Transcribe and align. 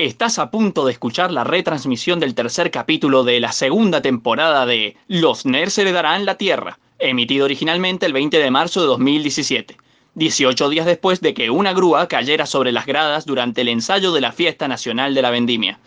Estás 0.00 0.38
a 0.38 0.50
punto 0.50 0.86
de 0.86 0.92
escuchar 0.92 1.30
la 1.30 1.44
retransmisión 1.44 2.20
del 2.20 2.34
tercer 2.34 2.70
capítulo 2.70 3.22
de 3.22 3.38
la 3.38 3.52
segunda 3.52 4.00
temporada 4.00 4.64
de 4.64 4.96
Los 5.08 5.44
Nerds 5.44 5.76
heredarán 5.76 6.24
la 6.24 6.36
Tierra, 6.36 6.78
emitido 6.98 7.44
originalmente 7.44 8.06
el 8.06 8.14
20 8.14 8.38
de 8.38 8.50
marzo 8.50 8.80
de 8.80 8.86
2017, 8.86 9.76
18 10.14 10.68
días 10.70 10.86
después 10.86 11.20
de 11.20 11.34
que 11.34 11.50
una 11.50 11.74
grúa 11.74 12.08
cayera 12.08 12.46
sobre 12.46 12.72
las 12.72 12.86
gradas 12.86 13.26
durante 13.26 13.60
el 13.60 13.68
ensayo 13.68 14.10
de 14.12 14.22
la 14.22 14.32
Fiesta 14.32 14.68
Nacional 14.68 15.14
de 15.14 15.20
la 15.20 15.28
Vendimia, 15.28 15.78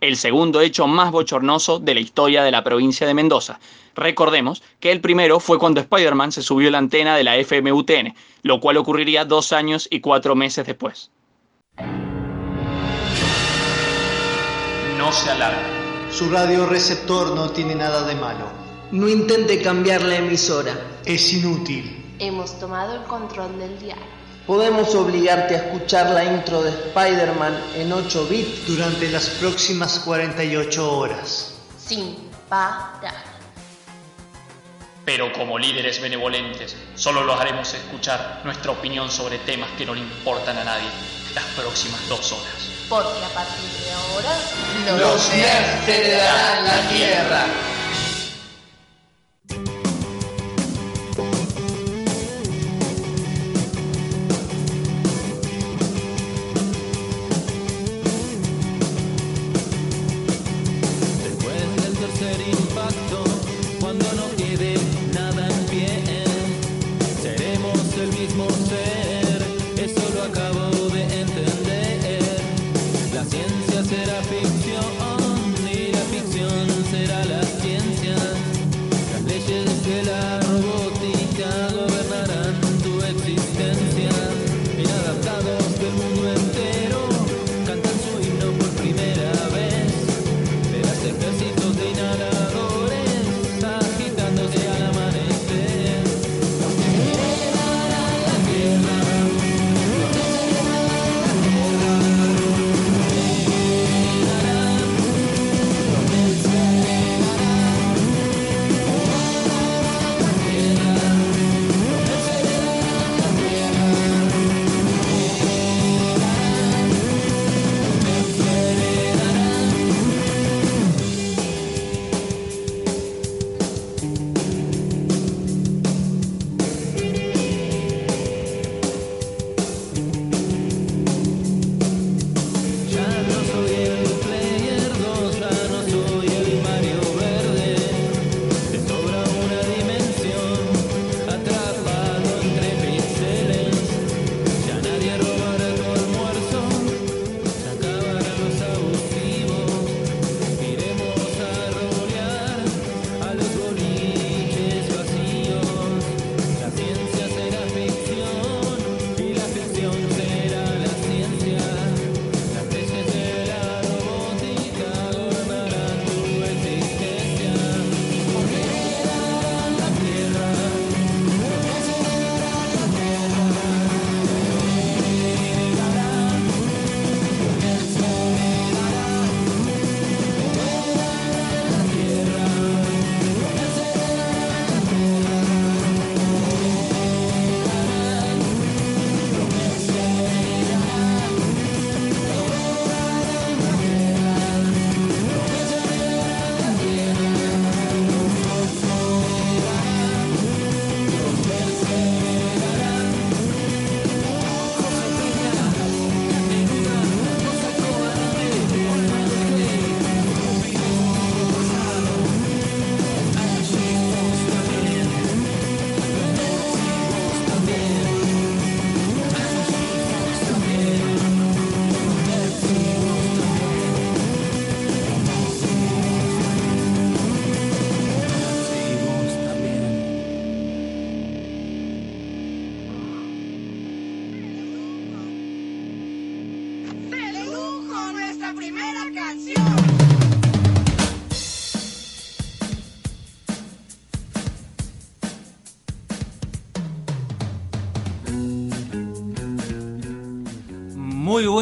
el 0.00 0.16
segundo 0.16 0.60
hecho 0.60 0.88
más 0.88 1.12
bochornoso 1.12 1.78
de 1.78 1.94
la 1.94 2.00
historia 2.00 2.42
de 2.42 2.50
la 2.50 2.64
provincia 2.64 3.06
de 3.06 3.14
Mendoza. 3.14 3.60
Recordemos 3.94 4.60
que 4.80 4.90
el 4.90 5.00
primero 5.00 5.38
fue 5.38 5.60
cuando 5.60 5.80
Spider-Man 5.80 6.32
se 6.32 6.42
subió 6.42 6.66
a 6.66 6.72
la 6.72 6.78
antena 6.78 7.16
de 7.16 7.22
la 7.22 7.36
FMUTN, 7.36 8.12
lo 8.42 8.58
cual 8.58 8.78
ocurriría 8.78 9.24
dos 9.24 9.52
años 9.52 9.86
y 9.88 10.00
cuatro 10.00 10.34
meses 10.34 10.66
después. 10.66 11.12
No 15.02 15.10
se 15.10 15.32
alarme. 15.32 16.12
Su 16.12 16.30
radioreceptor 16.30 17.34
no 17.34 17.50
tiene 17.50 17.74
nada 17.74 18.02
de 18.04 18.14
malo. 18.14 18.46
No 18.92 19.08
intente 19.08 19.60
cambiar 19.60 20.02
la 20.02 20.18
emisora. 20.18 20.78
Es 21.04 21.32
inútil. 21.32 22.14
Hemos 22.20 22.56
tomado 22.60 22.94
el 22.94 23.02
control 23.08 23.58
del 23.58 23.76
dial. 23.80 23.98
Podemos 24.46 24.94
obligarte 24.94 25.56
a 25.56 25.58
escuchar 25.58 26.10
la 26.10 26.24
intro 26.24 26.62
de 26.62 26.70
Spider-Man 26.70 27.60
en 27.74 27.92
8 27.92 28.26
bits 28.30 28.64
durante 28.64 29.10
las 29.10 29.28
próximas 29.28 29.98
48 30.04 30.96
horas. 30.96 31.54
Sin 31.84 32.16
parar. 32.48 33.24
Pero 35.04 35.32
como 35.32 35.58
líderes 35.58 36.00
benevolentes, 36.00 36.76
solo 36.94 37.24
los 37.24 37.40
haremos 37.40 37.74
escuchar 37.74 38.42
nuestra 38.44 38.70
opinión 38.70 39.10
sobre 39.10 39.38
temas 39.38 39.70
que 39.76 39.84
no 39.84 39.96
le 39.96 40.00
importan 40.02 40.58
a 40.58 40.62
nadie 40.62 40.86
las 41.34 41.44
próximas 41.56 42.08
dos 42.08 42.30
horas. 42.30 42.71
Porque 42.88 43.24
a 43.24 43.28
partir 43.30 43.70
de 43.84 43.92
ahora, 43.92 44.32
los 44.98 45.28
nerds 45.30 45.88
heredarán 45.88 46.64
la 46.64 46.88
tierra. 46.88 47.46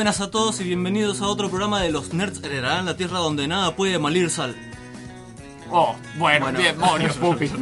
Buenas 0.00 0.22
a 0.22 0.30
todos 0.30 0.58
y 0.62 0.64
bienvenidos 0.64 1.20
a 1.20 1.26
otro 1.26 1.50
programa 1.50 1.82
de 1.82 1.90
Los 1.90 2.14
Nerds 2.14 2.42
Heredarán 2.42 2.86
la 2.86 2.96
Tierra 2.96 3.18
donde 3.18 3.46
nada 3.46 3.76
puede 3.76 3.98
malir 3.98 4.30
sal. 4.30 4.56
Oh, 5.70 5.94
bueno, 6.16 6.50
demonios, 6.52 7.16
Pupi. 7.18 7.50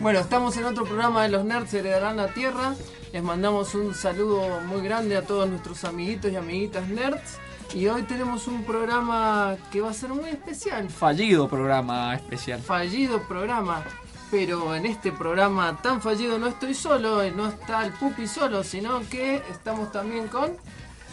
Bueno, 0.00 0.20
estamos 0.20 0.56
en 0.58 0.64
otro 0.64 0.84
programa 0.84 1.24
de 1.24 1.30
Los 1.30 1.44
Nerds 1.44 1.74
Heredarán 1.74 2.18
la 2.18 2.28
Tierra. 2.28 2.76
Les 3.12 3.20
mandamos 3.20 3.74
un 3.74 3.96
saludo 3.96 4.60
muy 4.60 4.80
grande 4.80 5.16
a 5.16 5.22
todos 5.22 5.48
nuestros 5.48 5.82
amiguitos 5.82 6.30
y 6.30 6.36
amiguitas 6.36 6.86
nerds. 6.86 7.40
Y 7.74 7.88
hoy 7.88 8.04
tenemos 8.04 8.46
un 8.46 8.62
programa 8.62 9.56
que 9.72 9.80
va 9.80 9.90
a 9.90 9.92
ser 9.92 10.10
muy 10.10 10.30
especial. 10.30 10.88
Fallido 10.88 11.48
programa 11.48 12.14
especial. 12.14 12.60
Fallido 12.62 13.26
programa. 13.26 13.82
Pero 14.30 14.74
en 14.74 14.84
este 14.86 15.10
programa 15.12 15.76
tan 15.82 16.02
fallido 16.02 16.38
no 16.38 16.48
estoy 16.48 16.74
solo, 16.74 17.22
no 17.30 17.48
está 17.48 17.84
el 17.84 17.92
pupi 17.92 18.26
solo, 18.26 18.62
sino 18.62 19.00
que 19.08 19.42
estamos 19.50 19.90
también 19.90 20.28
con 20.28 20.52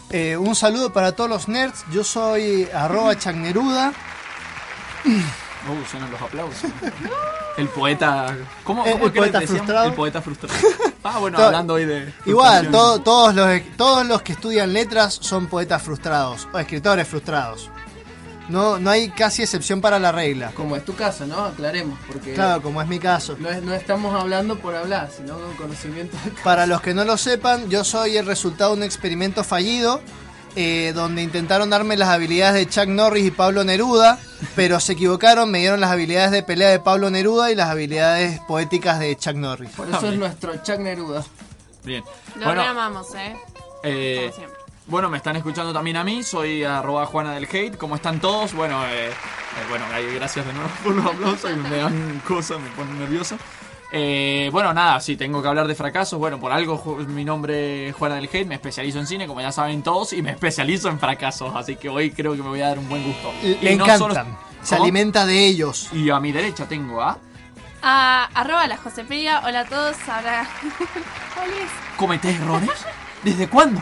Eh, 0.09 0.35
un 0.38 0.53
saludo 0.56 0.91
para 0.91 1.13
todos 1.13 1.29
los 1.29 1.47
nerds. 1.47 1.85
Yo 1.91 2.03
soy 2.03 2.67
arroba 2.73 3.15
chagneruda. 3.17 3.94
Uh, 5.06 5.85
suenan 5.89 6.12
los 6.12 6.21
aplausos. 6.21 6.69
El 7.57 7.67
poeta. 7.69 8.35
¿Cómo, 8.63 8.85
El- 8.85 8.91
cómo 8.94 9.06
el 9.06 9.12
que 9.13 9.19
poeta 9.19 9.41
frustrado. 9.41 9.88
El 9.88 9.94
poeta 9.94 10.21
frustrado. 10.21 10.56
Ah, 11.07 11.19
bueno, 11.19 11.38
hablando 11.38 11.75
hoy 11.75 11.85
de. 11.85 12.11
Igual, 12.25 12.71
todos, 12.71 13.35
los, 13.35 13.61
todos 13.77 14.07
los 14.07 14.23
que 14.23 14.31
estudian 14.33 14.73
letras 14.73 15.13
son 15.21 15.45
poetas 15.45 15.83
frustrados 15.83 16.47
o 16.51 16.57
escritores 16.57 17.07
frustrados. 17.07 17.69
No, 18.50 18.77
no 18.80 18.89
hay 18.92 19.09
casi 19.09 19.42
excepción 19.42 19.81
para 19.81 19.97
la 20.00 20.12
regla. 20.12 20.51
Como 20.53 20.75
es 20.75 20.86
tu 20.86 20.95
caso, 20.95 21.25
¿no? 21.25 21.45
Aclaremos, 21.45 21.97
porque 22.07 22.33
Claro, 22.33 22.62
como 22.62 22.81
es 22.81 22.88
mi 22.88 23.00
caso. 23.00 23.36
no, 23.39 23.50
es- 23.50 23.63
no 23.63 23.74
estamos 23.74 24.13
hablando 24.19 24.57
por 24.59 24.75
hablar, 24.75 25.09
sino 25.15 25.36
con 25.39 25.56
conocimiento 25.56 26.15
de 26.24 26.31
Para 26.44 26.65
los 26.68 26.81
que 26.81 26.94
no 26.94 27.03
lo 27.06 27.18
sepan, 27.18 27.69
yo 27.69 27.83
soy 27.83 28.18
el 28.18 28.25
resultado 28.25 28.71
de 28.71 28.77
un 28.77 28.83
experimento 28.83 29.44
fallido 29.44 30.00
eh, 30.57 30.94
donde 30.95 31.21
intentaron 31.21 31.69
darme 31.69 31.97
las 31.97 32.07
habilidades 32.09 32.53
de 32.56 32.69
Chuck 32.69 32.88
Norris 32.88 33.25
y 33.25 33.31
Pablo 33.31 33.63
Neruda, 33.65 34.19
pero 34.56 34.80
se 34.80 34.94
equivocaron, 34.94 35.51
me 35.51 35.59
dieron 35.59 35.81
las 35.81 35.92
habilidades 35.92 36.31
de 36.31 36.44
pelea 36.44 36.69
de 36.69 36.80
Pablo 36.80 37.09
Neruda 37.09 37.51
y 37.51 37.56
las 37.56 37.69
habilidades 37.69 38.39
poéticas 38.47 39.00
de 39.00 39.18
Chuck 39.18 39.36
Norris. 39.36 39.71
Por 39.71 39.89
eso 39.89 40.07
es 40.07 40.18
nuestro 40.18 40.56
Chuck 40.63 40.77
Neruda. 40.80 41.25
Bien. 41.83 42.03
Lo 42.38 42.45
Bueno, 42.45 42.62
reamamos, 42.62 43.07
¿eh? 43.15 43.36
eh, 43.83 44.18
Como 44.21 44.33
siempre. 44.36 44.55
Bueno, 44.87 45.09
me 45.09 45.17
están 45.17 45.35
escuchando 45.35 45.73
también 45.73 45.97
a 45.97 46.03
mí. 46.03 46.23
Soy 46.23 46.63
arroba 46.63 47.05
Juana 47.05 47.33
del 47.33 47.45
Hate. 47.45 47.77
¿Cómo 47.77 47.95
están 47.95 48.19
todos? 48.19 48.53
Bueno, 48.53 48.85
eh, 48.85 49.07
eh, 49.09 49.13
bueno, 49.69 49.85
gracias 50.15 50.45
de 50.45 50.53
nuevo 50.53 50.69
por 50.83 50.95
los 50.95 51.05
aplausos. 51.05 51.51
y 51.51 51.55
Me 51.55 51.77
dan 51.77 52.21
cosas, 52.27 52.59
me 52.59 52.69
ponen 52.71 52.99
nervioso. 52.99 53.37
Eh, 53.91 54.49
bueno, 54.51 54.73
nada, 54.73 54.99
sí, 54.99 55.15
tengo 55.15 55.41
que 55.41 55.47
hablar 55.47 55.67
de 55.67 55.75
fracasos. 55.75 56.19
Bueno, 56.19 56.39
por 56.39 56.51
algo 56.51 56.97
mi 57.07 57.23
nombre 57.25 57.89
es 57.89 57.95
Juana 57.95 58.15
del 58.15 58.25
Hate. 58.25 58.45
Me 58.45 58.55
especializo 58.55 58.99
en 58.99 59.07
cine, 59.07 59.25
como 59.27 59.41
ya 59.41 59.51
saben 59.51 59.81
todos, 59.83 60.13
y 60.13 60.21
me 60.21 60.31
especializo 60.31 60.89
en 60.89 60.99
fracasos. 60.99 61.55
Así 61.55 61.75
que 61.77 61.89
hoy 61.89 62.11
creo 62.11 62.33
que 62.35 62.41
me 62.43 62.49
voy 62.49 62.61
a 62.61 62.67
dar 62.69 62.79
un 62.79 62.89
buen 62.89 63.03
gusto. 63.03 63.31
Le 63.41 63.73
Y 63.73 63.77
no 63.77 63.85
encantan, 63.85 63.97
solo- 64.25 64.37
se 64.61 64.75
alimenta 64.75 65.25
de 65.25 65.45
ellos. 65.45 65.89
Y 65.93 66.09
a 66.09 66.19
mi 66.19 66.31
derecha 66.31 66.67
tengo 66.67 67.01
a 67.01 67.17
Ah, 67.87 68.29
arroba 68.33 68.65
la 68.67 68.77
Josepedia. 68.77 69.41
Hola 69.45 69.59
a 69.61 69.65
todos. 69.65 69.95
Ahora. 70.09 70.47
¿Comete 71.97 72.31
errores? 72.31 72.69
¿Desde 73.23 73.47
cuándo? 73.47 73.81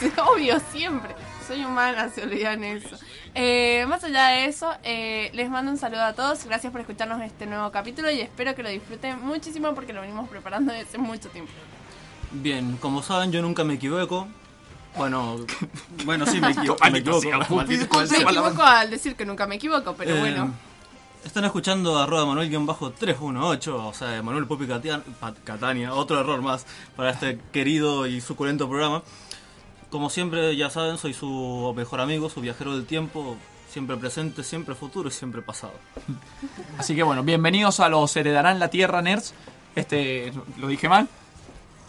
Obvio, 0.34 0.60
siempre. 0.72 1.14
Soy 1.46 1.64
humana, 1.64 2.08
se 2.08 2.22
olvidan 2.22 2.64
eso. 2.64 2.96
Eh, 3.34 3.84
más 3.88 4.02
allá 4.04 4.28
de 4.28 4.46
eso, 4.46 4.72
eh, 4.82 5.30
les 5.34 5.50
mando 5.50 5.70
un 5.70 5.76
saludo 5.78 6.02
a 6.04 6.12
todos. 6.14 6.44
Gracias 6.44 6.70
por 6.72 6.80
escucharnos 6.80 7.20
este 7.22 7.46
nuevo 7.46 7.70
capítulo 7.70 8.10
y 8.10 8.20
espero 8.20 8.54
que 8.54 8.62
lo 8.62 8.68
disfruten 8.70 9.20
muchísimo 9.20 9.74
porque 9.74 9.92
lo 9.92 10.00
venimos 10.00 10.28
preparando 10.28 10.72
desde 10.72 10.88
hace 10.88 10.98
mucho 10.98 11.28
tiempo. 11.28 11.52
Bien, 12.32 12.76
como 12.78 13.02
saben, 13.02 13.30
yo 13.30 13.42
nunca 13.42 13.62
me 13.62 13.74
equivoco. 13.74 14.26
Bueno, 14.96 15.36
bueno, 16.04 16.24
sí 16.24 16.40
me 16.40 16.52
equivoco. 16.52 16.82
me 16.90 16.98
equivoco. 16.98 17.20
Pupi. 17.46 17.76
Me 17.76 18.18
equivoco 18.22 18.62
al 18.62 18.90
decir 18.90 19.14
que 19.14 19.26
nunca 19.26 19.46
me 19.46 19.56
equivoco, 19.56 19.94
pero 19.94 20.16
Eh, 20.16 20.20
bueno. 20.20 20.54
Están 21.24 21.44
escuchando 21.46 21.98
arroba 21.98 22.26
Manuel-318, 22.26 23.68
o 23.68 23.94
sea, 23.94 24.22
Manuel 24.22 24.46
Pa- 24.46 25.34
Catania, 25.42 25.94
otro 25.94 26.20
error 26.20 26.42
más 26.42 26.66
para 26.96 27.10
este 27.10 27.38
querido 27.50 28.06
y 28.06 28.20
suculento 28.20 28.68
programa. 28.68 29.02
Como 29.94 30.10
siempre, 30.10 30.56
ya 30.56 30.70
saben, 30.70 30.98
soy 30.98 31.14
su 31.14 31.72
mejor 31.76 32.00
amigo, 32.00 32.28
su 32.28 32.40
viajero 32.40 32.74
del 32.74 32.84
tiempo, 32.84 33.36
siempre 33.70 33.96
presente, 33.96 34.42
siempre 34.42 34.74
futuro 34.74 35.08
y 35.08 35.12
siempre 35.12 35.40
pasado. 35.40 35.74
Así 36.78 36.96
que 36.96 37.04
bueno, 37.04 37.22
bienvenidos 37.22 37.78
a 37.78 37.88
los 37.88 38.16
Heredarán 38.16 38.58
la 38.58 38.70
Tierra 38.70 39.02
Nerds. 39.02 39.34
Este, 39.76 40.32
¿lo 40.58 40.66
dije 40.66 40.88
mal? 40.88 41.08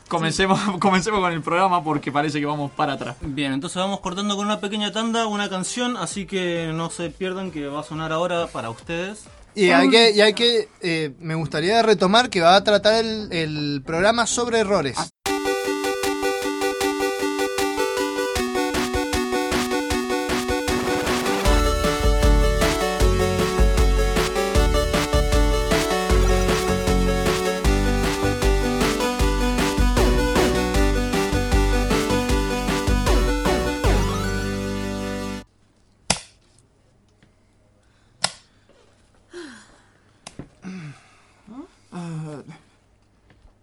Comencemos, 0.07 0.59
comencemos 0.79 1.19
con 1.19 1.31
el 1.31 1.41
programa 1.41 1.83
porque 1.83 2.11
parece 2.11 2.39
que 2.39 2.45
vamos 2.45 2.69
para 2.69 2.93
atrás. 2.93 3.15
Bien, 3.21 3.53
entonces 3.53 3.77
vamos 3.77 4.01
cortando 4.01 4.35
con 4.35 4.45
una 4.45 4.59
pequeña 4.59 4.91
tanda, 4.91 5.25
una 5.25 5.49
canción, 5.49 5.97
así 5.97 6.27
que 6.27 6.69
no 6.75 6.91
se 6.91 7.09
pierdan 7.09 7.49
que 7.49 7.65
va 7.65 7.79
a 7.79 7.83
sonar 7.83 8.11
ahora 8.11 8.45
para 8.45 8.69
ustedes. 8.69 9.25
Y 9.55 9.71
hay 9.71 9.89
que, 9.89 10.11
y 10.11 10.21
hay 10.21 10.35
que 10.35 10.69
eh, 10.81 11.15
me 11.17 11.33
gustaría 11.33 11.81
retomar 11.81 12.29
que 12.29 12.41
va 12.41 12.55
a 12.55 12.63
tratar 12.63 13.03
el, 13.03 13.31
el 13.31 13.81
programa 13.83 14.27
sobre 14.27 14.59
errores. 14.59 14.95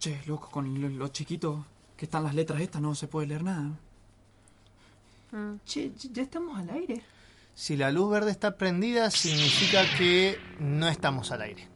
Che, 0.03 0.19
loco, 0.25 0.49
con 0.49 0.81
lo, 0.81 0.89
lo 0.89 1.07
chiquito 1.07 1.65
que 1.95 2.05
están 2.05 2.23
las 2.23 2.35
letras 2.35 2.59
estas 2.59 2.81
no 2.81 2.93
se 2.93 3.07
puede 3.07 3.27
leer 3.27 3.43
nada. 3.43 3.71
Che, 5.65 5.93
ya 6.11 6.23
estamos 6.23 6.59
al 6.59 6.69
aire. 6.71 7.01
Si 7.55 7.77
la 7.77 7.89
luz 7.89 8.11
verde 8.11 8.31
está 8.31 8.57
prendida, 8.57 9.09
significa 9.09 9.85
que 9.97 10.37
no 10.59 10.89
estamos 10.89 11.31
al 11.31 11.43
aire. 11.43 11.69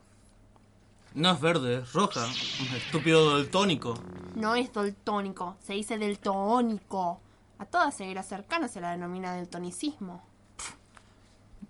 No 1.16 1.32
es 1.32 1.40
verde, 1.40 1.78
es 1.78 1.94
roja, 1.94 2.28
estúpido 2.76 3.38
del 3.38 3.50
tónico. 3.50 3.98
No 4.36 4.56
es 4.56 4.74
doltónico, 4.74 5.56
se 5.64 5.74
dice 5.74 5.98
deltónico. 5.98 7.22
A 7.60 7.66
toda 7.66 7.92
ceguera 7.92 8.24
cercana 8.24 8.68
se 8.68 8.82
la 8.82 8.92
denomina 8.92 9.34
del 9.34 9.48
tonicismo. 9.48 10.22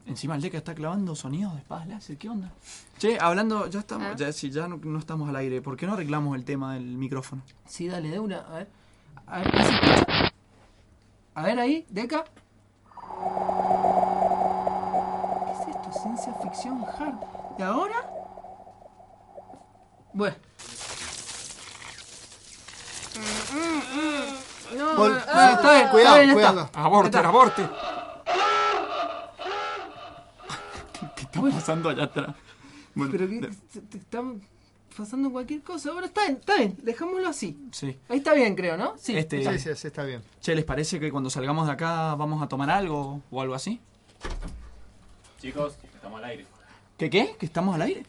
Encima 0.08 0.36
el 0.36 0.42
Deca 0.42 0.58
está 0.58 0.74
clavando 0.74 1.16
sonidos 1.16 1.54
de 1.54 1.60
espadas 1.60 1.88
láser, 1.88 2.18
¿qué 2.18 2.30
onda? 2.30 2.50
Che, 2.98 3.20
hablando, 3.20 3.68
ya 3.68 3.80
estamos, 3.80 4.08
Ah. 4.08 4.16
ya, 4.16 4.32
si 4.32 4.50
ya 4.50 4.68
no, 4.68 4.80
no 4.82 5.00
estamos 5.00 5.28
al 5.28 5.36
aire, 5.36 5.62
¿por 5.62 5.76
qué 5.76 5.86
no 5.86 5.94
arreglamos 5.94 6.36
el 6.38 6.46
tema 6.46 6.76
del 6.76 6.86
micrófono? 6.98 7.42
Sí, 7.66 7.88
dale, 7.90 8.10
de 8.10 8.20
una. 8.20 8.40
A 8.40 8.54
ver. 8.56 8.68
A 9.28 9.40
ver, 9.40 9.48
¿ahí 9.56 9.66
se 9.66 9.74
escucha? 9.74 10.32
A 11.36 11.42
ver 11.44 11.60
ahí, 11.60 11.86
Deca. 11.90 12.24
¿Qué 15.46 15.52
es 15.52 15.68
esto? 15.76 15.92
Ciencia 16.02 16.34
ficción 16.42 16.84
hard. 16.86 17.16
¿Y 17.60 17.62
ahora? 17.64 18.10
Bueno. 20.14 20.36
No, 24.78 24.96
Vol- 24.96 25.22
Ah, 25.28 25.52
está 25.56 25.74
bien, 25.74 25.88
cuidado, 25.90 26.18
está 26.18 26.34
cuidado. 26.34 26.62
está. 26.66 26.80
¡Aborte, 26.84 27.70
está. 31.38 31.44
aborte! 31.44 31.52
¿Qué 31.52 31.58
está 31.58 31.60
pasando 31.60 31.90
allá 31.90 32.04
atrás? 32.04 32.36
Bueno, 32.96 33.12
Pero 33.12 33.28
que 33.28 33.36
de- 33.42 33.82
te, 33.90 33.98
están 33.98 34.42
pasando 34.98 35.32
cualquier 35.32 35.62
cosa. 35.62 35.92
Ahora 35.92 36.08
está 36.08 36.22
bien, 36.24 36.38
está 36.38 36.56
bien, 36.58 36.78
dejémoslo 36.82 37.28
así. 37.28 37.58
sí. 37.72 37.98
Ahí 38.10 38.18
está 38.18 38.34
bien, 38.34 38.56
creo, 38.56 38.78
¿no? 38.78 38.96
Sí. 38.98 39.16
Este, 39.18 39.44
Sí, 39.44 39.60
sí, 39.60 39.76
sí, 39.76 39.88
está 39.88 40.04
bien. 40.04 40.22
Che, 40.42 40.56
¿les 40.56 40.66
parece 40.66 41.00
que 41.00 41.12
cuando 41.12 41.30
salgamos 41.30 41.68
de 41.68 41.74
acá 41.74 42.16
vamos 42.16 42.42
a 42.42 42.48
tomar 42.48 42.70
algo 42.70 43.22
o 43.30 43.42
algo 43.42 43.54
así? 43.54 43.80
Chicos, 45.40 45.76
estamos 45.94 46.18
al 46.20 46.26
aire. 46.26 46.46
¿Qué 46.98 47.10
qué? 47.12 47.36
¿Que 47.40 47.46
estamos 47.46 47.76
al 47.76 47.84
aire? 47.84 48.04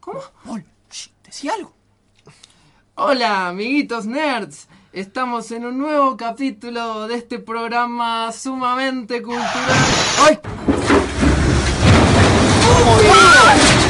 ¿Cómo? 0.00 0.20
Mol, 0.44 0.62
shh, 0.90 1.08
decí 1.24 1.48
algo. 1.48 1.72
Hola, 2.96 3.48
amiguitos 3.48 4.04
nerds. 4.06 4.68
Estamos 4.92 5.50
en 5.50 5.64
un 5.64 5.78
nuevo 5.78 6.16
capítulo 6.16 7.08
de 7.08 7.16
este 7.16 7.38
programa 7.40 8.30
sumamente 8.32 9.22
cultural. 9.22 9.78
¡Ay! 10.22 10.38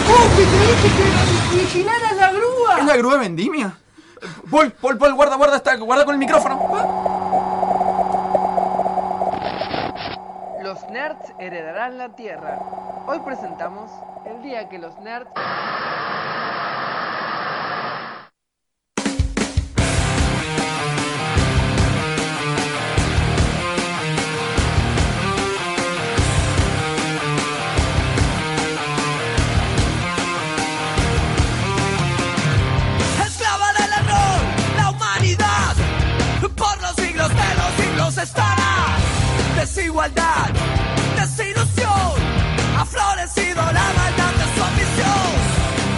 ¡Oh, 0.07 0.37
que 0.37 0.45
tenés 0.45 0.77
que 0.83 1.57
vigilar 1.57 2.05
a 2.05 2.13
la 2.15 2.33
grúa! 2.33 2.79
¿Es 2.79 2.85
la 2.85 2.97
grúa 2.97 3.19
Vendimia? 3.19 3.79
Paul, 4.51 4.73
Paul, 4.73 4.99
Paul, 4.99 5.15
guarda, 5.15 5.37
guarda, 5.37 5.57
está, 5.57 5.77
guarda 5.77 6.05
con 6.05 6.15
el 6.15 6.19
micrófono. 6.19 6.61
Los 10.63 10.89
nerds 10.91 11.33
heredarán 11.39 11.99
la 11.99 12.15
tierra. 12.15 12.59
Hoy 13.07 13.21
presentamos 13.21 13.91
el 14.27 14.43
día 14.43 14.69
que 14.69 14.79
los 14.79 14.99
nerds... 15.01 15.31
Desigualdad, 40.05 40.51
desilusión, 41.17 42.13
ha 42.77 42.85
florecido 42.85 43.63
la 43.73 43.93
maldad 43.97 44.33
de 44.35 44.55
su 44.55 44.63
ambición, 44.63 45.31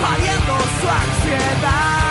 pariendo 0.00 0.58
su 0.80 0.88
ansiedad. 0.88 2.05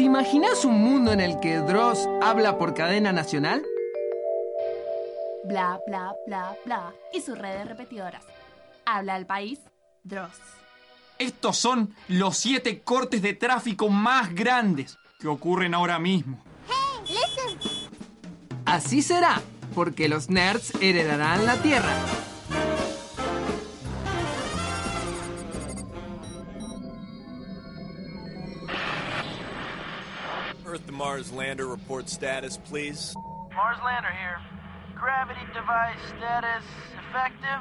¿Te 0.00 0.04
imaginas 0.04 0.64
un 0.64 0.80
mundo 0.80 1.12
en 1.12 1.20
el 1.20 1.40
que 1.40 1.58
Dross 1.58 2.08
habla 2.22 2.56
por 2.56 2.72
cadena 2.72 3.12
nacional? 3.12 3.62
Bla, 5.44 5.78
bla, 5.86 6.14
bla, 6.26 6.56
bla. 6.64 6.94
Y 7.12 7.20
sus 7.20 7.36
redes 7.36 7.68
repetidoras. 7.68 8.24
Habla 8.86 9.18
el 9.18 9.26
país, 9.26 9.60
Dross. 10.02 10.38
Estos 11.18 11.58
son 11.58 11.94
los 12.08 12.38
siete 12.38 12.80
cortes 12.80 13.20
de 13.20 13.34
tráfico 13.34 13.90
más 13.90 14.34
grandes 14.34 14.96
que 15.18 15.28
ocurren 15.28 15.74
ahora 15.74 15.98
mismo. 15.98 16.42
Así 18.64 19.02
será, 19.02 19.42
porque 19.74 20.08
los 20.08 20.30
nerds 20.30 20.72
heredarán 20.80 21.44
la 21.44 21.56
Tierra. 21.56 21.92
Mars 31.10 31.32
lander 31.32 31.66
report 31.66 32.08
status, 32.08 32.56
please. 32.56 33.16
Mars 33.52 33.78
lander 33.84 34.12
here. 34.12 34.38
Gravity 34.94 35.40
device 35.52 35.98
status 36.16 36.62
effective. 37.08 37.60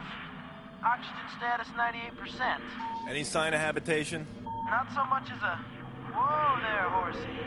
Oxygen 0.86 1.27
status 1.36 1.68
98%. 1.70 2.62
Any 3.10 3.24
sign 3.24 3.56
of 3.56 3.60
habitation? 3.60 4.27
Not 4.68 4.94
so 4.94 5.03
much 5.06 5.32
as 5.32 5.41
a. 5.41 5.60
Whoa 6.13 6.60
there, 6.62 6.89
horsey. 6.91 7.39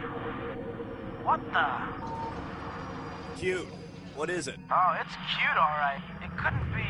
What 1.23 1.40
the? 1.52 1.68
Cute. 3.40 3.68
What 4.16 4.28
is 4.28 4.49
it? 4.49 4.59
Oh, 4.73 4.97
it's 5.00 5.14
cute, 5.37 5.56
alright. 5.56 6.02
It 6.21 6.37
couldn't 6.37 6.73
be. 6.75 6.82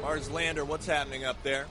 Mars 0.00 0.30
lander, 0.30 0.64
what's 0.64 0.86
happening 0.86 1.26
up 1.26 1.42
there? 1.42 1.66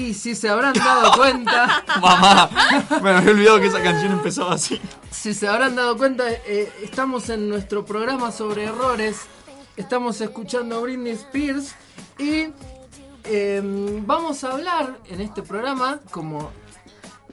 Y 0.00 0.14
si 0.14 0.34
se 0.34 0.48
habrán 0.48 0.72
dado 0.72 1.12
cuenta. 1.16 1.84
Mamá, 2.00 2.48
me 3.02 3.10
había 3.10 3.32
olvidado 3.32 3.60
que 3.60 3.66
esa 3.66 3.82
canción 3.82 4.12
empezaba 4.12 4.54
así. 4.54 4.80
Si 5.10 5.34
se 5.34 5.46
habrán 5.46 5.76
dado 5.76 5.98
cuenta, 5.98 6.24
eh, 6.30 6.72
estamos 6.82 7.28
en 7.28 7.50
nuestro 7.50 7.84
programa 7.84 8.32
sobre 8.32 8.64
errores. 8.64 9.26
Estamos 9.76 10.18
escuchando 10.22 10.76
a 10.76 10.80
Britney 10.80 11.12
Spears. 11.12 11.74
Y 12.18 12.46
eh, 13.24 13.60
vamos 14.06 14.42
a 14.42 14.52
hablar 14.52 14.98
en 15.06 15.20
este 15.20 15.42
programa, 15.42 16.00
como 16.10 16.50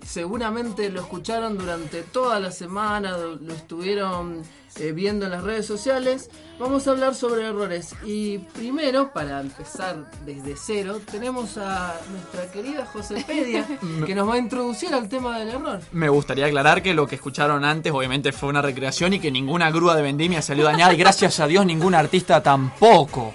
seguramente 0.06 0.90
lo 0.90 1.00
escucharon 1.00 1.58
durante 1.58 2.04
toda 2.04 2.38
la 2.42 2.52
semana, 2.52 3.18
lo 3.18 3.36
lo 3.36 3.54
estuvieron 3.54 4.44
eh, 4.80 4.92
viendo 4.92 5.26
en 5.26 5.32
las 5.32 5.44
redes 5.44 5.66
sociales. 5.66 6.30
Vamos 6.60 6.88
a 6.88 6.92
hablar 6.92 7.16
sobre 7.16 7.46
errores. 7.46 7.96
Y 8.06 8.40
primero, 8.40 9.12
para 9.14 9.40
empezar 9.40 10.10
desde 10.26 10.56
cero, 10.56 11.00
tenemos 11.10 11.58
a 11.58 11.96
nuestra 12.12 12.52
querida 12.52 12.86
Josepedia, 12.86 13.66
que 14.06 14.16
nos 14.16 14.28
va 14.28 14.36
a 14.36 14.38
introducir 14.38 14.94
al 14.94 15.08
tema 15.08 15.38
del 15.40 15.50
error. 15.50 15.82
Me 15.92 16.10
gustaría 16.10 16.46
aclarar 16.46 16.82
que 16.82 16.94
lo 16.94 17.08
que 17.08 17.16
escucharon 17.16 17.64
antes 17.64 17.92
obviamente 17.92 18.32
fue 18.32 18.50
una 18.50 18.62
recreación 18.62 19.14
y 19.14 19.20
que 19.20 19.32
ninguna 19.32 19.70
grúa 19.72 19.96
de 19.96 20.02
vendimia 20.02 20.42
salió 20.42 20.66
dañada 20.66 20.94
y 20.94 20.98
gracias 20.98 21.40
a 21.40 21.48
Dios 21.48 21.66
ningún 21.66 21.96
artista 21.96 22.42
tampoco. 22.42 23.34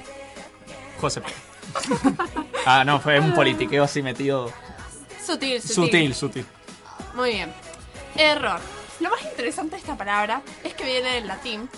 José. 1.01 1.21
P. 1.21 1.29
Ah, 2.65 2.85
no, 2.85 3.01
fue 3.01 3.19
un 3.19 3.35
politiqueo 3.35 3.83
así 3.83 4.03
metido. 4.03 4.53
Sutil, 5.27 5.61
sutil. 5.61 5.75
Sutil, 5.75 6.15
sutil. 6.15 6.47
Muy 7.15 7.31
bien. 7.31 7.53
Error. 8.15 8.61
Lo 9.03 9.11
más 9.11 9.23
interesante 9.25 9.73
de 9.73 9.81
esta 9.81 9.97
palabra 9.97 10.43
es 10.63 10.75
que 10.75 10.85
viene 10.85 11.15
del 11.17 11.27
latín 11.27 11.69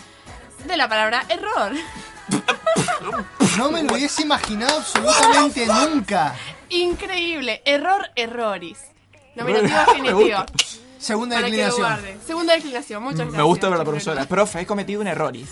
de 0.67 0.77
la 0.77 0.87
palabra 0.91 1.25
error. 1.31 1.73
No 3.57 3.71
me 3.71 3.83
lo 3.83 3.95
hubiese 3.95 4.23
imaginado 4.23 4.77
absolutamente 4.77 5.67
nunca. 5.67 6.35
Increíble. 6.69 7.63
Error, 7.65 8.11
erroris. 8.15 8.79
Nominativo 9.37 9.79
definitivo. 9.87 10.45
Segunda 10.99 11.37
Para 11.37 11.47
declinación. 11.47 11.99
Segunda 12.27 12.55
declinación, 12.55 13.03
muchas 13.03 13.19
gracias. 13.19 13.37
Me 13.37 13.43
gusta 13.43 13.69
ver 13.69 13.77
a 13.77 13.79
la 13.79 13.85
profesora. 13.85 14.25
Profe, 14.27 14.61
he 14.61 14.67
cometido 14.67 15.01
un 15.01 15.07
error. 15.07 15.33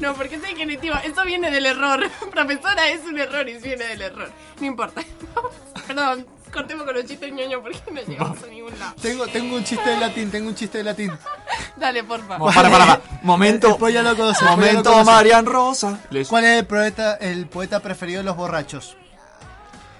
No, 0.00 0.14
porque 0.14 0.36
es 0.36 0.42
definitivo. 0.42 0.94
Eso 1.04 1.24
viene 1.24 1.50
del 1.50 1.66
error. 1.66 2.08
Profesora 2.30 2.88
es 2.88 3.04
un 3.04 3.18
error 3.18 3.48
y 3.48 3.58
viene 3.58 3.84
del 3.84 4.02
error. 4.02 4.30
No 4.60 4.66
importa. 4.66 5.02
Perdón, 5.86 6.26
cortemos 6.50 6.84
con 6.84 6.94
los 6.94 7.04
chistes 7.04 7.32
ñoño 7.32 7.62
porque 7.62 7.78
no 7.92 8.00
llegamos 8.02 8.42
a 8.42 8.46
ningún 8.46 8.78
lado. 8.78 8.94
Tengo, 9.00 9.26
tengo 9.26 9.56
un 9.56 9.64
chiste 9.64 9.88
de 9.88 9.96
latín, 9.98 10.30
tengo 10.30 10.48
un 10.48 10.54
chiste 10.54 10.78
de 10.78 10.84
latín. 10.84 11.12
Dale, 11.76 12.04
porfa. 12.04 12.38
Para, 12.38 12.70
para, 12.70 12.86
para. 12.86 13.00
Momento. 13.22 13.76
Pollo 13.78 13.94
ya 13.94 14.02
lo 14.02 14.16
conoce, 14.16 14.44
el 14.44 14.50
pollo 14.50 14.66
ya 14.66 14.72
lo 14.72 14.82
Momento. 14.82 15.04
Marian 15.04 15.46
Rosa. 15.46 16.00
¿Cuál 16.28 16.44
es 16.44 16.58
el 16.58 16.66
poeta, 16.66 17.14
el 17.16 17.46
poeta 17.46 17.80
preferido 17.80 18.18
de 18.18 18.24
los 18.24 18.36
borrachos? 18.36 18.96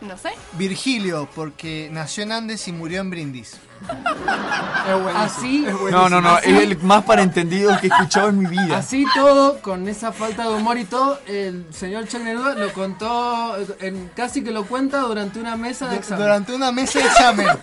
No 0.00 0.16
sé. 0.16 0.30
Virgilio, 0.52 1.28
porque 1.34 1.88
nació 1.92 2.22
en 2.22 2.32
Andes 2.32 2.68
y 2.68 2.72
murió 2.72 3.00
en 3.00 3.10
Brindis. 3.10 3.56
Así. 5.14 5.66
No, 5.90 6.08
no, 6.08 6.20
no. 6.20 6.30
así- 6.36 6.50
Es 6.50 6.62
el 6.62 6.78
más 6.78 7.04
para 7.04 7.22
entendido 7.22 7.78
que 7.80 7.86
he 7.88 7.90
escuchado 7.90 8.28
en 8.28 8.38
mi 8.40 8.46
vida. 8.46 8.78
Así 8.78 9.04
todo, 9.14 9.60
con 9.60 9.88
esa 9.88 10.12
falta 10.12 10.44
de 10.44 10.54
humor 10.54 10.78
y 10.78 10.84
todo, 10.84 11.18
el 11.26 11.66
señor 11.72 12.06
Chuck 12.08 12.20
Neruda 12.22 12.54
lo 12.54 12.72
contó, 12.72 13.56
en- 13.80 14.10
casi 14.14 14.42
que 14.42 14.50
lo 14.50 14.64
cuenta 14.66 15.00
durante 15.00 15.38
una 15.38 15.56
mesa 15.56 15.88
de 15.88 15.96
examen. 15.96 16.24
Durante 16.24 16.54
una 16.54 16.72
mesa 16.72 16.98
de 17.00 17.04
examen. 17.06 17.46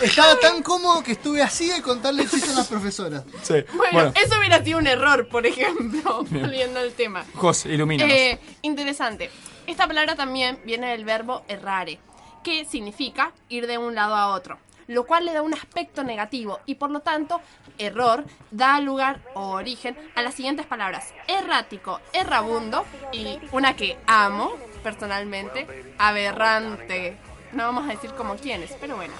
Estaba 0.00 0.36
tan 0.40 0.62
cómodo 0.62 1.00
que 1.02 1.12
estuve 1.12 1.42
así 1.42 1.68
de 1.68 1.80
contarle 1.80 2.26
chistes 2.26 2.50
a 2.50 2.54
las 2.58 2.66
profesoras. 2.66 3.22
Sí. 3.42 3.54
Bueno, 3.76 4.12
eso 4.20 4.36
hubiera 4.38 4.62
sido 4.64 4.78
un 4.78 4.86
error, 4.88 5.28
por 5.28 5.46
ejemplo, 5.46 6.24
volviendo 6.30 6.80
al 6.80 6.92
tema. 6.92 7.24
José, 7.34 7.68
ilumínanos. 7.72 8.12
Eh, 8.12 8.40
interesante. 8.62 9.30
Esta 9.66 9.86
palabra 9.86 10.16
también 10.16 10.60
viene 10.64 10.90
del 10.90 11.04
verbo 11.04 11.42
errare, 11.48 12.00
que 12.42 12.64
significa 12.64 13.32
ir 13.48 13.66
de 13.66 13.78
un 13.78 13.94
lado 13.94 14.16
a 14.16 14.28
otro, 14.28 14.58
lo 14.88 15.06
cual 15.06 15.24
le 15.24 15.32
da 15.32 15.42
un 15.42 15.54
aspecto 15.54 16.02
negativo 16.02 16.60
y 16.66 16.74
por 16.74 16.90
lo 16.90 17.00
tanto, 17.00 17.40
error 17.78 18.24
da 18.50 18.80
lugar 18.80 19.20
o 19.34 19.50
origen 19.50 19.96
a 20.14 20.22
las 20.22 20.34
siguientes 20.34 20.66
palabras: 20.66 21.14
errático, 21.28 22.00
errabundo 22.12 22.84
y 23.12 23.38
una 23.52 23.76
que 23.76 23.98
amo 24.06 24.52
personalmente, 24.82 25.94
aberrante. 25.98 27.16
No 27.52 27.64
vamos 27.64 27.84
a 27.84 27.92
decir 27.92 28.12
como 28.14 28.34
quiénes, 28.34 28.72
pero 28.80 28.96
bueno, 28.96 29.14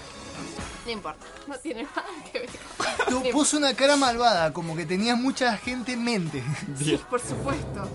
no 0.84 0.90
importa, 0.90 1.25
no 1.46 1.56
tiene 1.58 1.84
nada 1.84 2.04
que 2.32 2.40
ver. 2.40 2.50
Tú 3.08 3.22
puso 3.30 3.58
una 3.58 3.75
cara 3.75 3.96
malvada, 3.96 4.52
como 4.52 4.75
que 4.75 4.87
tenías 4.87 5.16
mucha 5.16 5.56
gente 5.56 5.92
en 5.92 6.02
mente. 6.02 6.42
Sí, 6.76 7.00
por 7.08 7.20
supuesto. 7.20 7.88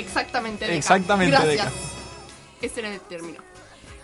Exactamente. 0.00 0.64
Deca. 0.64 0.76
Exactamente, 0.76 1.30
Gracias. 1.36 1.66
Deca. 1.66 1.72
Ese 2.60 2.80
era 2.80 2.92
el 2.92 3.00
término. 3.00 3.42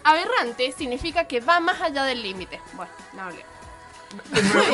Aberrante 0.05 0.73
significa 0.73 1.25
que 1.27 1.41
va 1.41 1.61
más 1.61 1.81
allá 1.81 2.05
del 2.05 2.23
límite. 2.23 2.61
Bueno, 2.75 2.93
no 3.15 3.23
hablé. 3.23 3.45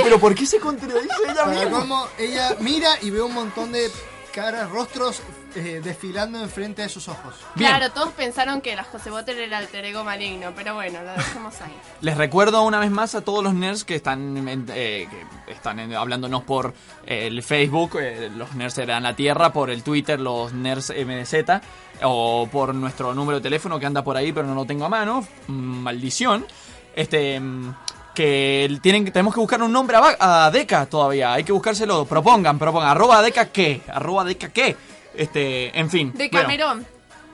Pero 0.02 0.18
¿por 0.18 0.34
qué 0.34 0.44
se 0.44 0.58
contradice 0.58 1.08
ella 1.28 1.46
misma? 1.46 2.08
ella 2.18 2.56
mira 2.60 2.90
y 3.00 3.10
ve 3.10 3.22
un 3.22 3.32
montón 3.32 3.72
de 3.72 3.90
caras, 4.34 4.68
rostros 4.70 5.22
eh, 5.56 5.80
desfilando 5.82 6.40
enfrente 6.40 6.82
de 6.82 6.88
sus 6.88 7.08
ojos. 7.08 7.34
Claro, 7.56 7.90
todos 7.90 8.10
pensaron 8.10 8.60
que 8.60 8.74
la 8.76 8.84
José 8.84 9.10
Botter 9.10 9.36
era 9.36 9.44
el 9.46 9.54
alter 9.54 9.84
ego 9.84 10.04
maligno, 10.04 10.52
pero 10.54 10.74
bueno, 10.74 11.02
lo 11.02 11.12
dejamos 11.12 11.60
ahí. 11.60 11.74
Les 12.00 12.16
recuerdo 12.16 12.62
una 12.62 12.78
vez 12.78 12.90
más 12.90 13.14
a 13.14 13.20
todos 13.22 13.42
los 13.42 13.54
nerds 13.54 13.84
que 13.84 13.94
están, 13.96 14.36
en- 14.48 14.66
eh, 14.74 15.08
que 15.46 15.52
están 15.52 15.80
en- 15.80 15.94
hablándonos 15.94 16.42
por 16.44 16.74
eh, 17.06 17.26
el 17.26 17.42
Facebook, 17.42 17.98
eh, 18.00 18.30
los 18.36 18.54
nerds 18.54 18.74
serán 18.74 19.02
la 19.02 19.14
tierra, 19.16 19.52
por 19.52 19.70
el 19.70 19.82
Twitter, 19.82 20.18
los 20.20 20.52
nerds 20.52 20.90
MDZ, 20.90 21.60
o 22.02 22.48
por 22.50 22.74
nuestro 22.74 23.14
número 23.14 23.38
de 23.38 23.42
teléfono 23.42 23.78
que 23.78 23.86
anda 23.86 24.02
por 24.02 24.16
ahí 24.16 24.32
pero 24.32 24.46
no 24.46 24.54
lo 24.54 24.64
tengo 24.64 24.84
a 24.84 24.88
mano, 24.88 25.26
mm, 25.48 25.52
maldición. 25.52 26.46
Este, 26.94 27.38
mm, 27.38 27.74
que 28.14 28.78
tienen, 28.82 29.04
tenemos 29.12 29.32
que 29.32 29.40
buscar 29.40 29.62
un 29.62 29.72
nombre 29.72 29.96
a, 29.96 30.46
a 30.46 30.50
Deca 30.50 30.84
todavía, 30.86 31.32
hay 31.32 31.44
que 31.44 31.52
buscárselo, 31.52 32.04
propongan, 32.04 32.58
propongan, 32.58 32.90
arroba 32.90 33.22
Deca 33.22 33.46
qué, 33.52 33.82
arroba 33.92 34.24
Deca 34.24 34.48
qué, 34.48 34.76
este, 35.20 35.78
en 35.78 35.90
fin. 35.90 36.12
De 36.12 36.28
bueno, 36.28 36.46
Camerón. 36.46 36.86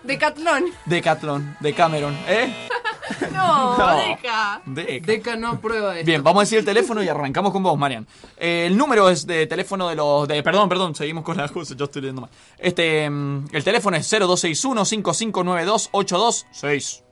De 0.03 0.18
Catlón. 0.18 0.64
Decathlon, 0.85 1.57
de 1.61 1.72
Cameron, 1.72 2.14
¿eh? 2.29 2.68
No, 3.33 3.79
No. 3.79 3.96
Deca. 3.96 4.61
Deca. 4.66 5.07
Deca 5.07 5.37
no 5.37 5.61
prueba 5.61 5.94
esto. 5.94 6.07
Bien, 6.07 6.22
vamos 6.22 6.40
a 6.40 6.44
decir 6.44 6.59
el 6.59 6.64
teléfono 6.64 7.03
y 7.03 7.09
arrancamos 7.09 7.53
con 7.53 7.62
vos, 7.62 7.79
Marian. 7.79 8.07
Eh, 8.37 8.66
el 8.66 8.77
número 8.77 9.09
es 9.09 9.27
de 9.27 9.46
teléfono 9.46 9.88
de 9.88 9.94
los. 9.94 10.27
De, 10.27 10.42
perdón, 10.42 10.68
perdón, 10.68 10.94
seguimos 10.94 11.25
con 11.25 11.37
la 11.37 11.49
cosa, 11.49 11.75
yo 11.77 11.85
estoy 11.85 12.03
leyendo 12.03 12.22
mal. 12.22 12.31
Este, 12.59 13.09
mm, 13.09 13.49
el 13.53 13.64
teléfono 13.64 13.96
es 13.96 14.12
0261-5592-826. 14.12 17.03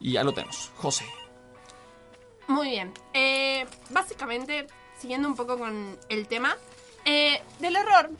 Y 0.00 0.12
ya 0.12 0.24
lo 0.24 0.32
tenemos. 0.32 0.70
José. 0.76 1.04
Muy 2.48 2.70
bien. 2.70 2.92
Eh, 3.12 3.66
básicamente, 3.90 4.66
siguiendo 4.98 5.28
un 5.28 5.36
poco 5.36 5.58
con 5.58 5.98
el 6.08 6.26
tema, 6.26 6.56
eh, 7.04 7.42
del 7.58 7.76
error. 7.76 8.10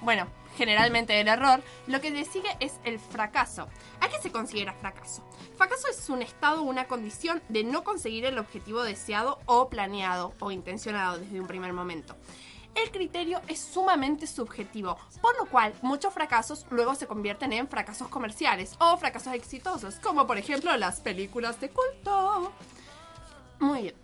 Bueno, 0.00 0.28
generalmente 0.56 1.20
el 1.20 1.28
error, 1.28 1.62
lo 1.86 2.00
que 2.00 2.10
le 2.10 2.24
sigue 2.24 2.48
es 2.60 2.74
el 2.84 2.98
fracaso. 2.98 3.68
¿A 4.00 4.08
qué 4.08 4.18
se 4.22 4.32
considera 4.32 4.72
fracaso? 4.72 5.24
Fracaso 5.56 5.88
es 5.88 6.08
un 6.08 6.22
estado 6.22 6.62
o 6.62 6.64
una 6.64 6.86
condición 6.86 7.42
de 7.48 7.64
no 7.64 7.84
conseguir 7.84 8.24
el 8.24 8.38
objetivo 8.38 8.82
deseado 8.82 9.38
o 9.46 9.68
planeado 9.68 10.34
o 10.40 10.50
intencionado 10.50 11.18
desde 11.18 11.40
un 11.40 11.46
primer 11.46 11.72
momento. 11.72 12.16
El 12.74 12.90
criterio 12.90 13.40
es 13.48 13.60
sumamente 13.60 14.26
subjetivo, 14.26 14.96
por 15.20 15.36
lo 15.36 15.46
cual 15.46 15.74
muchos 15.82 16.14
fracasos 16.14 16.66
luego 16.70 16.94
se 16.94 17.06
convierten 17.06 17.52
en 17.52 17.68
fracasos 17.68 18.08
comerciales 18.08 18.76
o 18.80 18.96
fracasos 18.96 19.34
exitosos, 19.34 19.96
como 19.96 20.26
por 20.26 20.38
ejemplo 20.38 20.74
las 20.78 21.00
películas 21.00 21.60
de 21.60 21.68
culto. 21.68 22.50
Muy 23.60 23.82
bien. 23.82 23.94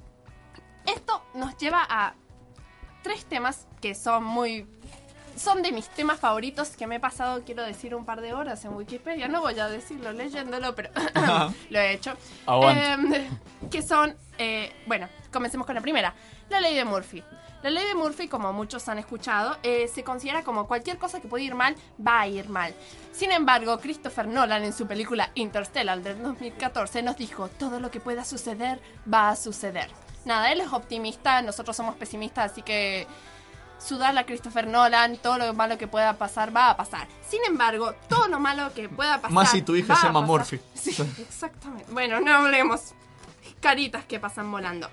Esto 0.87 1.23
nos 1.35 1.57
lleva 1.57 1.87
a 1.89 2.15
tres 3.03 3.25
temas 3.25 3.67
que 3.81 3.95
son 3.95 4.25
muy 4.25 4.67
son 5.39 5.63
de 5.63 5.73
mis 5.73 5.89
temas 5.89 6.19
favoritos 6.19 6.71
que 6.71 6.87
me 6.87 6.97
he 6.97 7.01
pasado, 7.01 7.43
quiero 7.45 7.63
decir, 7.63 7.95
un 7.95 8.05
par 8.05 8.21
de 8.21 8.33
horas 8.33 8.65
en 8.65 8.75
Wikipedia. 8.75 9.29
No 9.29 9.41
voy 9.41 9.59
a 9.59 9.69
decirlo 9.69 10.13
leyéndolo, 10.13 10.75
pero 10.75 10.91
lo 11.71 11.79
he 11.79 11.93
hecho. 11.93 12.17
Em, 12.47 13.29
que 13.71 13.83
son, 13.83 14.15
eh, 14.39 14.73
bueno, 14.87 15.09
comencemos 15.33 15.67
con 15.67 15.75
la 15.75 15.81
primera. 15.81 16.15
La 16.49 16.61
ley 16.61 16.75
de 16.75 16.85
Murphy. 16.85 17.23
La 17.63 17.71
ley 17.71 17.87
de 17.89 17.95
Murphy, 17.95 18.29
como 18.29 18.53
muchos 18.53 18.89
han 18.89 18.99
escuchado, 18.99 19.57
eh, 19.65 19.89
se 19.93 20.05
considera 20.05 20.45
como 20.45 20.69
cualquier 20.69 20.97
cosa 20.97 21.21
que 21.21 21.27
puede 21.27 21.45
ir 21.45 21.57
mal, 21.57 21.75
va 22.05 22.21
a 22.21 22.29
ir 22.29 22.49
mal. 22.49 22.73
Sin 23.13 23.33
embargo, 23.33 23.79
Christopher 23.81 24.29
Nolan 24.29 24.63
en 24.63 24.73
su 24.73 24.87
película 24.87 25.31
Interstellar 25.35 26.01
del 26.01 26.23
2014 26.23 27.03
nos 27.03 27.17
dijo, 27.17 27.49
todo 27.49 27.81
lo 27.81 27.91
que 27.91 27.99
pueda 27.99 28.25
suceder, 28.25 28.81
va 29.13 29.31
a 29.31 29.37
suceder. 29.37 29.91
Nada, 30.25 30.53
él 30.53 30.61
es 30.61 30.73
optimista, 30.73 31.43
nosotros 31.43 31.77
somos 31.77 31.97
pesimistas, 31.97 32.53
así 32.53 32.63
que 32.63 33.09
sudarle 33.79 34.21
a 34.21 34.27
Christopher 34.27 34.67
Nolan, 34.67 35.17
todo 35.19 35.39
lo 35.39 35.55
malo 35.55 35.79
que 35.79 35.87
pueda 35.89 36.15
pasar 36.19 36.55
va 36.55 36.71
a 36.71 36.77
pasar. 36.77 37.07
Sin 37.29 37.41
embargo, 37.47 37.95
todo 38.09 38.29
lo 38.29 38.39
malo 38.41 38.73
que 38.75 38.89
pueda 38.89 39.17
pasar. 39.17 39.33
Más 39.33 39.51
si 39.51 39.63
tu 39.63 39.77
hija 39.77 39.95
se 39.97 40.07
llama. 40.07 40.21
Murphy. 40.23 40.61
Sí, 40.75 40.91
exactamente. 41.21 41.87
Bueno, 41.93 42.21
no 42.21 42.35
hablemos. 42.35 42.93
Caritas 43.61 44.05
que 44.05 44.21
pasan 44.21 44.51
volando. 44.51 44.89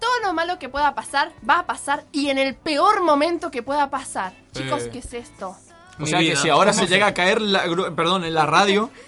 Todo 0.00 0.20
lo 0.24 0.34
malo 0.34 0.58
que 0.58 0.68
pueda 0.68 0.94
pasar 0.94 1.32
va 1.48 1.60
a 1.60 1.66
pasar 1.66 2.04
y 2.12 2.28
en 2.28 2.38
el 2.38 2.54
peor 2.54 3.02
momento 3.02 3.50
que 3.50 3.62
pueda 3.62 3.88
pasar. 3.90 4.34
Chicos, 4.52 4.82
Eh. 4.84 4.90
¿qué 4.92 4.98
es 4.98 5.14
esto? 5.14 5.56
O 5.98 6.04
sea 6.06 6.18
que 6.18 6.36
si 6.36 6.50
ahora 6.50 6.72
¿Cómo 6.72 6.82
se 6.82 6.86
se- 6.88 6.92
llega 6.94 7.06
a 7.06 7.14
caer, 7.14 7.40
la, 7.40 7.62
perdón, 7.96 8.24
en 8.24 8.34
la 8.34 8.44
radio. 8.46 8.90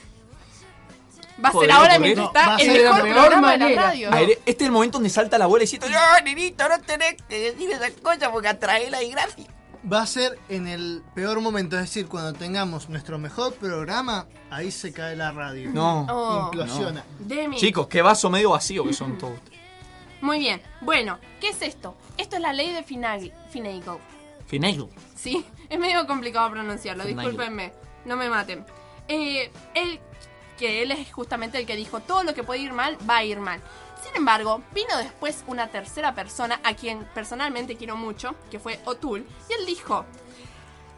Va 1.42 1.48
a 1.48 1.52
ser 1.52 1.58
¿Podría 1.60 1.76
ahora 1.76 1.98
mientras 1.98 2.24
No, 2.24 2.26
está 2.38 2.48
va 2.48 2.56
a 2.56 2.58
el 2.58 2.66
ser 2.72 2.80
la 2.84 2.92
mejor 2.92 3.02
peor 3.02 3.16
programa 3.18 3.52
de 3.52 3.58
la 3.58 3.64
manera. 3.64 3.82
radio. 3.82 4.08
A 4.12 4.14
ver, 4.16 4.30
este 4.44 4.50
es 4.50 4.62
el 4.66 4.72
momento 4.72 4.98
donde 4.98 5.10
salta 5.10 5.38
la 5.38 5.44
abuela 5.44 5.64
y 5.64 5.68
dice, 5.68 5.78
No, 5.88 6.20
nenito, 6.24 6.68
no 6.68 6.80
tenés 6.80 7.14
que 7.28 7.38
decir 7.52 7.70
esas 7.70 7.90
cosas 8.02 8.28
porque 8.32 8.48
atrae 8.48 8.90
la 8.90 8.98
desgracia. 8.98 9.46
Va 9.90 10.02
a 10.02 10.06
ser 10.06 10.36
en 10.48 10.66
el 10.66 11.02
peor 11.14 11.40
momento, 11.40 11.76
es 11.76 11.82
decir, 11.82 12.08
cuando 12.08 12.32
tengamos 12.32 12.88
nuestro 12.88 13.18
mejor 13.18 13.54
programa, 13.54 14.26
ahí 14.50 14.72
se 14.72 14.92
cae 14.92 15.14
la 15.14 15.30
radio. 15.30 15.70
No. 15.70 16.06
Oh. 16.10 16.44
Implosiona. 16.46 17.04
Demi. 17.20 17.56
Chicos, 17.56 17.86
qué 17.86 18.02
vaso 18.02 18.28
medio 18.28 18.50
vacío 18.50 18.84
que 18.84 18.92
son 18.92 19.16
todos. 19.16 19.38
Muy 20.20 20.40
bien. 20.40 20.60
Bueno, 20.80 21.18
¿qué 21.40 21.50
es 21.50 21.62
esto? 21.62 21.96
Esto 22.16 22.34
es 22.36 22.42
la 22.42 22.52
ley 22.52 22.72
de 22.72 22.84
Finag- 22.84 23.32
Finagle. 23.50 23.98
Finagle. 24.48 24.88
Sí, 25.14 25.46
es 25.70 25.78
medio 25.78 26.04
complicado 26.08 26.50
pronunciarlo, 26.50 27.04
Finagle. 27.04 27.28
discúlpenme, 27.30 27.72
no 28.04 28.16
me 28.16 28.28
maten. 28.28 28.64
Eh, 29.06 29.50
él, 29.74 30.00
que 30.58 30.82
él 30.82 30.90
es 30.90 31.12
justamente 31.12 31.58
el 31.58 31.66
que 31.66 31.76
dijo, 31.76 32.00
todo 32.00 32.24
lo 32.24 32.34
que 32.34 32.42
puede 32.42 32.60
ir 32.60 32.72
mal, 32.72 32.98
va 33.08 33.18
a 33.18 33.24
ir 33.24 33.40
mal. 33.40 33.60
Sin 34.02 34.14
embargo, 34.16 34.62
vino 34.74 34.96
después 34.98 35.44
una 35.46 35.68
tercera 35.68 36.14
persona 36.14 36.60
a 36.64 36.74
quien 36.74 37.04
personalmente 37.14 37.76
quiero 37.76 37.96
mucho, 37.96 38.34
que 38.50 38.58
fue 38.58 38.78
O'Toole, 38.84 39.24
y 39.48 39.52
él 39.54 39.66
dijo, 39.66 40.04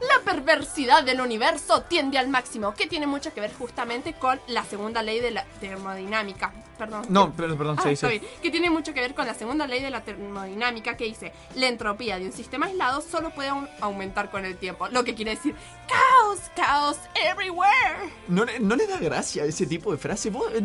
la 0.00 0.24
perversidad 0.24 1.02
del 1.04 1.20
universo 1.20 1.82
tiende 1.82 2.18
al 2.18 2.28
máximo, 2.28 2.74
que 2.74 2.86
tiene 2.86 3.06
mucho 3.06 3.32
que 3.34 3.40
ver 3.40 3.52
justamente 3.52 4.14
con 4.14 4.40
la 4.48 4.64
segunda 4.64 5.02
ley 5.02 5.20
de 5.20 5.30
la 5.30 5.44
termodinámica. 5.60 6.52
Perdón. 6.78 7.02
No, 7.10 7.32
pero- 7.36 7.58
perdón, 7.58 7.76
Ah, 7.78 7.94
sí. 7.94 8.06
bien. 8.06 8.22
Que 8.40 8.50
tiene 8.50 8.70
mucho 8.70 8.94
que 8.94 9.00
ver 9.00 9.14
con 9.14 9.26
la 9.26 9.34
segunda 9.34 9.66
ley 9.66 9.82
de 9.82 9.90
la 9.90 10.00
termodinámica 10.02 10.96
que 10.96 11.04
dice, 11.04 11.32
la 11.56 11.66
entropía 11.66 12.18
de 12.18 12.24
un 12.26 12.32
sistema 12.32 12.66
aislado 12.66 13.02
solo 13.02 13.30
puede 13.34 13.50
au- 13.50 13.68
aumentar 13.82 14.30
con 14.30 14.46
el 14.46 14.56
tiempo. 14.56 14.88
Lo 14.88 15.04
que 15.04 15.14
quiere 15.14 15.32
decir, 15.32 15.54
caos, 15.86 16.38
caos 16.56 16.96
everywhere. 17.30 18.10
¿No, 18.28 18.44
le- 18.46 18.58
¿No 18.60 18.76
le 18.76 18.86
da 18.86 18.98
gracia 18.98 19.44
ese 19.44 19.66
tipo 19.66 19.92
de 19.92 19.98
frase? 19.98 20.30
¿Vos, 20.30 20.46
eh, 20.54 20.62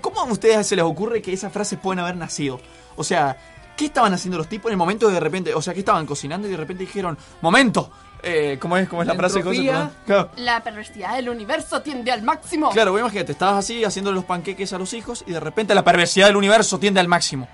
¿Cómo 0.00 0.20
a 0.20 0.24
ustedes 0.24 0.66
se 0.66 0.76
les 0.76 0.84
ocurre 0.84 1.20
que 1.20 1.32
esas 1.34 1.52
frases 1.52 1.78
pueden 1.78 1.98
haber 1.98 2.16
nacido? 2.16 2.60
O 2.96 3.04
sea, 3.04 3.36
¿qué 3.76 3.84
estaban 3.86 4.14
haciendo 4.14 4.38
los 4.38 4.48
tipos 4.48 4.70
en 4.70 4.72
el 4.72 4.78
momento 4.78 5.08
de 5.08 5.14
de 5.14 5.20
repente, 5.20 5.54
o 5.54 5.60
sea, 5.60 5.74
que 5.74 5.80
estaban 5.80 6.06
cocinando 6.06 6.48
y 6.48 6.50
de 6.50 6.56
repente 6.56 6.84
dijeron, 6.84 7.18
momento, 7.42 7.90
eh, 8.22 8.58
¿cómo 8.60 8.76
es, 8.76 8.88
cómo 8.88 9.02
es 9.02 9.08
la, 9.08 9.14
La 9.14 9.18
frase? 9.18 9.38
entropía. 9.38 9.72
Cosa? 9.72 9.90
Claro. 10.06 10.30
La 10.36 10.62
perversidad 10.62 11.16
del 11.16 11.28
universo 11.28 11.82
tiende 11.82 12.10
al 12.12 12.22
máximo. 12.22 12.70
Claro, 12.70 12.92
vos 12.92 13.00
imagínate, 13.00 13.32
estabas 13.32 13.58
así 13.64 13.84
haciéndole 13.84 14.14
los 14.16 14.24
panqueques 14.24 14.72
a 14.72 14.78
los 14.78 14.92
hijos 14.94 15.24
y 15.26 15.32
de 15.32 15.40
repente 15.40 15.74
la 15.74 15.84
perversidad 15.84 16.26
del 16.26 16.36
universo 16.36 16.78
tiende 16.78 17.00
al 17.00 17.08
máximo. 17.08 17.48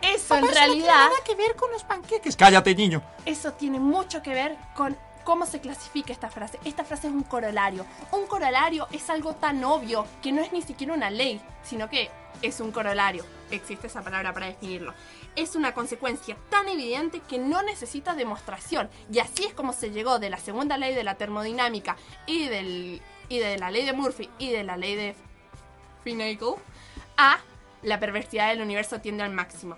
Eso 0.00 0.34
en 0.36 0.48
realidad... 0.48 1.08
que 1.24 1.34
ver 1.36 1.54
con 1.54 1.70
los 1.70 1.84
panqueques. 1.84 2.36
Cállate, 2.36 2.74
niño. 2.74 3.02
Eso 3.24 3.52
tiene 3.52 3.78
mucho 3.78 4.20
que 4.20 4.34
ver 4.34 4.56
con 4.74 4.96
cómo 5.24 5.46
se 5.46 5.60
clasifica 5.60 6.12
esta 6.12 6.30
frase. 6.30 6.58
Esta 6.64 6.84
frase 6.84 7.08
es 7.08 7.12
un 7.12 7.22
corolario. 7.22 7.86
Un 8.12 8.26
corolario 8.26 8.86
es 8.92 9.08
algo 9.10 9.34
tan 9.34 9.62
obvio 9.64 10.06
que 10.22 10.32
no 10.32 10.42
es 10.42 10.52
ni 10.52 10.62
siquiera 10.62 10.94
una 10.94 11.10
ley, 11.10 11.40
sino 11.62 11.88
que 11.88 12.10
es 12.42 12.60
un 12.60 12.72
corolario. 12.72 13.24
Existe 13.50 13.86
esa 13.86 14.02
palabra 14.02 14.32
para 14.32 14.46
definirlo. 14.46 14.94
Es 15.36 15.56
una 15.56 15.72
consecuencia 15.72 16.36
tan 16.50 16.68
evidente 16.68 17.20
que 17.20 17.38
no 17.38 17.62
necesita 17.62 18.14
demostración. 18.14 18.88
Y 19.10 19.18
así 19.18 19.44
es 19.44 19.54
como 19.54 19.72
se 19.72 19.90
llegó 19.90 20.18
de 20.18 20.30
la 20.30 20.38
segunda 20.38 20.76
ley 20.76 20.94
de 20.94 21.04
la 21.04 21.14
termodinámica 21.14 21.96
y, 22.26 22.46
del, 22.48 23.02
y 23.28 23.38
de 23.38 23.58
la 23.58 23.70
ley 23.70 23.84
de 23.84 23.92
Murphy 23.92 24.28
y 24.38 24.50
de 24.50 24.64
la 24.64 24.76
ley 24.76 24.94
de 24.94 25.14
Finagle 26.04 26.56
a 27.16 27.38
la 27.82 28.00
perversidad 28.00 28.48
del 28.48 28.62
universo 28.62 29.00
tiende 29.00 29.22
al 29.22 29.32
máximo. 29.32 29.76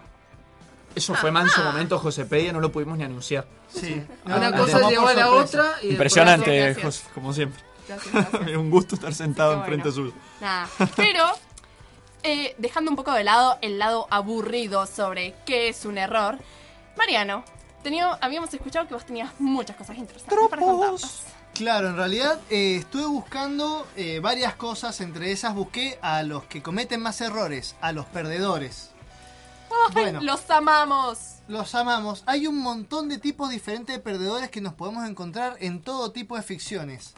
Eso 0.94 1.14
fue 1.14 1.30
manso 1.30 1.62
momento, 1.62 1.98
Josepedia, 1.98 2.52
no 2.52 2.60
lo 2.60 2.70
pudimos 2.70 2.96
ni 2.98 3.04
anunciar. 3.04 3.46
Sí. 3.68 4.02
Una 4.24 4.56
cosa 4.56 4.88
llevó 4.88 5.08
a 5.08 5.14
la 5.14 5.30
otra 5.30 5.74
y 5.82 5.90
Impresionante. 5.90 6.74
José, 6.74 7.04
como 7.14 7.32
siempre. 7.32 7.62
Gracias, 7.88 8.12
gracias. 8.32 8.48
Es 8.48 8.56
un 8.56 8.70
gusto 8.70 8.94
estar 8.94 9.14
sentado 9.14 9.52
Qué 9.52 9.58
enfrente 9.60 9.90
bueno. 9.90 10.10
suyo. 10.10 10.22
Nada. 10.40 10.68
Pero, 10.96 11.24
eh, 12.22 12.54
dejando 12.58 12.90
un 12.90 12.96
poco 12.96 13.12
de 13.12 13.24
lado 13.24 13.58
el 13.60 13.78
lado 13.78 14.06
aburrido 14.10 14.86
sobre 14.86 15.34
qué 15.44 15.68
es 15.68 15.84
un 15.84 15.98
error, 15.98 16.38
Mariano, 16.96 17.44
tenía, 17.82 18.12
habíamos 18.20 18.52
escuchado 18.54 18.86
que 18.86 18.94
vos 18.94 19.04
tenías 19.04 19.32
muchas 19.38 19.76
cosas 19.76 19.96
interesantes 19.98 20.38
para 20.48 20.62
contarnos. 20.62 21.22
Claro, 21.54 21.88
en 21.88 21.96
realidad 21.96 22.40
eh, 22.50 22.76
estuve 22.80 23.06
buscando 23.06 23.86
eh, 23.96 24.18
varias 24.20 24.56
cosas, 24.56 25.00
entre 25.00 25.30
esas 25.30 25.54
busqué 25.54 25.98
a 26.02 26.24
los 26.24 26.44
que 26.44 26.62
cometen 26.62 27.00
más 27.00 27.20
errores, 27.20 27.76
a 27.80 27.92
los 27.92 28.06
perdedores. 28.06 28.90
¡Ay, 29.88 29.92
Bueno. 29.94 30.20
¡Los 30.22 30.48
amamos! 30.50 31.18
Los 31.48 31.74
amamos. 31.74 32.22
Hay 32.26 32.46
un 32.46 32.58
montón 32.58 33.08
de 33.08 33.18
tipos 33.18 33.50
diferentes 33.50 33.94
de 33.94 34.00
perdedores 34.02 34.50
que 34.50 34.60
nos 34.60 34.74
podemos 34.74 35.08
encontrar 35.08 35.56
en 35.60 35.82
todo 35.82 36.10
tipo 36.12 36.36
de 36.36 36.42
ficciones. 36.42 37.14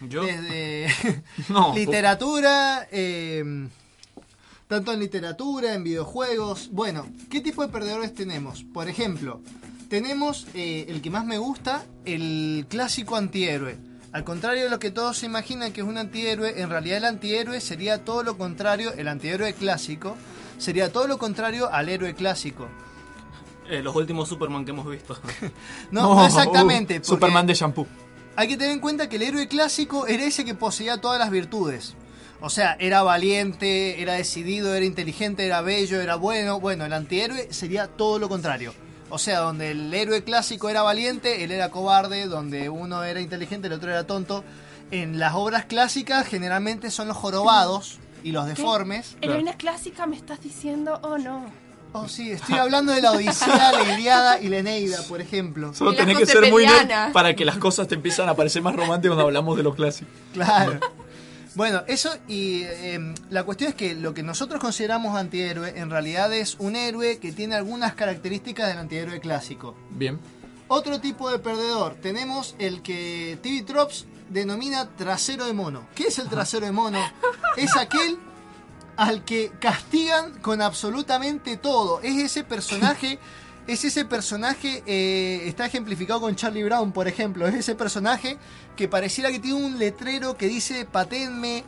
¿Yo? 0.00 0.22
Desde 0.22 0.88
No. 1.48 1.72
literatura, 1.74 2.86
eh, 2.90 3.68
tanto 4.68 4.92
en 4.92 5.00
literatura, 5.00 5.74
en 5.74 5.84
videojuegos. 5.84 6.70
Bueno, 6.72 7.06
¿qué 7.30 7.40
tipo 7.40 7.62
de 7.62 7.68
perdedores 7.68 8.14
tenemos? 8.14 8.64
Por 8.64 8.88
ejemplo, 8.88 9.40
tenemos 9.88 10.46
eh, 10.54 10.86
el 10.88 11.02
que 11.02 11.10
más 11.10 11.24
me 11.24 11.38
gusta, 11.38 11.84
el 12.04 12.66
clásico 12.68 13.16
antihéroe. 13.16 13.78
Al 14.12 14.24
contrario 14.24 14.64
de 14.64 14.70
lo 14.70 14.78
que 14.78 14.90
todos 14.90 15.18
se 15.18 15.26
imaginan 15.26 15.72
que 15.72 15.82
es 15.82 15.86
un 15.86 15.96
antihéroe, 15.96 16.60
en 16.60 16.68
realidad 16.68 16.98
el 16.98 17.04
antihéroe 17.04 17.60
sería 17.60 18.04
todo 18.04 18.22
lo 18.24 18.36
contrario, 18.36 18.92
el 18.94 19.06
antihéroe 19.08 19.52
clásico 19.54 20.16
sería 20.60 20.92
todo 20.92 21.06
lo 21.06 21.18
contrario 21.18 21.72
al 21.72 21.88
héroe 21.88 22.14
clásico. 22.14 22.68
Eh, 23.68 23.82
los 23.82 23.94
últimos 23.94 24.28
Superman 24.28 24.64
que 24.64 24.72
hemos 24.72 24.88
visto. 24.88 25.16
No, 25.90 26.14
no 26.14 26.26
exactamente. 26.26 26.98
uh, 26.98 27.04
Superman 27.04 27.46
de 27.46 27.54
shampoo. 27.54 27.86
Hay 28.36 28.48
que 28.48 28.56
tener 28.56 28.72
en 28.72 28.80
cuenta 28.80 29.08
que 29.08 29.16
el 29.16 29.22
héroe 29.22 29.48
clásico 29.48 30.06
era 30.06 30.24
ese 30.24 30.44
que 30.44 30.54
poseía 30.54 31.00
todas 31.00 31.18
las 31.18 31.30
virtudes. 31.30 31.94
O 32.40 32.48
sea, 32.48 32.76
era 32.80 33.02
valiente, 33.02 34.00
era 34.00 34.14
decidido, 34.14 34.74
era 34.74 34.86
inteligente, 34.86 35.44
era 35.44 35.60
bello, 35.60 36.00
era 36.00 36.16
bueno. 36.16 36.58
Bueno, 36.58 36.84
el 36.86 36.92
antihéroe 36.92 37.52
sería 37.52 37.86
todo 37.86 38.18
lo 38.18 38.28
contrario. 38.28 38.72
O 39.10 39.18
sea, 39.18 39.40
donde 39.40 39.72
el 39.72 39.92
héroe 39.92 40.24
clásico 40.24 40.68
era 40.68 40.82
valiente, 40.82 41.44
él 41.44 41.50
era 41.50 41.70
cobarde, 41.70 42.26
donde 42.26 42.70
uno 42.70 43.04
era 43.04 43.20
inteligente, 43.20 43.66
el 43.66 43.74
otro 43.74 43.90
era 43.90 44.04
tonto. 44.06 44.42
En 44.90 45.18
las 45.18 45.34
obras 45.34 45.66
clásicas 45.66 46.26
generalmente 46.26 46.90
son 46.90 47.08
los 47.08 47.16
jorobados 47.16 47.99
y 48.22 48.32
los 48.32 48.46
deformes. 48.46 49.16
¿Heroína 49.20 49.54
clásica 49.54 50.06
me 50.06 50.16
estás 50.16 50.40
diciendo 50.40 50.98
o 51.02 51.18
no? 51.18 51.44
Oh, 51.92 52.06
sí, 52.06 52.30
estoy 52.30 52.56
hablando 52.56 52.92
de 52.92 53.02
la 53.02 53.10
Odisea, 53.12 53.72
la 53.72 53.94
Iliada 53.94 54.40
y 54.40 54.48
la 54.48 54.58
Eneida, 54.58 55.02
por 55.08 55.20
ejemplo. 55.20 55.74
Solo 55.74 55.94
tenés 55.94 56.18
que 56.18 56.26
ser 56.26 56.48
muy 56.50 56.64
nerd 56.64 57.12
para 57.12 57.34
que 57.34 57.44
las 57.44 57.58
cosas 57.58 57.88
te 57.88 57.96
empiezan 57.96 58.28
a 58.28 58.34
parecer 58.34 58.62
más 58.62 58.76
románticas 58.76 59.14
cuando 59.14 59.26
hablamos 59.26 59.56
de 59.56 59.62
los 59.64 59.74
clásicos. 59.74 60.12
Claro. 60.32 60.78
Bueno, 61.56 61.82
eso 61.88 62.10
y 62.28 62.62
eh, 62.62 63.14
la 63.28 63.42
cuestión 63.42 63.70
es 63.70 63.74
que 63.74 63.96
lo 63.96 64.14
que 64.14 64.22
nosotros 64.22 64.60
consideramos 64.60 65.16
antihéroe 65.16 65.76
en 65.76 65.90
realidad 65.90 66.32
es 66.32 66.54
un 66.60 66.76
héroe 66.76 67.18
que 67.18 67.32
tiene 67.32 67.56
algunas 67.56 67.94
características 67.94 68.68
del 68.68 68.78
antihéroe 68.78 69.18
clásico. 69.18 69.74
Bien. 69.90 70.20
Otro 70.68 71.00
tipo 71.00 71.28
de 71.28 71.40
perdedor, 71.40 71.96
tenemos 72.00 72.54
el 72.60 72.82
que 72.82 73.36
TV 73.42 73.62
Drops 73.62 74.06
denomina 74.30 74.88
trasero 74.96 75.44
de 75.44 75.52
mono. 75.52 75.86
¿Qué 75.94 76.04
es 76.04 76.18
el 76.18 76.28
trasero 76.28 76.64
de 76.64 76.72
mono? 76.72 76.98
Es 77.56 77.76
aquel 77.76 78.18
al 78.96 79.24
que 79.24 79.52
castigan 79.60 80.38
con 80.40 80.62
absolutamente 80.62 81.56
todo. 81.56 82.00
Es 82.02 82.16
ese 82.18 82.44
personaje, 82.44 83.18
es 83.66 83.84
ese 83.84 84.04
personaje, 84.04 84.82
eh, 84.86 85.42
está 85.46 85.66
ejemplificado 85.66 86.20
con 86.20 86.34
Charlie 86.36 86.64
Brown, 86.64 86.92
por 86.92 87.08
ejemplo. 87.08 87.46
Es 87.46 87.54
ese 87.54 87.74
personaje 87.74 88.38
que 88.76 88.88
pareciera 88.88 89.30
que 89.30 89.38
tiene 89.40 89.56
un 89.64 89.78
letrero 89.78 90.36
que 90.36 90.46
dice 90.46 90.84
patenme 90.84 91.64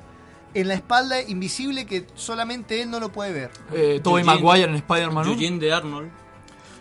en 0.55 0.69
la 0.69 0.75
espalda 0.75 1.21
invisible 1.23 1.87
que 1.87 2.07
solamente 2.15 2.83
él 2.83 2.91
no 2.91 3.01
lo 3.01 3.11
puede 3.11 3.33
ver. 3.33 3.51
Eh, 3.73 4.01
Tobey 4.03 4.23
Maguire 4.25 4.65
en 4.65 4.75
Spider-Man 4.77 5.27
1. 5.27 5.33
Eugene 5.33 5.59
de 5.59 5.73
Arnold. 5.73 6.11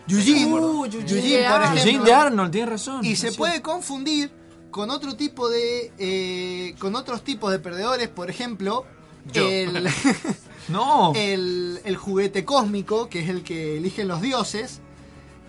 Eugene, 0.08 0.52
Uh, 0.52 0.84
Eugene, 0.84 1.02
Eugene 1.04 1.48
por 1.48 1.58
de 1.60 1.64
ejemplo. 1.64 1.80
Eugene 1.80 2.04
de 2.04 2.12
Arnold, 2.12 2.50
tienes 2.52 2.70
razón. 2.70 3.04
Y 3.04 3.16
se 3.16 3.32
puede 3.32 3.62
confundir 3.62 4.41
con 4.72 4.90
otro 4.90 5.14
tipo 5.14 5.48
de. 5.48 5.92
eh, 5.98 6.74
con 6.80 6.96
otros 6.96 7.22
tipos 7.22 7.52
de 7.52 7.60
perdedores, 7.60 8.08
por 8.08 8.28
ejemplo. 8.28 8.84
Yo. 9.32 9.46
El, 9.48 9.88
No. 10.68 11.12
el, 11.14 11.80
el 11.84 11.96
juguete 11.96 12.44
cósmico, 12.44 13.08
que 13.08 13.20
es 13.20 13.28
el 13.28 13.42
que 13.44 13.76
eligen 13.78 14.08
los 14.08 14.20
dioses. 14.20 14.80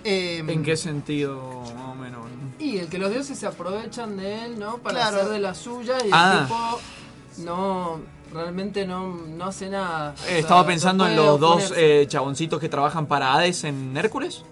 Em, 0.04 0.50
¿En 0.50 0.64
qué 0.64 0.76
sentido, 0.76 1.62
más 1.76 1.90
o 1.92 1.96
menos? 1.96 2.26
Y 2.60 2.78
el 2.80 2.88
que 2.88 2.98
los 2.98 3.10
dioses 3.12 3.38
se 3.40 3.46
aprovechan 3.48 4.18
de 4.18 4.46
él, 4.46 4.60
¿no? 4.60 4.78
Para 4.80 5.00
Claro. 5.00 5.18
hacer 5.18 5.30
de 5.30 5.40
la 5.40 5.54
suya 5.54 5.98
y 6.06 6.10
Ah. 6.12 6.40
el 6.42 6.48
tipo 6.48 6.80
no 7.46 8.00
realmente 8.34 8.86
no, 8.88 9.16
no 9.16 9.46
hace 9.46 9.70
nada. 9.70 10.16
O 10.18 10.24
Eh, 10.24 10.28
sea, 10.28 10.38
estaba 10.40 10.62
no 10.62 10.68
pensando 10.68 11.08
en 11.08 11.16
los 11.16 11.40
dos 11.40 11.72
eh, 11.78 12.06
chaboncitos 12.10 12.60
que 12.60 12.68
trabajan 12.68 13.06
para 13.06 13.34
Hades 13.34 13.64
en 13.64 13.96
Hércules. 13.96 14.44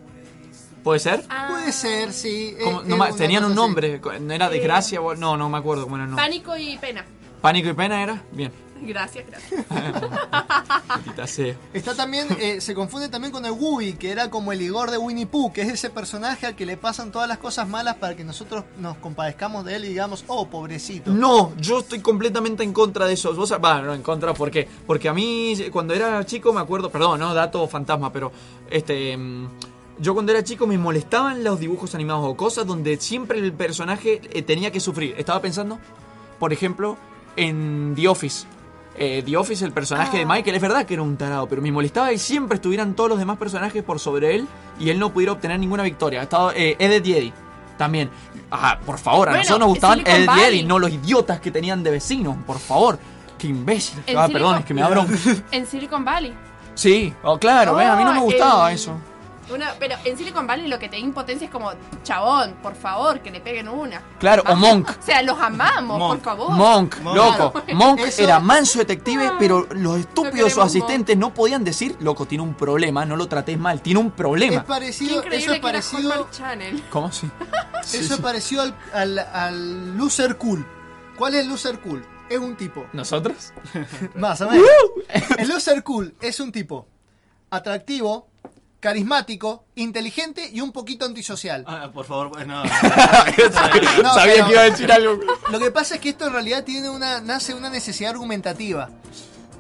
¿Puede 0.83 0.99
ser? 0.99 1.23
Puede 1.49 1.71
ser, 1.71 2.11
sí. 2.13 2.55
¿Cómo? 2.63 2.81
eh, 2.81 2.83
No 2.85 2.93
es 2.95 2.99
ma- 2.99 3.07
una 3.09 3.15
tenían 3.15 3.43
un 3.45 3.55
nombre, 3.55 4.01
¿no 4.19 4.33
era 4.33 4.49
desgracia? 4.49 4.99
o- 5.01 5.15
No, 5.15 5.37
no 5.37 5.47
me 5.49 5.57
acuerdo 5.57 5.83
cómo 5.83 5.95
era 5.97 6.05
el 6.05 6.09
nombre. 6.11 6.25
Pánico 6.25 6.57
y 6.57 6.77
pena. 6.77 7.05
¿Pánico 7.41 7.69
y 7.69 7.73
pena 7.73 8.01
era? 8.03 8.21
Bien. 8.31 8.51
Gracias, 8.83 9.25
gracias. 9.27 9.63
Está 11.73 11.93
también, 11.95 12.27
eh, 12.39 12.59
se 12.61 12.73
confunde 12.73 13.09
también 13.09 13.31
con 13.31 13.45
el 13.45 13.51
Wooby, 13.51 13.93
que 13.93 14.09
era 14.11 14.29
como 14.31 14.51
el 14.51 14.61
Igor 14.61 14.89
de 14.91 14.97
Winnie 14.97 15.27
Pooh, 15.27 15.51
que 15.53 15.61
es 15.61 15.69
ese 15.69 15.89
personaje 15.91 16.47
al 16.47 16.55
que 16.55 16.65
le 16.65 16.77
pasan 16.77 17.11
todas 17.11 17.27
las 17.27 17.37
cosas 17.37 17.67
malas 17.67 17.95
para 17.97 18.15
que 18.15 18.23
nosotros 18.23 18.63
nos 18.79 18.97
compadezcamos 18.97 19.65
de 19.65 19.75
él 19.75 19.85
y 19.85 19.89
digamos, 19.89 20.23
oh, 20.27 20.47
pobrecito. 20.47 21.11
No, 21.11 21.53
yo 21.57 21.79
estoy 21.79 21.99
completamente 21.99 22.63
en 22.63 22.73
contra 22.73 23.05
de 23.05 23.13
eso. 23.13 23.33
Vos, 23.35 23.53
va, 23.63 23.81
no, 23.81 23.93
en 23.93 24.01
contra, 24.01 24.33
¿por 24.33 24.49
qué? 24.51 24.67
Porque 24.87 25.07
a 25.09 25.13
mí, 25.13 25.55
cuando 25.71 25.93
era 25.93 26.25
chico, 26.25 26.51
me 26.51 26.61
acuerdo, 26.61 26.89
perdón, 26.89 27.19
no, 27.19 27.33
dato 27.35 27.67
fantasma, 27.67 28.11
pero 28.11 28.31
este. 28.69 29.15
mm, 29.15 29.47
Yo 30.01 30.13
cuando 30.15 30.31
era 30.31 30.43
chico 30.43 30.65
me 30.67 30.77
molestaban 30.77 31.43
los 31.43 31.59
dibujos 31.59 31.93
animados 31.95 32.25
o 32.27 32.35
cosas 32.35 32.65
donde 32.65 32.97
siempre 32.97 33.37
el 33.39 33.53
personaje 33.53 34.19
eh, 34.33 34.41
tenía 34.41 34.71
que 34.71 34.79
sufrir. 34.79 35.13
Estaba 35.17 35.39
pensando, 35.41 35.77
por 36.39 36.51
ejemplo, 36.51 36.97
en 37.35 37.93
The 37.95 38.07
Office. 38.07 38.47
Eh, 38.97 39.21
The 39.25 39.37
Office, 39.37 39.63
el 39.63 39.71
personaje 39.71 40.17
de 40.17 40.25
Michael, 40.25 40.55
es 40.55 40.61
verdad 40.61 40.85
que 40.85 40.95
era 40.95 41.03
un 41.03 41.15
tarado, 41.17 41.47
pero 41.47 41.61
me 41.61 41.71
molestaba 41.71 42.09
que 42.09 42.17
siempre 42.17 42.55
estuvieran 42.55 42.93
todos 42.95 43.09
los 43.11 43.19
demás 43.19 43.37
personajes 43.37 43.83
por 43.83 43.99
sobre 43.99 44.35
él 44.35 44.47
y 44.79 44.89
él 44.89 44.99
no 44.99 45.13
pudiera 45.13 45.31
obtener 45.33 45.59
ninguna 45.59 45.83
victoria. 45.83 46.27
Eh, 46.55 46.75
Ed 46.79 47.05
y 47.05 47.13
Eddie. 47.13 47.33
También. 47.77 48.09
Ah, 48.51 48.79
por 48.85 48.97
favor, 48.99 49.29
a 49.29 49.31
Bueno, 49.31 49.43
nosotros 49.43 49.59
nos 49.59 49.69
gustaban. 49.69 50.39
Eddie, 50.39 50.63
no 50.63 50.77
los 50.77 50.91
idiotas 50.91 51.39
que 51.39 51.51
tenían 51.51 51.83
de 51.83 51.91
vecinos, 51.91 52.35
por 52.45 52.59
favor. 52.59 52.99
Qué 53.37 53.47
imbécil. 53.47 53.99
En 54.05 54.17
Ah, 54.17 54.27
Silicon- 54.27 54.33
perdón, 54.33 54.57
es 54.59 54.65
que 54.65 54.73
me 54.73 54.81
da 54.81 54.89
bronca. 54.89 55.13
En 55.51 55.65
Silicon 55.65 56.03
Valley. 56.05 56.33
Sí, 56.75 57.13
oh, 57.23 57.37
claro, 57.39 57.77
a 57.79 57.95
mí 57.95 58.03
no 58.03 58.13
me 58.13 58.19
gustaba 58.19 58.69
el- 58.69 58.75
eso. 58.75 58.93
Una, 59.51 59.73
pero 59.79 59.95
en 60.05 60.17
Silicon 60.17 60.47
Valley 60.47 60.67
lo 60.67 60.79
que 60.79 60.87
te 60.89 60.95
da 60.95 61.01
impotencia 61.01 61.45
es 61.45 61.51
como, 61.51 61.71
chabón, 62.03 62.55
por 62.61 62.75
favor, 62.75 63.19
que 63.21 63.31
le 63.31 63.41
peguen 63.41 63.67
una. 63.67 64.01
Claro, 64.19 64.43
o 64.47 64.55
Monk. 64.55 64.89
O 64.89 65.01
sea, 65.05 65.21
los 65.21 65.39
amamos, 65.39 65.99
por 65.99 66.21
favor. 66.21 66.51
Monk, 66.51 66.95
loco. 67.03 67.51
Claro. 67.51 67.77
Monk 67.77 67.99
Eso- 68.05 68.21
era 68.23 68.39
manso 68.39 68.79
detective, 68.79 69.31
pero 69.39 69.67
los 69.71 69.97
estúpidos 69.99 70.53
sus 70.53 70.63
asistentes 70.63 71.17
no 71.17 71.33
podían 71.33 71.63
decir, 71.63 71.95
loco, 71.99 72.25
tiene 72.25 72.43
un 72.43 72.53
problema, 72.53 73.05
no 73.05 73.15
lo 73.15 73.27
trates 73.27 73.57
mal, 73.59 73.81
tiene 73.81 73.99
un 73.99 74.11
problema. 74.11 74.57
Es 74.57 74.63
parecido, 74.63 75.21
Qué 75.21 75.37
eso 75.37 75.53
es 75.53 75.59
parecido. 75.59 76.27
¿Cómo 76.89 77.07
así? 77.07 77.29
eso 77.83 78.13
es 78.15 78.19
parecido 78.19 78.61
al, 78.61 78.75
al, 78.93 79.19
al 79.19 79.97
loser 79.97 80.37
cool. 80.37 80.65
¿Cuál 81.17 81.35
es 81.35 81.41
el 81.41 81.49
loser 81.49 81.79
cool? 81.79 82.05
Es 82.29 82.39
un 82.39 82.55
tipo. 82.55 82.85
¿Nosotros? 82.93 83.53
Más 84.15 84.39
o 84.41 84.49
menos. 84.49 84.65
El 85.37 85.47
loser 85.49 85.83
cool 85.83 86.15
es 86.21 86.39
un 86.39 86.51
tipo 86.51 86.87
atractivo, 87.49 88.29
carismático, 88.81 89.63
inteligente 89.75 90.49
y 90.51 90.59
un 90.59 90.73
poquito 90.73 91.05
antisocial. 91.05 91.63
Ah, 91.67 91.89
por 91.93 92.05
favor, 92.05 92.31
pues 92.31 92.45
no. 92.45 92.61
No, 94.03 94.13
Sabía 94.13 94.45
que 94.45 94.51
iba 94.51 94.61
a 94.61 94.69
decir 94.69 94.91
algo. 94.91 95.19
Lo 95.49 95.59
que 95.59 95.71
pasa 95.71 95.95
es 95.95 96.01
que 96.01 96.09
esto 96.09 96.27
en 96.27 96.33
realidad 96.33 96.63
tiene 96.65 96.89
una, 96.89 97.21
nace 97.21 97.53
una 97.53 97.69
necesidad 97.69 98.11
argumentativa 98.11 98.89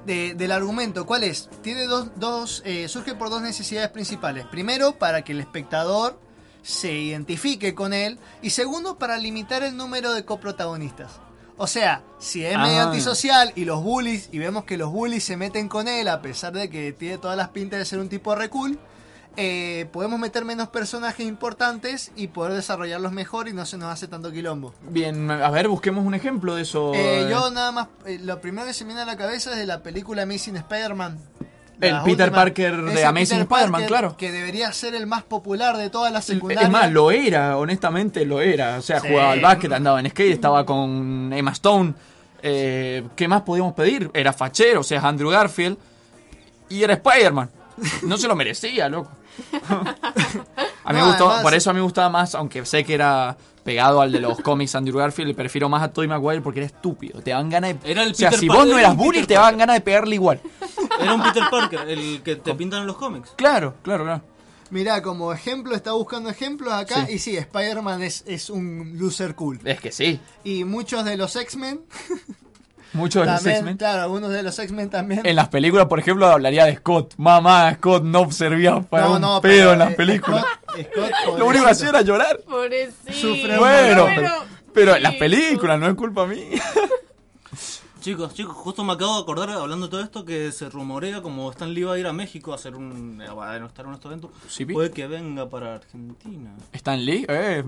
de- 0.05 0.33
del 0.33 0.51
argumento. 0.51 1.05
¿Cuál 1.05 1.23
es? 1.23 1.49
Tiene 1.61 1.85
dos, 1.85 2.07
dos 2.15 2.61
eh, 2.65 2.87
surge 2.89 3.15
por 3.15 3.29
dos 3.29 3.41
necesidades 3.41 3.89
principales. 3.89 4.45
Primero, 4.47 4.93
para 4.97 5.21
que 5.23 5.31
el 5.31 5.39
espectador 5.39 6.19
se 6.63 6.91
identifique 6.91 7.73
con 7.75 7.93
él. 7.93 8.19
Y 8.41 8.49
segundo, 8.51 8.97
para 8.97 9.17
limitar 9.17 9.63
el 9.63 9.77
número 9.77 10.11
de 10.13 10.25
coprotagonistas. 10.25 11.11
O 11.57 11.67
sea, 11.67 12.01
si 12.17 12.43
es 12.43 12.57
medio 12.57 12.79
Ah. 12.81 12.83
antisocial 12.85 13.53
y 13.55 13.65
los 13.65 13.83
bullies, 13.83 14.29
y 14.31 14.39
vemos 14.39 14.63
que 14.65 14.77
los 14.77 14.91
bullies 14.91 15.23
se 15.23 15.37
meten 15.37 15.67
con 15.69 15.87
él, 15.87 16.07
a 16.07 16.21
pesar 16.21 16.53
de 16.53 16.69
que 16.71 16.91
tiene 16.91 17.19
todas 17.19 17.37
las 17.37 17.49
pintas 17.49 17.77
de 17.79 17.85
ser 17.85 17.99
un 17.99 18.09
tipo 18.09 18.33
re 18.33 18.49
cool, 18.49 18.79
eh, 19.37 19.87
podemos 19.93 20.19
meter 20.19 20.43
menos 20.45 20.67
personajes 20.69 21.25
importantes 21.25 22.11
y 22.15 22.27
poder 22.27 22.53
desarrollarlos 22.53 23.11
mejor 23.13 23.47
y 23.47 23.53
no 23.53 23.65
se 23.65 23.77
nos 23.77 23.91
hace 23.91 24.07
tanto 24.07 24.31
quilombo. 24.31 24.73
Bien, 24.89 25.29
a 25.31 25.49
ver, 25.49 25.67
busquemos 25.69 26.05
un 26.05 26.13
ejemplo 26.13 26.55
de 26.55 26.63
eso. 26.63 26.91
Eh, 26.93 27.27
yo 27.29 27.49
nada 27.51 27.71
más, 27.71 27.87
eh, 28.05 28.19
lo 28.21 28.41
primero 28.41 28.67
que 28.67 28.73
se 28.73 28.83
me 28.83 28.89
viene 28.89 29.01
a 29.03 29.05
la 29.05 29.17
cabeza 29.17 29.51
es 29.51 29.57
de 29.57 29.65
la 29.65 29.81
película 29.81 30.23
Amazing 30.23 30.57
Spider-Man. 30.57 31.17
El 31.79 31.95
Peter 32.03 32.27
últimas- 32.27 32.29
Parker 32.31 32.81
de 32.83 33.05
Amazing 33.05 33.39
Spider-Man, 33.39 33.85
claro. 33.87 34.15
Que 34.15 34.31
debería 34.31 34.71
ser 34.71 34.93
el 34.93 35.07
más 35.07 35.23
popular 35.23 35.77
de 35.77 35.89
todas 35.89 36.13
las 36.13 36.25
secundarias. 36.25 36.65
Es 36.65 36.69
más, 36.71 36.91
lo 36.91 37.09
era, 37.09 37.57
honestamente 37.57 38.23
lo 38.23 38.39
era. 38.39 38.77
O 38.77 38.81
sea, 38.83 38.99
Sí. 38.99 39.07
jugaba 39.07 39.31
al 39.31 39.39
básquet, 39.39 39.71
andaba 39.71 39.99
en 39.99 40.07
skate, 40.11 40.33
estaba 40.33 40.63
con 40.63 41.33
Emma 41.33 41.51
Stone. 41.53 41.93
Eh, 42.43 43.03
¿Qué 43.15 43.27
más 43.27 43.41
podíamos 43.41 43.73
pedir? 43.73 44.11
Era 44.13 44.31
fachero, 44.31 44.81
o 44.81 44.83
sea, 44.83 44.99
es 44.99 45.03
Andrew 45.03 45.31
Garfield. 45.31 45.77
Y 46.69 46.83
era 46.83 46.93
Spider-Man. 46.93 47.49
No 48.03 48.17
se 48.17 48.27
lo 48.27 48.35
merecía, 48.35 48.89
loco. 48.89 49.11
A 50.83 50.93
mí 50.93 50.99
No, 50.99 51.05
me 51.05 51.11
gustó, 51.11 51.25
además- 51.27 51.43
por 51.43 51.53
eso 51.53 51.69
a 51.69 51.73
mí 51.73 51.77
me 51.77 51.83
gustaba 51.83 52.09
más, 52.09 52.35
aunque 52.35 52.65
sé 52.65 52.83
que 52.83 52.93
era 52.95 53.37
pegado 53.63 54.01
al 54.01 54.11
de 54.11 54.19
los 54.19 54.39
cómics 54.41 54.73
Andrew 54.75 54.97
Garfield, 54.97 55.35
prefiero 55.35 55.69
más 55.69 55.83
a 55.83 55.93
Tobey 55.93 56.07
Maguire 56.09 56.41
porque 56.41 56.59
era 56.59 56.67
estúpido. 56.67 57.21
Te 57.21 57.31
dan 57.31 57.49
ganas 57.49 57.81
de. 57.81 57.91
Era 57.91 58.03
el 58.03 58.11
o 58.11 58.15
sea, 58.15 58.29
Peter 58.29 58.39
si 58.39 58.47
vos 58.47 58.65
no 58.65 58.71
era 58.73 58.79
eras 58.79 58.91
un 58.91 58.97
bully, 58.97 59.25
te 59.25 59.35
daban 59.35 59.57
ganas 59.57 59.75
de 59.75 59.81
pegarle 59.81 60.15
igual. 60.15 60.41
Era 60.99 61.13
un 61.13 61.23
Peter 61.23 61.43
Parker, 61.49 61.79
el 61.89 62.21
que 62.21 62.35
te 62.35 62.53
pintan 62.53 62.81
en 62.81 62.87
los 62.87 62.97
cómics. 62.97 63.31
Claro, 63.35 63.75
claro, 63.81 64.03
claro. 64.03 64.21
Mirá, 64.71 65.01
como 65.01 65.31
ejemplo, 65.33 65.75
está 65.75 65.93
buscando 65.93 66.29
ejemplos 66.29 66.73
acá. 66.73 67.05
Sí. 67.07 67.13
Y 67.13 67.19
sí, 67.19 67.37
Spider-Man 67.37 68.03
es, 68.03 68.23
es 68.27 68.49
un 68.49 68.97
loser 68.99 69.33
cool. 69.35 69.59
Es 69.63 69.79
que 69.79 69.91
sí. 69.91 70.19
Y 70.43 70.63
muchos 70.63 71.03
de 71.05 71.17
los 71.17 71.35
X-Men. 71.35 71.81
Muchos 72.93 73.25
de 73.25 73.31
los 73.31 73.45
X-Men. 73.45 73.77
Claro, 73.77 74.01
algunos 74.03 74.31
de 74.31 74.43
los 74.43 74.57
X-Men 74.59 74.89
también. 74.89 75.21
En 75.25 75.35
las 75.35 75.47
películas, 75.49 75.85
por 75.87 75.99
ejemplo, 75.99 76.27
hablaría 76.27 76.65
de 76.65 76.75
Scott. 76.75 77.13
Mamá, 77.17 77.73
Scott 77.75 78.03
no 78.03 78.29
servía 78.31 78.81
para 78.81 79.05
No, 79.05 79.15
un 79.15 79.21
no, 79.21 79.41
pedo 79.41 79.53
pero, 79.59 79.73
en 79.73 79.79
las 79.79 79.91
eh, 79.91 79.95
películas. 79.95 80.43
Scott- 80.43 80.85
Scott, 80.91 81.11
Lo 81.39 81.45
único 81.45 81.65
que 81.65 81.71
hacía 81.71 81.89
era 81.89 82.01
llorar. 82.01 82.39
Pobrecito. 82.47 83.13
Sufre 83.13 83.57
Bueno, 83.57 84.05
un 84.05 84.15
pero, 84.15 84.31
pero 84.73 84.95
en 84.95 85.03
las 85.03 85.15
películas, 85.15 85.79
no 85.79 85.87
es 85.87 85.95
culpa 85.95 86.25
mía. 86.25 86.41
Chicos, 88.01 88.33
chicos, 88.33 88.55
justo 88.55 88.83
me 88.83 88.93
acabo 88.93 89.15
de 89.15 89.21
acordar, 89.21 89.49
hablando 89.51 89.85
de 89.85 89.91
todo 89.91 90.01
esto, 90.01 90.25
que 90.25 90.51
se 90.51 90.67
rumorea, 90.69 91.21
como 91.21 91.49
Stan 91.51 91.71
Lee 91.71 91.83
va 91.83 91.93
a 91.93 91.99
ir 91.99 92.07
a 92.07 92.13
México 92.13 92.51
a 92.51 92.55
hacer 92.55 92.75
un. 92.75 93.21
a 93.21 93.65
estar 93.67 93.85
en 93.85 94.21
Sí, 94.49 94.65
vi. 94.65 94.73
puede 94.73 94.89
que 94.89 95.05
venga 95.05 95.47
para 95.49 95.75
Argentina. 95.75 96.51
Stan 96.73 97.05
Lee, 97.05 97.25
eh, 97.29 97.63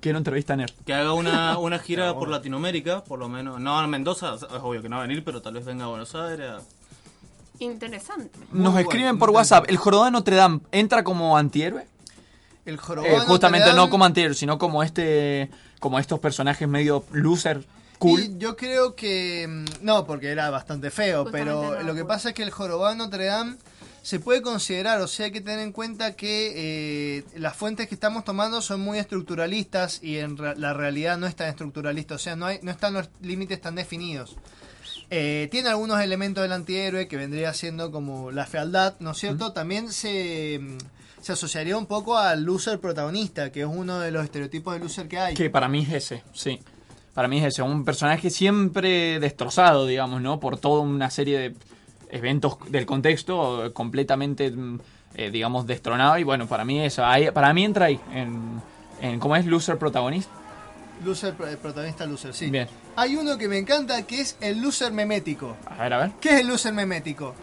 quiero 0.00 0.18
entrevista 0.18 0.54
a 0.54 0.56
Nerd. 0.56 0.72
Que 0.84 0.92
haga 0.92 1.12
una, 1.12 1.56
una 1.58 1.78
gira 1.78 2.12
por 2.14 2.28
Latinoamérica, 2.28 3.04
por 3.04 3.20
lo 3.20 3.28
menos. 3.28 3.60
No 3.60 3.78
a 3.78 3.86
Mendoza, 3.86 4.34
es 4.34 4.42
obvio 4.60 4.82
que 4.82 4.88
no 4.88 4.96
va 4.96 5.04
a 5.04 5.06
venir, 5.06 5.22
pero 5.22 5.40
tal 5.40 5.54
vez 5.54 5.64
venga 5.64 5.84
a 5.84 5.88
Buenos 5.88 6.14
Aires. 6.16 6.50
a- 6.50 6.60
Interesante. 7.60 8.38
Nos 8.52 8.76
escriben 8.78 9.18
por 9.18 9.30
WhatsApp, 9.30 9.66
¿el 9.68 9.76
Jorobado 9.76 10.06
de 10.06 10.10
Notre 10.10 10.34
Dame 10.36 10.60
entra 10.72 11.04
como 11.04 11.38
antihéroe? 11.38 11.86
El 12.64 12.76
jorobado 12.76 13.14
Eh, 13.14 13.20
de 13.20 13.24
justamente 13.26 13.66
Notre 13.66 13.76
Dame- 13.78 13.86
no 13.86 13.90
como 13.90 14.04
antihéroe, 14.04 14.34
sino 14.34 14.58
como 14.58 14.82
este 14.82 15.48
como 15.78 15.98
estos 16.00 16.18
personajes 16.18 16.66
medio 16.66 17.04
loser, 17.12 17.64
cool. 17.98 18.20
Y 18.20 18.38
yo 18.38 18.56
creo 18.56 18.94
que. 18.94 19.46
mm, 19.48 19.64
No, 19.84 20.06
porque 20.06 20.28
era 20.30 20.50
bastante 20.50 20.90
feo, 20.90 21.24
Justamente 21.24 21.50
pero 21.50 21.74
no, 21.76 21.82
lo 21.82 21.94
que 21.94 22.04
pues. 22.04 22.16
pasa 22.16 22.28
es 22.30 22.34
que 22.34 22.42
el 22.42 22.50
jorobado 22.50 22.90
de 22.92 22.98
Notre 22.98 23.26
Dame 23.26 23.56
se 24.02 24.20
puede 24.20 24.40
considerar, 24.40 25.00
o 25.00 25.08
sea, 25.08 25.26
hay 25.26 25.32
que 25.32 25.40
tener 25.40 25.58
en 25.58 25.72
cuenta 25.72 26.14
que 26.14 26.52
eh, 26.54 27.24
las 27.36 27.56
fuentes 27.56 27.88
que 27.88 27.94
estamos 27.96 28.24
tomando 28.24 28.62
son 28.62 28.80
muy 28.80 28.98
estructuralistas 28.98 30.00
y 30.02 30.18
en 30.18 30.36
re- 30.36 30.54
la 30.56 30.72
realidad 30.74 31.18
no 31.18 31.26
es 31.26 31.34
tan 31.34 31.48
estructuralista, 31.48 32.14
o 32.14 32.18
sea, 32.18 32.36
no, 32.36 32.46
hay, 32.46 32.60
no 32.62 32.70
están 32.70 32.94
los 32.94 33.08
límites 33.20 33.60
tan 33.60 33.74
definidos. 33.74 34.36
Eh, 35.10 35.48
tiene 35.50 35.68
algunos 35.70 36.00
elementos 36.00 36.42
del 36.42 36.52
antihéroe 36.52 37.08
que 37.08 37.16
vendría 37.16 37.52
siendo 37.54 37.90
como 37.90 38.30
la 38.30 38.46
fealdad, 38.46 38.94
¿no 39.00 39.10
es 39.12 39.18
cierto? 39.18 39.52
También 39.52 39.90
se, 39.92 40.58
mm, 40.60 40.78
se 41.22 41.32
asociaría 41.32 41.76
un 41.76 41.86
poco 41.86 42.16
al 42.16 42.44
loser 42.44 42.78
protagonista, 42.80 43.50
que 43.50 43.60
es 43.62 43.66
uno 43.66 43.98
de 44.00 44.10
los 44.12 44.22
estereotipos 44.24 44.74
de 44.74 44.80
loser 44.80 45.08
que 45.08 45.18
hay. 45.18 45.34
Que 45.34 45.50
para 45.50 45.68
mí 45.68 45.82
es 45.82 45.92
ese, 45.92 46.22
sí. 46.32 46.60
Para 47.16 47.28
mí 47.28 47.42
es 47.42 47.58
un 47.60 47.82
personaje 47.86 48.28
siempre 48.28 49.18
destrozado, 49.18 49.86
digamos, 49.86 50.20
¿no? 50.20 50.38
Por 50.38 50.58
toda 50.58 50.82
una 50.82 51.08
serie 51.08 51.38
de 51.38 51.54
eventos 52.10 52.58
del 52.68 52.84
contexto, 52.84 53.72
completamente, 53.72 54.50
mm, 54.50 54.78
eh, 55.14 55.30
digamos, 55.30 55.66
destronado. 55.66 56.18
Y 56.18 56.24
bueno, 56.24 56.46
para 56.46 56.66
mí 56.66 56.78
eso, 56.84 57.06
ahí- 57.06 57.30
para 57.30 57.54
mí 57.54 57.64
entra 57.64 57.86
ahí, 57.86 57.98
en, 58.12 58.60
en 59.00 59.18
¿cómo 59.18 59.34
es? 59.34 59.46
Loser 59.46 59.78
protagonista. 59.78 60.30
Loser, 61.06 61.34
el 61.48 61.56
protagonista 61.56 62.04
loser, 62.04 62.34
sí. 62.34 62.50
Bien. 62.50 62.68
Hay 62.96 63.16
uno 63.16 63.38
que 63.38 63.48
me 63.48 63.56
encanta 63.56 64.02
que 64.02 64.20
es 64.20 64.36
el 64.42 64.60
loser 64.60 64.92
memético. 64.92 65.56
A 65.70 65.82
ver, 65.84 65.92
a 65.94 65.98
ver. 65.98 66.10
¿Qué 66.20 66.34
es 66.34 66.40
el 66.42 66.48
loser 66.48 66.74
memético? 66.74 67.34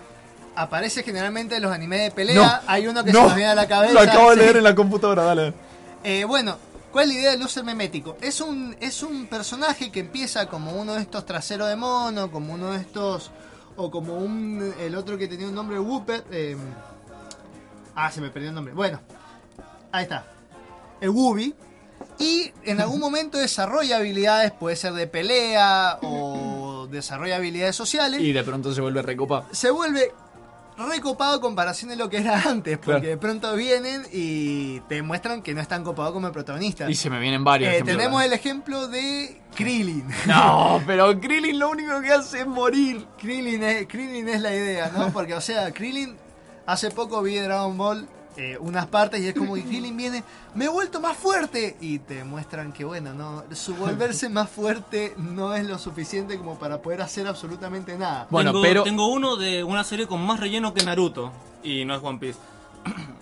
Aparece 0.56 1.02
generalmente 1.02 1.56
en 1.56 1.64
los 1.64 1.72
animes 1.72 2.00
de 2.00 2.12
pelea. 2.12 2.36
No, 2.36 2.72
Hay 2.72 2.86
uno 2.86 3.04
que 3.04 3.12
no, 3.12 3.22
se 3.22 3.26
nos 3.26 3.36
viene 3.36 3.50
a 3.50 3.56
la 3.56 3.68
cabeza. 3.68 3.94
Lo 3.94 4.02
acabo 4.02 4.30
de 4.30 4.36
leer 4.36 4.58
en 4.58 4.64
la 4.66 4.76
computadora, 4.76 5.24
dale. 5.24 5.52
Eh, 6.04 6.26
bueno, 6.26 6.58
¿cuál 6.94 7.10
es 7.10 7.16
la 7.16 7.20
idea 7.20 7.32
del 7.32 7.42
loser 7.42 7.66
memético? 7.66 8.16
Es 8.22 8.40
un, 8.40 8.78
es 8.80 9.04
un 9.04 9.26
personaje 9.26 9.92
que 9.92 10.00
empieza 10.00 10.46
como 10.46 10.72
uno 10.72 10.94
de 10.94 11.02
estos 11.02 11.26
traseros 11.26 11.68
de 11.68 11.76
mono, 11.76 12.32
como 12.32 12.54
uno 12.54 12.72
de 12.72 12.80
estos. 12.80 13.32
O 13.76 13.90
como 13.90 14.16
un. 14.16 14.74
El 14.80 14.96
otro 14.96 15.18
que 15.18 15.28
tenía 15.28 15.48
un 15.48 15.56
nombre, 15.56 15.80
Whooper. 15.80 16.24
eh, 16.32 16.56
ah, 17.96 18.12
se 18.12 18.22
me 18.22 18.30
perdió 18.30 18.50
el 18.50 18.56
nombre. 18.56 18.74
Bueno, 18.74 19.02
ahí 19.92 20.04
está. 20.04 20.28
El 21.02 21.10
Wooby. 21.10 21.56
Y 22.20 22.52
en 22.64 22.80
algún 22.80 23.00
momento 23.08 23.40
desarrolla 23.40 23.98
habilidades, 23.98 24.52
puede 24.52 24.76
ser 24.76 24.94
de 24.94 25.08
pelea 25.08 25.98
o 26.04 26.88
desarrolla 26.92 27.38
habilidades 27.38 27.76
sociales. 27.76 28.22
Y 28.22 28.32
de 28.32 28.44
pronto 28.44 28.74
se 28.74 28.82
vuelve 28.82 29.02
recopado. 29.02 29.48
Se 29.52 29.72
vuelve 29.72 30.14
recopado 30.78 31.40
comparación 31.42 31.90
de 31.90 31.96
lo 31.96 32.10
que 32.10 32.18
era 32.18 32.42
antes, 32.42 32.78
porque 32.78 32.92
Claro. 33.00 33.08
de 33.08 33.18
pronto 33.18 33.56
vienen 33.56 34.04
y 34.12 34.80
te 34.82 35.02
muestran 35.02 35.42
que 35.42 35.54
no 35.54 35.62
es 35.62 35.68
tan 35.68 35.84
copado 35.84 36.14
como 36.14 36.28
el 36.28 36.34
protagonista. 36.34 36.90
Y 36.90 36.96
se 36.96 37.10
me 37.10 37.20
vienen 37.20 37.44
varios 37.44 37.70
Eh, 37.72 37.76
ejemplos, 37.76 37.98
tenemos 37.98 38.20
¿verdad? 38.20 38.34
el 38.34 38.40
ejemplo 38.40 38.88
de 38.88 39.42
Krillin. 39.56 40.06
No, 40.28 40.82
pero 40.86 41.20
Krillin 41.20 41.60
lo 41.60 41.70
único 41.70 42.02
que 42.02 42.12
hace 42.12 42.40
es 42.42 42.48
morir. 42.48 43.06
Krillin 43.20 43.64
es, 43.64 43.88
Krillin 43.88 44.28
es 44.30 44.42
la 44.42 44.54
idea, 44.54 44.92
¿no? 44.96 45.12
Porque, 45.12 45.34
o 45.36 45.42
sea, 45.42 45.72
Krillin, 45.72 46.16
hace 46.66 46.90
poco 46.92 47.22
vi 47.22 47.36
Dragon 47.38 47.78
Ball 47.78 48.08
eh, 48.38 48.58
unas 48.60 48.88
partes 48.88 49.22
y 49.22 49.28
es 49.28 49.34
como 49.34 49.56
que 49.56 49.64
Krillin 49.64 49.96
viene, 49.96 50.24
me 50.56 50.66
he 50.66 50.70
vuelto 50.70 51.00
más 51.00 51.16
fuerte. 51.18 51.78
Y 51.82 52.00
te 52.00 52.24
muestran 52.24 52.72
que, 52.74 52.84
bueno, 52.86 53.14
no, 53.14 53.44
su 53.54 53.76
volverse 53.76 54.30
más 54.30 54.50
fuerte 54.50 55.14
no 55.18 55.54
es 55.56 55.66
lo 55.68 55.78
suficiente 55.78 56.38
como 56.38 56.58
para 56.58 56.82
poder 56.82 57.02
hacer 57.02 57.28
absolutamente 57.28 57.98
nada. 57.98 58.28
tengo, 58.30 58.84
tengo 58.84 59.08
uno 59.08 59.36
de 59.36 59.64
una 59.64 59.84
serie 59.84 60.08
con 60.08 60.26
más 60.26 60.40
relleno 60.40 60.74
que 60.74 60.84
Naruto. 60.84 61.32
Y 61.64 61.86
no 61.86 61.96
es 61.96 62.04
One 62.04 62.20
Piece. 62.20 62.40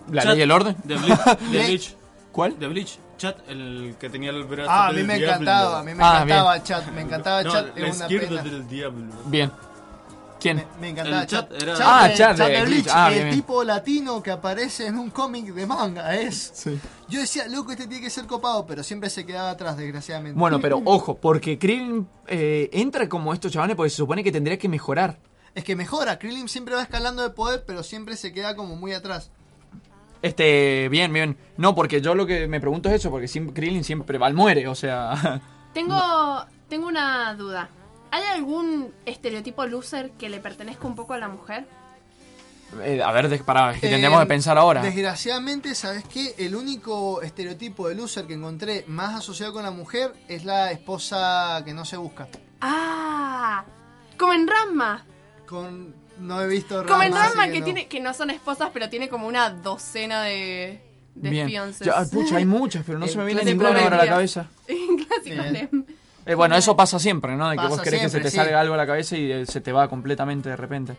¿La 0.09 0.25
ley 0.25 0.39
y 0.39 0.41
el 0.41 0.51
orden? 0.51 0.75
De 0.83 0.95
Bleach. 0.97 1.19
de 1.51 1.59
Bleach. 1.65 1.95
¿Cuál? 2.31 2.57
De 2.59 2.67
Bleach. 2.67 2.97
Chat, 3.17 3.37
el 3.49 3.95
que 3.99 4.09
tenía 4.09 4.31
el 4.31 4.43
brazo 4.45 4.71
Ah, 4.71 4.87
a 4.87 4.91
mí 4.91 5.03
me 5.03 5.15
encantaba, 5.17 5.79
a 5.79 5.83
mí 5.83 5.93
me 5.93 6.03
Ah, 6.03 6.23
encantaba 6.23 6.53
bien. 6.53 6.63
Chat, 6.63 6.87
me 6.91 7.01
encantaba 7.01 7.43
No, 7.43 7.51
Chat, 7.51 7.77
la 7.77 7.87
es 7.87 7.95
una 7.95 8.05
izquierda 8.05 8.41
pena. 8.41 8.55
del 8.55 8.67
diablo. 8.67 9.13
Bien. 9.25 9.51
¿Quién? 10.41 10.65
Me 10.81 10.89
encantaba 10.89 11.21
El 11.21 11.27
Chat. 11.27 11.61
Era- 11.61 11.75
Ah, 11.81 12.07
de- 12.07 12.13
Chat 12.15 12.35
de 12.37 12.43
de 12.43 12.49
Bleach. 12.49 12.67
Bleach, 12.67 12.87
Ah, 12.91 13.09
el 13.13 13.23
bien, 13.25 13.35
tipo 13.35 13.63
latino 13.63 14.23
que 14.23 14.31
aparece 14.31 14.87
en 14.87 14.97
un 14.97 15.11
cómic 15.11 15.53
de 15.53 15.65
manga 15.67 16.15
es. 16.15 16.51
Sí. 16.55 16.79
Yo 17.07 17.19
decía, 17.19 17.47
loco, 17.47 17.71
este 17.71 17.85
tiene 17.87 18.03
que 18.03 18.09
ser 18.09 18.25
copado, 18.25 18.65
pero 18.65 18.83
siempre 18.83 19.09
se 19.11 19.25
quedaba 19.25 19.51
atrás, 19.51 19.77
desgraciadamente. 19.77 20.39
Bueno, 20.39 20.59
pero 20.59 20.81
ojo, 20.85 21.15
porque 21.15 21.59
Krillin 21.59 22.07
eh, 22.27 22.69
entra 22.73 23.07
como 23.07 23.33
estos 23.33 23.51
chavales 23.51 23.75
porque 23.75 23.91
se 23.91 23.97
supone 23.97 24.23
que 24.23 24.31
tendría 24.31 24.57
que 24.57 24.67
mejorar. 24.67 25.19
Es 25.53 25.63
que 25.63 25.75
mejora, 25.75 26.17
Krillin 26.17 26.47
siempre 26.49 26.73
va 26.75 26.81
escalando 26.81 27.21
de 27.21 27.29
poder, 27.29 27.63
pero 27.67 27.83
siempre 27.83 28.15
se 28.15 28.33
queda 28.33 28.55
como 28.55 28.75
muy 28.75 28.93
atrás. 28.93 29.29
Este, 30.21 30.87
bien, 30.89 31.11
bien. 31.13 31.37
No, 31.57 31.73
porque 31.75 31.99
yo 32.01 32.15
lo 32.15 32.25
que 32.25 32.47
me 32.47 32.59
pregunto 32.59 32.89
es 32.89 32.95
eso, 32.95 33.09
porque 33.11 33.27
siempre, 33.27 33.53
Krillin 33.55 33.83
siempre 33.83 34.17
va 34.17 34.27
al 34.27 34.33
muere, 34.33 34.67
o 34.67 34.75
sea... 34.75 35.41
Tengo, 35.73 36.45
tengo 36.67 36.87
una 36.87 37.33
duda. 37.35 37.69
¿Hay 38.11 38.23
algún 38.23 38.93
estereotipo 39.05 39.65
loser 39.65 40.11
que 40.11 40.29
le 40.29 40.39
pertenezca 40.39 40.85
un 40.87 40.95
poco 40.95 41.13
a 41.13 41.17
la 41.17 41.27
mujer? 41.29 41.65
eh, 42.83 43.01
a 43.03 43.11
ver, 43.11 43.27
de- 43.27 43.39
para, 43.39 43.71
que 43.73 43.87
Eh, 43.87 43.89
tendríamos 43.89 44.19
que 44.21 44.25
pensar 44.27 44.57
ahora. 44.57 44.81
Desgraciadamente, 44.81 45.75
¿sabes 45.75 46.05
qué? 46.05 46.35
El 46.37 46.55
único 46.55 47.21
estereotipo 47.21 47.89
de 47.89 47.95
loser 47.95 48.25
que 48.27 48.33
encontré 48.35 48.85
más 48.87 49.13
asociado 49.15 49.51
con 49.53 49.63
la 49.63 49.71
mujer 49.71 50.13
es 50.29 50.45
la 50.45 50.71
esposa 50.71 51.61
que 51.65 51.73
no 51.73 51.83
se 51.83 51.97
busca. 51.97 52.27
Ah, 52.61 53.65
como 54.17 54.33
en 54.33 54.47
Ranma. 54.47 55.03
Con 55.47 55.93
no 56.19 56.41
he 56.41 56.47
visto 56.47 56.85
Como 56.85 57.03
en 57.03 57.13
Ranma 57.13 57.49
que, 57.49 57.59
no. 57.59 57.65
tiene 57.65 57.87
que 57.87 57.99
no 57.99 58.13
son 58.13 58.29
esposas, 58.29 58.69
pero 58.73 58.89
tiene 58.89 59.09
como 59.09 59.27
una 59.27 59.49
docena 59.49 60.21
de, 60.23 60.81
de 61.15 61.29
Bien. 61.29 61.47
fiances. 61.49 61.85
Ya, 61.87 62.05
pucha, 62.05 62.37
hay 62.37 62.45
muchas, 62.45 62.83
pero 62.85 62.99
no 62.99 63.07
se 63.07 63.17
me 63.17 63.25
viene 63.25 63.43
ninguna 63.43 63.69
ahora 63.83 63.97
a 63.99 64.05
la 64.05 64.11
cabeza. 64.11 64.47
Clásico 64.67 65.43
Eh, 66.25 66.35
bueno, 66.35 66.55
eso 66.55 66.75
pasa 66.75 66.99
siempre, 66.99 67.35
¿no? 67.35 67.49
De 67.49 67.55
que 67.55 67.63
Pasa 67.63 67.69
vos 67.69 67.81
querés 67.81 68.01
que 68.01 68.09
se 68.09 68.19
te 68.19 68.29
sí. 68.29 68.37
salga 68.37 68.59
algo 68.59 68.73
a 68.75 68.77
la 68.77 68.85
cabeza 68.87 69.17
y 69.17 69.31
eh, 69.31 69.45
se 69.45 69.59
te 69.61 69.71
va 69.71 69.87
completamente 69.87 70.49
de 70.49 70.55
repente. 70.55 70.95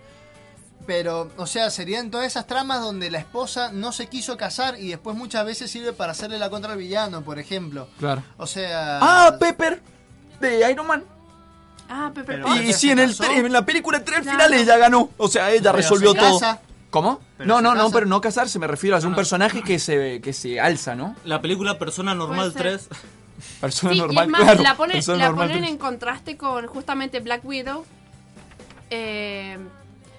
Pero, 0.87 1.31
o 1.37 1.47
sea, 1.47 1.71
serían 1.71 2.11
todas 2.11 2.27
esas 2.27 2.47
tramas 2.49 2.81
donde 2.81 3.09
la 3.11 3.19
esposa 3.19 3.71
no 3.73 3.93
se 3.93 4.09
quiso 4.09 4.37
casar 4.37 4.81
y 4.81 4.89
después 4.89 5.17
muchas 5.17 5.47
veces 5.47 5.71
sirve 5.71 5.93
para 5.93 6.11
hacerle 6.13 6.41
la 6.41 6.51
contra 6.51 6.73
al 6.73 6.79
villano, 6.79 7.23
por 7.23 7.39
ejemplo. 7.39 7.87
Claro. 8.01 8.23
O 8.37 8.47
sea. 8.49 8.99
¡Ah, 9.01 9.37
Pepper! 9.39 9.81
De 10.41 10.69
Iron 10.69 10.87
Man. 10.89 11.05
Ah, 11.89 12.11
Pepper 12.13 12.43
Potts. 12.43 12.61
Y, 12.63 12.73
sí, 12.73 12.91
en, 12.91 12.99
el 12.99 13.15
en 13.21 13.53
la 13.53 13.65
película 13.65 14.03
tres 14.05 14.23
Claro. 14.23 14.39
finales 14.39 14.63
ella 14.63 14.77
ganó. 14.79 15.11
O 15.19 15.29
sea, 15.29 15.51
ella 15.53 15.71
Pero 15.71 15.77
resolvió 15.77 16.13
se 16.13 16.19
todo. 16.19 16.41
casa. 16.41 16.61
¿Cómo? 16.91 17.21
Pero 17.39 17.47
No, 17.49 17.57
se 17.59 17.63
no, 17.63 17.75
no, 17.75 17.81
casa. 17.85 17.95
pero 17.95 18.07
no 18.07 18.21
casarse, 18.21 18.59
me 18.59 18.67
refiero 18.67 18.97
a 18.97 19.01
un 19.01 19.15
personaje 19.15 19.63
que 19.63 19.79
se, 19.79 20.21
que 20.21 20.33
se 20.33 20.59
alza, 20.61 20.95
¿no? 20.97 21.15
La 21.25 21.41
película 21.41 21.79
Persona 21.79 22.15
Normal 22.15 22.53
Puede 22.53 22.77
3. 22.77 22.89
Persona 23.61 23.93
Sí, 23.93 23.99
normal, 23.99 24.25
y 24.25 24.27
es 24.27 24.31
más, 24.33 24.43
claro. 24.43 24.63
la 24.63 24.77
ponen, 24.77 24.93
persona 24.97 25.19
la 25.19 25.27
normal 25.27 25.49
ponen 25.49 25.65
en 25.65 25.79
contraste 25.79 26.37
con 26.37 26.67
justamente 26.67 27.21
Black 27.21 27.45
Widow. 27.45 27.85
Eh, 28.91 29.59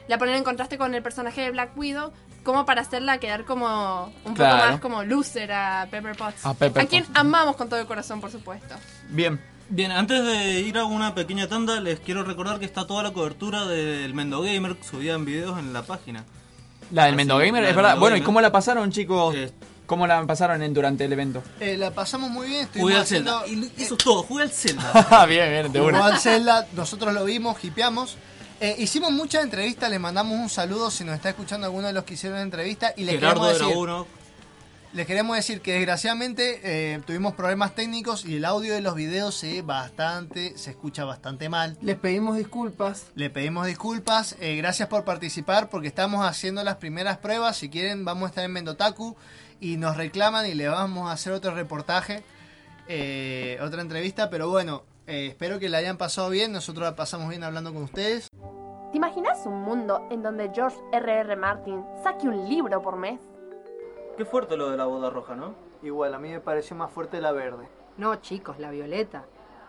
la 0.08 0.17
ponen 0.17 0.36
en 0.36 0.43
contraste 0.43 0.78
con 0.78 0.93
el 0.95 1.02
personaje 1.04 1.41
de 1.41 1.52
Black 1.52 1.78
Widow, 1.78 2.12
como 2.43 2.65
para 2.65 2.82
hacerla 2.82 3.19
quedar 3.19 3.45
como 3.45 4.12
un 4.26 4.34
Claro. 4.34 4.58
poco 4.58 4.71
más 4.71 4.80
como 4.82 5.04
loser 5.04 5.52
a 5.54 5.88
Pepper 5.89 6.15
Potts. 6.17 6.45
A 6.45 6.54
Pepper 6.54 6.88
quien 6.88 7.04
Potts. 7.06 7.17
amamos 7.19 7.56
con 7.56 7.69
todo 7.69 7.80
el 7.80 7.86
corazón, 7.86 8.19
por 8.19 8.32
supuesto. 8.32 8.76
Bien. 9.10 9.39
Bien, 9.69 9.91
antes 9.91 10.23
de 10.26 10.60
ir 10.60 10.78
a 10.78 10.84
una 10.86 11.15
pequeña 11.15 11.47
tanda, 11.47 11.80
les 11.80 11.99
quiero 12.02 12.23
recordar 12.23 12.60
que 12.60 12.65
está 12.65 12.86
toda 12.86 13.02
la 13.02 13.12
cobertura 13.13 13.65
del 13.65 14.13
Mendo 14.13 14.41
Gamer 14.41 14.76
subida 14.84 15.13
en 15.13 15.23
videos 15.23 15.58
en 15.58 15.71
la 15.71 15.84
página. 15.84 16.26
La 16.91 17.06
del 17.06 17.13
Así, 17.13 17.17
Mendo 17.17 17.38
Gamer, 17.38 17.63
es 17.63 17.76
verdad. 17.76 17.91
Mendo 17.91 18.02
Bueno, 18.02 18.17
¿y 18.17 18.21
cómo 18.21 18.41
la 18.41 18.52
pasaron, 18.52 18.91
chicos? 18.91 19.34
Eh, 19.36 19.52
¿Cómo 19.86 20.08
la 20.08 20.26
pasaron 20.26 20.62
en, 20.63 20.74
durante 20.74 21.06
el 21.06 21.13
evento? 21.13 21.43
Eh, 21.60 21.78
la 21.78 21.91
pasamos 21.91 22.30
muy 22.30 22.48
bien. 22.48 22.67
Jugué 22.74 22.96
al 22.96 23.06
Zelda. 23.06 23.39
haciendo. 23.41 23.72
Y 23.78 23.82
eso 23.84 23.96
es 23.96 24.04
todo, 24.04 24.24
jugué 24.24 24.43
al 24.43 24.52
Zelda. 24.52 24.91
Ah, 25.12 25.26
bien, 25.26 25.50
bien, 25.50 25.72
de 25.72 25.80
Jugó 25.80 25.89
una. 25.89 26.06
al 26.06 26.19
Zelda, 26.19 26.67
nosotros 26.74 27.13
lo 27.13 27.26
vimos, 27.26 27.62
hipeamos. 27.63 28.15
Eh, 28.62 28.76
hicimos 28.80 29.12
muchas 29.12 29.43
entrevistas, 29.43 29.89
le 29.89 30.00
mandamos 30.00 30.39
un 30.39 30.50
saludo 30.50 30.89
si 30.89 31.04
nos 31.04 31.15
está 31.15 31.30
escuchando 31.30 31.67
alguno 31.67 31.88
de 31.88 31.93
los 31.93 32.06
que 32.06 32.13
hicieron 32.13 32.38
la 32.38 32.43
entrevista. 32.43 32.93
Y 32.96 33.04
les 33.04 33.15
Gerardo 33.15 33.41
queremos 33.41 33.56
era 33.58 33.65
decir, 33.67 33.78
uno. 33.78 34.08
les 34.93 35.06
queremos 35.06 35.36
decir 35.36 35.60
que 35.60 35.74
desgraciadamente 35.74 36.62
eh, 36.63 37.02
tuvimos 37.06 37.34
problemas 37.34 37.76
técnicos 37.76 38.24
y 38.24 38.38
el 38.38 38.46
audio 38.46 38.74
de 38.74 38.80
los 38.80 38.96
videos 38.96 39.36
se 39.36 39.62
bastante, 39.63 40.58
se 40.58 40.69
escucha 40.69 41.04
bastante 41.04 41.50
mal. 41.50 41.78
Les 41.82 41.98
pedimos 41.98 42.38
disculpas. 42.38 43.08
Le 43.15 43.30
pedimos 43.30 43.67
disculpas, 43.67 44.38
eh, 44.39 44.56
gracias 44.56 44.88
por 44.88 45.04
participar 45.04 45.69
porque 45.69 45.89
estamos 45.89 46.26
haciendo 46.26 46.63
las 46.63 46.78
primeras 46.78 47.17
pruebas. 47.17 47.58
Si 47.58 47.67
quieren, 47.67 48.06
vamos 48.06 48.24
a 48.24 48.30
estar 48.30 48.46
en 48.46 48.54
Mendotaku 48.54 49.17
y 49.63 49.78
nos 49.78 49.95
reclaman 49.95 50.45
y 50.45 50.54
le 50.54 50.67
vamos 50.67 51.10
a 51.10 51.13
hacer 51.13 51.32
otro 51.32 51.56
reportaje, 51.56 52.21
eh, 52.89 53.58
otra 53.62 53.82
entrevista. 53.82 54.30
Pero 54.30 54.49
bueno, 54.49 54.84
eh, 55.08 55.28
espero 55.28 55.58
que 55.58 55.69
la 55.69 55.78
hayan 55.78 55.97
pasado 55.97 56.30
bien. 56.30 56.52
Nosotros 56.52 56.84
la 56.84 56.97
pasamos 56.97 57.30
bien 57.30 57.45
hablando 57.45 57.73
con 57.73 57.84
ustedes. 57.84 58.28
¿Te 58.91 58.97
imaginas 58.97 59.45
un 59.45 59.62
mundo 59.62 60.06
en 60.12 60.21
donde 60.21 60.52
George 60.54 60.78
R.R. 60.91 61.38
Martin 61.38 61.82
saque 62.04 62.28
un 62.28 62.49
libro 62.49 62.82
por 62.82 62.97
mes? 62.97 63.21
Qué 64.17 64.26
fuerte 64.26 64.58
lo 64.58 64.69
de 64.69 64.76
la 64.76 64.86
boda 64.86 65.10
roja, 65.10 65.34
¿no? 65.34 65.56
Igual, 65.82 66.13
a 66.13 66.19
mí 66.19 66.30
me 66.30 66.41
pareció 66.41 66.76
más 66.76 66.91
fuerte 66.91 67.21
la 67.21 67.32
verde. 67.32 67.65
No, 67.97 68.17
chicos, 68.17 68.60
la 68.60 68.69
violeta. 68.69 69.23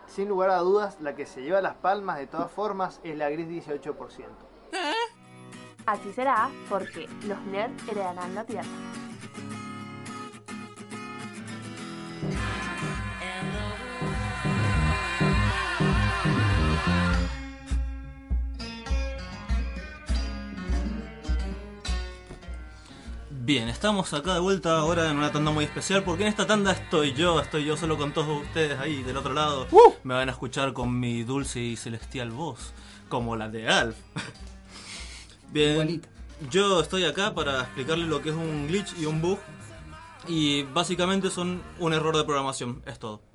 Sin 0.07 0.27
lugar 0.27 0.49
a 0.49 0.57
dudas, 0.57 0.97
la 0.99 1.15
que 1.15 1.25
se 1.25 1.41
lleva 1.41 1.61
las 1.61 1.75
palmas 1.75 2.17
de 2.17 2.27
todas 2.27 2.51
formas 2.51 2.99
es 3.03 3.17
la 3.17 3.29
gris 3.29 3.47
18%. 3.47 3.95
Así 5.85 6.11
será 6.11 6.49
porque 6.69 7.07
los 7.27 7.39
nerds 7.45 7.87
heredarán 7.87 8.35
la 8.35 8.43
Tierra. 8.43 8.67
Bien, 23.45 23.69
estamos 23.69 24.11
acá 24.15 24.33
de 24.33 24.39
vuelta 24.39 24.75
ahora 24.75 25.11
en 25.11 25.17
una 25.17 25.31
tanda 25.31 25.51
muy 25.51 25.65
especial 25.65 26.03
porque 26.03 26.23
en 26.23 26.29
esta 26.29 26.47
tanda 26.47 26.71
estoy 26.71 27.13
yo, 27.13 27.39
estoy 27.39 27.63
yo 27.63 27.77
solo 27.77 27.95
con 27.95 28.11
todos 28.11 28.41
ustedes 28.41 28.79
ahí 28.79 29.03
del 29.03 29.17
otro 29.17 29.35
lado. 29.35 29.67
Me 30.03 30.15
van 30.15 30.29
a 30.29 30.31
escuchar 30.31 30.73
con 30.73 30.99
mi 30.99 31.21
dulce 31.21 31.59
y 31.59 31.75
celestial 31.75 32.31
voz, 32.31 32.73
como 33.07 33.35
la 33.35 33.47
de 33.47 33.67
Alf. 33.67 33.95
Bien, 35.53 36.01
yo 36.49 36.81
estoy 36.81 37.03
acá 37.03 37.35
para 37.35 37.61
explicarles 37.61 38.07
lo 38.07 38.19
que 38.23 38.29
es 38.29 38.35
un 38.35 38.65
glitch 38.67 38.97
y 38.97 39.05
un 39.05 39.21
bug 39.21 39.37
y 40.27 40.63
básicamente 40.63 41.29
son 41.29 41.61
un 41.79 41.93
error 41.93 42.15
de 42.17 42.23
programación, 42.23 42.81
es 42.85 42.99
todo. 42.99 43.21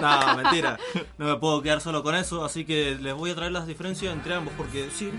No, 0.00 0.36
mentira. 0.36 0.78
No 1.18 1.26
me 1.26 1.36
puedo 1.36 1.62
quedar 1.62 1.80
solo 1.80 2.02
con 2.02 2.14
eso, 2.14 2.44
así 2.44 2.64
que 2.64 2.96
les 3.00 3.14
voy 3.14 3.30
a 3.30 3.34
traer 3.34 3.52
las 3.52 3.66
diferencias 3.66 4.12
entre 4.12 4.34
ambos, 4.34 4.52
porque 4.56 4.88
sí, 4.90 5.10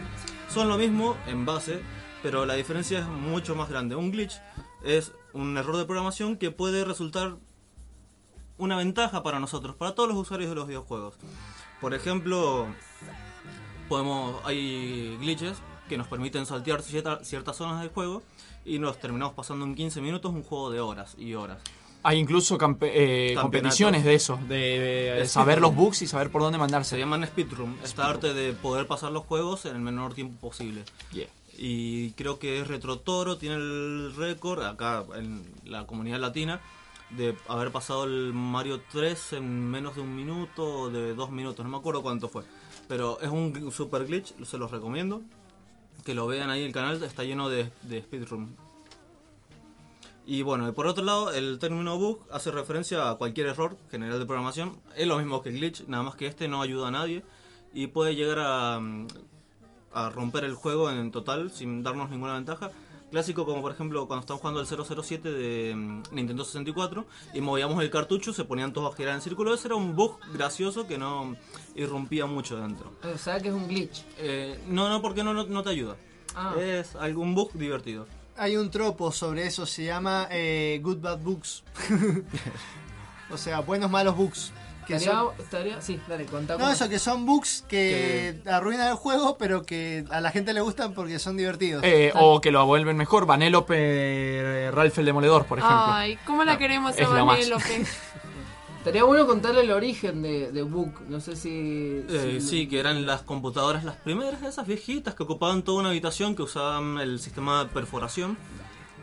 son 0.54 0.68
lo 0.70 0.78
mismo 0.78 1.16
en 1.28 1.46
base, 1.46 1.82
pero 2.24 2.46
la 2.46 2.56
diferencia 2.56 3.00
es 3.00 3.06
mucho 3.06 3.56
más 3.56 3.70
grande. 3.70 3.96
Un 3.96 4.12
glitch 4.12 4.40
es 4.84 5.12
un 5.34 5.58
error 5.58 5.78
de 5.78 5.86
programación 5.86 6.38
que 6.38 6.52
puede 6.52 6.84
resultar 6.86 7.36
una 8.58 8.76
ventaja 8.78 9.24
para 9.24 9.40
nosotros, 9.40 9.76
para 9.76 9.94
todos 9.96 10.10
los 10.10 10.18
usuarios 10.18 10.50
de 10.50 10.56
los 10.56 10.68
videojuegos. 10.68 11.16
Por 11.80 11.94
ejemplo, 11.94 12.68
podemos 13.88 14.42
hay 14.46 15.16
glitches 15.20 15.58
que 15.88 15.98
nos 15.98 16.08
permiten 16.08 16.46
saltear 16.46 16.82
cierta- 16.82 17.24
ciertas 17.24 17.56
zonas 17.56 17.80
del 17.82 17.90
juego 17.90 18.22
y 18.70 18.80
nos 18.80 19.00
terminamos 19.00 19.34
pasando 19.34 19.66
en 19.66 19.76
15 19.76 20.02
minutos 20.02 20.32
un 20.34 20.44
juego 20.44 20.70
de 20.70 20.80
horas 20.80 21.16
y 21.18 21.34
horas. 21.34 21.60
Hay 22.04 22.18
incluso 22.18 22.58
eh, 22.82 23.36
competiciones 23.40 24.06
de 24.06 24.14
eso, 24.14 24.40
de, 24.48 24.56
de 24.56 25.22
Es 25.24 25.32
saber 25.32 25.60
los 25.60 25.76
bugs 25.76 26.02
y 26.02 26.08
saber 26.08 26.32
por 26.32 26.42
dónde 26.42 26.58
mandarse. 26.58 26.92
Se 26.92 27.00
llaman 27.00 27.26
speedrun, 27.26 27.78
esta 27.84 28.08
arte 28.08 28.34
de 28.34 28.54
poder 28.54 28.88
pasar 28.88 29.12
los 29.12 29.26
juegos 29.26 29.66
en 29.66 29.76
el 29.76 29.82
menor 29.82 30.14
tiempo 30.14 30.40
posible. 30.40 30.84
Y 31.58 32.12
creo 32.12 32.40
que 32.40 32.64
Retro 32.64 33.00
Toro 33.00 33.38
tiene 33.38 33.56
el 33.56 34.14
récord 34.16 34.64
acá 34.64 35.04
en 35.16 35.44
la 35.66 35.86
comunidad 35.86 36.20
latina 36.20 36.62
de 37.10 37.36
haber 37.48 37.72
pasado 37.72 38.06
el 38.06 38.34
Mario 38.34 38.82
3 38.92 39.34
en 39.34 39.70
menos 39.70 39.96
de 39.96 40.02
un 40.02 40.16
minuto 40.16 40.84
o 40.84 40.90
de 40.90 41.14
dos 41.16 41.32
minutos, 41.32 41.66
no 41.66 41.72
me 41.72 41.78
acuerdo 41.78 42.02
cuánto 42.02 42.30
fue. 42.30 42.44
Pero 42.88 43.20
es 43.20 43.30
un 43.30 43.72
super 43.72 44.06
glitch, 44.06 44.34
se 44.46 44.58
los 44.58 44.72
recomiendo. 44.72 45.22
Que 46.04 46.14
lo 46.14 46.28
vean 46.28 46.50
ahí 46.50 46.64
el 46.64 46.72
canal, 46.72 47.02
está 47.04 47.24
lleno 47.24 47.50
de, 47.50 47.72
de 47.84 48.02
speedrun. 48.02 48.56
Y 50.26 50.44
bueno, 50.44 50.72
por 50.74 50.86
otro 50.86 51.04
lado, 51.04 51.32
el 51.32 51.58
término 51.58 51.98
bug 51.98 52.20
hace 52.32 52.52
referencia 52.52 53.10
a 53.10 53.16
cualquier 53.16 53.48
error 53.48 53.78
general 53.90 54.20
de 54.20 54.26
programación. 54.26 54.80
Es 54.96 55.08
lo 55.08 55.18
mismo 55.18 55.42
que 55.42 55.52
glitch, 55.52 55.88
nada 55.88 56.04
más 56.04 56.16
que 56.16 56.28
este 56.28 56.48
no 56.48 56.62
ayuda 56.62 56.90
a 56.90 56.92
nadie 56.92 57.24
y 57.74 57.88
puede 57.88 58.16
llegar 58.16 58.40
a, 58.40 58.80
a 59.94 60.10
romper 60.10 60.44
el 60.44 60.54
juego 60.54 60.92
en 60.92 61.12
total 61.12 61.52
sin 61.52 61.84
darnos 61.84 62.10
ninguna 62.10 62.34
ventaja. 62.36 62.72
Clásico 63.12 63.46
como 63.46 63.62
por 63.62 63.72
ejemplo 63.72 64.08
cuando 64.08 64.22
estamos 64.22 64.42
jugando 64.42 64.62
el 64.62 64.68
007 64.68 65.32
de 65.32 65.76
mm, 65.76 66.04
Nintendo 66.12 66.46
64 66.46 67.06
y 67.34 67.42
movíamos 67.42 67.82
el 67.82 67.90
cartucho, 67.90 68.34
se 68.34 68.44
ponían 68.46 68.72
todos 68.72 68.94
a 68.94 68.98
girar 68.98 69.16
en 69.16 69.22
círculo. 69.22 69.54
Ese 69.54 69.68
era 69.68 69.76
un 69.76 69.96
bug 69.96 70.20
gracioso 70.34 70.88
que 70.88 70.98
no 70.98 71.36
irrumpía 71.76 72.26
mucho 72.26 72.58
dentro. 72.58 72.92
O 73.04 73.18
sea 73.18 73.40
que 73.40 73.50
es 73.50 73.54
un 73.54 73.68
glitch. 73.68 74.04
Eh, 74.18 74.60
no, 74.68 74.90
no, 74.90 75.02
porque 75.02 75.24
no, 75.24 75.34
no, 75.34 75.46
no 75.46 75.64
te 75.64 75.70
ayuda. 75.70 75.96
Ah. 76.36 76.56
Es 76.60 76.96
algún 76.96 77.34
bug 77.34 77.54
divertido. 77.54 78.06
Hay 78.38 78.56
un 78.56 78.72
tropo 78.72 79.12
sobre 79.12 79.46
eso, 79.46 79.66
se 79.66 79.84
llama 79.84 80.28
eh, 80.32 80.80
Good 80.82 81.00
Bad 81.00 81.20
Books. 81.20 81.64
o 83.32 83.38
sea, 83.38 83.60
buenos 83.62 83.92
malos 83.92 84.16
bugs. 84.16 84.54
Que 84.90 84.96
Estaría, 84.96 85.20
son- 85.20 85.34
estaría- 85.40 85.82
sí, 85.82 86.00
dale, 86.10 86.26
contá. 86.26 86.54
No, 86.56 86.62
cómo- 86.62 86.72
eso, 86.72 86.90
que 86.90 86.98
son 87.00 87.26
bugs 87.28 87.64
que 87.70 88.42
arruinan 88.46 88.88
el 88.90 88.96
juego, 88.96 89.38
pero 89.38 89.64
que 89.64 90.04
a 90.10 90.20
la 90.20 90.32
gente 90.32 90.52
le 90.52 90.62
gustan 90.62 90.94
porque 90.94 91.20
son 91.20 91.38
divertidos. 91.38 91.84
Eh, 91.86 92.12
o 92.16 92.42
que 92.42 92.50
lo 92.52 92.66
vuelven 92.66 92.98
mejor, 92.98 93.26
Vanellope, 93.28 93.76
eh, 93.78 94.72
Ralph 94.72 94.98
el 94.98 95.06
Demoledor, 95.06 95.46
por 95.46 95.60
ejemplo. 95.60 95.78
Ay, 95.80 96.18
¿cómo 96.26 96.44
la 96.44 96.58
queremos 96.58 96.98
es 96.98 97.08
a. 97.08 97.24
Vanellope? 97.24 97.86
Estaría 98.80 99.04
bueno 99.04 99.28
contarle 99.28 99.62
el 99.62 99.72
origen 99.72 100.22
de, 100.22 100.52
de 100.52 100.62
bug. 100.64 100.92
No 101.10 101.20
sé 101.20 101.36
si. 101.36 102.04
Eh, 102.10 102.40
si- 102.40 102.48
sí, 102.48 102.68
que 102.68 102.80
eran 102.80 103.06
las 103.06 103.22
computadoras 103.22 103.84
las 103.84 103.98
primeras, 103.98 104.42
esas 104.42 104.66
viejitas 104.66 105.14
que 105.16 105.24
ocupaban 105.24 105.64
toda 105.64 105.82
una 105.82 105.90
habitación 105.90 106.34
que 106.36 106.44
usaban 106.44 106.98
el 106.98 107.20
sistema 107.20 107.66
de 107.66 107.70
perforación. 107.70 108.38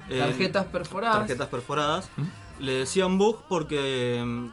Eh, 0.09 0.19
Tarjetas 0.19 0.65
perforadas. 0.67 1.19
Tarjetas 1.19 1.49
perforadas. 1.49 2.09
Le 2.59 2.73
decían 2.73 3.19
bug 3.19 3.43
porque 3.51 4.23
mm, 4.25 4.47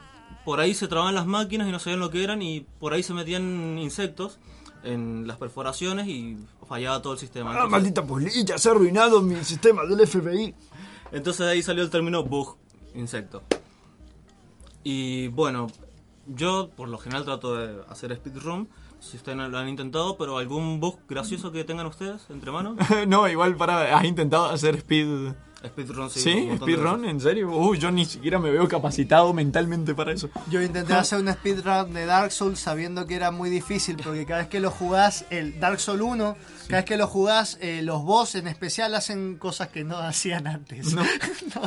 por 0.46 0.60
ahí 0.60 0.74
se 0.74 0.88
trababan 0.88 1.16
las 1.16 1.26
máquinas 1.26 1.68
y 1.68 1.72
no 1.72 1.80
sabían 1.80 2.00
lo 2.00 2.10
que 2.10 2.24
eran 2.24 2.42
y 2.42 2.62
por 2.80 2.94
ahí 2.94 3.04
se 3.04 3.14
metían 3.14 3.78
insectos 3.80 4.40
en 4.84 5.26
las 5.28 5.38
perforaciones 5.38 6.08
y 6.08 6.38
fallaba 6.68 7.02
todo 7.02 7.14
el 7.14 7.20
sistema. 7.20 7.52
Ah, 7.52 7.54
Entonces- 7.54 7.72
maldita 7.72 8.06
polilla, 8.06 8.58
se 8.58 8.68
ha 8.70 8.72
arruinado 8.72 9.22
mi 9.22 9.36
sistema 9.44 9.86
del 9.86 10.06
FBI. 10.08 10.54
entonces 11.12 11.46
de 11.46 11.52
ahí 11.52 11.64
salió 11.64 11.84
el 11.84 11.90
término 11.90 12.24
bug, 12.24 12.58
insecto. 12.96 13.44
Y 14.84 15.28
bueno, 15.30 15.68
yo 16.28 16.70
por 16.76 16.90
lo 16.90 16.98
general 16.98 17.24
trato 17.26 17.56
de 17.56 17.82
hacer 17.90 18.16
speedrun. 18.16 18.68
Si 19.00 19.18
ustedes 19.18 19.38
no 19.38 19.48
lo 19.50 19.58
han 19.58 19.68
intentado, 19.68 20.18
pero 20.18 20.38
algún 20.38 20.80
bug 20.80 20.98
gracioso 21.10 21.52
que 21.52 21.64
tengan 21.66 21.86
ustedes 21.88 22.26
entre 22.30 22.52
manos. 22.52 22.78
no, 23.08 23.28
igual 23.28 23.56
para. 23.58 23.98
¿Has 23.98 24.06
intentado 24.06 24.46
hacer 24.46 24.76
speed. 24.78 25.34
Speedrun, 25.66 26.10
sí. 26.10 26.20
un 26.20 26.58
¿Sí? 26.58 26.58
¿Speedrun? 26.58 27.06
¿En 27.06 27.20
serio? 27.20 27.50
Uy, 27.52 27.78
yo 27.80 27.92
ni 27.92 28.06
siquiera 28.06 28.40
me 28.40 28.52
veo 28.52 28.68
capacitado 28.68 29.34
mentalmente 29.34 29.96
para 29.96 30.12
eso. 30.12 30.30
Yo 30.50 30.62
intenté 30.62 30.94
hacer 30.94 31.20
una 31.20 31.34
speedrun 31.34 31.94
de 31.94 32.06
Dark 32.06 32.32
Souls 32.32 32.60
sabiendo 32.60 33.06
que 33.06 33.16
era 33.16 33.32
muy 33.32 33.50
difícil 33.50 33.98
porque 34.04 34.26
cada 34.26 34.42
vez 34.42 34.50
que 34.50 34.60
lo 34.60 34.72
jugás, 34.72 35.26
el 35.30 35.60
Dark 35.60 35.80
Souls 35.80 36.02
1, 36.02 36.38
cada 36.68 36.82
vez 36.82 36.86
que 36.86 36.98
lo 36.98 37.08
jugás, 37.08 37.58
eh, 37.62 37.82
los 37.84 38.04
boss 38.04 38.36
en 38.36 38.48
especial 38.48 38.94
hacen 38.96 39.38
cosas 39.38 39.70
que 39.70 39.84
no 39.84 39.98
hacían 40.00 40.48
antes. 40.48 40.96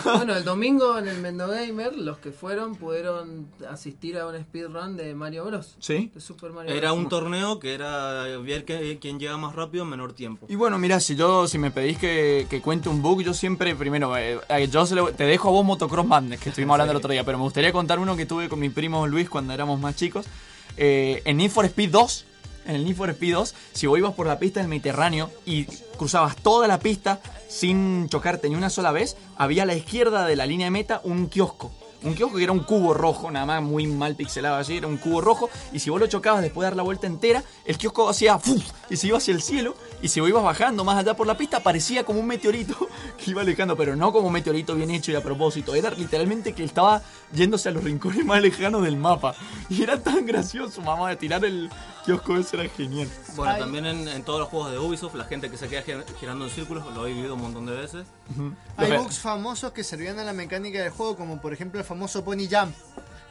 Bueno, 0.04 0.36
el 0.36 0.44
domingo 0.44 0.98
en 0.98 1.08
el 1.08 1.18
Mendo 1.20 1.48
Gamer, 1.48 1.94
los 1.96 2.18
que 2.18 2.30
fueron 2.30 2.74
pudieron 2.76 3.48
asistir 3.70 4.18
a 4.18 4.26
un 4.26 4.36
speedrun 4.38 4.96
de 4.96 5.14
Mario 5.14 5.44
Bros. 5.46 5.76
¿Sí? 5.78 6.10
De 6.14 6.20
Super 6.20 6.50
Mario 6.52 6.72
Era 6.74 6.92
Bros. 6.92 7.04
un 7.04 7.08
torneo 7.08 7.58
que 7.60 7.72
era 7.74 8.22
ver 8.38 8.64
quién 8.64 9.18
llega 9.18 9.36
más 9.36 9.54
rápido 9.54 9.84
en 9.84 9.90
menor 9.90 10.12
tiempo. 10.12 10.46
Y 10.48 10.54
bueno, 10.56 10.78
mira, 10.78 11.00
si 11.00 11.16
yo 11.16 11.46
si 11.48 11.58
me 11.58 11.70
pedís 11.70 11.98
que, 11.98 12.46
que 12.50 12.60
cuente 12.60 12.88
un 12.88 13.00
bug, 13.02 13.22
yo 13.22 13.32
siempre, 13.34 13.74
primero, 13.74 14.16
eh, 14.16 14.38
yo 14.70 14.86
se 14.86 14.94
lo- 14.94 15.12
te 15.12 15.24
dejo 15.24 15.48
a 15.48 15.52
vos 15.52 15.64
Motocross 15.64 16.06
Madness, 16.06 16.40
que 16.40 16.48
estuvimos 16.50 16.74
hablando 16.74 16.92
el 16.92 16.98
otro 16.98 17.10
día, 17.12 17.24
pero 17.24 17.38
me 17.38 17.44
gustaría 17.44 17.72
contar 17.72 17.98
uno 17.98 18.16
que 18.16 18.26
tuve 18.26 18.48
con 18.48 18.58
mi 18.58 18.68
primo 18.68 19.06
Luis 19.06 19.28
cuando 19.30 19.52
éramos 19.52 19.80
más 19.80 19.96
chicos. 19.96 20.26
Eh, 20.76 21.22
en 21.24 21.38
Need 21.38 21.50
for 21.50 21.64
Speed 21.64 21.90
2, 21.90 22.24
en 22.66 22.76
el 22.76 22.84
Need 22.84 22.96
for 22.96 23.10
Speed 23.10 23.34
2, 23.34 23.54
si 23.72 23.86
vos 23.86 23.98
ibas 23.98 24.14
por 24.14 24.26
la 24.26 24.38
pista 24.38 24.60
del 24.60 24.68
Mediterráneo 24.68 25.30
y 25.44 25.64
cruzabas 25.96 26.36
toda 26.36 26.68
la 26.68 26.78
pista 26.78 27.20
sin 27.48 28.08
chocarte 28.08 28.48
ni 28.48 28.54
una 28.54 28.70
sola 28.70 28.92
vez, 28.92 29.16
había 29.36 29.62
a 29.62 29.66
la 29.66 29.74
izquierda 29.74 30.26
de 30.26 30.36
la 30.36 30.46
línea 30.46 30.66
de 30.66 30.70
meta 30.70 31.00
un 31.04 31.28
kiosco. 31.28 31.70
Un 32.02 32.14
kiosco 32.14 32.36
que 32.36 32.44
era 32.44 32.52
un 32.52 32.60
cubo 32.60 32.94
rojo, 32.94 33.30
nada 33.30 33.46
más 33.46 33.62
muy 33.62 33.86
mal 33.86 34.14
pixelado 34.14 34.56
así, 34.56 34.76
era 34.76 34.86
un 34.86 34.98
cubo 34.98 35.20
rojo. 35.20 35.48
Y 35.72 35.78
si 35.78 35.90
vos 35.90 35.98
lo 35.98 36.06
chocabas 36.06 36.42
después 36.42 36.64
de 36.64 36.70
dar 36.70 36.76
la 36.76 36.82
vuelta 36.82 37.06
entera, 37.06 37.42
el 37.64 37.78
kiosco 37.78 38.08
hacía 38.08 38.38
¡fuf! 38.38 38.62
y 38.90 38.96
se 38.96 39.08
iba 39.08 39.18
hacia 39.18 39.34
el 39.34 39.42
cielo. 39.42 39.74
Y 40.02 40.08
si 40.08 40.20
vos 40.20 40.28
ibas 40.28 40.42
bajando 40.44 40.84
más 40.84 40.98
allá 40.98 41.14
por 41.14 41.26
la 41.26 41.36
pista, 41.36 41.60
parecía 41.60 42.04
como 42.04 42.20
un 42.20 42.26
meteorito 42.26 42.76
que 43.24 43.30
iba 43.30 43.40
alejando, 43.42 43.76
pero 43.76 43.96
no 43.96 44.12
como 44.12 44.26
un 44.26 44.32
meteorito 44.32 44.74
bien 44.74 44.90
hecho 44.90 45.10
y 45.10 45.14
a 45.14 45.22
propósito. 45.22 45.74
Era 45.74 45.90
literalmente 45.90 46.52
que 46.52 46.64
estaba 46.64 47.02
yéndose 47.32 47.68
a 47.70 47.72
los 47.72 47.82
rincones 47.82 48.24
más 48.24 48.40
lejanos 48.42 48.82
del 48.82 48.96
mapa. 48.96 49.34
Y 49.70 49.82
era 49.82 50.00
tan 50.00 50.24
gracioso, 50.26 50.80
mamá, 50.82 51.08
de 51.10 51.16
tirar 51.16 51.44
el 51.44 51.70
kiosco 52.04 52.36
ese 52.36 52.56
era 52.60 52.68
genial. 52.68 53.08
Bueno, 53.34 53.52
Ay. 53.54 53.60
también 53.60 53.86
en, 53.86 54.06
en 54.06 54.22
todos 54.22 54.38
los 54.40 54.48
juegos 54.48 54.70
de 54.70 54.78
Ubisoft, 54.78 55.14
la 55.16 55.24
gente 55.24 55.50
que 55.50 55.56
se 55.56 55.66
queda 55.68 55.82
gir- 55.82 56.04
girando 56.20 56.44
en 56.44 56.50
círculos, 56.50 56.84
lo 56.94 57.06
he 57.06 57.12
vivido 57.12 57.34
un 57.34 57.42
montón 57.42 57.66
de 57.66 57.72
veces. 57.72 58.06
Hay 58.76 58.90
Los- 58.90 59.02
bugs 59.02 59.18
famosos 59.18 59.72
que 59.72 59.82
servían 59.82 60.18
a 60.18 60.24
la 60.24 60.32
mecánica 60.32 60.80
del 60.80 60.90
juego, 60.90 61.16
como 61.16 61.40
por 61.40 61.52
ejemplo 61.52 61.80
el 61.80 61.86
famoso 61.86 62.22
Pony 62.24 62.46
Jump, 62.50 62.74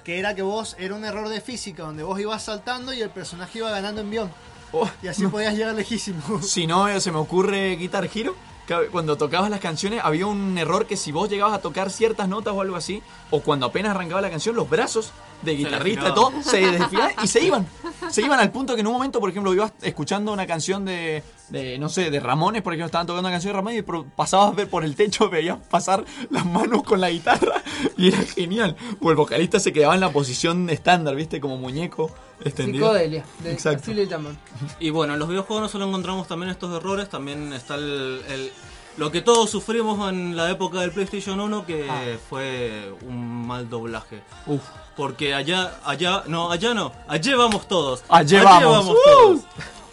que 0.04 0.20
era 0.20 0.36
que 0.36 0.42
vos, 0.42 0.76
era 0.78 0.94
un 0.96 1.06
error 1.06 1.30
de 1.30 1.40
física, 1.42 1.84
donde 1.84 2.04
vos 2.04 2.20
ibas 2.20 2.44
saltando 2.44 2.92
y 2.94 3.02
el 3.02 3.10
personaje 3.12 3.60
iba 3.60 3.70
ganando 3.72 4.02
envión. 4.02 4.30
Oh, 4.76 4.90
y 5.02 5.08
así 5.08 5.26
podías 5.28 5.56
llegar 5.56 5.74
lejísimo. 5.76 6.22
Si 6.42 6.68
no, 6.68 6.88
eh, 6.88 7.00
se 7.00 7.12
me 7.12 7.18
ocurre 7.18 7.76
Guitar 7.78 8.10
Hero. 8.14 8.36
que 8.68 8.76
Cuando 8.92 9.18
tocabas 9.18 9.50
las 9.50 9.60
canciones 9.60 10.02
había 10.04 10.28
un 10.28 10.58
error 10.58 10.86
que 10.86 10.98
si 10.98 11.12
vos 11.12 11.30
llegabas 11.30 11.56
a 11.56 11.62
tocar 11.62 11.90
ciertas 11.90 12.28
notas 12.28 12.54
o 12.54 12.62
algo 12.62 12.76
así, 12.76 13.02
o 13.32 13.40
cuando 13.42 13.68
apenas 13.68 13.92
arrancaba 13.92 14.22
la 14.22 14.30
canción, 14.30 14.56
los 14.56 14.70
brazos 14.70 15.12
de 15.42 15.56
guitarrista 15.56 16.10
y 16.10 16.14
todo 16.14 16.32
se 16.42 16.60
desfilaban 16.60 17.14
y 17.24 17.28
se 17.28 17.44
iban. 17.44 17.68
Se 18.10 18.22
iban 18.22 18.40
al 18.40 18.52
punto 18.52 18.76
que 18.76 18.82
en 18.82 18.88
un 18.88 18.94
momento, 18.94 19.20
por 19.20 19.32
ejemplo, 19.32 19.52
ibas 19.52 19.74
escuchando 19.82 20.32
una 20.32 20.46
canción 20.46 20.86
de, 20.86 21.24
de, 21.50 21.78
no 21.78 21.90
sé, 21.90 22.10
de 22.12 22.20
Ramones, 22.20 22.62
por 22.62 22.74
ejemplo, 22.74 22.88
estaban 22.88 23.06
tocando 23.08 23.28
una 23.28 23.34
canción 23.36 23.54
de 23.54 23.58
Ramones 23.58 23.80
y 23.80 24.10
pasabas 24.16 24.50
a 24.52 24.56
ver 24.56 24.70
por 24.70 24.84
el 24.84 24.96
techo, 24.96 25.30
veías 25.32 25.58
pasar 25.70 26.04
las 26.30 26.46
manos 26.46 26.84
con 26.84 27.00
la 27.02 27.10
guitarra 27.10 27.62
y 27.98 28.08
era 28.10 28.18
genial. 28.24 28.76
O 29.02 29.10
el 29.12 29.16
vocalista 29.16 29.60
se 29.60 29.72
quedaba 29.74 29.94
en 29.96 30.02
la 30.02 30.12
posición 30.12 30.70
estándar, 30.70 31.16
¿viste? 31.16 31.40
Como 31.40 31.58
muñeco 31.58 32.12
extendido. 32.44 32.86
Psicodelia, 32.88 33.24
de- 33.44 33.52
Exacto. 33.52 33.82
así 33.84 33.94
le 33.94 34.08
llaman. 34.08 34.38
Y 34.80 34.90
bueno, 34.90 35.14
en 35.14 35.20
los 35.20 35.30
videojuegos 35.30 35.62
no 35.64 35.70
solo 35.70 35.86
encontramos 35.88 36.28
también 36.28 36.50
estos 36.52 36.76
errores, 36.76 37.10
también 37.10 37.54
está 37.54 37.76
el, 37.76 38.22
el- 38.30 38.52
lo 38.98 39.12
que 39.12 39.22
todos 39.22 39.50
sufrimos 39.50 40.10
en 40.10 40.38
la 40.38 40.50
época 40.50 40.80
del 40.80 40.92
PlayStation 40.92 41.40
1, 41.40 41.66
que 41.66 41.86
Ah. 41.90 42.02
fue 42.30 42.94
un 43.06 43.46
mal 43.46 43.70
doblaje. 43.70 44.22
Uf. 44.48 44.62
Porque 44.96 45.34
allá, 45.34 45.78
allá, 45.84 46.24
no, 46.28 46.50
allá 46.50 46.74
no, 46.74 46.94
allá 47.10 47.36
vamos 47.36 47.68
todos. 47.68 48.06
Allí 48.08 48.38
vamos. 48.38 48.96
todos. 49.04 49.42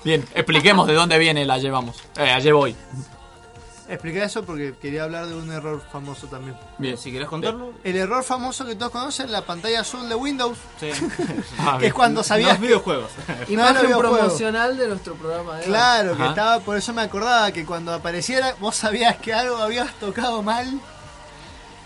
Bien, 0.04 0.24
expliquemos 0.34 0.86
de 0.86 0.94
dónde 0.94 1.18
viene 1.18 1.44
la 1.44 1.58
llevamos. 1.58 1.96
Eh, 2.16 2.30
allí 2.30 2.50
voy. 2.50 2.76
Explica 3.88 4.24
eso 4.24 4.42
porque 4.44 4.74
quería 4.80 5.04
hablar 5.04 5.26
de 5.26 5.34
un 5.34 5.52
error 5.52 5.82
famoso 5.92 6.26
también. 6.26 6.56
Bien, 6.78 6.96
si 6.96 7.12
querés 7.12 7.28
contarlo. 7.28 7.72
El 7.84 7.96
error 7.96 8.24
famoso 8.24 8.64
que 8.64 8.74
todos 8.74 8.90
conocen, 8.90 9.30
la 9.30 9.42
pantalla 9.42 9.80
azul 9.80 10.08
de 10.08 10.14
Windows. 10.14 10.56
Sí. 10.80 10.90
que 11.78 11.88
es 11.88 11.92
cuando 11.92 12.22
sabías. 12.22 12.52
Los 12.52 12.60
videojuegos. 12.60 13.10
Imagen 13.48 13.82
videojuegos. 13.86 14.18
promocional 14.18 14.78
de 14.78 14.88
nuestro 14.88 15.14
programa. 15.14 15.52
hoy. 15.58 15.64
Claro, 15.64 16.16
que 16.16 16.22
Ajá. 16.22 16.30
estaba, 16.30 16.60
por 16.60 16.76
eso 16.78 16.94
me 16.94 17.02
acordaba 17.02 17.52
que 17.52 17.66
cuando 17.66 17.92
apareciera 17.92 18.54
vos 18.60 18.76
sabías 18.76 19.16
que 19.18 19.34
algo 19.34 19.56
habías 19.56 19.92
tocado 19.94 20.42
mal 20.42 20.80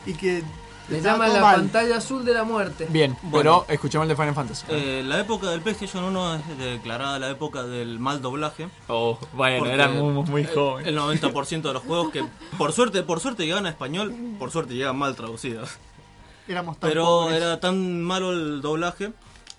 y 0.05 0.15
que 0.15 0.45
Le 0.89 1.01
llaman 1.01 1.33
la 1.33 1.41
mal. 1.41 1.57
pantalla 1.57 1.97
azul 1.97 2.25
de 2.25 2.33
la 2.33 2.45
muerte. 2.45 2.87
Bien, 2.89 3.17
Bueno. 3.23 3.65
pero 3.65 3.75
escuchemos 3.75 4.05
el 4.05 4.11
de 4.11 4.15
Final 4.17 4.35
Fantasy. 4.35 4.67
Eh, 4.69 5.03
la 5.05 5.19
época 5.21 5.51
del 5.51 5.61
PlayStation 5.61 6.05
1 6.05 6.35
es 6.37 6.59
declarada 6.59 7.19
la 7.19 7.31
época 7.31 7.65
del 7.65 7.99
mal 7.99 8.23
doblaje. 8.23 8.69
Oh, 8.87 9.19
bueno, 9.33 9.67
eran 9.67 9.99
muy, 9.99 10.23
muy 10.25 10.43
el- 10.43 10.49
jóvenes. 10.55 10.87
El 10.89 10.97
90% 10.97 11.69
de 11.69 11.75
los 11.75 11.83
juegos 11.83 12.13
que 12.13 12.25
por 12.57 12.71
suerte, 12.73 13.03
por 13.03 13.19
suerte 13.19 13.45
llegan 13.47 13.67
a 13.67 13.71
español, 13.71 14.15
por 14.39 14.53
suerte 14.53 14.75
llegan 14.75 14.97
mal 14.97 15.17
traducidos. 15.17 15.71
Éramos 16.47 16.79
tan 16.79 16.91
Pero 16.91 17.05
pobres. 17.05 17.37
era 17.43 17.59
tan 17.59 18.03
malo 18.03 18.31
el 18.31 18.61
doblaje 18.63 19.13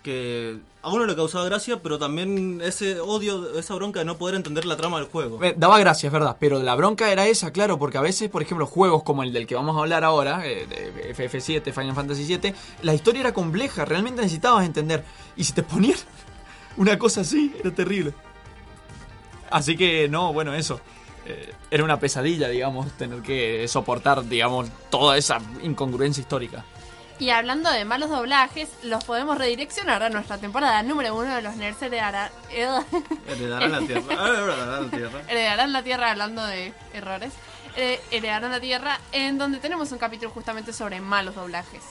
que 0.08 0.58
a 0.84 0.90
uno 0.90 1.06
le 1.06 1.18
causaba 1.18 1.44
gracia, 1.44 1.82
pero 1.84 2.00
también 2.00 2.62
ese 2.64 2.98
odio, 3.02 3.60
esa 3.60 3.76
bronca 3.76 4.00
de 4.00 4.06
no 4.06 4.18
poder 4.18 4.36
entender 4.36 4.64
la 4.64 4.78
trama 4.78 5.00
del 5.00 5.08
juego. 5.10 5.44
Eh, 5.44 5.54
Daba 5.58 5.78
gracias, 5.80 6.14
verdad, 6.14 6.38
pero 6.40 6.64
la 6.64 6.76
bronca 6.76 7.12
era 7.12 7.28
esa, 7.28 7.52
claro, 7.52 7.78
porque 7.78 7.98
a 7.98 8.02
veces, 8.02 8.30
por 8.30 8.42
ejemplo, 8.42 8.66
juegos 8.66 9.04
como 9.04 9.24
el 9.24 9.34
del 9.34 9.46
que 9.46 9.56
vamos 9.56 9.76
a 9.76 9.82
hablar 9.82 10.06
ahora, 10.06 10.48
eh, 10.48 10.66
de 10.66 11.14
FF7, 11.14 11.74
Final 11.74 11.94
Fantasy 11.94 12.24
VII, 12.24 12.54
la 12.84 12.94
historia 12.94 13.20
era 13.20 13.34
compleja, 13.34 13.84
realmente 13.84 14.22
necesitabas 14.22 14.66
entender. 14.66 15.04
Y 15.36 15.44
si 15.44 15.52
te 15.52 15.62
ponían 15.62 15.98
una 16.78 16.98
cosa 16.98 17.20
así, 17.20 17.54
era 17.60 17.72
terrible. 17.72 18.14
Así 19.50 19.76
que, 19.76 20.08
no, 20.08 20.32
bueno, 20.32 20.54
eso. 20.54 20.80
Eh, 21.26 21.52
era 21.70 21.84
una 21.84 22.00
pesadilla, 22.00 22.48
digamos, 22.48 22.94
tener 22.94 23.22
que 23.22 23.68
soportar, 23.68 24.24
digamos, 24.24 24.70
toda 24.90 25.18
esa 25.18 25.40
incongruencia 25.64 26.22
histórica. 26.22 26.64
Y 27.20 27.32
hablando 27.32 27.72
de 27.72 27.84
malos 27.84 28.12
doblajes, 28.12 28.70
los 28.84 29.04
podemos 29.04 29.38
redireccionar 29.38 30.04
a 30.04 30.10
nuestra 30.10 30.38
temporada 30.38 30.84
número 30.84 31.16
uno 31.16 31.34
de 31.34 31.42
los 31.42 31.56
Nerds 31.56 31.82
heredarán, 31.82 32.30
Heredarán 33.28 33.72
la 33.72 33.80
tierra. 33.80 34.04
Ah, 34.12 34.30
heredarán 34.30 34.84
la 34.84 34.92
tierra. 34.92 35.22
heredarán 35.28 35.74
la 35.74 35.84
Tierra, 35.84 36.12
hablando 36.12 36.46
de 36.46 36.74
errores. 36.94 37.34
Eh, 37.76 38.00
heredarán 38.12 38.52
la 38.52 38.60
Tierra, 38.60 39.00
en 39.12 39.38
donde 39.38 39.60
tenemos 39.60 39.92
un 39.92 39.98
capítulo 39.98 40.30
justamente 40.32 40.74
sobre 40.74 41.00
malos 41.02 41.36
doblajes. 41.36 41.82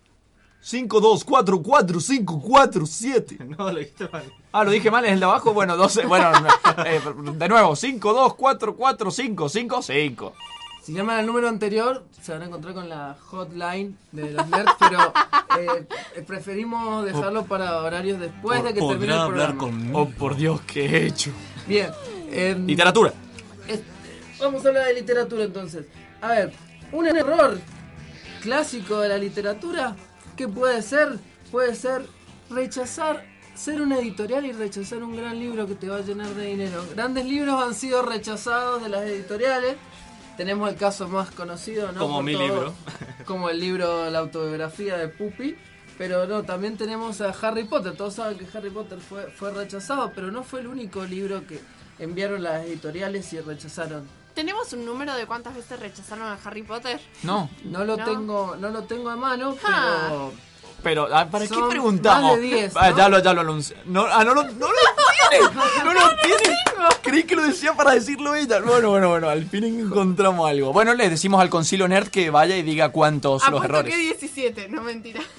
52445447. 0.66 3.38
No, 3.58 3.70
lo 3.70 3.78
dijiste 3.78 4.08
mal. 4.12 4.24
Ah, 4.52 4.64
lo 4.64 4.70
dije 4.70 4.90
mal, 4.90 5.04
es 5.04 5.12
el 5.12 5.20
de 5.20 5.26
abajo. 5.26 5.52
Bueno, 5.52 5.76
12. 5.76 6.06
Bueno, 6.06 6.30
no, 6.32 6.48
eh, 6.84 7.00
de 7.34 7.48
nuevo, 7.48 7.72
52445555. 7.76 10.32
Si 10.82 10.92
llaman 10.92 11.18
al 11.18 11.26
número 11.26 11.48
anterior, 11.48 12.04
se 12.22 12.30
van 12.32 12.42
a 12.42 12.44
encontrar 12.46 12.74
con 12.74 12.88
la 12.88 13.16
hotline 13.26 13.96
de 14.12 14.30
los 14.30 14.46
nerds, 14.48 14.72
pero 14.78 15.12
eh, 15.58 15.84
preferimos 16.26 17.04
dejarlo 17.04 17.44
para 17.44 17.82
horarios 17.82 18.20
después 18.20 18.62
de 18.62 18.72
que 18.72 18.80
termine 18.80 19.12
el 19.14 19.26
programa. 19.26 19.68
Oh, 19.94 20.08
por 20.10 20.36
Dios, 20.36 20.60
¿qué 20.62 20.86
he 20.86 21.06
hecho? 21.06 21.32
Bien. 21.66 21.90
em, 22.30 22.64
Literatura. 22.66 23.12
es- 23.66 23.80
vamos 24.38 24.64
a 24.64 24.68
hablar 24.68 24.86
de 24.86 24.94
literatura 24.94 25.42
entonces. 25.44 25.86
A 26.22 26.28
ver, 26.28 26.52
un 26.92 27.04
error 27.06 27.58
clásico 28.42 29.00
de 29.00 29.08
la 29.08 29.18
literatura, 29.18 29.96
¿qué 30.37 30.49
puede 30.49 30.82
ser? 30.82 31.18
Puede 31.51 31.74
ser 31.74 32.07
rechazar, 32.51 33.24
ser 33.55 33.80
una 33.80 33.99
editorial 33.99 34.45
y 34.47 34.53
rechazar 34.53 35.03
un 35.03 35.16
gran 35.16 35.39
libro 35.39 35.66
que 35.66 35.74
te 35.74 35.89
va 35.89 35.97
a 35.97 36.01
llenar 36.01 36.28
de 36.34 36.47
dinero. 36.47 36.84
Grandes 36.95 37.24
libros 37.24 37.62
han 37.62 37.74
sido 37.74 38.03
rechazados 38.03 38.82
de 38.82 38.89
las 38.89 39.03
editoriales. 39.03 39.76
Tenemos 40.37 40.68
el 40.68 40.76
caso 40.76 41.09
más 41.09 41.30
conocido, 41.30 41.91
¿no? 41.93 42.01
Como 42.01 42.16
Por 42.16 42.24
mi 42.24 42.37
libro. 42.37 42.74
Como 43.24 43.49
el 43.49 43.59
libro 43.59 44.11
La 44.11 44.18
autobiografía 44.18 44.97
de 44.99 45.09
Puppy. 45.09 45.57
Pero 45.97 46.26
no, 46.26 46.43
también 46.43 46.76
tenemos 46.76 47.22
a 47.22 47.30
Harry 47.30 47.64
Potter. 47.64 47.97
Todos 47.97 48.14
saben 48.14 48.37
que 48.37 48.47
Harry 48.57 48.68
Potter 48.68 48.99
fue, 48.99 49.30
fue 49.30 49.51
rechazado, 49.51 50.12
pero 50.14 50.30
no 50.30 50.45
fue 50.45 50.61
el 50.61 50.66
único 50.66 51.05
libro 51.05 51.47
que 51.47 51.59
enviaron 51.99 52.43
las 52.43 52.66
editoriales 52.66 53.32
y 53.32 53.41
rechazaron. 53.41 54.07
¿Tenemos 54.37 54.70
un 54.74 54.84
número 54.84 55.14
de 55.16 55.26
cuántas 55.26 55.55
veces 55.57 55.80
rechazaron 55.80 56.26
a 56.28 56.39
Harry 56.45 56.62
Potter? 56.62 57.01
No. 57.22 57.49
No 57.64 57.84
lo 57.87 57.97
No. 57.97 58.05
tengo, 58.05 58.55
no 58.61 58.68
lo 58.68 58.82
tengo 58.84 59.09
a 59.09 59.16
mano, 59.16 59.57
Ah. 59.64 60.09
pero 60.09 60.32
Pero, 60.82 61.09
ah, 61.11 61.26
¿para 61.28 61.49
qué 61.49 61.55
Son 61.55 61.68
preguntamos? 61.70 62.32
más 62.32 62.37
de 62.41 62.43
10, 62.43 62.72
Ah, 62.76 62.91
¿no? 62.91 62.97
ya 62.99 63.09
lo, 63.09 63.18
ya 63.18 63.32
lo 63.32 63.41
anuncié. 63.41 63.76
No, 63.87 64.05
ah, 64.05 64.22
no, 64.24 64.34
lo- 64.34 64.45
no 64.45 64.66
lo 64.68 64.72
tiene. 65.30 65.45
No 65.84 65.93
lo 65.95 66.01
tiene. 66.22 66.57
Creí 67.03 67.24
que 67.24 67.34
lo 67.34 67.43
decía 67.45 67.72
para 67.72 67.93
decirlo 67.93 68.34
ella. 68.34 68.61
Bueno, 68.61 68.91
bueno, 68.91 69.09
bueno, 69.09 69.28
al 69.30 69.47
fin 69.47 69.64
encontramos 69.64 70.49
algo. 70.49 70.72
Bueno, 70.74 70.93
le 70.95 71.09
decimos 71.09 71.41
al 71.41 71.49
concilio 71.49 71.89
nerd 71.89 72.09
que 72.09 72.28
vaya 72.30 72.57
y 72.57 72.62
diga 72.62 72.91
cuántos 72.91 73.49
los 73.49 73.64
errores. 73.64 73.93
que 73.93 73.99
17, 74.01 74.68
no 74.68 74.82
mentira. 74.82 75.20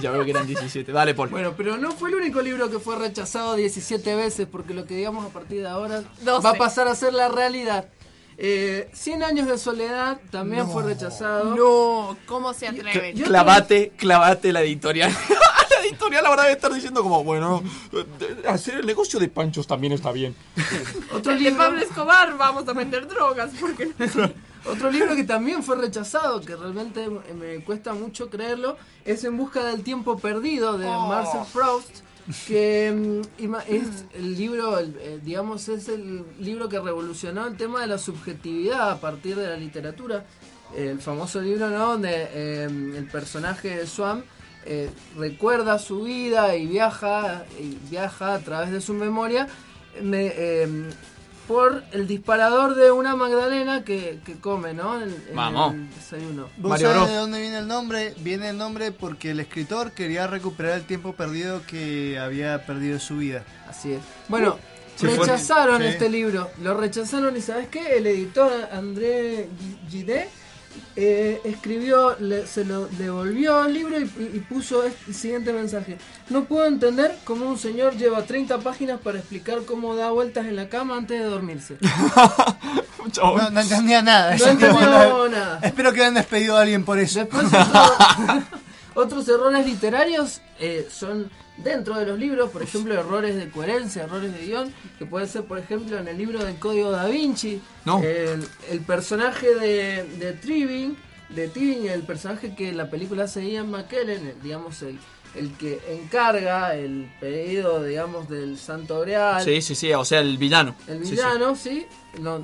Ya 0.00 0.10
veo 0.10 0.24
que 0.24 0.30
eran 0.32 0.46
17. 0.46 0.92
Dale, 0.92 1.14
Paul. 1.14 1.28
bueno, 1.30 1.54
pero 1.56 1.76
no 1.78 1.90
fue 1.92 2.10
el 2.10 2.16
único 2.16 2.40
libro 2.42 2.68
que 2.70 2.78
fue 2.78 2.96
rechazado 2.96 3.54
17 3.54 4.14
veces, 4.14 4.46
porque 4.50 4.74
lo 4.74 4.84
que 4.84 4.94
digamos 4.94 5.24
a 5.24 5.28
partir 5.30 5.62
de 5.62 5.68
ahora 5.68 6.02
12. 6.22 6.42
va 6.44 6.50
a 6.50 6.54
pasar 6.54 6.86
a 6.88 6.94
ser 6.94 7.14
la 7.14 7.28
realidad. 7.28 7.86
Eh, 8.38 8.90
100 8.92 9.22
años 9.22 9.46
de 9.48 9.56
soledad 9.56 10.18
también 10.30 10.68
fue 10.70 10.82
rechazado. 10.82 11.54
No, 11.56 12.16
¿cómo 12.26 12.52
se 12.52 12.68
atreven? 12.68 13.16
Yo- 13.16 13.24
Clavate, 13.24 13.92
clavate 13.96 14.52
la 14.52 14.60
editorial. 14.62 15.10
la 15.70 15.86
editorial 15.86 16.26
ahora 16.26 16.42
debe 16.42 16.54
estar 16.54 16.72
diciendo 16.72 17.02
como, 17.02 17.24
bueno, 17.24 17.62
eh, 17.92 18.42
hacer 18.48 18.76
el 18.80 18.86
negocio 18.86 19.18
de 19.18 19.28
panchos 19.28 19.66
también 19.66 19.92
está 19.94 20.12
bien. 20.12 20.34
Otro 21.14 21.32
El 21.32 21.38
de 21.38 21.44
libro, 21.50 21.64
Pablo 21.64 21.80
Escobar, 21.80 22.36
vamos 22.36 22.68
a 22.68 22.72
vender 22.74 23.08
drogas. 23.08 23.50
Porque 23.58 23.90
otro 24.70 24.90
libro 24.90 25.14
que 25.16 25.24
también 25.24 25.62
fue 25.62 25.76
rechazado, 25.76 26.40
que 26.42 26.56
realmente 26.56 27.08
me 27.08 27.64
cuesta 27.64 27.94
mucho 27.94 28.28
creerlo, 28.28 28.76
es 29.06 29.24
En 29.24 29.36
busca 29.38 29.64
del 29.64 29.82
tiempo 29.82 30.18
perdido 30.18 30.76
de 30.76 30.86
Oh. 30.86 31.06
Marcel 31.08 31.40
Proust. 31.54 32.04
Que 32.48 32.92
mm, 33.38 33.54
es 33.68 34.04
el 34.14 34.34
libro, 34.36 34.78
eh, 34.80 35.20
digamos, 35.22 35.68
es 35.68 35.88
el 35.88 36.24
libro 36.40 36.68
que 36.68 36.80
revolucionó 36.80 37.46
el 37.46 37.56
tema 37.56 37.80
de 37.82 37.86
la 37.86 37.98
subjetividad 37.98 38.90
a 38.90 39.00
partir 39.00 39.36
de 39.36 39.46
la 39.48 39.56
literatura. 39.56 40.24
El 40.76 40.98
famoso 41.00 41.40
libro, 41.40 41.70
¿no? 41.70 41.92
Donde 41.92 42.10
eh, 42.32 42.64
el 42.64 43.06
personaje 43.12 43.76
de 43.76 43.86
Swan 43.86 44.24
eh, 44.64 44.90
recuerda 45.16 45.78
su 45.78 46.02
vida 46.02 46.56
y 46.56 46.66
viaja, 46.66 47.44
y 47.60 47.76
viaja 47.88 48.34
a 48.34 48.40
través 48.40 48.72
de 48.72 48.80
su 48.80 48.92
memoria 48.94 49.46
me- 50.02 50.32
eh, 50.34 50.68
por 51.46 51.82
el 51.92 52.06
disparador 52.06 52.74
de 52.74 52.90
una 52.90 53.14
magdalena 53.16 53.84
que, 53.84 54.20
que 54.24 54.34
come, 54.38 54.74
¿no? 54.74 55.00
En, 55.00 55.10
en 55.10 55.34
Vamos. 55.34 55.74
el 55.74 55.94
desayuno. 55.94 56.48
¿Vos 56.56 56.70
Mario 56.70 56.86
sabés 56.88 56.96
Bros. 57.02 57.10
de 57.10 57.16
dónde 57.16 57.40
viene 57.40 57.58
el 57.58 57.66
nombre? 57.68 58.14
Viene 58.18 58.48
el 58.50 58.58
nombre 58.58 58.92
porque 58.92 59.30
el 59.30 59.40
escritor 59.40 59.92
quería 59.92 60.26
recuperar 60.26 60.72
el 60.72 60.84
tiempo 60.84 61.12
perdido 61.14 61.62
que 61.66 62.18
había 62.18 62.66
perdido 62.66 62.98
su 62.98 63.18
vida. 63.18 63.44
Así 63.68 63.92
es. 63.92 64.00
Bueno, 64.28 64.58
fue- 64.96 65.10
rechazaron 65.10 65.82
sí. 65.82 65.88
este 65.88 66.08
libro. 66.08 66.50
Lo 66.62 66.74
rechazaron 66.76 67.36
y 67.36 67.40
¿sabes 67.40 67.68
qué? 67.68 67.96
El 67.98 68.06
editor 68.06 68.50
André 68.72 69.48
Gide 69.90 70.28
eh, 70.96 71.40
escribió, 71.44 72.16
le- 72.20 72.46
se 72.46 72.64
lo 72.64 72.86
devolvió 72.86 73.64
el 73.64 73.74
libro 73.74 73.98
y, 74.00 74.04
y 74.04 74.44
puso 74.48 74.82
este 74.84 75.12
siguiente 75.12 75.52
mensaje. 75.52 75.98
No 76.30 76.44
puedo 76.44 76.66
entender 76.66 77.16
cómo 77.24 77.46
un 77.48 77.58
señor 77.58 77.96
lleva 77.96 78.22
30 78.24 78.58
páginas 78.58 79.00
para 79.00 79.18
explicar 79.18 79.60
cómo 79.66 79.94
da 79.96 80.10
vueltas 80.10 80.46
en 80.46 80.56
la 80.56 80.68
cama 80.68 80.96
antes 80.96 81.18
de 81.20 81.26
dormirse. 81.26 81.76
No, 83.22 83.50
no 83.50 83.60
entendía 83.60 84.02
nada. 84.02 84.36
No 84.36 84.46
entendió 84.46 85.28
nada. 85.28 85.60
Espero 85.62 85.92
que 85.92 86.00
hayan 86.00 86.14
despedido 86.14 86.56
a 86.56 86.62
alguien 86.62 86.84
por 86.84 86.98
eso. 86.98 87.20
Después 87.20 87.44
otro- 87.46 88.42
otros 88.94 89.28
errores 89.28 89.64
literarios 89.64 90.40
eh, 90.58 90.88
son 90.90 91.30
dentro 91.58 91.98
de 91.98 92.06
los 92.06 92.18
libros, 92.18 92.50
por 92.50 92.62
ejemplo, 92.62 92.94
errores 92.94 93.36
de 93.36 93.48
coherencia, 93.50 94.04
errores 94.04 94.32
de 94.32 94.44
guion, 94.46 94.72
que 94.98 95.06
puede 95.06 95.26
ser, 95.26 95.44
por 95.44 95.58
ejemplo, 95.58 95.98
en 95.98 96.08
el 96.08 96.18
libro 96.18 96.44
del 96.44 96.56
Código 96.56 96.90
Da 96.90 97.06
Vinci, 97.06 97.60
No. 97.84 98.02
el, 98.02 98.46
el 98.70 98.80
personaje 98.80 99.54
de, 99.54 100.04
de 100.18 100.32
Tubing, 100.32 100.96
de 101.30 101.48
Tubing, 101.48 101.86
el 101.86 102.02
personaje 102.02 102.54
que 102.54 102.68
en 102.68 102.76
la 102.76 102.88
película 102.90 103.24
hace 103.24 103.48
Ian 103.50 103.70
McKellen, 103.70 104.26
el- 104.26 104.42
digamos 104.42 104.82
el, 104.82 104.98
el 105.36 105.52
que 105.52 105.80
encarga 105.88 106.74
el 106.74 107.10
pedido, 107.20 107.82
digamos, 107.84 108.28
del 108.28 108.58
Santo 108.58 109.00
Grial. 109.00 109.42
Sí, 109.44 109.60
sí, 109.62 109.74
sí, 109.74 109.92
o 109.92 110.04
sea, 110.04 110.20
el 110.20 110.38
villano. 110.38 110.74
El 110.86 111.04
sí. 111.04 111.12
villano, 111.12 111.54
sí. 111.56 111.86
No, 112.20 112.42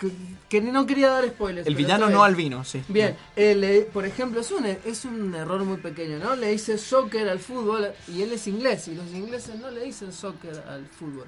que, 0.00 0.10
que 0.48 0.60
no 0.60 0.84
quería 0.84 1.10
dar 1.10 1.28
spoilers. 1.28 1.66
El 1.66 1.76
villano 1.76 2.10
no 2.10 2.24
al 2.24 2.34
vino, 2.34 2.64
sí. 2.64 2.82
Bien, 2.88 3.16
él, 3.36 3.60
le- 3.60 3.82
por 3.82 4.04
ejemplo, 4.04 4.40
es 4.40 4.50
un, 4.50 4.66
es 4.66 5.04
un 5.04 5.32
error 5.34 5.62
muy 5.64 5.76
pequeño, 5.76 6.18
¿no? 6.18 6.34
Le 6.34 6.48
dice 6.50 6.76
soccer 6.76 7.28
al 7.28 7.38
fútbol 7.38 7.92
y 8.08 8.22
él 8.22 8.32
es 8.32 8.46
inglés 8.48 8.88
y 8.88 8.94
los 8.96 9.06
ingleses 9.12 9.54
no 9.60 9.70
le 9.70 9.84
dicen 9.84 10.12
soccer 10.12 10.60
al 10.68 10.86
fútbol. 10.86 11.26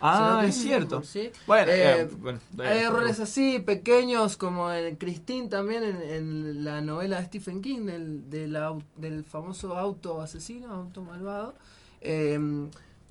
Ah, 0.00 0.44
es 0.46 0.54
cierto. 0.56 1.02
¿sí? 1.02 1.30
Bueno, 1.46 1.70
Eh, 1.72 2.00
eh, 2.02 2.08
bueno, 2.18 2.38
hay 2.58 2.78
errores 2.78 3.18
así 3.20 3.58
pequeños 3.58 4.36
como 4.36 4.70
en 4.72 4.96
Christine 4.96 5.48
también 5.48 5.82
en, 5.84 6.02
en 6.02 6.64
la 6.64 6.80
novela 6.80 7.18
de 7.20 7.26
Stephen 7.26 7.60
King 7.62 7.86
del, 7.86 8.30
del, 8.96 9.24
famoso 9.24 9.76
auto 9.76 10.20
asesino, 10.20 10.72
auto 10.72 11.02
malvado. 11.02 11.54
Eh, 12.00 12.38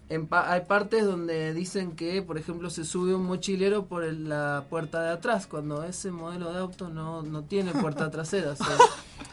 en 0.09 0.25
pa- 0.27 0.49
hay 0.53 0.61
partes 0.61 1.03
donde 1.05 1.53
dicen 1.53 1.91
que, 1.91 2.21
por 2.21 2.37
ejemplo, 2.37 2.69
se 2.69 2.85
sube 2.85 3.13
un 3.13 3.25
mochilero 3.25 3.87
por 3.87 4.05
el- 4.05 4.29
la 4.29 4.63
puerta 4.69 5.01
de 5.03 5.09
atrás, 5.09 5.47
cuando 5.47 5.83
ese 5.83 6.11
modelo 6.11 6.53
de 6.53 6.59
auto 6.59 6.87
no, 6.87 7.21
no 7.23 7.43
tiene 7.43 7.73
puerta 7.73 8.09
trasera. 8.11 8.51
o 8.51 8.55
sea, 8.55 8.77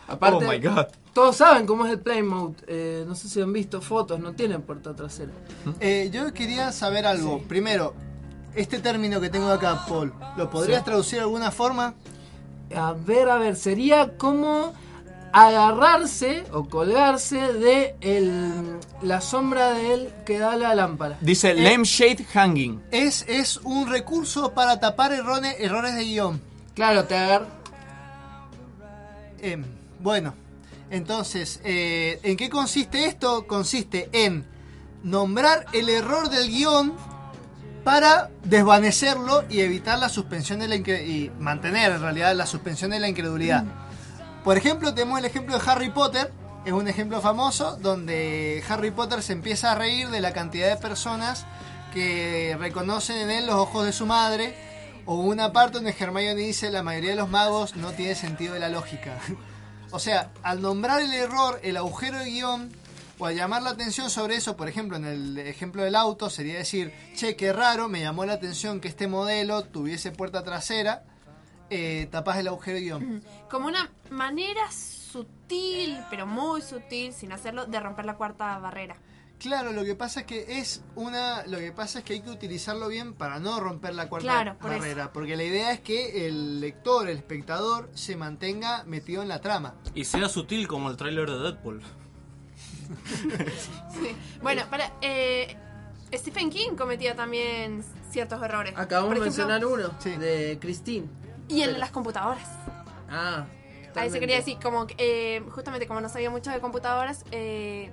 aparte, 0.09 0.45
Oh 0.45 0.51
my 0.51 0.59
God. 0.59 0.87
Todos 1.15 1.37
saben 1.37 1.65
cómo 1.67 1.87
es 1.87 1.93
el 1.93 2.01
Play 2.01 2.23
Mode. 2.23 2.57
eh, 2.67 3.05
no 3.07 3.15
sé 3.15 3.29
si 3.29 3.41
han 3.41 3.53
visto 3.53 3.81
fotos, 3.81 4.19
no 4.21 4.33
tiene 4.33 4.59
puerta 4.59 4.95
trasera. 4.95 5.33
Eh, 5.81 6.11
yo 6.13 6.33
quería 6.35 6.73
saber 6.73 7.07
algo. 7.07 7.41
Primero, 7.43 7.95
este 8.55 8.79
término 8.81 9.21
que 9.21 9.31
tengo 9.31 9.49
acá, 9.49 9.85
Paul, 9.89 10.13
¿lo 10.37 10.51
podrías 10.51 10.81
Sí. 10.81 10.85
traducir 10.85 11.19
de 11.19 11.23
alguna 11.23 11.51
forma? 11.51 11.95
A 12.75 12.93
ver, 12.93 13.29
a 13.31 13.37
ver, 13.37 13.57
sería 13.57 14.17
como 14.17 14.73
agarrarse 15.33 16.45
o 16.53 16.65
colgarse 16.69 17.53
de 17.55 17.97
el, 18.01 18.53
la 19.03 19.21
sombra 19.21 19.71
de 19.75 19.95
él 19.95 20.13
que 20.25 20.39
da 20.39 20.57
la 20.57 20.75
lámpara. 20.77 21.19
Dice 21.21 21.51
Eh, 21.51 21.55
lampshade 21.55 22.25
hanging. 22.33 22.81
Es, 22.93 23.25
es 23.29 23.57
un 23.59 23.89
recurso 23.89 24.53
para 24.55 24.79
tapar 24.81 25.13
errores, 25.13 25.57
errores 25.59 25.95
de 25.97 26.05
guion. 26.05 26.41
Claro, 26.75 27.05
te. 27.05 27.17
Em, 29.41 29.65
bueno, 30.01 30.35
entonces, 30.95 31.61
eh, 31.65 32.21
¿en 32.23 32.37
qué 32.37 32.49
consiste 32.49 33.07
esto? 33.07 33.49
Consiste 33.49 34.09
en 34.13 34.47
nombrar 35.03 35.67
el 35.73 35.89
error 35.89 36.31
del 36.31 36.49
guion 36.49 36.95
para 37.83 38.31
desvanecerlo 38.45 39.43
y 39.51 39.61
evitar 39.61 39.99
la 39.99 40.09
suspensión 40.09 40.61
de 40.61 40.69
la 40.69 40.77
y 40.77 41.33
mantener 41.41 41.91
en 41.91 42.01
realidad 42.01 42.37
la 42.37 42.47
suspensión 42.47 42.93
de 42.93 43.01
la 43.01 43.09
incredulidad. 43.09 43.65
Por 44.45 44.57
ejemplo, 44.57 44.95
tenemos 44.95 45.19
el 45.19 45.25
ejemplo 45.25 45.59
de 45.59 45.69
Harry 45.69 45.91
Potter, 45.91 46.33
es 46.65 46.73
un 46.73 46.87
ejemplo 46.87 47.21
famoso 47.21 47.77
donde 47.77 48.63
Harry 48.69 48.93
Potter 48.93 49.21
se 49.21 49.33
empieza 49.33 49.73
a 49.73 49.75
reír 49.75 50.11
de 50.11 50.21
la 50.21 50.33
cantidad 50.33 50.69
de 50.69 50.77
personas 50.77 51.45
que 51.93 52.57
reconocen 52.61 53.19
en 53.19 53.31
él 53.33 53.47
los 53.47 53.57
ojos 53.57 53.85
de 53.85 53.93
su 53.93 54.07
madre, 54.07 54.55
o 55.07 55.17
una 55.17 55.53
parte 55.53 55.79
donde 55.79 55.95
Hermione 55.99 56.41
dice 56.41 56.71
la 56.71 56.85
mayoría 56.85 57.11
de 57.11 57.17
los 57.17 57.29
magos 57.29 57.75
no 57.75 57.91
tiene 57.91 58.15
sentido 58.15 58.55
de 58.55 58.61
la 58.61 58.69
lógica. 58.69 59.19
o 59.95 60.01
sea, 60.01 60.33
al 60.43 60.61
nombrar 60.61 61.01
el 61.03 61.15
error, 61.15 61.61
el 61.63 61.77
agujero 61.77 62.19
de 62.19 62.25
guion, 62.25 62.73
o 63.17 63.27
al 63.27 63.37
llamar 63.37 63.63
la 63.63 63.71
atención 63.71 64.11
sobre 64.11 64.35
eso, 64.35 64.57
por 64.57 64.69
ejemplo, 64.69 64.97
en 64.97 65.05
el 65.05 65.39
ejemplo 65.39 65.85
del 65.85 65.95
auto, 65.95 66.29
sería 66.31 66.59
decir, 66.59 66.93
che, 67.15 67.37
qué 67.37 67.53
raro, 67.53 67.89
me 67.89 68.01
llamó 68.01 68.25
la 68.25 68.33
atención 68.33 68.81
que 68.81 68.89
este 68.89 69.07
modelo 69.07 69.63
tuviese 69.63 70.11
puerta 70.11 70.43
trasera, 70.43 71.05
eh, 71.71 72.09
tapás 72.11 72.39
el 72.39 72.49
agujero 72.49 72.77
de 72.77 72.83
guion. 72.83 73.25
Como 73.49 73.69
una 73.69 73.89
manera 74.11 74.69
sutil, 74.73 76.01
pero 76.11 76.27
muy 76.27 76.61
sutil, 76.61 77.13
sin 77.13 77.31
hacerlo, 77.31 77.67
de 77.67 77.79
romper 77.79 78.05
la 78.05 78.17
cuarta 78.17 78.59
barrera. 78.59 78.97
Claro, 79.39 79.73
lo 79.73 79.85
que 79.85 79.95
pasa 79.95 80.21
es 80.21 80.27
que 80.27 80.59
es 80.61 80.83
una, 80.95 81.45
lo 81.47 81.59
que 81.59 81.71
pasa 81.73 81.99
es 81.99 82.05
que 82.05 82.15
hay 82.15 82.21
que 82.21 82.31
utilizarlo 82.31 82.89
bien 82.89 83.13
para 83.15 83.41
no 83.41 83.61
romper 83.61 83.95
la 83.95 84.09
cuarta 84.09 84.27
Claro, 84.27 84.57
por 84.59 84.71
barrera, 84.71 85.13
porque 85.13 85.37
la 85.37 85.45
idea 85.45 85.73
es 85.73 85.81
que 85.81 86.27
el 86.27 86.61
lector, 86.61 87.09
el 87.09 87.19
espectador, 87.19 87.91
se 87.95 88.17
mantenga 88.17 88.85
metido 88.85 89.23
en 89.23 89.29
la 89.29 89.41
trama. 89.41 89.75
Y 89.95 90.05
sea 90.05 90.29
sutil 90.29 90.67
como 90.67 90.89
el 90.91 90.97
tráiler 90.97 91.29
de 91.31 91.39
Deadpool. 91.39 91.83
Sí. 93.93 94.15
Bueno, 94.43 94.63
para, 94.71 94.93
eh, 95.01 95.57
Stephen 96.13 96.51
King 96.51 96.77
cometía 96.77 97.15
también 97.17 97.83
ciertos 98.11 98.43
errores. 98.43 98.75
Acabamos 98.77 99.15
de 99.15 99.21
mencionar 99.21 99.65
uno, 99.65 99.89
de 100.05 100.59
Christine. 100.61 101.07
Y 101.49 101.61
en 101.63 101.69
Pero- 101.69 101.79
las 101.79 101.91
computadoras. 101.91 102.49
Ah, 103.09 103.47
Ahí 103.97 104.11
se 104.11 104.19
quería 104.19 104.37
decir, 104.37 104.59
como 104.61 104.87
que, 104.89 104.95
eh, 104.99 105.43
justamente 105.51 105.87
como 105.87 106.01
no 106.01 106.09
sabía 106.09 106.29
mucho 106.29 106.51
de 106.51 106.59
computadoras, 106.61 107.25
eh, 107.31 107.93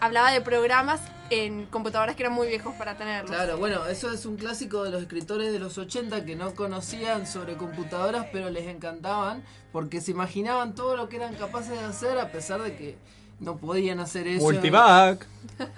hablaba 0.00 0.30
de 0.32 0.40
programas 0.40 1.00
en 1.30 1.66
computadoras 1.66 2.16
que 2.16 2.22
eran 2.22 2.32
muy 2.34 2.48
viejos 2.48 2.74
para 2.76 2.96
tenerlos. 2.96 3.30
Claro, 3.30 3.58
bueno, 3.58 3.86
eso 3.86 4.10
es 4.12 4.24
un 4.26 4.36
clásico 4.36 4.82
de 4.84 4.90
los 4.90 5.02
escritores 5.02 5.52
de 5.52 5.58
los 5.58 5.76
80 5.76 6.24
que 6.24 6.36
no 6.36 6.54
conocían 6.54 7.26
sobre 7.26 7.56
computadoras, 7.56 8.26
pero 8.32 8.48
les 8.50 8.66
encantaban 8.66 9.42
porque 9.72 10.00
se 10.00 10.10
imaginaban 10.12 10.74
todo 10.74 10.96
lo 10.96 11.08
que 11.08 11.16
eran 11.16 11.34
capaces 11.34 11.70
de 11.78 11.80
hacer 11.84 12.18
a 12.18 12.32
pesar 12.32 12.62
de 12.62 12.74
que 12.76 12.96
no 13.40 13.56
podían 13.58 14.00
hacer 14.00 14.26
eso. 14.26 14.42
Multivac. 14.42 15.24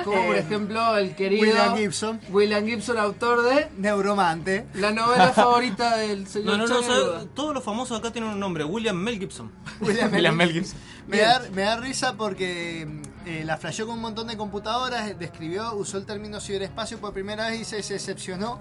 Como 0.05 0.25
por 0.29 0.37
Eh, 0.37 0.39
ejemplo 0.39 0.97
el 0.97 1.15
querido 1.17 1.43
William 1.43 1.77
Gibson. 1.77 2.21
William 2.31 2.65
Gibson, 2.65 2.97
autor 2.97 3.43
de 3.43 3.69
Neuromante. 3.77 4.67
la 4.75 4.93
novela 4.93 5.29
favorita 5.35 5.97
del 5.97 6.23
No, 6.25 6.29
señor 6.31 6.59
no, 6.59 6.67
no, 6.67 6.75
Chang 6.81 6.85
sabe- 6.85 7.27
todos 7.35 7.53
los 7.55 7.63
famosos 7.65 7.99
acá 7.99 8.13
tienen 8.13 8.31
un 8.31 8.41
nombre, 8.41 8.65
William 8.65 8.97
Mel 8.97 9.19
Gibson. 9.19 9.51
William 9.81 10.11
William 10.15 10.37
Mel 10.37 10.53
Gibson. 10.53 10.79
Me 11.09 11.19
da, 11.19 11.43
me 11.53 11.63
da 11.63 11.77
risa 11.77 12.15
porque 12.17 12.87
eh, 13.27 13.45
la 13.45 13.57
flasheó 13.57 13.87
con 13.87 13.97
un 13.97 14.03
montón 14.03 14.27
de 14.29 14.37
computadoras, 14.37 15.19
describió, 15.19 15.75
usó 15.75 15.99
el 15.99 16.07
término 16.07 16.41
ciberespacio 16.41 16.99
por 16.99 17.13
primera 17.13 17.49
vez 17.49 17.61
y 17.61 17.65
se, 17.65 17.83
se 17.83 17.95
decepcionó 17.95 18.59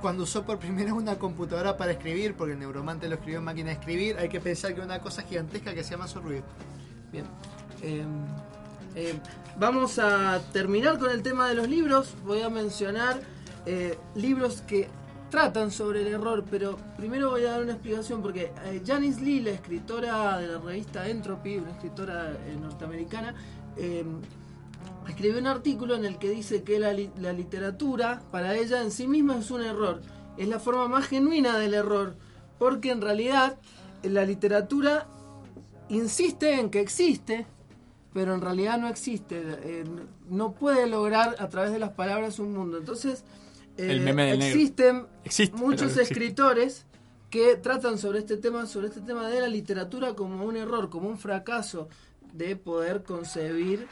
cuando 0.00 0.24
usó 0.24 0.44
por 0.44 0.58
primera 0.58 0.92
vez 0.92 0.92
una 1.02 1.16
computadora 1.16 1.76
para 1.76 1.92
escribir, 1.92 2.34
porque 2.34 2.54
el 2.54 2.58
neuromante 2.58 3.08
lo 3.08 3.14
escribió 3.14 3.38
en 3.38 3.44
máquina 3.44 3.68
de 3.68 3.74
escribir. 3.74 4.16
Hay 4.18 4.28
que 4.28 4.40
pensar 4.40 4.74
que 4.74 4.80
una 4.80 5.00
cosa 5.00 5.22
gigantesca 5.22 5.74
que 5.74 5.84
se 5.84 5.90
llama 5.92 6.08
su 6.08 6.20
ruido. 6.20 6.44
Bien. 7.12 7.24
Eh, 7.82 8.04
eh, 8.94 9.14
vamos 9.58 9.98
a 9.98 10.40
terminar 10.52 10.98
con 10.98 11.10
el 11.10 11.22
tema 11.22 11.48
de 11.48 11.54
los 11.54 11.68
libros. 11.68 12.14
Voy 12.24 12.42
a 12.42 12.50
mencionar 12.50 13.20
eh, 13.66 13.98
libros 14.14 14.62
que 14.62 14.88
tratan 15.30 15.70
sobre 15.70 16.00
el 16.02 16.08
error, 16.08 16.44
pero 16.50 16.76
primero 16.96 17.30
voy 17.30 17.44
a 17.44 17.52
dar 17.52 17.62
una 17.62 17.72
explicación 17.72 18.20
porque 18.20 18.52
eh, 18.64 18.82
Janice 18.84 19.20
Lee, 19.20 19.40
la 19.40 19.50
escritora 19.50 20.38
de 20.38 20.48
la 20.48 20.58
revista 20.58 21.08
Entropy, 21.08 21.58
una 21.58 21.70
escritora 21.70 22.36
norteamericana, 22.60 23.34
eh, 23.76 24.04
escribió 25.08 25.38
un 25.38 25.46
artículo 25.46 25.94
en 25.96 26.04
el 26.04 26.18
que 26.18 26.30
dice 26.30 26.62
que 26.62 26.78
la, 26.78 26.92
li- 26.92 27.10
la 27.18 27.32
literatura 27.32 28.22
para 28.30 28.54
ella 28.56 28.82
en 28.82 28.90
sí 28.90 29.06
misma 29.06 29.38
es 29.38 29.50
un 29.50 29.62
error. 29.62 30.00
Es 30.36 30.48
la 30.48 30.58
forma 30.60 30.88
más 30.88 31.06
genuina 31.06 31.58
del 31.58 31.74
error, 31.74 32.14
porque 32.58 32.90
en 32.90 33.00
realidad 33.00 33.58
eh, 34.02 34.08
la 34.10 34.24
literatura 34.24 35.06
insiste 35.88 36.54
en 36.60 36.70
que 36.70 36.80
existe, 36.80 37.46
pero 38.12 38.34
en 38.34 38.40
realidad 38.40 38.78
no 38.78 38.88
existe. 38.88 39.40
eh, 39.62 39.84
no 40.28 40.52
puede 40.52 40.86
lograr 40.86 41.36
a 41.38 41.48
través 41.48 41.72
de 41.72 41.78
las 41.78 41.90
palabras 41.90 42.38
un 42.38 42.52
mundo. 42.54 42.78
Entonces, 42.78 43.24
eh, 43.76 43.90
El 43.90 44.00
meme 44.00 44.32
existen 44.34 45.06
Existe, 45.24 45.56
muchos 45.56 45.92
existe. 45.96 46.02
escritores 46.02 46.86
que 47.30 47.56
tratan 47.56 47.98
sobre 47.98 48.18
este 48.20 48.36
tema, 48.36 48.66
sobre 48.66 48.88
este 48.88 49.00
tema 49.00 49.28
de 49.28 49.40
la 49.40 49.48
literatura 49.48 50.14
como 50.14 50.44
un 50.44 50.56
error, 50.56 50.88
como 50.90 51.08
un 51.08 51.18
fracaso 51.18 51.88
de 52.32 52.56
poder 52.56 53.02
concebir 53.02 53.86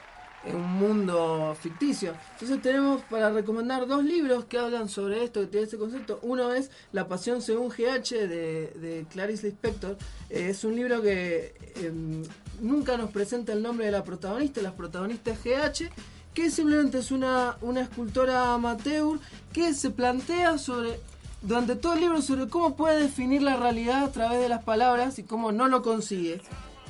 un 0.45 0.62
mundo 0.78 1.57
ficticio. 1.61 2.14
Entonces 2.34 2.62
tenemos 2.62 3.03
para 3.03 3.30
recomendar 3.30 3.86
dos 3.86 4.05
libros 4.05 4.45
que 4.45 4.59
hablan 4.59 4.89
sobre 4.89 5.24
esto, 5.24 5.41
que 5.41 5.47
tiene 5.49 5.64
este 5.64 5.78
concepto. 5.78 6.18
Uno 6.22 6.53
es 6.53 6.70
La 6.93 7.09
Pasión 7.09 7.43
según 7.43 7.68
GH 7.68 8.11
de, 8.11 8.72
de 8.74 9.07
Clarice 9.11 9.49
Lispector. 9.49 9.97
Eh, 10.30 10.49
es 10.51 10.64
un 10.64 10.76
libro 10.76 11.03
que 11.03 11.55
em, 11.76 12.22
nunca 12.61 12.97
nos 12.97 13.11
presenta 13.11 13.53
el 13.53 13.62
nombre 13.62 13.86
de 13.86 13.93
la 13.93 14.05
protagonista. 14.05 14.62
La 14.62 14.76
protagonista 14.76 15.32
es 15.32 15.43
GH, 15.43 15.91
que 16.34 16.51
simplemente 16.51 16.99
es 16.99 17.11
una, 17.11 17.57
una 17.61 17.80
escultora 17.80 18.55
amateur 18.55 19.18
que 19.53 19.74
se 19.74 19.91
plantea 19.91 20.59
sobre 20.59 21.01
durante 21.41 21.76
todo 21.76 21.95
el 21.95 22.01
libro 22.01 22.20
sobre 22.20 22.49
cómo 22.49 22.74
puede 22.74 23.01
definir 23.01 23.43
la 23.43 23.57
realidad 23.57 24.03
a 24.03 24.11
través 24.11 24.41
de 24.41 24.49
las 24.49 24.64
palabras 24.64 25.20
y 25.20 25.22
cómo 25.22 25.53
no 25.53 25.68
lo 25.68 25.82
consigue. 25.82 26.41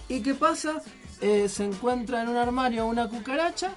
¿Y 0.08 0.22
qué 0.22 0.34
pasa? 0.34 0.80
Eh, 1.20 1.48
se 1.48 1.64
encuentra 1.64 2.22
en 2.22 2.28
un 2.28 2.36
armario 2.36 2.86
una 2.86 3.08
cucaracha, 3.08 3.72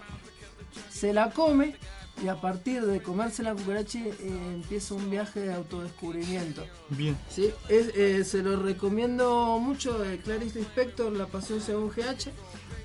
se 0.92 1.12
la 1.14 1.32
come 1.32 1.76
y 2.24 2.28
a 2.28 2.40
partir 2.40 2.86
de 2.86 3.02
comerse 3.02 3.42
la 3.42 3.54
cucaracha 3.56 3.98
eh, 4.00 4.14
empieza 4.54 4.94
un 4.94 5.10
viaje 5.10 5.40
de 5.40 5.54
autodescubrimiento. 5.54 6.64
Bien. 6.90 7.18
Sí, 7.30 7.52
es, 7.68 7.88
eh, 7.96 8.24
se 8.24 8.44
lo 8.44 8.58
recomiendo 8.62 9.58
mucho 9.60 9.98
de 9.98 10.20
Clarice 10.20 10.60
Lispector, 10.60 11.12
La 11.14 11.26
Pasión 11.26 11.62
según 11.62 11.90
GH. 11.90 12.30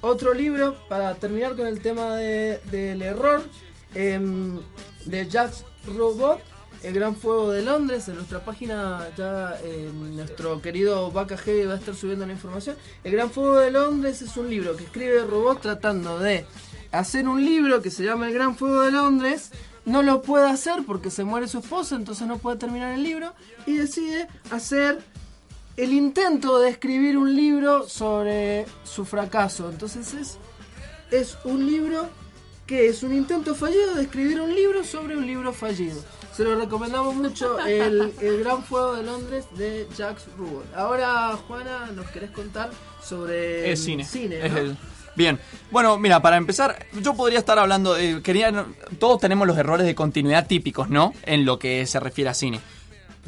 Otro 0.00 0.32
libro, 0.32 0.76
para 0.88 1.14
terminar 1.16 1.54
con 1.56 1.66
el 1.66 1.80
tema 1.80 2.16
de- 2.16 2.58
del 2.70 3.02
error, 3.02 3.42
em, 3.94 4.58
de 5.04 5.26
Jacques 5.28 5.64
Robot, 5.86 6.40
El 6.82 6.94
Gran 6.94 7.16
Fuego 7.16 7.50
de 7.50 7.62
Londres. 7.62 8.08
En 8.08 8.16
nuestra 8.16 8.44
página 8.44 9.08
ya 9.16 9.58
em, 9.64 10.16
nuestro 10.16 10.60
querido 10.62 11.10
Vaca 11.10 11.36
Heavy 11.36 11.66
va 11.66 11.74
a 11.74 11.76
estar 11.76 11.94
subiendo 11.94 12.26
la 12.26 12.32
información. 12.32 12.76
El 13.04 13.12
Gran 13.12 13.30
Fuego 13.30 13.58
de 13.58 13.70
Londres 13.70 14.22
es 14.22 14.36
un 14.36 14.48
libro 14.48 14.76
que 14.76 14.84
escribe 14.84 15.24
Robot 15.24 15.60
tratando 15.60 16.18
de 16.18 16.46
hacer 16.92 17.28
un 17.28 17.44
libro 17.44 17.82
que 17.82 17.90
se 17.90 18.04
llama 18.04 18.28
El 18.28 18.34
Gran 18.34 18.56
Fuego 18.56 18.82
de 18.82 18.92
Londres. 18.92 19.50
No 19.84 20.02
lo 20.02 20.22
puede 20.22 20.48
hacer 20.48 20.84
porque 20.86 21.10
se 21.10 21.24
muere 21.24 21.46
su 21.46 21.58
esposa, 21.58 21.94
entonces 21.94 22.26
no 22.26 22.38
puede 22.38 22.56
terminar 22.56 22.92
el 22.92 23.02
libro. 23.02 23.34
Y 23.66 23.76
decide 23.76 24.28
hacer 24.50 24.98
el 25.76 25.92
intento 25.92 26.58
de 26.58 26.70
escribir 26.70 27.18
un 27.18 27.34
libro 27.34 27.88
sobre 27.88 28.66
su 28.84 29.04
fracaso. 29.04 29.68
Entonces 29.70 30.14
es, 30.14 30.38
es 31.10 31.38
un 31.44 31.66
libro 31.66 32.08
que 32.66 32.88
es 32.88 33.02
un 33.02 33.14
intento 33.14 33.54
fallido 33.54 33.94
de 33.94 34.02
escribir 34.02 34.40
un 34.40 34.54
libro 34.54 34.82
sobre 34.82 35.16
un 35.16 35.26
libro 35.26 35.52
fallido. 35.52 36.02
Se 36.36 36.44
lo 36.44 36.54
recomendamos 36.56 37.14
mucho, 37.14 37.58
el, 37.66 38.12
el 38.20 38.40
Gran 38.40 38.62
Fuego 38.62 38.94
de 38.96 39.02
Londres 39.04 39.46
de 39.56 39.86
Jacques 39.96 40.26
Rougon. 40.36 40.64
Ahora, 40.76 41.32
Juana, 41.48 41.86
¿nos 41.94 42.06
querés 42.08 42.30
contar 42.30 42.70
sobre 43.02 43.72
Es 43.72 43.82
cine. 43.82 44.04
cine 44.04 44.44
Es 44.44 44.52
¿no? 44.52 44.58
el- 44.58 44.76
Bien, 45.14 45.40
bueno, 45.70 45.96
mira, 45.98 46.20
para 46.20 46.36
empezar, 46.36 46.84
yo 47.00 47.14
podría 47.14 47.38
estar 47.38 47.58
hablando, 47.58 47.94
de, 47.94 48.20
quería, 48.22 48.66
todos 48.98 49.18
tenemos 49.18 49.46
los 49.46 49.56
errores 49.56 49.86
de 49.86 49.94
continuidad 49.94 50.46
típicos, 50.46 50.90
¿no? 50.90 51.14
En 51.22 51.46
lo 51.46 51.58
que 51.58 51.86
se 51.86 51.98
refiere 52.00 52.28
a 52.28 52.34
cine. 52.34 52.60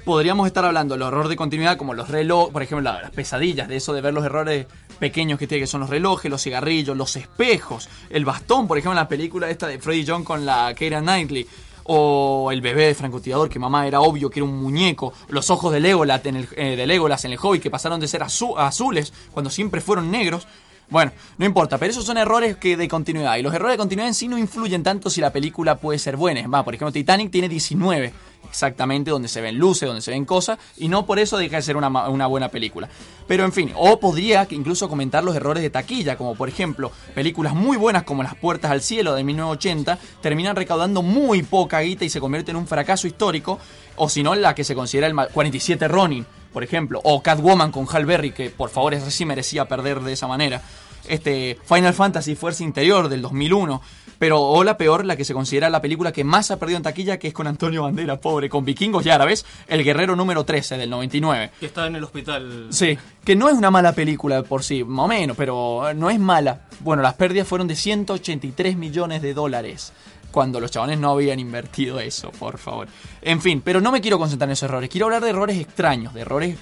Podríamos 0.05 0.47
estar 0.47 0.67
hablando 0.67 0.95
del 0.95 1.07
error 1.07 1.29
de 1.29 1.37
continuidad 1.37 1.79
como 1.79 1.95
los 1.95 2.09
relojes, 2.11 2.53
por 2.53 2.63
ejemplo, 2.63 2.83
la- 2.83 3.01
las 3.01 3.11
pesadillas, 3.13 3.69
de 3.69 3.77
eso 3.77 3.95
de 3.95 4.03
ver 4.03 4.13
los 4.13 4.23
errores 4.27 4.67
pequeños 4.99 5.39
que 5.39 5.47
tiene, 5.47 5.63
que 5.63 5.67
son 5.67 5.81
los 5.81 5.89
relojes, 5.89 6.31
los 6.31 6.43
cigarrillos, 6.43 6.95
los 6.95 7.17
espejos, 7.17 7.89
el 8.11 8.27
bastón, 8.27 8.69
por 8.69 8.77
ejemplo, 8.77 8.93
en 8.93 8.97
la 9.05 9.09
película 9.09 9.49
esta 9.49 9.67
de 9.67 9.79
Freddie 9.79 10.05
John 10.07 10.25
con 10.25 10.45
la 10.45 10.75
Keira 10.75 11.01
Knightley, 11.01 11.47
o 11.89 12.51
el 12.53 12.61
bebé 12.61 12.87
de 12.87 12.95
francotirador, 12.95 13.49
que 13.49 13.59
mamá 13.59 13.87
era 13.87 14.01
obvio 14.01 14.31
que 14.31 14.39
era 14.41 14.45
un 14.45 14.61
muñeco, 14.63 15.13
los 15.29 15.51
ojos 15.51 15.73
de 15.73 15.81
Legolas 15.81 16.25
en 16.27 16.37
el, 16.37 16.49
eh, 16.57 16.77
de 16.77 16.87
Legolas 16.87 17.25
en 17.25 17.33
el 17.33 17.39
Hobbit, 17.43 17.63
que 17.63 17.71
pasaron 17.71 17.99
de 17.99 18.07
ser 18.07 18.23
azu- 18.23 18.55
azules 18.59 19.13
cuando 19.33 19.51
siempre 19.51 19.81
fueron 19.81 20.11
negros. 20.11 20.47
Bueno, 20.91 21.13
no 21.37 21.45
importa, 21.45 21.77
pero 21.79 21.91
esos 21.91 22.05
son 22.05 22.17
errores 22.17 22.57
que 22.57 22.77
de 22.77 22.89
continuidad. 22.89 23.37
Y 23.37 23.43
los 23.43 23.53
errores 23.53 23.75
de 23.75 23.79
continuidad 23.79 24.09
en 24.09 24.15
sí 24.15 24.29
no 24.29 24.39
influyen 24.39 24.83
tanto 24.83 25.11
si 25.11 25.21
la 25.21 25.33
película 25.33 25.77
puede 25.77 25.99
ser 25.99 26.17
buena. 26.17 26.47
Va, 26.49 26.65
por 26.65 26.75
ejemplo, 26.75 26.93
Titanic 26.93 27.31
tiene 27.31 27.49
19, 27.49 28.13
exactamente, 28.49 29.11
donde 29.11 29.29
se 29.29 29.41
ven 29.41 29.59
luces, 29.59 29.87
donde 29.87 30.03
se 30.03 30.11
ven 30.11 30.25
cosas, 30.25 30.59
y 30.79 30.89
no 30.89 31.05
por 31.07 31.19
eso 31.19 31.37
deja 31.37 31.57
de 31.57 31.63
ser 31.63 31.77
una, 31.77 31.89
una 32.09 32.27
buena 32.27 32.49
película. 32.49 32.89
Pero 33.27 33.45
en 33.45 33.53
fin, 33.53 33.73
o 33.77 34.01
podría 34.01 34.47
incluso 34.51 34.89
comentar 34.89 35.23
los 35.23 35.37
errores 35.37 35.63
de 35.63 35.71
taquilla, 35.71 36.17
como 36.17 36.35
por 36.35 36.49
ejemplo, 36.49 36.91
películas 37.15 37.55
muy 37.55 37.77
buenas 37.77 38.05
como 38.05 38.23
Las 38.23 38.35
Puertas 38.37 38.71
al 38.71 38.81
Cielo 38.81 39.15
de 39.15 39.23
1980 39.25 39.99
terminan 40.23 40.57
recaudando 40.57 41.03
muy 41.03 41.43
poca 41.43 41.81
guita 41.81 42.05
y 42.05 42.11
se 42.11 42.21
convierte 42.21 42.51
en 42.51 42.57
un 42.57 42.67
fracaso 42.67 43.07
histórico, 43.07 43.59
o 43.97 44.09
si 44.09 44.23
no, 44.23 44.35
la 44.35 44.55
que 44.55 44.65
se 44.65 44.75
considera 44.75 45.07
el 45.07 45.15
ma- 45.15 45.27
47 45.27 45.87
Ronin, 45.89 46.25
por 46.53 46.65
ejemplo, 46.65 47.01
o 47.05 47.23
Catwoman 47.23 47.71
con 47.71 47.87
Hal 47.91 48.07
Berry, 48.07 48.33
que 48.33 48.49
por 48.51 48.71
favor 48.71 48.95
esa 48.95 49.11
sí 49.11 49.27
merecía 49.27 49.67
perder 49.67 50.01
de 50.01 50.15
esa 50.15 50.27
manera. 50.27 50.63
Este, 51.07 51.59
Final 51.65 51.95
Fantasy 51.95 52.35
Fuerza 52.35 52.65
Interior 52.65 53.09
del 53.09 53.23
2001, 53.23 53.81
pero 54.19 54.41
o 54.41 54.65
la 54.65 54.77
peor, 54.77 55.05
la 55.05 55.17
que 55.17 55.25
se 55.25 55.35
considera 55.35 55.71
la 55.71 55.81
película 55.81 56.13
que 56.13 56.25
más 56.25 56.51
ha 56.51 56.59
perdido 56.59 56.77
en 56.77 56.83
taquilla, 56.83 57.19
que 57.19 57.29
es 57.29 57.35
con 57.35 57.47
Antonio 57.47 57.83
Banderas, 57.83 58.19
pobre, 58.19 58.49
con 58.49 58.65
vikingos 58.65 59.07
y 59.07 59.11
árabes, 59.11 59.47
El 59.67 59.85
Guerrero 59.85 60.17
número 60.17 60.45
13 60.45 60.77
del 60.77 60.91
99. 60.91 61.51
Que 61.61 61.67
está 61.67 61.87
en 61.87 61.97
el 61.97 62.05
hospital. 62.05 62.67
Sí, 62.71 62.99
que 63.25 63.37
no 63.37 63.49
es 63.49 63.55
una 63.55 63.71
mala 63.71 63.93
película 63.93 64.43
por 64.43 64.63
sí, 64.63 64.85
más 64.85 65.05
o 65.05 65.09
menos, 65.09 65.37
pero 65.37 65.93
no 65.95 66.11
es 66.11 66.19
mala. 66.19 66.69
Bueno, 66.81 67.03
las 67.03 67.15
pérdidas 67.15 67.47
fueron 67.47 67.69
de 67.69 67.77
183 67.77 68.77
millones 68.77 69.23
de 69.23 69.35
dólares. 69.35 69.93
Cuando 70.31 70.61
los 70.61 70.71
chabones 70.71 70.99
no 70.99 71.11
habían 71.11 71.39
invertido 71.39 72.01
eso, 72.01 72.31
por 72.33 72.59
favor. 72.59 72.89
En 73.23 73.41
fin, 73.41 73.63
pero 73.65 73.81
no 73.81 73.91
me 73.91 74.01
quiero 74.01 74.19
concentrar 74.19 74.49
en 74.49 74.53
esos 74.53 74.69
errores. 74.69 74.91
Quiero 74.91 75.07
hablar 75.07 75.23
de 75.23 75.31
errores 75.31 75.57
extraños, 75.59 76.13
de 76.13 76.21
errores 76.21 76.57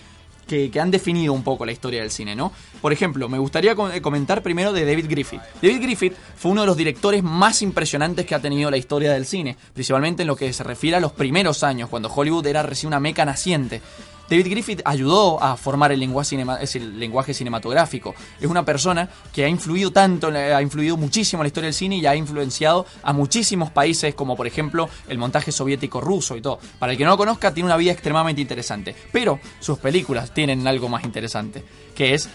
que, 0.46 0.70
han 0.80 0.90
definido 0.90 1.32
un 1.32 1.42
poco 1.42 1.66
la 1.66 1.72
historia 1.72 2.00
del 2.00 2.10
cine, 2.10 2.36
¿no? 2.36 2.52
Por 2.80 2.92
ejemplo, 2.92 3.28
me 3.28 3.38
gustaría 3.38 3.74
eh, 3.92 4.00
comentar 4.00 4.42
primero 4.42 4.72
de 4.72 4.84
David 4.84 5.06
Griffith. 5.08 5.40
David 5.60 5.82
Griffith 5.82 6.14
fue 6.36 6.52
uno 6.52 6.62
de 6.62 6.66
los 6.68 6.76
directores 6.76 7.22
más 7.22 7.62
impresionantes 7.62 8.26
que 8.26 8.34
ha 8.34 8.40
tenido 8.40 8.70
la 8.70 8.76
historia 8.76 9.12
del 9.12 9.26
cine, 9.26 9.56
principalmente 9.74 10.22
en 10.22 10.28
lo 10.28 10.36
que 10.36 10.52
se 10.52 10.64
refiere 10.64 10.96
a 10.96 11.00
los 11.00 11.12
primeros 11.12 11.62
años, 11.62 11.88
cuando 11.88 12.12
Hollywood 12.12 12.46
era 12.46 12.62
recién 12.62 12.88
una 12.88 13.00
meca 13.00 13.24
naciente. 13.24 13.82
David 14.28 14.48
Griffith 14.50 14.82
ayudó 14.84 15.42
a 15.42 15.56
formar 15.56 15.92
el 15.92 16.00
lenguaje, 16.00 17.34
cinematográfico. 17.34 18.14
Es 18.40 18.46
una 18.46 18.64
persona 18.64 19.08
que 19.32 19.44
ha 19.44 19.48
influido 19.48 19.92
tanto, 19.92 20.28
ha 20.28 20.62
influido 20.62 20.96
muchísimo 20.96 21.42
en 21.42 21.44
la 21.44 21.48
historia 21.48 21.66
del 21.66 21.74
cine 21.74 21.96
y 21.96 22.06
ha 22.06 22.16
influenciado 22.16 22.86
a 23.02 23.12
muchísimos 23.12 23.70
países, 23.70 24.14
como 24.14 24.36
por 24.36 24.46
ejemplo 24.46 24.88
el 25.08 25.18
montaje 25.18 25.52
soviético 25.52 26.00
ruso 26.00 26.36
y 26.36 26.40
todo. 26.40 26.58
Para 26.78 26.92
el 26.92 26.98
que 26.98 27.04
no 27.04 27.10
lo 27.10 27.16
conozca, 27.16 27.54
tiene 27.54 27.66
una 27.66 27.76
vida 27.76 27.92
extremadamente 27.92 28.42
interesante. 28.42 28.94
Pero 29.12 29.38
sus 29.60 29.78
películas 29.78 30.34
tienen 30.34 30.66
algo 30.66 30.88
más 30.88 31.04
interesante, 31.04 31.64
que 31.94 32.14
es 32.14 32.28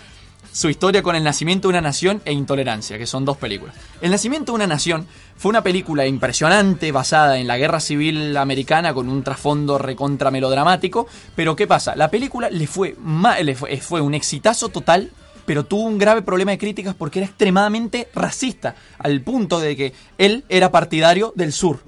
su 0.51 0.69
historia 0.69 1.01
con 1.01 1.15
El 1.15 1.23
nacimiento 1.23 1.67
de 1.67 1.73
una 1.73 1.81
nación 1.81 2.21
e 2.25 2.33
Intolerancia, 2.33 2.97
que 2.97 3.07
son 3.07 3.25
dos 3.25 3.37
películas. 3.37 3.75
El 4.01 4.11
nacimiento 4.11 4.51
de 4.51 4.57
una 4.57 4.67
nación 4.67 5.07
fue 5.37 5.49
una 5.49 5.63
película 5.63 6.05
impresionante 6.05 6.91
basada 6.91 7.37
en 7.37 7.47
la 7.47 7.57
guerra 7.57 7.79
civil 7.79 8.35
americana 8.35 8.93
con 8.93 9.09
un 9.09 9.23
trasfondo 9.23 9.77
recontra 9.77 10.29
melodramático, 10.29 11.07
pero 11.35 11.55
¿qué 11.55 11.67
pasa? 11.67 11.95
La 11.95 12.11
película 12.11 12.49
le 12.49 12.67
fue, 12.67 12.95
le 13.41 13.55
fue 13.55 14.01
un 14.01 14.13
exitazo 14.13 14.69
total, 14.69 15.11
pero 15.45 15.65
tuvo 15.65 15.83
un 15.83 15.97
grave 15.97 16.21
problema 16.21 16.51
de 16.51 16.57
críticas 16.57 16.95
porque 16.95 17.19
era 17.19 17.27
extremadamente 17.27 18.09
racista, 18.13 18.75
al 18.99 19.21
punto 19.21 19.59
de 19.59 19.75
que 19.75 19.93
él 20.17 20.43
era 20.49 20.71
partidario 20.71 21.33
del 21.35 21.53
sur. 21.53 21.79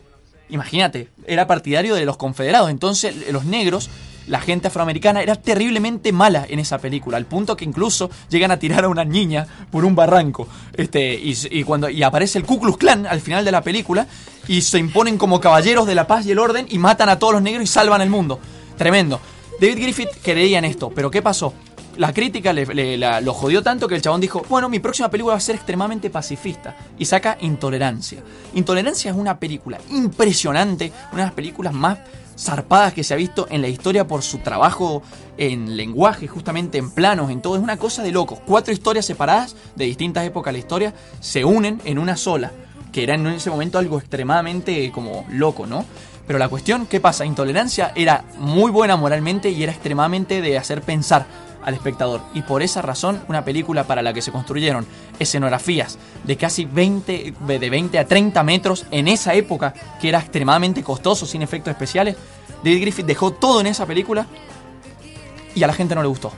Imagínate, 0.49 1.09
era 1.25 1.47
partidario 1.47 1.95
de 1.95 2.05
los 2.05 2.17
confederados, 2.17 2.69
entonces 2.69 3.31
los 3.31 3.45
negros 3.45 3.89
la 4.27 4.39
gente 4.39 4.67
afroamericana 4.67 5.21
era 5.21 5.35
terriblemente 5.35 6.11
mala 6.11 6.45
en 6.47 6.59
esa 6.59 6.77
película, 6.77 7.17
al 7.17 7.25
punto 7.25 7.55
que 7.55 7.65
incluso 7.65 8.09
llegan 8.29 8.51
a 8.51 8.57
tirar 8.57 8.85
a 8.85 8.89
una 8.89 9.03
niña 9.03 9.47
por 9.71 9.85
un 9.85 9.95
barranco. 9.95 10.47
Este, 10.73 11.13
y, 11.13 11.63
cuando 11.63 11.89
y 11.89 12.03
aparece 12.03 12.39
el 12.39 12.45
Ku 12.45 12.59
Klux 12.59 12.77
Klan 12.77 13.05
al 13.05 13.21
final 13.21 13.43
de 13.45 13.51
la 13.51 13.61
película 13.61 14.07
y 14.47 14.61
se 14.61 14.79
imponen 14.79 15.17
como 15.17 15.39
caballeros 15.39 15.87
de 15.87 15.95
la 15.95 16.07
paz 16.07 16.25
y 16.25 16.31
el 16.31 16.39
orden 16.39 16.67
y 16.69 16.77
matan 16.77 17.09
a 17.09 17.19
todos 17.19 17.33
los 17.33 17.41
negros 17.41 17.63
y 17.63 17.67
salvan 17.67 18.01
el 18.01 18.09
mundo. 18.09 18.39
Tremendo. 18.77 19.19
David 19.59 19.81
Griffith 19.81 20.09
creía 20.21 20.57
en 20.57 20.65
esto, 20.65 20.91
pero 20.93 21.11
¿qué 21.11 21.21
pasó? 21.21 21.53
La 21.97 22.11
crítica 22.11 22.53
lo 22.53 23.33
jodió 23.33 23.61
tanto 23.61 23.87
que 23.87 23.95
el 23.95 24.01
chabón 24.01 24.19
dijo, 24.19 24.43
bueno, 24.49 24.67
mi 24.67 24.79
próxima 24.79 25.09
película 25.09 25.33
va 25.33 25.37
a 25.37 25.41
ser 25.41 25.55
extremadamente 25.55 26.09
pacifista. 26.09 26.75
Y 26.97 27.05
saca 27.05 27.37
Intolerancia. 27.41 28.23
Intolerancia 28.55 29.11
es 29.11 29.17
una 29.17 29.37
película 29.37 29.79
impresionante, 29.91 30.91
una 31.11 31.21
de 31.21 31.27
las 31.27 31.35
películas 31.35 31.71
más 31.71 31.99
zarpadas 32.37 32.93
que 32.93 33.03
se 33.03 33.13
ha 33.13 33.17
visto 33.17 33.47
en 33.49 33.61
la 33.61 33.67
historia 33.67 34.07
por 34.07 34.23
su 34.23 34.39
trabajo 34.39 35.03
en 35.37 35.77
lenguaje, 35.77 36.27
justamente 36.27 36.77
en 36.77 36.91
planos, 36.91 37.31
en 37.31 37.41
todo. 37.41 37.55
Es 37.55 37.63
una 37.63 37.77
cosa 37.77 38.03
de 38.03 38.11
locos. 38.11 38.39
Cuatro 38.45 38.73
historias 38.73 39.05
separadas 39.05 39.55
de 39.75 39.85
distintas 39.85 40.25
épocas 40.25 40.51
de 40.51 40.59
la 40.59 40.59
historia 40.59 40.93
se 41.19 41.45
unen 41.45 41.81
en 41.85 41.99
una 41.99 42.17
sola, 42.17 42.51
que 42.91 43.03
era 43.03 43.15
en 43.15 43.25
ese 43.27 43.49
momento 43.49 43.77
algo 43.77 43.99
extremadamente 43.99 44.91
como 44.91 45.25
loco, 45.29 45.65
¿no? 45.65 45.85
Pero 46.25 46.39
la 46.39 46.47
cuestión, 46.47 46.85
¿qué 46.85 46.99
pasa? 46.99 47.25
Intolerancia 47.25 47.91
era 47.95 48.23
muy 48.37 48.71
buena 48.71 48.95
moralmente 48.95 49.49
y 49.49 49.61
era 49.61 49.73
extremadamente 49.73 50.41
de 50.41 50.57
hacer 50.57 50.81
pensar 50.81 51.25
al 51.65 51.73
espectador. 51.73 52.21
Y 52.33 52.41
por 52.41 52.61
esa 52.63 52.81
razón, 52.81 53.21
una 53.27 53.43
película 53.45 53.83
para 53.85 54.01
la 54.01 54.13
que 54.13 54.21
se 54.21 54.31
construyeron 54.31 54.85
escenografías 55.19 55.97
de 56.23 56.37
casi 56.37 56.65
20, 56.65 57.33
de 57.47 57.69
20 57.69 57.99
a 57.99 58.05
30 58.07 58.43
metros 58.43 58.85
en 58.91 59.07
esa 59.07 59.33
época, 59.33 59.73
que 60.01 60.09
era 60.09 60.19
extremadamente 60.19 60.83
costoso, 60.83 61.25
sin 61.25 61.41
efectos 61.41 61.71
especiales, 61.71 62.15
David 62.63 62.81
Griffith 62.81 63.05
dejó 63.05 63.31
todo 63.31 63.61
en 63.61 63.67
esa 63.67 63.85
película 63.85 64.25
y 65.55 65.63
a 65.63 65.67
la 65.67 65.73
gente 65.73 65.95
no 65.95 66.01
le 66.01 66.07
gustó. 66.07 66.31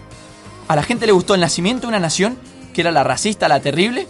A 0.68 0.76
la 0.76 0.84
gente 0.84 1.06
le 1.06 1.12
gustó 1.12 1.36
el 1.36 1.42
nacimiento 1.42 1.82
de 1.84 1.90
una 1.90 2.00
nación, 2.00 2.38
que 2.74 2.82
era 2.82 2.92
la 2.92 3.04
racista, 3.04 3.48
la 3.48 3.60
terrible, 3.60 4.08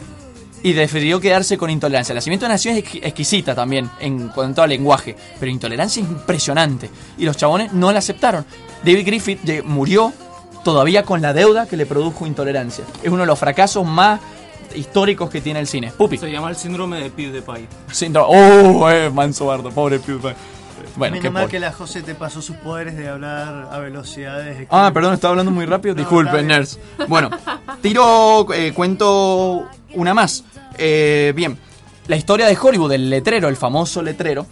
y 0.64 0.74
decidió 0.74 1.20
quedarse 1.20 1.58
con 1.58 1.70
intolerancia. 1.70 2.14
El 2.14 2.16
nacimiento 2.16 2.46
de 2.46 2.48
una 2.48 2.54
nación 2.56 2.76
es 2.76 2.84
exqui- 2.86 3.00
exquisita 3.04 3.54
también 3.54 3.92
en 4.00 4.30
cuanto 4.30 4.64
al 4.64 4.70
lenguaje, 4.70 5.16
pero 5.40 5.52
intolerancia 5.52 6.02
es 6.02 6.10
impresionante. 6.10 6.90
Y 7.20 7.26
los 7.26 7.38
chabones 7.38 7.72
no 7.74 7.92
la 7.92 8.00
aceptaron. 8.00 8.46
David 8.84 9.06
Griffith 9.06 9.64
murió 9.64 10.12
todavía 10.66 11.04
con 11.04 11.22
la 11.22 11.32
deuda 11.32 11.66
que 11.68 11.78
le 11.78 11.86
produjo 11.86 12.26
intolerancia. 12.28 12.84
Es 13.02 13.10
uno 13.10 13.20
de 13.22 13.28
los 13.28 13.40
fracasos 13.40 13.86
más 13.86 14.20
históricos 14.76 15.30
que 15.30 15.40
tiene 15.40 15.60
el 15.62 15.68
cine. 15.68 15.94
Pupi. 15.96 16.18
Se 16.18 16.30
llama 16.30 16.50
el 16.50 16.58
síndrome 16.58 17.00
de 17.00 17.10
PewDiePie. 17.12 17.68
Síndrome- 17.94 18.26
Oh, 18.28 18.90
eh, 18.90 19.10
manso 19.12 19.46
bardo, 19.46 19.70
pobre 19.72 20.00
PewDiePie. 20.00 20.36
Bueno, 20.98 21.16
qué 21.16 21.20
Menos 21.22 21.34
mal 21.34 21.44
pobre. 21.44 21.52
que 21.52 21.60
la 21.60 21.72
José 21.72 22.02
te 22.02 22.16
pasó 22.16 22.42
sus 22.42 22.56
poderes 22.58 22.98
de 22.98 23.08
hablar 23.08 23.70
a 23.72 23.78
velocidades. 23.80 24.68
Ah, 24.72 24.92
perdón, 24.94 25.14
estaba 25.14 25.32
hablando 25.32 25.52
muy 25.52 25.66
rápido. 25.66 25.94
No, 25.94 26.02
Disculpen, 26.02 26.48
nerds. 26.48 26.80
Bueno, 27.08 27.30
tiro, 27.82 28.52
eh, 28.54 28.74
cuento 28.74 29.68
una 29.94 30.14
más. 30.14 30.44
Eh, 30.78 31.32
bien, 31.36 31.58
la 32.08 32.16
historia 32.16 32.48
de 32.48 32.58
Hollywood, 32.62 32.92
el 32.94 33.10
letrero, 33.10 33.48
el 33.50 33.56
famoso 33.56 34.02
letrero. 34.02 34.46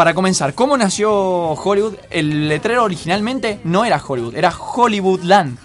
Para 0.00 0.14
comenzar, 0.14 0.54
¿cómo 0.54 0.78
nació 0.78 1.12
Hollywood? 1.12 1.96
El 2.08 2.48
letrero 2.48 2.84
originalmente 2.84 3.60
no 3.64 3.84
era 3.84 4.02
Hollywood, 4.02 4.34
era 4.34 4.50
Hollywoodland. 4.50 5.58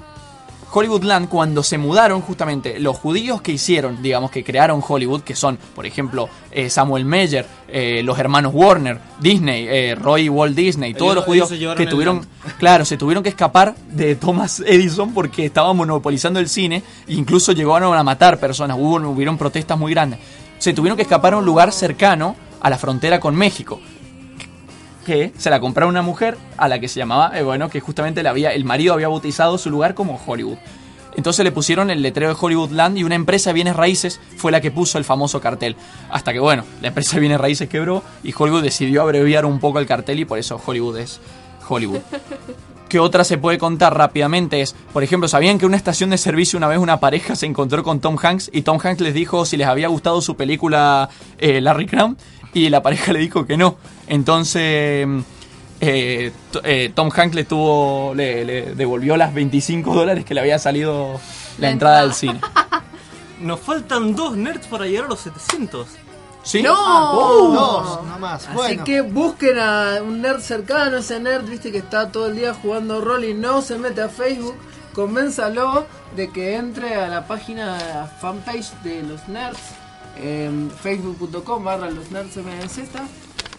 Hollywoodland, 0.73 1.29
cuando 1.29 1.63
se 1.63 1.77
mudaron 1.77 2.19
justamente 2.19 2.77
los 2.81 2.97
judíos 2.97 3.41
que 3.41 3.53
hicieron, 3.53 4.03
digamos, 4.03 4.31
que 4.31 4.43
crearon 4.43 4.83
Hollywood, 4.85 5.21
que 5.21 5.37
son, 5.37 5.57
por 5.73 5.85
ejemplo, 5.85 6.27
eh, 6.51 6.69
Samuel 6.69 7.05
Meyer, 7.05 7.45
eh, 7.69 8.01
los 8.03 8.19
hermanos 8.19 8.51
Warner, 8.53 8.99
Disney, 9.21 9.67
eh, 9.69 9.95
Roy 9.95 10.27
Walt 10.27 10.53
Disney, 10.53 10.93
todos 10.93 11.13
Ellos- 11.13 11.15
los 11.15 11.47
judíos 11.47 11.75
que 11.77 11.87
tuvieron, 11.87 12.17
land. 12.17 12.57
claro, 12.59 12.83
se 12.83 12.97
tuvieron 12.97 13.23
que 13.23 13.29
escapar 13.29 13.73
de 13.87 14.15
Thomas 14.17 14.61
Edison 14.67 15.13
porque 15.13 15.45
estaba 15.45 15.71
monopolizando 15.71 16.41
el 16.41 16.49
cine 16.49 16.83
e 17.07 17.13
incluso 17.13 17.53
llegaron 17.53 17.95
a 17.95 18.03
matar 18.03 18.37
personas, 18.37 18.75
hubo, 18.77 18.97
hubieron 18.97 19.37
protestas 19.37 19.79
muy 19.79 19.93
grandes. 19.93 20.19
se 20.59 20.73
tuvieron 20.73 20.97
que 20.97 21.03
escapar 21.03 21.35
a 21.35 21.37
un 21.37 21.45
lugar 21.45 21.71
cercano 21.71 22.35
a 22.59 22.69
la 22.69 22.77
frontera 22.77 23.19
con 23.19 23.33
México. 23.35 23.79
Que 25.05 25.31
se 25.37 25.49
la 25.49 25.59
compraron 25.59 25.91
una 25.91 26.01
mujer 26.01 26.37
a 26.57 26.67
la 26.67 26.79
que 26.79 26.87
se 26.87 26.99
llamaba, 26.99 27.37
eh, 27.37 27.43
bueno, 27.43 27.69
que 27.69 27.79
justamente 27.79 28.23
le 28.23 28.29
había, 28.29 28.53
el 28.53 28.65
marido 28.65 28.93
había 28.93 29.07
bautizado 29.07 29.57
su 29.57 29.69
lugar 29.69 29.93
como 29.93 30.19
Hollywood. 30.25 30.57
Entonces 31.15 31.45
le 31.45 31.51
pusieron 31.51 31.89
el 31.89 32.01
letrero 32.01 32.33
de 32.33 32.37
Hollywoodland 32.39 32.97
y 32.97 33.03
una 33.03 33.15
empresa 33.15 33.49
de 33.49 33.53
bienes 33.53 33.75
raíces 33.75 34.19
fue 34.37 34.51
la 34.51 34.61
que 34.61 34.71
puso 34.71 34.97
el 34.97 35.05
famoso 35.05 35.39
cartel. 35.39 35.75
Hasta 36.09 36.33
que, 36.33 36.39
bueno, 36.39 36.65
la 36.81 36.89
empresa 36.89 37.15
de 37.15 37.21
bienes 37.21 37.39
raíces 37.39 37.69
quebró 37.69 38.03
y 38.23 38.33
Hollywood 38.37 38.63
decidió 38.63 39.01
abreviar 39.01 39.45
un 39.45 39.59
poco 39.59 39.79
el 39.79 39.85
cartel 39.85 40.19
y 40.19 40.25
por 40.25 40.39
eso 40.39 40.61
Hollywood 40.63 40.97
es 40.97 41.21
Hollywood. 41.67 41.99
¿Qué 42.89 42.99
otra 42.99 43.23
se 43.23 43.37
puede 43.37 43.57
contar 43.57 43.97
rápidamente? 43.97 44.61
Es, 44.61 44.75
por 44.93 45.03
ejemplo, 45.03 45.27
¿sabían 45.27 45.57
que 45.57 45.65
en 45.65 45.69
una 45.69 45.77
estación 45.77 46.11
de 46.11 46.17
servicio 46.17 46.57
una 46.57 46.67
vez 46.67 46.77
una 46.77 46.99
pareja 46.99 47.35
se 47.35 47.45
encontró 47.45 47.83
con 47.83 47.99
Tom 47.99 48.17
Hanks 48.21 48.51
y 48.53 48.61
Tom 48.61 48.79
Hanks 48.81 49.01
les 49.01 49.13
dijo 49.13 49.45
si 49.45 49.57
les 49.57 49.67
había 49.67 49.87
gustado 49.87 50.21
su 50.21 50.35
película 50.35 51.09
eh, 51.37 51.61
Larry 51.61 51.87
Crown? 51.87 52.17
Y 52.53 52.69
la 52.69 52.81
pareja 52.81 53.11
le 53.11 53.19
dijo 53.19 53.45
que 53.45 53.57
no. 53.57 53.77
Entonces, 54.07 55.07
eh, 55.81 56.31
eh, 56.63 56.91
Tom 56.95 57.09
Hanks 57.15 57.35
le 57.35 57.43
tuvo, 57.43 58.13
le, 58.15 58.45
le 58.45 58.75
devolvió 58.75 59.17
las 59.17 59.33
25 59.33 59.93
dólares 59.93 60.25
que 60.25 60.33
le 60.33 60.41
había 60.41 60.59
salido 60.59 61.19
la 61.57 61.69
entrada 61.69 61.99
al 62.01 62.13
cine. 62.13 62.39
Nos 63.41 63.59
faltan 63.59 64.15
dos 64.15 64.37
nerds 64.37 64.67
para 64.67 64.85
llegar 64.85 65.05
a 65.05 65.09
los 65.09 65.19
700. 65.19 65.87
¿Sí? 66.43 66.61
¡No! 66.61 66.73
Oh, 66.77 67.51
Dos. 67.51 68.21
Así 68.23 68.47
Bueno. 68.53 68.83
que 68.83 69.01
busquen 69.01 69.57
a 69.57 69.97
un 70.03 70.21
nerd 70.21 70.39
cercano, 70.41 70.97
ese 70.97 71.19
nerd, 71.19 71.43
viste, 71.49 71.71
que 71.71 71.79
está 71.79 72.11
todo 72.11 72.27
el 72.27 72.35
día 72.35 72.53
jugando 72.53 73.01
rol 73.01 73.25
y 73.25 73.33
no 73.33 73.61
se 73.63 73.77
mete 73.77 74.01
a 74.01 74.09
Facebook. 74.09 74.55
Convénzalo 74.93 75.85
de 76.15 76.29
que 76.29 76.55
entre 76.55 76.95
a 76.95 77.07
la 77.07 77.27
página 77.27 78.07
fanpage 78.21 78.71
de 78.83 79.01
los 79.03 79.27
nerds, 79.27 79.59
en 80.17 80.71
facebook.com 80.71 81.63
barra 81.63 81.89
los 81.89 82.11
nerds 82.11 82.37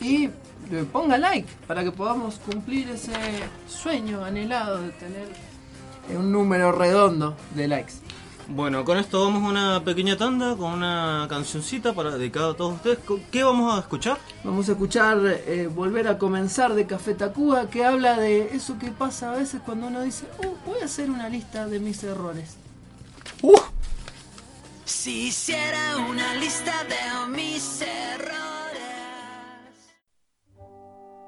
y 0.01 0.29
le 0.71 0.85
ponga 0.85 1.17
like 1.19 1.49
para 1.67 1.83
que 1.85 1.93
podamos 1.93 2.37
cumplir 2.37 2.89
ese 2.91 3.13
sueño 3.69 4.25
anhelado 4.25 4.83
de 4.83 4.91
tener 4.91 5.29
eh, 6.11 6.17
un 6.17 6.31
número 6.33 6.73
redondo 6.73 7.37
de 7.55 7.69
likes. 7.69 7.93
Bueno, 8.49 8.85
con 8.85 8.97
esto 8.99 9.25
vamos 9.25 9.43
a 9.43 9.49
una 9.49 9.83
pequeña 9.85 10.17
tanda 10.17 10.55
con 10.57 10.73
una 10.73 11.27
cancioncita 11.29 11.95
para 11.95 12.13
dedicada 12.17 12.53
a 12.53 12.55
todos 12.55 12.75
ustedes. 12.75 12.99
¿Con- 13.01 13.21
¿Qué 13.33 13.43
vamos 13.43 13.75
a 13.77 13.81
escuchar? 13.81 14.19
Vamos 14.45 14.69
a 14.69 14.73
escuchar 14.73 15.19
eh, 15.25 15.69
Volver 15.73 16.07
a 16.07 16.17
comenzar 16.17 16.75
de 16.75 16.87
Café 16.87 17.15
Tacuba 17.15 17.69
que 17.69 17.85
habla 17.85 18.17
de 18.21 18.55
eso 18.55 18.79
que 18.79 18.93
pasa 18.93 19.33
a 19.33 19.37
veces 19.37 19.61
cuando 19.67 19.89
uno 19.89 20.01
dice, 20.03 20.27
"Uh, 20.45 20.55
voy 20.71 20.81
a 20.81 20.85
hacer 20.85 21.11
una 21.11 21.29
lista 21.29 21.67
de 21.67 21.81
mis 21.81 22.05
errores. 22.05 22.55
Si 24.85 25.27
hiciera 25.29 25.97
una 26.09 26.35
lista 26.35 26.73
de 26.85 27.33
mis 27.33 27.81
errores. 27.83 28.66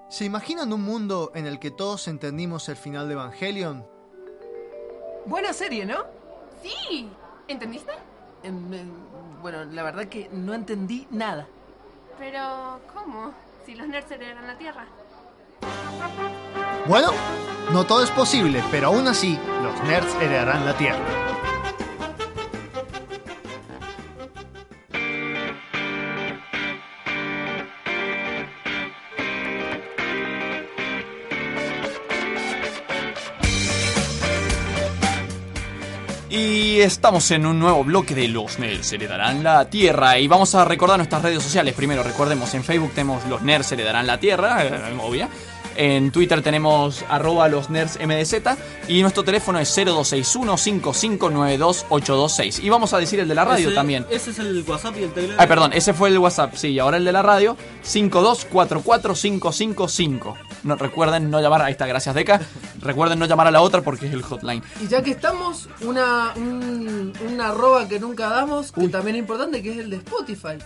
¿Se 0.09 0.25
imaginan 0.25 0.73
un 0.73 0.83
mundo 0.83 1.33
en 1.35 1.47
el 1.47 1.59
que 1.59 1.71
todos 1.71 2.09
entendimos 2.09 2.69
el 2.71 2.77
final 2.77 3.09
de 3.09 3.15
Evangelion? 3.15 3.87
Buena 5.27 5.53
serie, 5.53 5.85
¿no? 5.85 6.07
Sí. 6.63 7.11
¿Entendiste? 7.47 7.93
Em, 8.43 8.73
em, 8.73 8.91
bueno, 9.43 9.67
la 9.67 9.83
verdad 9.83 10.07
que 10.07 10.31
no 10.33 10.55
entendí 10.55 11.07
nada. 11.11 11.47
Pero, 12.19 12.81
¿cómo? 12.95 13.33
Si 13.67 13.75
los 13.75 13.87
nerds 13.87 14.11
heredan 14.11 14.47
la 14.47 14.57
Tierra. 14.57 14.87
Bueno, 16.87 17.11
no 17.73 17.85
todo 17.85 18.03
es 18.03 18.11
posible, 18.11 18.65
pero 18.71 18.89
aún 18.89 19.09
así, 19.09 19.39
los 19.63 19.79
nerds 19.85 20.15
heredarán 20.23 20.65
la 20.65 20.75
Tierra. 20.77 21.05
Y 36.31 36.81
estamos 36.81 37.31
en 37.31 37.47
un 37.47 37.59
nuevo 37.59 37.83
bloque 37.85 38.15
de 38.15 38.29
Los 38.29 38.59
Nerds 38.59 38.93
Heredarán 38.93 39.43
la 39.43 39.69
Tierra. 39.71 40.19
Y 40.19 40.29
vamos 40.29 40.55
a 40.55 40.63
recordar 40.65 40.99
nuestras 40.99 41.23
redes 41.23 41.43
sociales. 41.43 41.73
Primero, 41.75 42.03
recordemos, 42.03 42.53
en 42.55 42.63
Facebook 42.65 42.93
tenemos 42.95 43.25
Los 43.27 43.41
Nerds 43.43 43.73
Heredarán 43.73 44.07
la 44.07 44.21
Tierra, 44.21 44.65
eh, 44.67 44.99
obvia. 45.03 45.29
En 45.77 46.11
Twitter 46.11 46.43
tenemos 46.43 47.05
arroba 47.09 47.49
los 47.49 47.71
nerds 47.71 47.99
MDZ. 48.05 48.35
Y 48.89 49.01
nuestro 49.01 49.23
teléfono 49.23 49.61
es 49.61 49.79
0261-5592-826. 49.79 52.65
Y 52.65 52.69
vamos 52.69 52.93
a 52.93 52.99
decir 52.99 53.21
el 53.21 53.29
de 53.29 53.35
la 53.37 53.45
radio 53.45 53.69
Ese- 53.69 53.77
también. 53.77 54.05
Ese 54.11 54.31
es 54.33 54.41
el 54.41 54.65
WhatsApp 54.67 54.97
y 54.99 55.05
el 55.05 55.13
Telegram. 55.13 55.37
Ay, 55.41 55.47
perdón, 55.47 55.73
ese 55.73 55.95
fue 55.95 56.09
el 56.09 56.19
WhatsApp, 56.19 56.57
sí, 56.57 56.71
y 56.71 56.81
ahora 56.81 56.97
el 56.97 57.05
de 57.05 57.13
la 57.13 57.23
radio, 57.23 57.57
5244555. 57.85 60.35
No, 60.63 60.77
recuerden 60.77 61.31
no 61.31 61.41
llamar, 61.41 61.63
ahí 61.63 61.73
está, 61.73 61.87
gracias 61.87 62.15
Deca. 62.15 62.41
Recuerden 62.81 63.19
no 63.19 63.27
llamar 63.27 63.47
a 63.47 63.51
la 63.51 63.61
otra 63.61 63.83
porque 63.83 64.07
es 64.07 64.13
el 64.13 64.23
hotline. 64.23 64.63
Y 64.83 64.89
ya 64.89 65.03
que 65.03 65.13
estamos, 65.13 65.69
una, 65.83 66.33
un, 66.37 67.13
una 67.31 67.49
arroba 67.49 67.89
que 67.89 68.01
nunca 68.01 68.29
damos, 68.29 68.73
que 68.73 68.89
también 68.89 69.17
es 69.17 69.21
importante, 69.21 69.63
que 69.63 69.73
es 69.73 69.79
el 69.79 69.91
de 69.91 69.97
Spotify. 69.97 70.59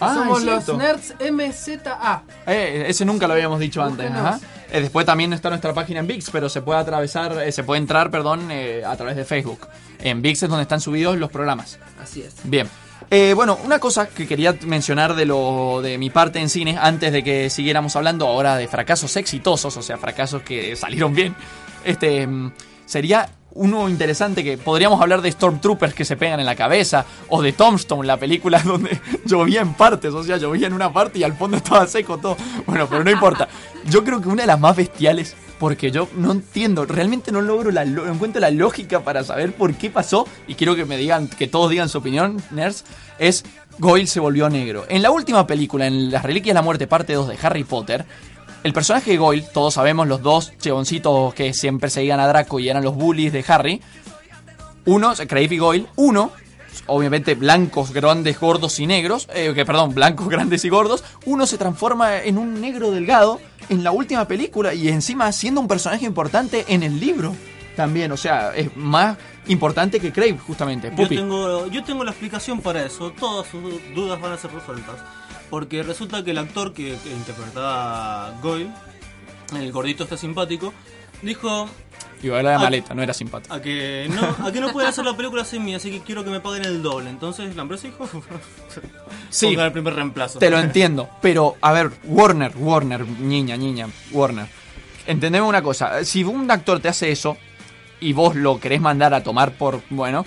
Ah, 0.00 0.14
somos 0.14 0.42
los. 0.42 0.68
Nerds 0.76 1.14
MZA. 1.20 2.22
Eh, 2.46 2.84
ese 2.88 3.04
nunca 3.04 3.26
lo 3.26 3.34
habíamos 3.34 3.58
dicho 3.58 3.82
antes. 3.82 4.10
Ajá. 4.10 4.38
Eh, 4.70 4.80
después 4.80 5.06
también 5.06 5.32
está 5.32 5.48
nuestra 5.48 5.72
página 5.72 6.00
en 6.00 6.06
VIX, 6.06 6.30
pero 6.30 6.48
se 6.48 6.60
puede 6.60 6.80
atravesar, 6.80 7.32
eh, 7.42 7.52
se 7.52 7.62
puede 7.62 7.80
entrar, 7.80 8.10
perdón, 8.10 8.50
eh, 8.50 8.82
a 8.84 8.96
través 8.96 9.16
de 9.16 9.24
Facebook. 9.24 9.60
En 10.00 10.22
VIX 10.22 10.42
es 10.42 10.48
donde 10.48 10.62
están 10.62 10.80
subidos 10.80 11.16
los 11.16 11.30
programas. 11.30 11.78
Así 12.02 12.22
es. 12.22 12.34
Bien. 12.44 12.68
Eh, 13.10 13.34
bueno, 13.34 13.58
una 13.64 13.78
cosa 13.78 14.08
que 14.08 14.26
quería 14.26 14.56
mencionar 14.66 15.14
de 15.14 15.26
lo 15.26 15.80
de 15.80 15.96
mi 15.96 16.10
parte 16.10 16.40
en 16.40 16.48
cine, 16.48 16.76
antes 16.80 17.12
de 17.12 17.22
que 17.22 17.50
siguiéramos 17.50 17.94
hablando 17.94 18.26
ahora 18.26 18.56
de 18.56 18.66
fracasos 18.66 19.16
exitosos, 19.16 19.76
o 19.76 19.82
sea, 19.82 19.96
fracasos 19.96 20.42
que 20.42 20.74
salieron 20.74 21.14
bien, 21.14 21.36
este 21.84 22.26
mm, 22.26 22.52
sería 22.84 23.28
uno 23.56 23.88
interesante 23.88 24.44
que 24.44 24.58
podríamos 24.58 25.00
hablar 25.00 25.22
de 25.22 25.32
Stormtroopers 25.32 25.94
que 25.94 26.04
se 26.04 26.16
pegan 26.16 26.40
en 26.40 26.46
la 26.46 26.54
cabeza, 26.54 27.04
o 27.28 27.42
de 27.42 27.52
Tombstone, 27.52 28.06
la 28.06 28.16
película 28.16 28.58
donde 28.64 29.00
llovía 29.24 29.60
en 29.60 29.74
partes, 29.74 30.12
o 30.14 30.22
sea, 30.22 30.36
llovía 30.36 30.66
en 30.66 30.72
una 30.72 30.92
parte 30.92 31.18
y 31.18 31.24
al 31.24 31.34
fondo 31.34 31.56
estaba 31.56 31.86
seco 31.86 32.18
todo. 32.18 32.36
Bueno, 32.66 32.86
pero 32.88 33.02
no 33.02 33.10
importa. 33.10 33.48
Yo 33.88 34.04
creo 34.04 34.20
que 34.20 34.28
una 34.28 34.42
de 34.42 34.48
las 34.48 34.60
más 34.60 34.76
bestiales, 34.76 35.36
porque 35.58 35.90
yo 35.90 36.08
no 36.16 36.32
entiendo, 36.32 36.84
realmente 36.84 37.32
no 37.32 37.40
logro 37.40 37.70
la, 37.70 37.82
encuentro 37.82 38.40
la 38.40 38.50
lógica 38.50 39.00
para 39.00 39.24
saber 39.24 39.52
por 39.52 39.74
qué 39.74 39.90
pasó, 39.90 40.26
y 40.46 40.54
quiero 40.54 40.76
que 40.76 40.84
me 40.84 40.96
digan, 40.96 41.28
que 41.28 41.46
todos 41.46 41.70
digan 41.70 41.88
su 41.88 41.98
opinión, 41.98 42.42
nerds, 42.50 42.84
es 43.18 43.44
Goyle 43.78 44.06
se 44.06 44.20
volvió 44.20 44.48
negro. 44.48 44.84
En 44.88 45.02
la 45.02 45.10
última 45.10 45.46
película, 45.46 45.86
en 45.86 46.10
Las 46.10 46.22
Reliquias 46.22 46.54
de 46.54 46.58
la 46.58 46.62
Muerte, 46.62 46.86
parte 46.86 47.12
2 47.12 47.28
de 47.28 47.38
Harry 47.42 47.64
Potter, 47.64 48.06
el 48.66 48.72
personaje 48.72 49.12
de 49.12 49.16
Goyle, 49.16 49.46
todos 49.54 49.74
sabemos, 49.74 50.08
los 50.08 50.22
dos 50.22 50.52
chevoncitos 50.58 51.32
que 51.34 51.54
siempre 51.54 51.88
seguían 51.88 52.18
a 52.18 52.26
Draco 52.26 52.58
y 52.58 52.68
eran 52.68 52.82
los 52.82 52.96
bullies 52.96 53.32
de 53.32 53.44
Harry, 53.46 53.80
uno, 54.84 55.14
Crave 55.14 55.54
y 55.54 55.58
Goyle, 55.58 55.86
uno, 55.94 56.32
obviamente 56.86 57.36
blancos, 57.36 57.92
grandes, 57.92 58.40
gordos 58.40 58.80
y 58.80 58.88
negros, 58.88 59.28
eh, 59.32 59.52
que 59.54 59.64
perdón, 59.64 59.94
blancos, 59.94 60.28
grandes 60.30 60.64
y 60.64 60.68
gordos, 60.68 61.04
uno 61.26 61.46
se 61.46 61.58
transforma 61.58 62.18
en 62.18 62.38
un 62.38 62.60
negro 62.60 62.90
delgado 62.90 63.40
en 63.68 63.84
la 63.84 63.92
última 63.92 64.26
película 64.26 64.74
y 64.74 64.88
encima 64.88 65.30
siendo 65.30 65.60
un 65.60 65.68
personaje 65.68 66.04
importante 66.04 66.64
en 66.66 66.82
el 66.82 66.98
libro 66.98 67.36
también, 67.76 68.10
o 68.10 68.16
sea, 68.16 68.52
es 68.56 68.76
más 68.76 69.16
importante 69.46 70.00
que 70.00 70.12
Crave 70.12 70.38
justamente. 70.38 70.90
Yo 70.96 71.06
tengo, 71.06 71.66
yo 71.68 71.84
tengo 71.84 72.02
la 72.02 72.10
explicación 72.10 72.60
para 72.60 72.84
eso. 72.84 73.12
Todas 73.12 73.46
sus 73.46 73.62
dudas 73.94 74.20
van 74.20 74.32
a 74.32 74.36
ser 74.36 74.50
resueltas. 74.50 74.96
Porque 75.50 75.82
resulta 75.82 76.24
que 76.24 76.32
el 76.32 76.38
actor 76.38 76.72
que, 76.72 76.96
que 77.02 77.10
interpretaba 77.10 78.28
a 78.28 78.40
Goyle, 78.40 78.70
el 79.56 79.70
gordito 79.72 80.04
este 80.04 80.16
simpático, 80.16 80.72
dijo 81.22 81.68
Y 82.22 82.28
baila 82.28 82.50
de 82.52 82.58
maleta, 82.58 82.94
no 82.94 83.02
era 83.02 83.14
simpático. 83.14 83.54
a 83.54 83.60
que 83.62 84.08
no, 84.10 84.46
a 84.46 84.50
que 84.50 84.60
no 84.60 84.72
pueden 84.72 84.88
hacer 84.88 85.04
la 85.04 85.16
película 85.16 85.44
sin 85.44 85.64
mí, 85.64 85.74
así 85.74 85.90
que 85.90 86.00
quiero 86.00 86.24
que 86.24 86.30
me 86.30 86.40
paguen 86.40 86.64
el 86.64 86.82
doble. 86.82 87.10
Entonces 87.10 87.54
la 87.54 87.62
empresa 87.62 87.86
dijo, 87.86 88.08
Sí. 89.30 89.54
el 89.54 89.72
primer 89.72 89.94
reemplazo. 89.94 90.38
Te 90.38 90.50
lo 90.50 90.58
entiendo, 90.58 91.08
pero 91.22 91.56
a 91.60 91.72
ver, 91.72 91.90
Warner, 92.04 92.52
Warner, 92.56 93.06
niña, 93.06 93.56
niña, 93.56 93.88
Warner. 94.12 94.46
Entendeme 95.06 95.46
una 95.46 95.62
cosa, 95.62 96.04
si 96.04 96.24
un 96.24 96.50
actor 96.50 96.80
te 96.80 96.88
hace 96.88 97.12
eso 97.12 97.36
y 98.00 98.12
vos 98.12 98.34
lo 98.34 98.58
querés 98.58 98.80
mandar 98.80 99.14
a 99.14 99.22
tomar 99.22 99.52
por, 99.52 99.80
bueno, 99.90 100.26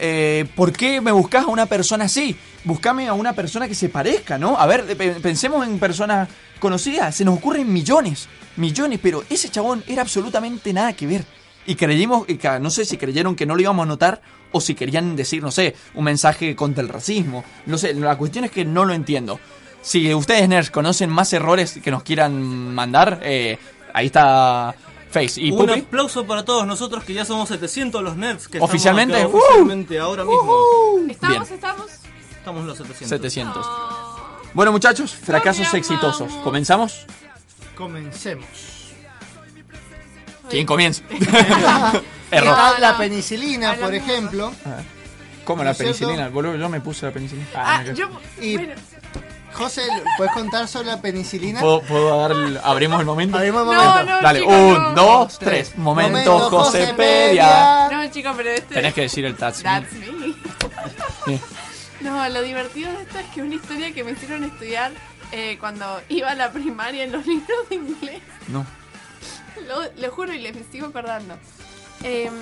eh, 0.00 0.46
¿por 0.56 0.72
qué 0.72 1.00
me 1.00 1.12
buscás 1.12 1.44
a 1.44 1.48
una 1.48 1.66
persona 1.66 2.06
así? 2.06 2.36
Buscame 2.64 3.06
a 3.08 3.12
una 3.12 3.32
persona 3.34 3.68
que 3.68 3.74
se 3.74 3.88
parezca, 3.88 4.38
¿no? 4.38 4.58
A 4.58 4.66
ver, 4.66 4.96
pe- 4.96 5.12
pensemos 5.20 5.66
en 5.66 5.78
personas 5.78 6.28
conocidas, 6.58 7.14
se 7.14 7.24
nos 7.24 7.36
ocurren 7.38 7.72
millones, 7.72 8.28
millones, 8.56 8.98
pero 9.02 9.24
ese 9.30 9.48
chabón 9.48 9.82
era 9.86 10.02
absolutamente 10.02 10.72
nada 10.72 10.92
que 10.94 11.06
ver. 11.06 11.24
Y 11.66 11.74
creímos, 11.74 12.26
no 12.60 12.70
sé 12.70 12.84
si 12.84 12.96
creyeron 12.96 13.36
que 13.36 13.46
no 13.46 13.54
lo 13.54 13.60
íbamos 13.60 13.84
a 13.84 13.86
notar 13.86 14.22
o 14.52 14.60
si 14.60 14.74
querían 14.74 15.14
decir, 15.14 15.42
no 15.42 15.50
sé, 15.50 15.76
un 15.94 16.04
mensaje 16.04 16.56
contra 16.56 16.82
el 16.82 16.88
racismo. 16.88 17.44
No 17.66 17.78
sé, 17.78 17.94
la 17.94 18.16
cuestión 18.16 18.44
es 18.44 18.50
que 18.50 18.64
no 18.64 18.84
lo 18.84 18.92
entiendo. 18.94 19.38
Si 19.82 20.12
ustedes, 20.12 20.48
nerds, 20.48 20.70
conocen 20.70 21.08
más 21.10 21.32
errores 21.32 21.78
que 21.82 21.90
nos 21.90 22.02
quieran 22.02 22.74
mandar, 22.74 23.20
eh, 23.22 23.58
ahí 23.94 24.06
está 24.06 24.74
Face. 25.10 25.40
¿Y 25.40 25.50
Un 25.50 25.58
Pupi? 25.66 25.80
aplauso 25.80 26.24
para 26.26 26.44
todos 26.44 26.66
nosotros 26.66 27.02
que 27.04 27.12
ya 27.12 27.24
somos 27.24 27.48
700 27.48 28.02
los 28.02 28.16
nerds 28.16 28.46
que 28.48 28.60
¿Oficialmente? 28.60 29.14
estamos 29.16 29.34
acá 29.34 29.44
¡Uh! 29.44 29.48
oficialmente 29.48 29.98
ahora 29.98 30.24
mismo. 30.24 30.52
¿Estamos? 31.08 31.50
¿Estamos? 31.50 31.86
Estamos 32.38 32.60
en 32.62 32.66
los 32.68 32.78
700. 32.78 33.08
700. 33.08 33.66
Bueno, 34.54 34.72
muchachos, 34.72 35.12
fracasos 35.14 35.72
exitosos. 35.74 36.32
¿Comenzamos? 36.44 37.06
Comencemos. 37.76 38.46
¿Quién 40.48 40.66
comienza? 40.66 41.02
Error. 42.30 42.56
La 42.80 42.96
penicilina, 42.96 43.74
por 43.74 43.94
ejemplo. 43.94 44.52
¿Cómo 45.44 45.62
¿No 45.64 45.70
la 45.70 45.74
penicilina? 45.74 46.28
Boludo, 46.28 46.56
yo 46.56 46.68
me 46.68 46.80
puse 46.80 47.06
la 47.06 47.12
penicilina. 47.12 47.46
Ah, 47.54 47.82
no, 47.84 47.92
yo. 47.92 48.08
Y- 48.40 48.56
Bueno, 48.56 48.74
José, 49.52 49.82
¿puedes 50.16 50.32
contar 50.32 50.66
sobre 50.68 50.86
la 50.88 51.00
penicilina? 51.00 51.60
¿Puedo, 51.60 51.82
puedo 51.82 52.16
dar 52.18 52.30
el- 52.32 52.58
abrimos 52.62 53.00
el 53.00 53.06
momento? 53.06 53.36
Abrimos 53.36 53.62
el 53.62 53.66
No, 53.66 53.84
momento. 53.84 54.12
no, 54.12 54.20
Dale, 54.22 54.40
chicos, 54.40 54.54
un, 54.54 54.74
no. 54.82 54.94
dos, 54.94 55.38
tres. 55.38 55.76
Momento, 55.76 56.32
Momento 56.38 56.50
Josepedia. 56.58 57.88
no, 57.90 58.10
chicos, 58.10 58.32
pero 58.36 58.50
este. 58.50 58.74
Tenés 58.74 58.94
que 58.94 59.00
decir 59.02 59.24
el 59.24 59.36
touch. 59.36 59.56
That's 59.62 59.92
me. 59.92 60.06
Sí. 61.26 61.40
No, 62.00 62.26
lo 62.28 62.42
divertido 62.42 62.90
de 62.92 63.02
esto 63.02 63.18
es 63.18 63.26
que 63.26 63.42
una 63.42 63.54
historia 63.56 63.92
que 63.92 64.02
me 64.04 64.12
hicieron 64.12 64.44
estudiar 64.44 64.92
eh, 65.32 65.58
cuando 65.60 66.00
iba 66.08 66.30
a 66.30 66.34
la 66.34 66.50
primaria 66.50 67.04
en 67.04 67.12
los 67.12 67.26
libros 67.26 67.68
de 67.68 67.74
inglés. 67.74 68.22
No. 68.48 68.64
Lo, 69.68 69.82
lo 70.00 70.10
juro 70.12 70.32
y 70.32 70.38
les 70.38 70.56
sigo 70.72 70.86
acordando. 70.86 71.34
Em, 72.02 72.32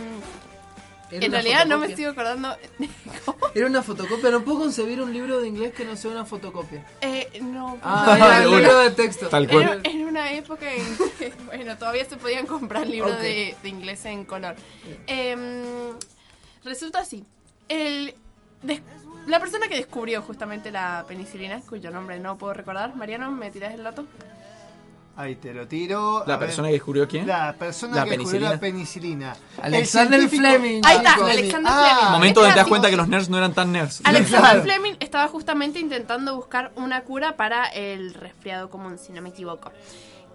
Era 1.10 1.26
en 1.26 1.32
realidad 1.32 1.66
no 1.66 1.78
me 1.78 1.94
sigo 1.94 2.10
acordando. 2.10 2.56
Era 3.54 3.66
una 3.66 3.82
fotocopia, 3.82 4.30
no 4.30 4.44
puedo 4.44 4.60
concebir 4.60 5.00
un 5.00 5.12
libro 5.12 5.40
de 5.40 5.48
inglés 5.48 5.72
que 5.74 5.84
no 5.84 5.96
sea 5.96 6.10
una 6.10 6.24
fotocopia. 6.24 6.84
Eh, 7.00 7.40
no. 7.40 7.78
Ah, 7.82 8.14
era 8.16 8.46
libro 8.46 8.78
de 8.80 8.90
texto. 8.90 9.28
Tal 9.28 9.48
cual. 9.48 9.62
Era 9.62 9.90
en 9.90 10.04
una 10.04 10.32
época 10.32 10.72
en 10.72 10.84
que, 11.18 11.32
bueno, 11.46 11.76
todavía 11.76 12.04
se 12.04 12.16
podían 12.16 12.46
comprar 12.46 12.86
libros 12.86 13.20
de, 13.20 13.56
de 13.62 13.68
inglés 13.68 14.04
en 14.04 14.24
color. 14.24 14.54
Em, 15.06 15.62
resulta 16.64 17.00
así. 17.00 17.24
El, 17.68 18.14
la 19.26 19.40
persona 19.40 19.68
que 19.68 19.76
descubrió 19.76 20.22
justamente 20.22 20.70
la 20.70 21.04
penicilina, 21.06 21.60
cuyo 21.60 21.90
nombre 21.90 22.18
no 22.18 22.38
puedo 22.38 22.54
recordar, 22.54 22.96
Mariano, 22.96 23.30
¿me 23.30 23.50
tirás 23.50 23.74
el 23.74 23.84
dato? 23.84 24.06
Ahí 25.20 25.34
te 25.34 25.52
lo 25.52 25.66
tiro. 25.66 26.22
¿La 26.28 26.34
A 26.34 26.36
ver. 26.36 26.46
persona 26.46 26.68
que 26.68 26.74
descubrió 26.74 27.08
quién? 27.08 27.26
La 27.26 27.52
persona 27.52 27.96
La 27.96 28.04
que 28.04 28.10
descubrió 28.10 28.40
la 28.48 28.60
penicilina. 28.60 29.34
Alexander 29.60 30.20
científico- 30.20 30.48
Fleming. 30.48 30.80
Ahí 30.84 30.96
está. 30.98 31.14
Alexander 31.14 31.72
Ah, 31.74 31.88
Fleming. 31.98 32.12
Momento 32.12 32.40
donde 32.40 32.54
te 32.54 32.60
das 32.60 32.68
cuenta 32.68 32.88
que 32.90 32.96
los 32.96 33.08
nerds 33.08 33.28
no 33.28 33.36
eran 33.36 33.52
tan 33.52 33.72
nerds. 33.72 34.00
Alexander 34.04 34.40
Claro. 34.50 34.62
Fleming 34.62 34.94
estaba 35.00 35.26
justamente 35.26 35.80
intentando 35.80 36.36
buscar 36.36 36.70
una 36.76 37.02
cura 37.02 37.36
para 37.36 37.66
el 37.66 38.14
resfriado 38.14 38.70
común, 38.70 38.96
si 38.96 39.12
no 39.12 39.20
me 39.20 39.30
equivoco. 39.30 39.72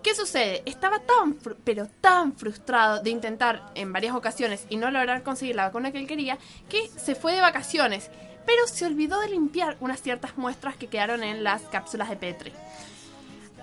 ¿Qué 0.04 0.14
sucede? 0.14 0.64
Estaba 0.66 1.00
tan, 1.00 1.38
pero 1.64 1.88
tan 2.02 2.34
frustrado 2.34 3.02
de 3.02 3.10
intentar 3.10 3.72
en 3.76 3.94
varias 3.94 4.14
ocasiones 4.14 4.66
y 4.70 4.76
no 4.76 4.92
lograr 4.92 5.24
conseguir 5.24 5.56
la 5.56 5.64
vacuna 5.68 5.94
que 5.94 6.00
él 6.00 6.08
quería, 6.08 6.38
que 6.68 6.90
se 6.98 7.16
fue 7.16 7.32
de 7.34 7.40
vacaciones, 7.40 8.10
pero 8.46 8.68
se 8.68 8.86
olvidó 8.86 9.22
de 9.22 9.30
limpiar 9.30 9.78
unas 9.80 10.02
ciertas 10.02 10.38
muestras 10.38 10.76
que 10.76 10.88
quedaron 10.88 11.24
en 11.24 11.46
las 11.46 11.62
cápsulas 11.62 12.10
de 12.10 12.18
Petri. 12.18 12.52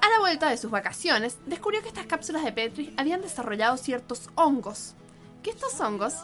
A 0.02 0.08
la 0.08 0.18
vuelta 0.20 0.48
de 0.50 0.56
sus 0.56 0.70
vacaciones, 0.70 1.36
descubrió 1.46 1.82
que 1.82 1.88
estas 1.88 2.06
cápsulas 2.06 2.44
de 2.44 2.52
Petri 2.52 2.92
habían 2.96 3.20
desarrollado 3.20 3.76
ciertos 3.76 4.30
hongos. 4.34 4.94
Que 5.42 5.50
estos 5.50 5.78
hongos, 5.80 6.14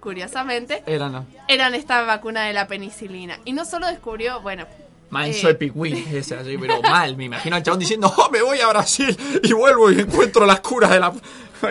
curiosamente, 0.00 0.82
Era 0.86 1.08
no. 1.08 1.26
eran 1.48 1.74
esta 1.74 2.02
vacuna 2.02 2.44
de 2.44 2.52
la 2.52 2.66
penicilina. 2.66 3.38
Y 3.44 3.52
no 3.52 3.64
solo 3.64 3.86
descubrió, 3.86 4.40
bueno, 4.42 4.66
Manso 5.10 5.48
Eh. 5.48 5.52
Epic 5.52 5.72
Win, 5.74 6.06
ese 6.12 6.36
así, 6.36 6.56
pero 6.58 6.80
mal. 6.82 7.16
Me 7.16 7.24
imagino 7.24 7.56
al 7.56 7.62
chabón 7.62 7.80
diciendo, 7.80 8.12
oh, 8.16 8.30
me 8.30 8.40
voy 8.42 8.60
a 8.60 8.68
Brasil 8.68 9.14
y 9.42 9.52
vuelvo 9.52 9.90
y 9.90 10.00
encuentro 10.00 10.46
las 10.46 10.60
curas 10.60 10.90
de 10.90 11.00
la. 11.00 11.12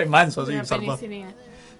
Manso, 0.07 0.41
así. 0.43 0.53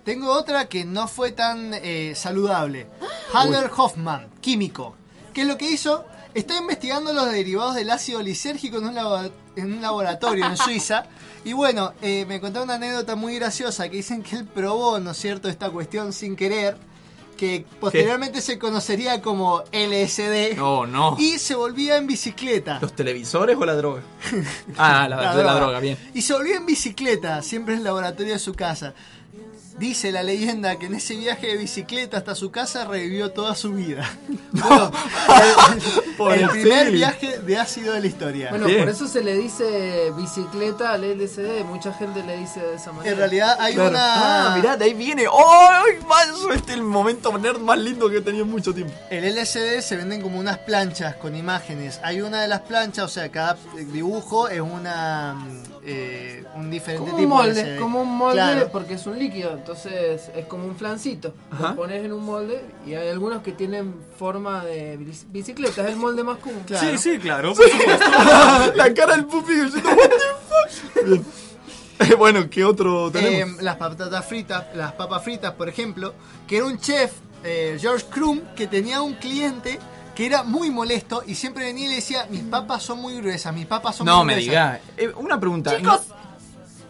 Tengo 0.04 0.32
otra 0.32 0.68
que 0.68 0.84
no 0.86 1.08
fue 1.08 1.32
tan 1.32 1.72
eh, 1.76 2.14
saludable. 2.16 2.88
Haller 3.34 3.70
Hoffman, 3.78 4.28
químico. 4.42 4.96
¿Qué 5.34 5.42
es 5.42 5.48
lo 5.48 5.58
que 5.58 5.70
hizo? 5.70 6.04
Está 6.34 6.58
investigando 6.58 7.12
los 7.14 7.32
derivados 7.32 7.76
del 7.76 7.90
ácido 7.90 8.22
lisérgico 8.22 8.78
en 8.78 8.86
un, 8.86 8.96
labo- 8.96 9.32
en 9.56 9.74
un 9.74 9.82
laboratorio 9.82 10.46
en 10.46 10.58
Suiza. 10.58 11.06
Y 11.44 11.54
bueno, 11.54 11.94
eh, 12.02 12.26
me 12.28 12.40
contó 12.40 12.64
una 12.64 12.76
anécdota 12.76 13.16
muy 13.16 13.36
graciosa 13.36 13.90
que 13.90 13.98
dicen 13.98 14.22
que 14.24 14.36
él 14.38 14.46
probó, 14.46 15.00
¿no 15.00 15.12
es 15.12 15.18
cierto?, 15.18 15.50
esta 15.50 15.70
cuestión 15.70 16.14
sin 16.14 16.36
querer, 16.36 16.78
que 17.36 17.66
posteriormente 17.80 18.40
se 18.42 18.60
conocería 18.60 19.22
como 19.22 19.64
LSD. 19.74 20.56
No, 20.56 20.86
no. 20.86 21.16
Y 21.20 21.40
se 21.40 21.56
volvía 21.56 21.98
en 21.98 22.06
bicicleta. 22.06 22.78
¿Los 22.80 22.96
televisores 22.96 23.58
o 23.58 23.66
la 23.66 23.74
droga? 23.76 24.02
Ah, 24.78 25.08
la, 25.10 25.36
de 25.36 25.44
la 25.44 25.56
droga, 25.56 25.80
bien. 25.80 25.98
Y 26.14 26.22
se 26.22 26.34
volvió 26.34 26.56
en 26.56 26.66
bicicleta, 26.68 27.42
siempre 27.42 27.74
en 27.74 27.80
el 27.80 27.84
laboratorio 27.86 28.34
de 28.34 28.40
su 28.40 28.54
casa. 28.54 28.94
Dice 29.82 30.12
la 30.12 30.22
leyenda 30.22 30.78
que 30.78 30.86
en 30.86 30.94
ese 30.94 31.16
viaje 31.16 31.48
de 31.48 31.58
bicicleta 31.58 32.18
hasta 32.18 32.36
su 32.36 32.52
casa 32.52 32.86
revivió 32.86 33.32
toda 33.32 33.56
su 33.56 33.74
vida. 33.74 34.08
Bueno, 36.18 36.34
el, 36.36 36.42
el 36.44 36.50
primer 36.50 36.92
viaje 36.92 37.40
de 37.40 37.58
ácido 37.58 37.94
de 37.94 38.02
la 38.02 38.08
historia. 38.08 38.50
Bueno, 38.52 38.68
Bien. 38.68 38.82
por 38.82 38.90
eso 38.90 39.08
se 39.08 39.24
le 39.24 39.36
dice 39.36 40.12
bicicleta 40.16 40.92
al 40.92 41.04
LCD. 41.04 41.64
Mucha 41.66 41.94
gente 41.94 42.22
le 42.24 42.38
dice 42.38 42.60
de 42.60 42.76
esa 42.76 42.92
manera. 42.92 43.12
en 43.12 43.18
realidad 43.18 43.58
hay 43.60 43.74
Claro. 43.74 43.90
una... 43.90 44.54
Ah, 44.54 44.56
mirá, 44.58 44.78
de 44.78 44.86
ahí 44.86 44.94
viene. 44.94 45.24
¡Ay, 45.24 45.94
Manso! 46.08 46.52
Este 46.54 46.74
es 46.74 46.78
el 46.78 46.84
momento 46.84 47.36
nerd 47.38 47.60
más 47.60 47.80
lindo 47.80 48.10
que 48.10 48.18
he 48.18 48.22
tenido 48.22 48.44
en 48.46 48.52
mucho 48.52 48.74
tiempo. 48.74 48.94
El 49.10 49.24
LCD 49.26 49.82
se 49.82 49.96
venden 49.98 50.22
como 50.22 50.38
unas 50.40 50.60
planchas 50.60 51.16
con 51.16 51.36
imágenes. 51.36 52.00
Hay 52.04 52.22
una 52.22 52.42
de 52.42 52.48
las 52.48 52.62
planchas, 52.62 53.06
o 53.06 53.10
sea, 53.10 53.30
cada 53.32 53.58
dibujo 53.92 54.48
es 54.48 54.62
una 54.62 55.44
eh, 55.84 56.44
un 56.56 56.70
diferente 56.70 57.00
Como 57.10 57.16
un 57.16 57.20
tipo 57.24 57.42
de 57.42 57.48
molde, 57.48 57.78
como 57.80 58.02
un 58.02 58.18
molde 58.18 58.36
Claro. 58.36 58.70
porque 58.72 58.94
es 58.96 59.06
un 59.08 59.18
líquido, 59.18 59.52
entonces 59.54 60.30
es 60.36 60.46
como 60.46 60.66
un 60.66 60.76
flancito. 60.76 61.34
Ajá. 61.52 61.70
Lo 61.72 61.76
pones 61.76 62.04
en 62.06 62.12
un 62.14 62.24
molde 62.24 62.62
y 62.86 62.94
hay 62.94 63.10
algunos 63.10 63.42
que 63.42 63.52
tienen 63.52 63.96
forma 64.18 64.64
de 64.66 64.98
bici- 65.00 65.26
bicicleta, 65.30 65.84
es 65.84 65.90
el 65.90 65.96
molde 65.96 66.24
más 66.24 66.38
común. 66.38 66.64
Claro. 66.68 66.88
Sí, 66.92 66.98
sí, 66.98 67.18
claro. 67.20 67.54
la 68.76 68.94
cara 68.94 69.16
del 69.16 69.26
pupi 69.26 69.54
diciendo, 69.54 69.90
what 69.90 70.10
the 70.10 71.00
fuck. 71.00 71.06
Bien. 71.06 71.26
Eh, 72.00 72.16
bueno, 72.16 72.50
¿qué 72.50 72.66
otro 72.66 73.12
tenemos? 73.12 73.60
Eh, 73.60 73.64
las 73.64 73.76
patatas 73.76 74.26
fritas, 74.26 74.66
las 74.76 74.94
papas 74.94 75.24
fritas, 75.24 75.54
por 75.54 75.70
ejemplo, 75.70 76.14
que 76.48 76.58
era 76.58 76.66
un 76.66 76.80
chef, 76.80 77.12
eh, 77.44 77.78
George 77.80 78.06
Krum, 78.10 78.40
que 78.56 78.66
tenía 78.68 79.02
un 79.04 79.14
cliente 79.14 79.80
que 80.16 80.26
era 80.26 80.44
muy 80.44 80.70
molesto 80.72 81.24
y 81.26 81.36
siempre 81.36 81.66
venía 81.66 81.86
y 81.86 81.90
le 81.90 81.96
decía, 81.96 82.28
mis 82.30 82.42
papas 82.44 82.84
son 82.84 83.00
muy 83.00 83.16
gruesas, 83.18 83.54
mis 83.54 83.66
papas 83.66 83.96
son 83.96 84.06
no 84.06 84.18
muy 84.18 84.26
me 84.28 84.34
gruesas. 84.34 84.50
digas. 84.50 84.80
Eh, 84.98 85.14
una 85.18 85.40
pregunta. 85.40 85.76
Chicos, 85.78 86.02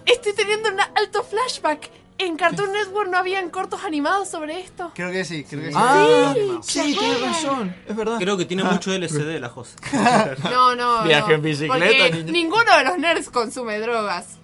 estoy 0.05 0.34
teniendo 0.34 0.69
un 0.69 0.80
alto 0.80 1.24
flashback. 1.24 1.89
En 2.17 2.38
Cartoon 2.38 2.72
Network 2.72 3.09
no 3.09 3.17
habían 3.17 3.49
cortos 3.49 3.84
animados 3.84 4.30
sobre 4.30 4.59
esto. 4.59 4.91
Creo 4.93 5.11
que 5.11 5.26
sí, 5.26 5.43
creo 5.43 5.61
que 5.63 5.69
sí. 5.72 5.76
Ah, 5.76 6.34
¿se 6.61 6.84
sí, 6.84 6.95
tienes 6.95 7.19
razón. 7.19 7.76
Es 7.88 7.95
verdad. 7.95 8.17
Creo 8.19 8.38
que 8.38 8.45
tiene 8.45 8.63
mucho 8.63 8.93
LCD 8.93 9.39
la 9.39 9.49
Jose. 9.49 9.76
No, 10.51 10.76
no. 10.76 11.01
Viaje 11.03 11.30
no, 11.30 11.34
en 11.36 11.41
bicicleta, 11.41 12.03
Porque 12.03 12.11
niño. 12.24 12.32
ninguno 12.32 12.78
de 12.78 12.84
los 12.84 12.97
nerds 12.99 13.30
consume 13.32 13.80
drogas. 13.80 14.38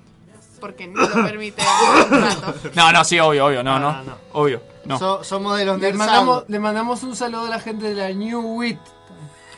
Porque 0.60 0.88
no 0.88 1.02
lo 1.08 1.24
permite 1.24 1.62
el 2.02 2.08
contrato. 2.08 2.56
No, 2.74 2.92
no, 2.92 3.04
sí, 3.04 3.20
obvio, 3.20 3.46
obvio. 3.46 3.64
No, 3.64 3.78
no. 3.78 3.92
No, 3.92 4.04
no. 4.06 4.18
Obvio. 4.34 4.64
No. 4.88 4.98
So- 5.00 5.24
somos 5.24 5.58
de 5.58 5.66
los 5.66 5.78
Le 5.80 5.88
nerds 5.88 5.98
mandamos, 5.98 6.44
le 6.48 6.60
mandamos 6.60 7.04
un 7.04 7.16
saludo 7.16 7.46
a 7.46 7.50
la 7.50 7.60
gente 7.60 7.90
de 7.90 7.96
la 7.96 8.10
New 8.10 8.40
Wit. 8.58 8.80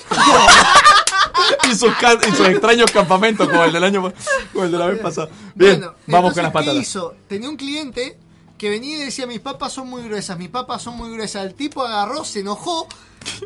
y, 1.71 1.75
sus 1.75 1.93
ca- 1.95 2.17
y 2.27 2.31
sus 2.35 2.47
extraños 2.47 2.91
campamentos, 2.91 3.47
como 3.47 3.63
el 3.63 3.71
del 3.71 3.83
año 3.83 4.11
como 4.53 4.65
el 4.65 4.71
de 4.71 4.77
la 4.77 4.87
vez 4.87 4.99
pasada. 4.99 5.29
Bien, 5.55 5.79
Bueno, 5.79 5.95
vamos 6.07 6.33
con 6.33 6.43
las 6.43 6.51
patatas. 6.51 6.73
¿Qué 6.75 6.79
hizo? 6.81 7.13
Tenía 7.27 7.49
un 7.49 7.57
cliente 7.57 8.17
que 8.59 8.69
venía 8.69 8.97
y 8.97 9.05
decía, 9.05 9.25
mis 9.25 9.39
papas 9.39 9.73
son 9.73 9.87
muy 9.89 10.03
gruesas, 10.03 10.37
mis 10.37 10.49
papas 10.49 10.83
son 10.83 10.95
muy 10.97 11.11
gruesas. 11.11 11.43
El 11.45 11.55
tipo 11.55 11.81
agarró, 11.83 12.23
se 12.23 12.41
enojó, 12.41 12.87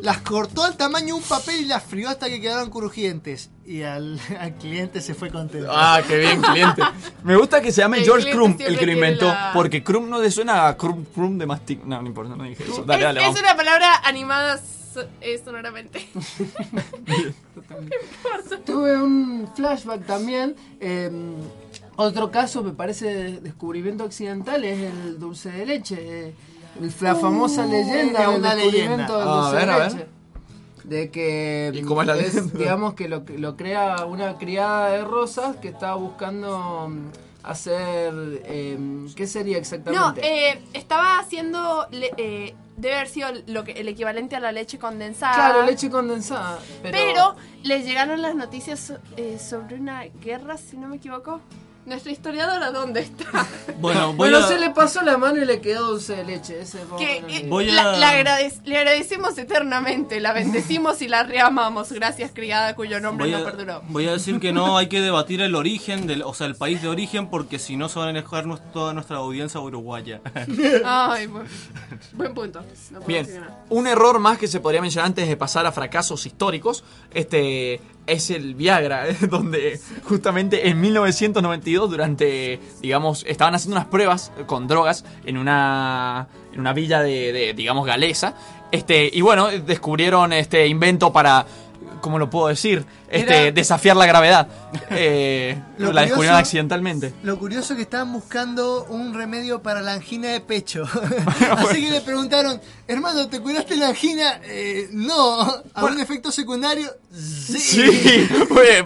las 0.02 0.18
cortó 0.18 0.62
al 0.64 0.76
tamaño 0.76 1.06
de 1.06 1.12
un 1.14 1.22
papel 1.22 1.62
y 1.62 1.64
las 1.64 1.82
frió 1.84 2.08
hasta 2.10 2.26
que 2.28 2.40
quedaron 2.40 2.68
crujientes. 2.68 3.48
Y 3.64 3.82
al, 3.82 4.20
al 4.40 4.54
cliente 4.56 5.00
se 5.00 5.14
fue 5.14 5.30
contento. 5.30 5.68
Ah, 5.70 6.02
qué 6.06 6.18
bien, 6.18 6.42
cliente. 6.42 6.82
Me 7.22 7.36
gusta 7.36 7.62
que 7.62 7.72
se 7.72 7.80
llame 7.80 7.98
El 8.00 8.04
George 8.04 8.30
Krum 8.32 8.50
el 8.52 8.56
que 8.58 8.70
lo 8.72 8.76
quiere 8.78 8.92
inventó. 8.92 9.26
la- 9.28 9.52
Porque 9.54 9.82
Krum 9.82 10.10
no 10.10 10.20
le 10.20 10.30
suena 10.30 10.66
a 10.68 10.76
Krum, 10.76 11.04
Krum 11.06 11.38
de 11.38 11.46
mastic. 11.46 11.82
No, 11.84 12.02
no 12.02 12.08
importa, 12.08 12.36
no 12.36 12.44
dije 12.44 12.64
eso. 12.64 12.82
Dale, 12.84 13.00
es, 13.02 13.04
dale, 13.06 13.20
es 13.20 13.26
vamos. 13.26 13.40
una 13.40 13.56
palabra 13.56 13.96
animada 14.04 14.58
so- 14.92 15.06
eh, 15.20 15.40
sonoramente. 15.44 16.08
Tuve 18.66 18.96
un 19.02 19.48
flashback 19.54 20.06
también. 20.06 20.56
eh, 20.80 21.10
otro 21.96 22.30
caso, 22.30 22.62
me 22.62 22.72
parece, 22.72 23.06
de 23.14 23.40
descubrimiento 23.40 24.04
accidental 24.04 24.64
es 24.64 24.80
el 24.92 25.18
dulce 25.18 25.50
de 25.50 25.66
leche. 25.66 25.96
eh, 26.28 26.34
la 27.00 27.14
famosa 27.14 27.64
leyenda 27.66 28.22
es 28.22 28.28
del 28.30 28.38
una 28.40 28.54
descubrimiento 28.54 29.18
del 29.18 29.24
leyenda. 29.26 29.34
dulce 29.34 29.48
A 29.48 29.52
ver, 29.52 29.66
de 29.66 29.72
a 29.72 29.78
ver. 29.78 29.92
leche. 29.92 30.06
De 30.84 31.10
que 31.10 31.70
¿Y 31.74 31.82
cómo 31.82 32.02
es 32.02 32.06
la 32.08 32.14
leyenda? 32.16 32.58
digamos 32.58 32.94
que 32.94 33.08
lo, 33.08 33.24
lo 33.38 33.56
crea 33.56 34.04
una 34.04 34.36
criada 34.36 34.90
de 34.90 35.02
rosas 35.04 35.56
que 35.56 35.68
estaba 35.68 35.94
buscando 35.94 36.88
mm, 36.90 37.08
hacer 37.44 38.12
eh, 38.44 39.06
¿qué 39.16 39.26
sería 39.26 39.54
No, 39.54 39.60
exactamente? 39.60 40.20
eh, 40.50 40.60
estaba 40.74 41.18
haciendo. 41.20 41.86
le- 41.90 42.10
eh, 42.18 42.54
debe 42.76 42.96
haber 42.96 43.08
sido 43.08 43.28
lo 43.46 43.62
que, 43.64 43.72
el 43.72 43.86
equivalente 43.88 44.34
a 44.36 44.40
la 44.40 44.50
leche 44.52 44.78
condensada. 44.78 45.34
claro, 45.36 45.62
leche 45.64 45.88
condensada. 45.88 46.58
Pero, 46.82 46.98
Pero 46.98 47.36
les 47.62 47.84
llegaron 47.86 48.20
las 48.20 48.34
noticias 48.34 48.80
so- 48.80 48.98
eh, 49.16 49.38
sobre 49.38 49.76
una 49.76 50.02
guerra, 50.20 50.56
si 50.58 50.76
no 50.76 50.88
me 50.88 50.96
equivoco. 50.96 51.40
Nuestra 51.86 52.12
historiadora, 52.12 52.70
¿dónde 52.70 53.00
está? 53.00 53.24
Bueno, 53.80 54.08
voy 54.08 54.16
Bueno, 54.30 54.38
a... 54.38 54.48
se 54.48 54.58
le 54.58 54.70
pasó 54.70 55.02
la 55.02 55.18
mano 55.18 55.42
y 55.42 55.44
le 55.44 55.60
quedó 55.60 55.88
dulce 55.90 56.16
de 56.16 56.24
leche. 56.24 56.60
Ese 56.60 56.78
Que, 56.96 57.18
eh, 57.28 57.46
Voy 57.48 57.68
a- 57.68 57.74
la, 57.74 57.92
la 57.98 58.12
agradec- 58.14 58.62
le 58.64 58.78
agradecemos 58.78 59.36
eternamente, 59.36 60.20
la 60.20 60.32
bendecimos 60.32 61.02
y 61.02 61.08
la 61.08 61.24
reamamos. 61.24 61.92
Gracias, 61.92 62.30
criada, 62.32 62.74
cuyo 62.76 63.00
nombre 63.00 63.26
Voy 63.26 63.32
no 63.32 63.38
a, 63.38 63.44
perduró. 63.44 63.82
voy 63.88 64.06
a 64.08 64.12
decir 64.12 64.40
que 64.40 64.52
no 64.52 64.78
hay 64.78 64.86
que 64.88 65.02
debatir 65.02 65.42
el 65.42 65.54
origen, 65.54 66.06
del, 66.06 66.22
o 66.22 66.32
sea, 66.32 66.46
el 66.46 66.54
país 66.54 66.80
de 66.80 66.88
origen, 66.88 67.28
porque 67.28 67.58
si 67.58 67.76
no 67.76 67.90
se 67.90 67.98
van 67.98 68.08
a 68.14 68.18
enojar 68.18 68.46
toda 68.72 68.94
nuestra 68.94 69.16
audiencia 69.18 69.60
uruguaya. 69.60 70.20
Ay, 70.84 71.26
buen, 71.26 71.46
buen 72.14 72.32
punto. 72.34 72.62
No 72.92 73.00
Bien, 73.00 73.28
un 73.68 73.86
error 73.86 74.18
más 74.20 74.38
que 74.38 74.48
se 74.48 74.60
podría 74.60 74.80
mencionar 74.80 75.08
antes 75.08 75.28
de 75.28 75.36
pasar 75.36 75.66
a 75.66 75.72
fracasos 75.72 76.24
históricos, 76.24 76.84
este 77.12 77.80
es 78.06 78.30
el 78.30 78.54
Viagra, 78.54 79.06
donde 79.30 79.80
justamente 80.04 80.68
en 80.68 80.80
1992 80.80 81.90
durante, 81.90 82.60
digamos, 82.80 83.24
estaban 83.26 83.54
haciendo 83.54 83.76
unas 83.76 83.88
pruebas 83.88 84.32
con 84.46 84.66
drogas 84.68 85.04
en 85.24 85.38
una 85.38 86.28
en 86.52 86.60
una 86.60 86.72
villa 86.72 87.02
de, 87.02 87.32
de, 87.32 87.52
digamos 87.52 87.84
galesa, 87.84 88.34
este 88.70 89.10
y 89.12 89.20
bueno, 89.22 89.48
descubrieron 89.48 90.32
este 90.32 90.66
invento 90.68 91.12
para 91.12 91.46
¿cómo 92.04 92.18
lo 92.18 92.28
puedo 92.28 92.48
decir? 92.48 92.84
Este, 93.08 93.46
Era- 93.46 93.50
desafiar 93.52 93.96
la 93.96 94.04
gravedad. 94.04 94.46
Eh, 94.90 95.58
Lo 95.78 95.92
la 95.92 96.02
descubrieron 96.02 96.34
curioso- 96.36 96.36
accidentalmente. 96.36 97.14
Lo 97.22 97.38
curioso 97.38 97.72
es 97.72 97.78
que 97.78 97.82
estaban 97.84 98.12
buscando 98.12 98.84
un 98.90 99.14
remedio 99.14 99.62
para 99.62 99.80
la 99.80 99.94
angina 99.94 100.28
de 100.28 100.40
pecho. 100.40 100.84
Así 101.56 101.82
que 101.82 101.90
le 101.90 102.00
preguntaron, 102.02 102.60
hermano, 102.86 103.26
¿te 103.28 103.40
curaste 103.40 103.76
la 103.76 103.88
angina? 103.88 104.40
Eh, 104.44 104.88
no. 104.92 105.40
¿Algún 105.72 106.00
efecto 106.00 106.30
secundario? 106.30 106.90
Sí. 107.12 107.58
Sí, 107.58 108.28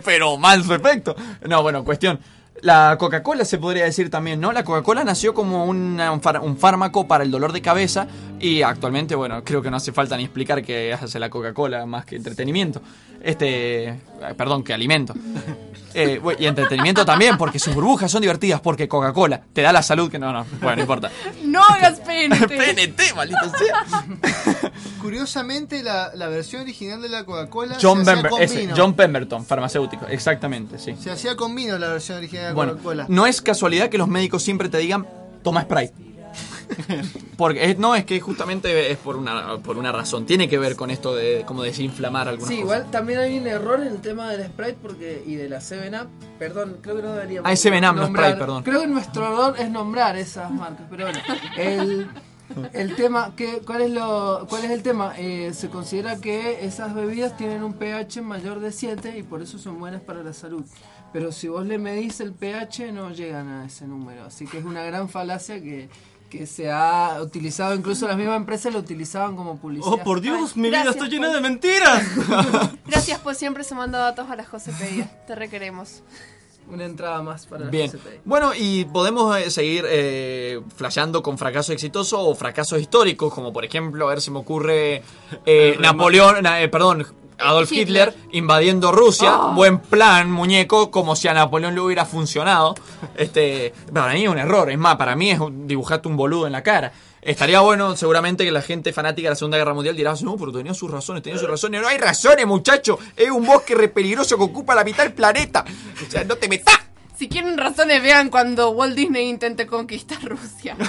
pero 0.05 0.37
mal 0.39 0.63
su 0.63 0.73
efecto. 0.73 1.17
No, 1.47 1.63
bueno, 1.63 1.83
cuestión. 1.85 2.21
La 2.63 2.97
Coca-Cola 2.99 3.45
se 3.45 3.59
podría 3.59 3.85
decir 3.85 4.11
también, 4.11 4.41
¿no? 4.41 4.51
La 4.53 4.65
Coca-Cola 4.65 5.05
nació 5.05 5.33
como 5.33 5.65
una- 5.67 6.11
un, 6.13 6.21
far- 6.21 6.41
un 6.41 6.57
fármaco 6.57 7.07
para 7.07 7.23
el 7.23 7.31
dolor 7.31 7.53
de 7.53 7.63
cabeza 7.63 8.09
y 8.41 8.63
actualmente, 8.63 9.15
bueno, 9.15 9.45
creo 9.45 9.63
que 9.63 9.71
no 9.71 9.77
hace 9.77 9.93
falta 9.93 10.17
ni 10.17 10.25
explicar 10.25 10.63
qué 10.63 10.93
hace 10.93 11.19
la 11.21 11.31
Coca-Cola 11.31 11.87
más 11.87 12.05
que 12.05 12.17
entretenimiento. 12.17 12.83
Este, 13.23 13.89
eh, 13.89 13.99
perdón, 14.37 14.63
que 14.65 14.75
alimento. 14.75 15.15
Eh, 15.95 16.21
y 16.39 16.45
entretenimiento 16.45 17.05
también, 17.07 17.39
porque 17.39 17.59
sus 17.59 17.75
burbujas 17.75 18.11
son 18.13 18.21
divertidas, 18.21 18.61
porque 18.61 18.87
Coca-Cola 18.87 19.41
te 19.55 19.63
da 19.63 19.73
la 19.73 19.83
salud 19.83 20.11
que 20.11 20.19
no, 20.19 20.33
no, 20.35 20.45
bueno, 20.61 20.77
no 20.77 20.83
importa. 20.83 21.11
No 21.45 21.63
hagas 21.65 21.99
PNT. 22.07 22.47
PNT, 22.47 23.15
maldito 23.17 23.41
sea. 23.59 24.05
Curiosamente, 25.01 25.83
la, 25.83 26.11
la 26.15 26.29
versión 26.29 26.63
original 26.63 27.01
de 27.01 27.09
la 27.09 27.25
Coca-Cola 27.25 27.79
John, 27.81 28.05
se 28.05 28.11
hacía 28.11 28.23
Pember- 28.23 28.31
con 28.31 28.43
ese, 28.43 28.61
vino. 28.61 28.75
John 28.77 28.95
Pemberton, 28.95 29.45
farmacéutico, 29.47 30.07
exactamente, 30.09 30.79
sí. 30.79 30.95
Se 31.03 31.11
hacía 31.11 31.35
con 31.37 31.55
vino 31.55 31.79
la 31.79 31.89
versión 31.89 32.19
original 32.19 32.48
Bueno, 32.55 32.73
Coca-Cola. 32.73 33.07
no 33.09 33.27
es 33.27 33.41
casualidad 33.43 33.89
que 33.89 33.99
los 33.99 34.09
médicos 34.09 34.43
siempre 34.43 34.69
te 34.69 34.79
digan, 34.79 35.07
toma 35.43 35.63
Sprite. 35.63 35.95
Porque 37.37 37.71
es- 37.71 37.79
no, 37.79 37.95
es 37.95 38.05
que 38.05 38.21
justamente 38.21 38.91
es 38.91 38.99
por 38.99 39.17
una, 39.17 39.59
por 39.59 39.79
una 39.79 39.93
razón. 39.93 40.27
Tiene 40.27 40.49
que 40.49 40.59
ver 40.59 40.77
con 40.77 40.91
esto 40.91 41.15
de 41.15 41.45
como 41.47 41.63
desinflamar 41.63 42.29
algunas 42.29 42.49
Sí, 42.49 42.61
cosas. 42.63 42.79
igual 42.79 42.91
también 42.91 43.19
hay 43.21 43.39
un 43.39 43.47
error 43.47 43.81
en 43.81 43.89
el 43.89 44.01
tema 44.01 44.31
del 44.31 44.47
Sprite 44.47 44.77
porque 44.83 45.23
y 45.27 45.37
de 45.37 45.49
la 45.49 45.59
7-Up. 45.59 46.09
Perdón, 46.39 46.79
creo 46.83 46.97
que 46.97 47.03
no 47.03 47.13
deberíamos. 47.15 47.49
Ah, 47.49 47.53
es 47.53 47.65
7-Up, 47.65 47.97
no 47.97 48.07
Sprite, 48.09 48.37
perdón. 48.37 48.63
Creo 48.65 48.81
que 48.81 48.87
nuestro 48.87 49.27
error 49.27 49.55
es 49.59 49.71
nombrar 49.71 50.17
esas 50.17 50.51
marcas, 50.51 50.87
pero 50.91 51.05
bueno. 51.07 51.19
El, 51.57 52.09
el 52.73 52.95
tema, 52.97 53.33
que, 53.37 53.61
¿cuál, 53.65 53.83
es 53.83 53.91
lo, 53.91 54.47
¿cuál 54.49 54.65
es 54.65 54.71
el 54.71 54.83
tema? 54.83 55.15
Eh, 55.17 55.53
se 55.55 55.69
considera 55.71 56.17
que 56.21 56.65
esas 56.65 56.95
bebidas 56.95 57.37
tienen 57.37 57.63
un 57.63 57.73
pH 57.75 58.21
mayor 58.23 58.61
de 58.61 58.73
7 58.73 59.17
y 59.19 59.23
por 59.23 59.43
eso 59.43 59.59
son 59.59 59.79
buenas 59.81 60.01
para 60.03 60.23
la 60.23 60.33
salud. 60.33 60.65
Pero 61.13 61.33
si 61.33 61.49
vos 61.49 61.67
le 61.67 61.79
medís 61.79 62.21
el 62.21 62.33
pH 62.33 62.93
no 62.93 63.11
llegan 63.13 63.49
a 63.49 63.65
ese 63.67 63.87
número. 63.87 64.25
Así 64.25 64.47
que 64.47 64.59
es 64.59 64.65
una 64.65 64.83
gran 64.85 65.09
falacia 65.09 65.61
que, 65.63 65.89
que 66.29 66.47
se 66.47 66.71
ha 66.71 67.19
utilizado, 67.23 67.75
incluso 67.75 68.07
las 68.07 68.17
mismas 68.17 68.37
empresas 68.37 68.73
lo 68.73 68.79
utilizaban 68.81 69.35
como 69.35 69.57
publicidad. 69.57 69.95
Oh, 69.95 70.05
por 70.05 70.21
Dios, 70.21 70.53
Ay, 70.55 70.63
mi 70.63 70.69
vida 70.69 70.85
está 70.91 71.07
llena 71.09 71.33
de 71.33 71.41
mentiras. 71.41 72.05
Gracias 72.87 73.19
por 73.21 73.35
siempre 73.35 73.65
sumando 73.65 73.97
datos 73.99 74.29
a 74.31 74.37
la 74.37 74.45
Josepedia. 74.45 75.11
Te 75.27 75.35
requeremos. 75.35 76.03
Una 76.71 76.85
entrada 76.85 77.23
más 77.23 77.47
para 77.47 77.65
la 77.65 77.71
Bien. 77.71 77.91
Bueno, 78.27 78.53
y 78.55 78.85
podemos 78.85 79.35
eh, 79.39 79.51
seguir 79.51 79.87
eh, 79.89 80.61
flasheando 80.77 81.23
con 81.23 81.39
fracasos 81.39 81.71
exitosos 81.71 82.21
o 82.23 82.35
fracasos 82.35 82.79
históricos, 82.79 83.33
como 83.33 83.55
por 83.55 83.65
ejemplo, 83.65 84.07
a 84.07 84.11
ver 84.11 84.21
si 84.21 84.31
me 84.31 84.41
ocurre 84.41 85.03
eh, 85.47 85.77
Napoleón, 85.81 86.43
na- 86.43 86.61
eh, 86.61 86.69
perdón, 86.69 87.07
Adolf 87.39 87.71
Hitler. 87.73 88.09
Hitler. 88.15 88.29
invadiendo 88.33 88.93
Rusia. 88.93 89.39
Oh. 89.41 89.53
Buen 89.55 89.79
plan, 89.79 90.31
muñeco, 90.31 90.91
como 90.91 91.17
si 91.17 91.29
a 91.29 91.35
Napoleón 91.35 91.75
le 91.75 91.81
hubiera 91.81 92.05
funcionado. 92.05 92.75
Este, 93.17 93.73
para 93.93 94.13
mí 94.13 94.25
es 94.25 94.29
un 94.29 94.39
error, 94.39 94.71
es 94.71 94.79
más, 94.79 94.97
para 94.97 95.15
mí 95.17 95.31
es 95.31 95.39
un- 95.41 95.67
dibujarte 95.67 96.09
un 96.09 96.17
boludo 96.17 96.47
en 96.47 96.53
la 96.53 96.63
cara. 96.63 96.93
Estaría 97.21 97.61
bueno, 97.61 97.97
seguramente, 97.97 98.45
que 98.45 98.53
la 98.53 98.63
gente 98.63 98.93
fanática 98.93 99.27
de 99.27 99.31
la 99.31 99.37
Segunda 99.37 99.59
Guerra 99.59 99.75
Mundial 99.75 99.97
dirá, 99.97 100.15
no, 100.23 100.37
pero 100.37 100.53
tenía 100.53 100.73
sus 100.73 100.91
razones, 100.91 101.23
tenía 101.23 101.39
sus 101.39 101.49
razones. 101.49 101.83
No 101.83 101.89
hay 101.89 101.99
razones, 101.99 102.47
muchacho. 102.47 102.99
Es 103.17 103.31
un 103.31 103.45
bosque 103.45 103.75
re 103.75 103.89
peligroso 103.89 104.37
que 104.37 104.45
ocupa 104.45 104.75
la 104.75 104.85
mitad 104.85 105.03
del 105.03 105.13
planeta. 105.13 105.65
O 106.07 106.11
sea, 106.11 106.25
no 106.25 106.37
te 106.37 106.49
metas. 106.49 106.75
Si 107.17 107.29
quieren 107.29 107.59
razones, 107.59 108.01
vean 108.01 108.31
cuando 108.31 108.71
Walt 108.71 108.95
Disney 108.95 109.29
intente 109.29 109.67
conquistar 109.67 110.23
Rusia. 110.23 110.77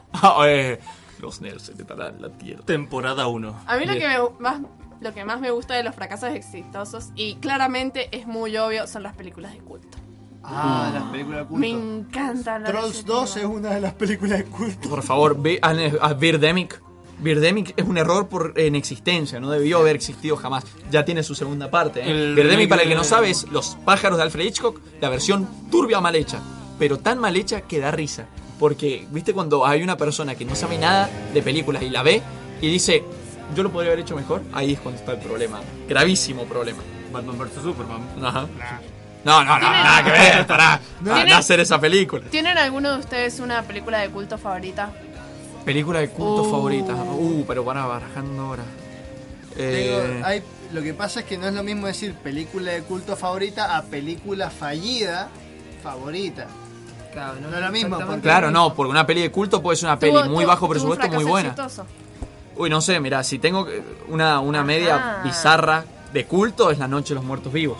Ah, 0.14 0.42
eh, 0.46 0.80
los 1.20 1.40
nerds 1.40 1.64
se 1.64 1.74
la 1.94 2.30
tierra. 2.30 2.64
Temporada 2.64 3.26
1. 3.26 3.60
A 3.66 3.76
mí 3.76 3.84
lo 3.84 3.92
que, 3.92 4.08
me, 4.08 4.18
más, 4.38 4.60
lo 5.00 5.14
que 5.14 5.24
más 5.24 5.40
me 5.40 5.50
gusta 5.50 5.74
de 5.74 5.82
los 5.82 5.94
fracasos 5.94 6.30
exitosos, 6.30 7.10
y 7.14 7.36
claramente 7.36 8.08
es 8.12 8.26
muy 8.26 8.56
obvio, 8.56 8.86
son 8.86 9.02
las 9.02 9.14
películas 9.14 9.52
de 9.52 9.58
culto. 9.58 9.98
Ah, 10.42 10.90
las 10.92 11.04
películas 11.04 11.40
de 11.40 11.46
culto. 11.46 11.60
Me 11.60 11.70
encantan 11.70 12.62
las 12.62 12.70
Trolls 12.72 13.04
2 13.04 13.36
es 13.36 13.44
una 13.44 13.70
de 13.70 13.80
las 13.80 13.94
películas 13.94 14.38
de 14.38 14.44
culto. 14.44 14.88
Por 14.88 15.02
favor, 15.02 15.40
ve 15.40 15.58
a, 15.62 15.70
a 16.00 16.14
Birdemic. 16.14 16.80
Birdemic 17.18 17.74
es 17.76 17.84
un 17.84 17.98
error 17.98 18.28
por 18.28 18.54
en 18.56 18.74
existencia, 18.74 19.40
no 19.40 19.50
debió 19.50 19.78
haber 19.78 19.96
existido 19.96 20.36
jamás. 20.36 20.64
Ya 20.90 21.04
tiene 21.04 21.22
su 21.22 21.34
segunda 21.34 21.70
parte. 21.70 22.00
¿eh? 22.00 22.10
El 22.10 22.34
Birdemic, 22.34 22.68
para 22.68 22.82
el 22.82 22.88
que 22.88 22.94
no 22.94 23.04
sabe, 23.04 23.30
es 23.30 23.46
Los 23.50 23.76
pájaros 23.84 24.16
de 24.16 24.24
Alfred 24.24 24.46
Hitchcock, 24.46 24.80
la 25.00 25.10
versión 25.10 25.48
turbia 25.70 26.00
mal 26.00 26.16
hecha. 26.16 26.40
Pero 26.78 26.98
tan 26.98 27.18
mal 27.18 27.36
hecha 27.36 27.62
que 27.62 27.78
da 27.78 27.90
risa. 27.90 28.26
Porque, 28.58 29.06
¿viste 29.10 29.34
cuando 29.34 29.66
hay 29.66 29.82
una 29.82 29.96
persona 29.96 30.34
que 30.34 30.46
no 30.46 30.54
sabe 30.54 30.78
nada 30.78 31.10
de 31.32 31.42
películas 31.42 31.82
y 31.82 31.90
la 31.90 32.02
ve 32.02 32.22
y 32.62 32.70
dice, 32.70 33.04
yo 33.54 33.62
lo 33.62 33.70
podría 33.70 33.92
haber 33.92 34.04
hecho 34.04 34.16
mejor? 34.16 34.42
Ahí 34.52 34.72
es 34.74 34.80
cuando 34.80 35.00
está 35.00 35.12
el 35.12 35.18
problema. 35.18 35.60
Gravísimo 35.88 36.44
problema. 36.44 36.82
Batman 37.12 37.38
vs 37.38 37.62
Superman. 37.62 38.00
Ajá. 38.24 38.46
No, 39.24 39.44
no, 39.44 39.58
no, 39.58 39.70
nada 39.70 40.02
que 40.04 40.10
ver, 40.10 40.46
pará. 40.48 40.80
¿Tiene- 41.02 41.20
Anda 41.22 41.36
a 41.36 41.38
hacer 41.40 41.60
esa 41.60 41.78
película. 41.80 42.24
¿Tienen 42.30 42.56
alguno 42.56 42.92
de 42.92 42.98
ustedes 43.00 43.38
una 43.40 43.62
película 43.62 43.98
de 43.98 44.08
culto 44.10 44.38
favorita? 44.38 44.90
Película 45.64 45.98
de 46.00 46.08
culto 46.08 46.42
Uh. 46.44 46.50
favorita. 46.50 46.94
Uh, 46.94 47.44
pero 47.46 47.62
van 47.64 47.76
a 47.78 47.86
barajando 47.86 48.42
ahora. 48.42 48.62
Eh, 49.56 50.22
hay, 50.24 50.42
lo 50.72 50.80
que 50.82 50.94
pasa 50.94 51.20
es 51.20 51.26
que 51.26 51.36
no 51.36 51.46
es 51.48 51.54
lo 51.54 51.62
mismo 51.62 51.86
decir 51.86 52.14
película 52.14 52.70
de 52.72 52.82
culto 52.82 53.16
favorita 53.16 53.76
a 53.76 53.82
película 53.82 54.48
fallida 54.48 55.28
favorita. 55.82 56.46
Claro, 57.12 57.34
no, 57.40 57.54
es 57.54 57.60
lo 57.62 57.72
mismo. 57.72 57.98
porque- 57.98 58.20
Claro, 58.20 58.50
no, 58.50 58.72
porque 58.74 58.90
una 58.90 59.04
peli 59.06 59.22
de 59.22 59.30
culto 59.32 59.60
puede 59.60 59.76
ser 59.76 59.88
una 59.88 59.98
peli 59.98 60.12
Tuvo- 60.12 60.24
muy 60.28 60.44
tuvo- 60.44 60.48
bajo 60.48 60.68
presupuesto, 60.68 61.08
muy 61.08 61.24
buena. 61.24 61.48
exitoso. 61.48 61.84
Uy, 62.56 62.68
no 62.70 62.80
sé, 62.80 63.00
mira, 63.00 63.22
si 63.24 63.38
tengo 63.38 63.64
que- 63.64 63.82
una, 64.08 64.40
una 64.40 64.62
media 64.64 64.96
Ajá. 64.96 65.22
bizarra 65.24 65.84
de 66.12 66.26
culto 66.26 66.70
es 66.70 66.78
La 66.78 66.88
Noche 66.88 67.10
de 67.10 67.14
los 67.16 67.24
Muertos 67.24 67.52
Vivos. 67.52 67.78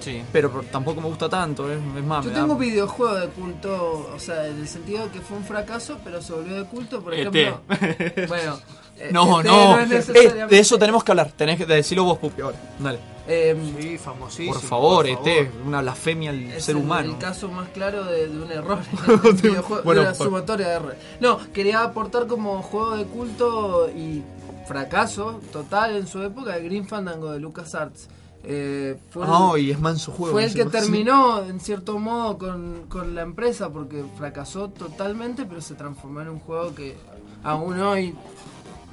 Sí. 0.00 0.22
Pero 0.32 0.50
tampoco 0.70 1.00
me 1.00 1.08
gusta 1.08 1.28
tanto, 1.28 1.70
es, 1.72 1.78
es 1.78 2.04
más, 2.04 2.24
Yo 2.24 2.30
tengo 2.30 2.56
videojuego 2.56 3.14
de 3.16 3.28
culto, 3.28 4.10
o 4.14 4.18
sea, 4.20 4.46
en 4.46 4.60
el 4.60 4.68
sentido 4.68 5.04
de 5.06 5.10
que 5.10 5.20
fue 5.20 5.36
un 5.36 5.44
fracaso, 5.44 5.98
pero 6.04 6.22
se 6.22 6.32
volvió 6.32 6.54
de 6.56 6.64
culto, 6.64 7.00
por 7.00 7.12
ET. 7.14 7.34
ejemplo. 7.34 7.60
bueno, 8.28 8.58
eh, 8.98 9.08
No, 9.12 9.40
ET 9.40 9.46
no, 9.46 9.78
es 9.80 9.90
eh, 9.90 9.94
necesariamente- 9.94 10.54
de 10.54 10.60
eso 10.60 10.78
tenemos 10.78 11.02
que 11.02 11.10
hablar, 11.12 11.32
tenés 11.32 11.56
que 11.58 11.66
decirlo 11.66 12.04
vos, 12.04 12.18
Pupi, 12.18 12.40
ahora, 12.42 12.56
dale. 12.78 12.98
Em, 13.28 13.76
sí, 13.80 13.98
famosísimo. 13.98 14.52
Por 14.52 14.62
favor, 14.62 14.96
por 14.96 15.06
este, 15.06 15.46
favor. 15.46 15.66
una 15.66 15.80
blasfemia 15.82 16.30
al 16.30 16.42
Es 16.52 16.64
ser 16.64 16.76
el- 16.76 16.82
humano. 16.82 17.10
El 17.12 17.18
caso 17.18 17.48
más 17.50 17.68
claro 17.70 18.04
de, 18.04 18.28
de 18.28 18.38
un 18.42 18.50
error 18.52 18.78
videojuego, 19.42 19.82
Bueno, 19.82 20.02
de 20.02 20.06
la 20.08 20.14
sumatoria 20.14 20.68
de 20.68 20.74
errores. 20.74 20.98
No, 21.20 21.38
quería 21.52 21.82
aportar 21.82 22.26
como 22.28 22.62
juego 22.62 22.96
de 22.96 23.04
culto 23.06 23.88
y 23.90 24.22
fracaso 24.68 25.40
total 25.52 25.96
en 25.96 26.06
su 26.06 26.22
época 26.22 26.56
el 26.56 26.64
Green 26.64 26.86
Fandango 26.86 27.32
de 27.32 27.40
LucasArts. 27.40 28.08
Eh, 28.48 28.96
fue 29.10 29.24
el- 29.24 29.30
Ah, 29.32 29.52
y 29.58 29.70
es 29.72 29.80
manso 29.80 30.12
juego. 30.12 30.32
fue 30.34 30.44
el 30.44 30.54
que 30.54 30.64
terminó 30.66 31.42
en 31.42 31.58
cierto 31.58 31.98
modo 31.98 32.38
con, 32.38 32.84
con 32.88 33.14
la 33.16 33.22
empresa 33.22 33.70
porque 33.70 34.04
fracasó 34.16 34.68
totalmente, 34.70 35.44
pero 35.46 35.60
se 35.60 35.74
transformó 35.74 36.20
en 36.20 36.28
un 36.28 36.38
juego 36.38 36.72
que 36.74 36.96
aún 37.42 37.80
hoy 37.80 38.14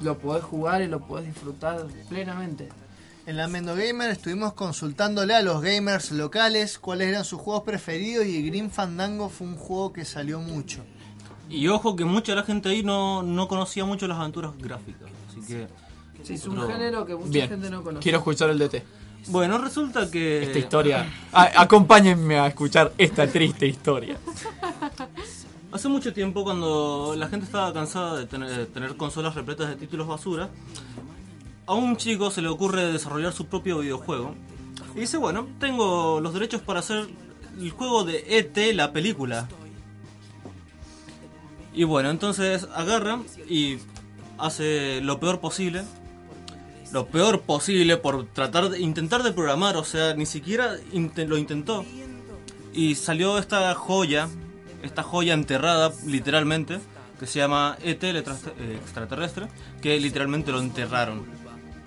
lo 0.00 0.18
podés 0.18 0.42
jugar 0.42 0.82
y 0.82 0.88
lo 0.88 0.98
podés 0.98 1.26
disfrutar 1.26 1.86
plenamente. 2.08 2.68
En 3.26 3.36
la 3.38 3.48
Mendo 3.48 3.74
Gamer 3.74 4.10
estuvimos 4.10 4.52
consultándole 4.52 5.34
a 5.34 5.40
los 5.42 5.62
gamers 5.62 6.12
locales 6.12 6.78
cuáles 6.78 7.08
eran 7.08 7.24
sus 7.24 7.40
juegos 7.40 7.62
preferidos 7.62 8.26
y 8.26 8.46
Green 8.46 8.70
Fandango 8.70 9.30
fue 9.30 9.46
un 9.46 9.56
juego 9.56 9.92
que 9.94 10.04
salió 10.04 10.40
mucho. 10.40 10.82
Y 11.48 11.68
ojo 11.68 11.96
que 11.96 12.04
mucha 12.04 12.32
de 12.32 12.36
la 12.36 12.42
gente 12.44 12.68
ahí 12.68 12.82
no, 12.82 13.22
no 13.22 13.48
conocía 13.48 13.84
mucho 13.86 14.06
las 14.06 14.18
aventuras 14.18 14.52
gráficas. 14.58 15.08
Así 15.30 15.40
que. 15.46 15.66
Sí, 16.22 16.34
es 16.34 16.46
un 16.46 16.58
otro- 16.58 16.72
género 16.74 17.04
que 17.06 17.14
mucha 17.14 17.30
Bien, 17.30 17.48
gente 17.48 17.70
no 17.70 17.82
conoce. 17.82 18.02
quiero 18.02 18.18
escuchar 18.18 18.50
el 18.50 18.58
DT. 18.58 18.82
Bueno, 19.28 19.56
resulta 19.58 20.10
que... 20.10 20.42
Esta 20.42 20.58
historia. 20.58 21.06
A- 21.32 21.62
acompáñenme 21.62 22.38
a 22.38 22.46
escuchar 22.46 22.92
esta 22.98 23.26
triste 23.26 23.66
historia. 23.66 24.16
Hace 25.72 25.88
mucho 25.88 26.12
tiempo, 26.12 26.44
cuando 26.44 27.14
la 27.16 27.26
gente 27.28 27.46
estaba 27.46 27.72
cansada 27.72 28.16
de 28.18 28.26
tener, 28.26 28.48
de 28.50 28.66
tener 28.66 28.96
consolas 28.96 29.34
repletas 29.34 29.68
de 29.70 29.76
títulos 29.76 30.06
basura, 30.06 30.48
a 31.66 31.74
un 31.74 31.96
chico 31.96 32.30
se 32.30 32.42
le 32.42 32.48
ocurre 32.48 32.92
desarrollar 32.92 33.32
su 33.32 33.46
propio 33.46 33.78
videojuego. 33.78 34.34
Y 34.94 35.00
dice, 35.00 35.16
bueno, 35.16 35.46
tengo 35.58 36.20
los 36.20 36.32
derechos 36.34 36.60
para 36.62 36.80
hacer 36.80 37.08
el 37.60 37.70
juego 37.70 38.04
de 38.04 38.24
ET, 38.38 38.74
la 38.74 38.92
película. 38.92 39.48
Y 41.72 41.84
bueno, 41.84 42.10
entonces 42.10 42.68
agarra 42.74 43.20
y 43.48 43.78
hace 44.38 45.00
lo 45.00 45.18
peor 45.18 45.40
posible. 45.40 45.82
Lo 46.92 47.06
peor 47.06 47.40
posible 47.40 47.96
por 47.96 48.26
tratar 48.26 48.68
de 48.70 48.80
intentar 48.80 49.24
de 49.24 49.32
programar, 49.32 49.76
o 49.76 49.84
sea, 49.84 50.14
ni 50.14 50.26
siquiera 50.26 50.76
lo 50.92 51.36
intentó. 51.38 51.84
Y 52.72 52.94
salió 52.94 53.38
esta 53.38 53.74
joya, 53.74 54.28
esta 54.82 55.02
joya 55.02 55.34
enterrada 55.34 55.92
literalmente, 56.06 56.78
que 57.18 57.26
se 57.26 57.40
llama 57.40 57.76
ET, 57.82 58.02
el 58.10 58.16
extra- 58.18 58.52
eh, 58.58 58.78
extraterrestre, 58.80 59.48
que 59.82 59.98
literalmente 59.98 60.52
lo 60.52 60.60
enterraron 60.60 61.24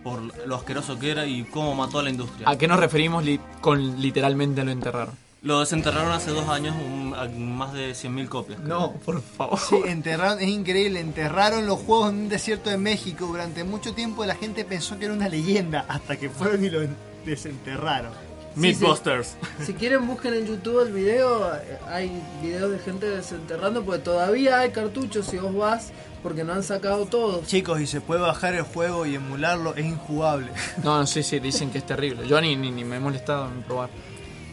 por 0.09 0.47
lo 0.47 0.55
asqueroso 0.55 0.97
que 0.97 1.11
era 1.11 1.25
y 1.25 1.43
cómo 1.43 1.75
mató 1.75 1.99
a 1.99 2.03
la 2.03 2.09
industria. 2.09 2.49
¿A 2.49 2.57
qué 2.57 2.67
nos 2.67 2.79
referimos 2.79 3.23
li- 3.25 3.39
con 3.61 3.99
literalmente 4.01 4.63
lo 4.63 4.71
enterraron? 4.71 5.15
Lo 5.43 5.59
desenterraron 5.59 6.11
hace 6.11 6.31
dos 6.31 6.47
años, 6.49 6.75
un- 6.75 7.15
más 7.57 7.73
de 7.73 7.93
100.000 7.93 8.27
copias. 8.27 8.59
No, 8.59 8.93
por 8.93 9.21
favor. 9.21 9.59
Sí, 9.59 9.75
enterraron, 9.85 10.39
es 10.39 10.47
increíble, 10.47 10.99
enterraron 10.99 11.65
los 11.67 11.79
juegos 11.79 12.09
en 12.11 12.15
un 12.19 12.29
desierto 12.29 12.69
de 12.69 12.77
México. 12.77 13.25
Durante 13.27 13.63
mucho 13.63 13.93
tiempo 13.93 14.25
la 14.25 14.35
gente 14.35 14.65
pensó 14.65 14.97
que 14.97 15.05
era 15.05 15.13
una 15.13 15.29
leyenda, 15.29 15.85
hasta 15.87 16.15
que 16.17 16.29
fueron 16.29 16.63
y 16.63 16.69
lo 16.69 16.81
en- 16.81 16.95
desenterraron. 17.25 18.11
Mythbusters. 18.57 19.35
Si 19.65 19.73
quieren 19.73 20.07
busquen 20.07 20.33
en 20.33 20.45
YouTube 20.47 20.81
el 20.81 20.91
video, 20.91 21.51
hay 21.87 22.11
videos 22.41 22.71
de 22.71 22.79
gente 22.79 23.07
desenterrando 23.09 23.83
porque 23.83 23.99
todavía 24.01 24.59
hay 24.59 24.71
cartuchos 24.71 25.25
si 25.27 25.37
vos 25.37 25.55
vas 25.55 25.91
porque 26.23 26.43
no 26.43 26.53
han 26.53 26.63
sacado 26.63 27.05
todos. 27.05 27.45
Chicos, 27.45 27.79
y 27.79 27.87
se 27.87 28.01
puede 28.01 28.21
bajar 28.21 28.53
el 28.55 28.63
juego 28.63 29.05
y 29.05 29.15
emularlo, 29.15 29.75
es 29.75 29.85
injugable. 29.85 30.51
No, 30.83 30.97
no, 30.99 31.07
sí, 31.07 31.23
sí, 31.23 31.39
dicen 31.39 31.69
que 31.71 31.77
es 31.77 31.85
terrible. 31.85 32.27
Yo 32.27 32.41
ni, 32.41 32.55
ni, 32.55 32.71
ni 32.71 32.83
me 32.83 32.97
he 32.97 32.99
molestado 32.99 33.47
en 33.47 33.61
probar. 33.63 33.89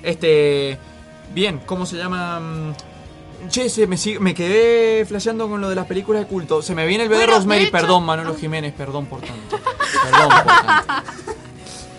Este. 0.03 0.79
Bien, 1.35 1.61
¿cómo 1.67 1.87
se 1.87 1.97
llama? 1.97 2.39
Mm, 2.39 2.75
Che, 3.49 3.69
se 3.69 3.87
me, 3.87 3.97
sigue- 3.99 4.21
me 4.21 4.33
quedé 4.35 5.05
flasheando 5.05 5.49
con 5.49 5.61
lo 5.61 5.69
de 5.69 5.75
las 5.75 5.87
películas 5.87 6.23
de 6.23 6.29
culto. 6.29 6.63
Se 6.63 6.75
me 6.75 6.87
viene 6.87 7.05
el 7.05 7.09
bebé 7.11 7.23
Bueno, 7.23 7.33
de 7.33 7.37
Rosemary, 7.39 7.63
hecho- 7.65 7.73
perdón, 7.73 8.05
Manolo 8.05 8.35
Jiménez, 8.37 8.73
perdón 8.75 9.07
por 9.07 9.21
tanto. 9.21 9.59
Perdón 10.03 10.29
por 10.31 10.45
tanto. 10.47 11.03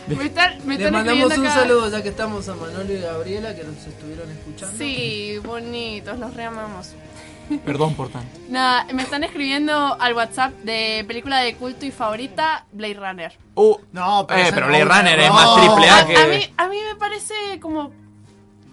Me 0.07 0.25
están, 0.25 0.59
mandamos 0.91 1.37
un 1.37 1.45
acá. 1.45 1.55
saludo 1.55 1.89
ya 1.89 2.03
que 2.03 2.09
estamos 2.09 2.47
a 2.49 2.55
Manolo 2.55 2.93
y 2.93 2.99
Gabriela 2.99 3.55
que 3.55 3.63
nos 3.63 3.77
estuvieron 3.85 4.29
escuchando. 4.29 4.77
Sí, 4.77 5.39
bonitos, 5.43 6.19
los 6.19 6.33
reamamos. 6.33 6.93
Perdón 7.63 7.93
por 7.95 8.09
tanto. 8.09 8.39
Nada, 8.49 8.87
me 8.93 9.03
están 9.03 9.23
escribiendo 9.23 9.97
al 9.99 10.13
WhatsApp 10.15 10.53
de 10.63 11.03
película 11.07 11.39
de 11.41 11.55
culto 11.55 11.85
y 11.85 11.91
favorita, 11.91 12.65
Blade 12.71 12.95
Runner. 12.95 13.33
Uh, 13.55 13.77
no, 13.91 14.21
eh, 14.21 14.51
pero 14.53 14.61
no, 14.61 14.67
Blade 14.67 14.85
Runner 14.85 15.19
es 15.19 15.27
no. 15.27 15.33
más 15.33 15.55
triple 15.55 15.89
A 15.89 16.05
que. 16.07 16.17
A 16.17 16.27
mí, 16.27 16.53
a 16.57 16.69
mí 16.69 16.77
me 16.87 16.95
parece 16.95 17.33
como. 17.61 17.91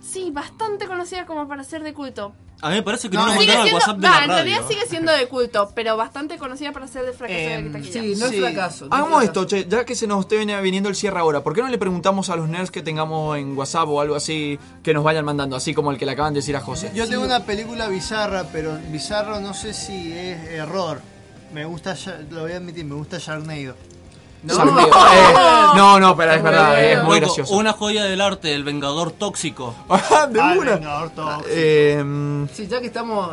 Sí, 0.01 0.31
bastante 0.31 0.87
conocida 0.87 1.27
como 1.27 1.49
para 1.49 1.65
ser 1.65 1.83
de 1.83 1.95
culto. 1.95 2.35
A 2.65 2.69
mí 2.69 2.77
me 2.77 2.83
parece 2.85 3.11
que 3.11 3.17
No, 3.17 3.27
no, 3.27 3.33
lo 3.33 3.39
mandaron 3.41 3.67
al 3.69 3.75
WhatsApp 3.75 3.97
de 3.99 4.07
va, 4.09 4.11
la 4.19 4.23
en 4.25 4.31
radio. 4.31 4.45
realidad 4.45 4.69
sigue 4.69 4.87
siendo 4.89 5.11
de 5.13 5.27
culto, 5.27 5.73
pero 5.75 5.97
bastante 5.97 6.39
conocida 6.39 6.71
para 6.73 6.87
ser 6.87 7.05
de 7.05 7.13
fracaso 7.13 7.39
Em, 7.39 7.65
de 7.73 7.79
taquilla. 7.79 7.93
Sí, 8.03 8.15
no 8.19 8.27
es 8.27 8.31
Sí. 8.33 8.39
fracaso. 8.41 8.85
no 8.87 8.87
es 8.87 8.93
Hagamos 9.01 9.19
fracaso. 9.25 9.41
esto, 9.43 9.45
che, 9.47 9.67
ya 9.69 9.85
que 9.85 9.95
se 9.97 10.07
nos 10.07 10.21
esté 10.21 10.39
vini- 10.39 10.63
viniendo 10.63 10.89
el 10.89 10.95
cierre 10.95 11.19
ahora, 11.19 11.43
¿por 11.43 11.55
qué 11.55 11.61
no 11.63 11.69
le 11.69 11.77
preguntamos 11.79 12.31
a 12.31 12.37
los 12.37 12.49
nerds 12.49 12.71
que 12.71 12.81
tengamos 12.83 13.37
en 13.37 13.57
WhatsApp 13.59 13.89
o 13.89 14.01
algo 14.01 14.15
así 14.15 14.61
que 14.85 14.95
nos 14.95 15.03
vayan 15.03 15.25
mandando, 15.25 15.57
así 15.57 15.75
como 15.75 15.91
el 15.91 15.99
que 15.99 16.07
le 16.07 16.13
acaban 16.13 16.35
de 16.35 16.39
decir 16.39 16.55
a 16.57 16.61
José? 16.61 16.93
Yo 16.95 17.09
tengo 17.09 17.25
una 17.25 17.45
película 17.45 17.89
bizarra, 17.89 18.45
pero 18.53 18.79
bizarro 18.91 19.41
no 19.41 19.55
sé 19.55 19.75
si 19.75 20.13
es 20.13 20.39
error. 20.51 21.01
Me 21.53 21.65
gusta, 21.65 21.97
lo 22.31 22.43
voy 22.43 22.53
a 22.53 22.57
admitir, 22.59 22.85
me 22.85 22.95
gusta 22.95 23.19
Sharknado. 23.19 23.75
No. 24.43 24.55
Eh, 25.15 25.35
no, 25.77 26.01
no, 26.01 26.17
pero 26.17 26.33
es 26.33 26.43
verdad, 26.43 26.85
es 26.85 27.03
muy 27.05 27.21
Loco, 27.21 27.35
gracioso. 27.35 27.55
Una 27.55 27.73
joya 27.73 28.05
del 28.05 28.21
arte, 28.21 28.55
el 28.55 28.65
Vengador 28.65 29.13
Tóxico. 29.13 29.75
de 30.31 30.41
Ah, 30.41 30.55
una. 30.59 30.75
Vengador 30.77 31.11
Tóxico. 31.11 31.45
Eh, 31.49 32.47
Sí, 32.53 32.67
ya 32.67 32.81
que 32.81 32.87
estamos, 32.89 33.31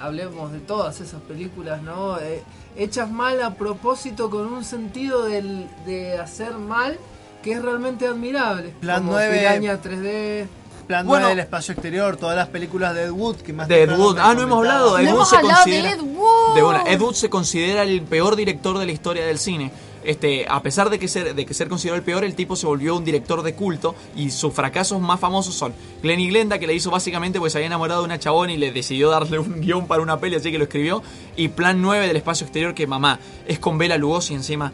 hablemos 0.00 0.52
de 0.52 0.58
todas 0.60 1.00
esas 1.00 1.20
películas, 1.22 1.82
¿no? 1.82 2.18
Eh, 2.18 2.42
hechas 2.76 3.10
mal 3.10 3.42
a 3.42 3.54
propósito 3.54 4.30
con 4.30 4.52
un 4.52 4.64
sentido 4.64 5.24
del, 5.24 5.68
de 5.84 6.18
hacer 6.18 6.52
mal 6.54 6.98
que 7.42 7.52
es 7.52 7.62
realmente 7.62 8.06
admirable. 8.06 8.74
Plan 8.80 8.98
como 9.02 9.12
9. 9.12 9.38
Piraña 9.38 9.80
3D. 9.80 10.46
Plan 10.86 11.06
Bueno. 11.06 11.24
9 11.26 11.36
del 11.36 11.44
espacio 11.44 11.72
exterior, 11.74 12.16
todas 12.16 12.36
las 12.36 12.48
películas 12.48 12.94
de 12.94 13.04
Ed 13.04 13.10
Wood 13.10 13.36
que 13.36 13.52
más 13.52 13.68
de 13.68 13.82
Ed 13.82 13.96
Wood. 13.98 14.18
Ah, 14.20 14.34
no 14.34 14.42
hemos 14.42 14.58
hablado. 14.58 14.98
Ed 14.98 15.04
No 15.04 15.10
Wood 15.10 15.16
hemos 15.16 15.28
se 15.30 15.36
hablado 15.36 15.64
de. 15.64 15.78
Ed 15.90 16.00
Wood. 16.00 16.54
De 16.54 16.62
una. 16.62 16.82
Ed 16.82 17.00
Wood 17.00 17.14
se 17.14 17.28
considera 17.30 17.82
el 17.82 18.02
peor 18.02 18.36
director 18.36 18.78
de 18.78 18.86
la 18.86 18.92
historia 18.92 19.26
del 19.26 19.38
cine. 19.38 19.70
Este, 20.06 20.46
a 20.48 20.62
pesar 20.62 20.88
de 20.90 20.98
que 20.98 21.08
ser, 21.08 21.34
de 21.34 21.44
que 21.46 21.52
ser 21.54 21.68
considerado 21.68 21.98
el 21.98 22.04
peor, 22.04 22.24
el 22.24 22.34
tipo 22.34 22.54
se 22.56 22.66
volvió 22.66 22.96
un 22.96 23.04
director 23.04 23.42
de 23.42 23.54
culto 23.54 23.94
y 24.14 24.30
sus 24.30 24.52
fracasos 24.54 25.00
más 25.00 25.18
famosos 25.20 25.54
son 25.54 25.74
Glenn 26.02 26.20
y 26.20 26.28
Glenda, 26.28 26.58
que 26.58 26.66
le 26.66 26.74
hizo 26.74 26.90
básicamente 26.90 27.38
porque 27.38 27.50
se 27.50 27.58
había 27.58 27.66
enamorado 27.66 28.00
de 28.02 28.06
una 28.06 28.18
chabona 28.18 28.52
y 28.52 28.56
le 28.56 28.70
decidió 28.72 29.10
darle 29.10 29.38
un 29.38 29.60
guion 29.60 29.86
para 29.86 30.02
una 30.02 30.18
peli, 30.20 30.36
así 30.36 30.50
que 30.52 30.58
lo 30.58 30.64
escribió. 30.64 31.02
Y 31.36 31.48
Plan 31.48 31.82
9 31.82 32.06
del 32.06 32.16
espacio 32.16 32.44
exterior, 32.46 32.72
que 32.74 32.86
mamá, 32.86 33.18
es 33.46 33.58
con 33.58 33.78
Bela 33.78 33.96
Lugosi 33.98 34.34
encima. 34.34 34.72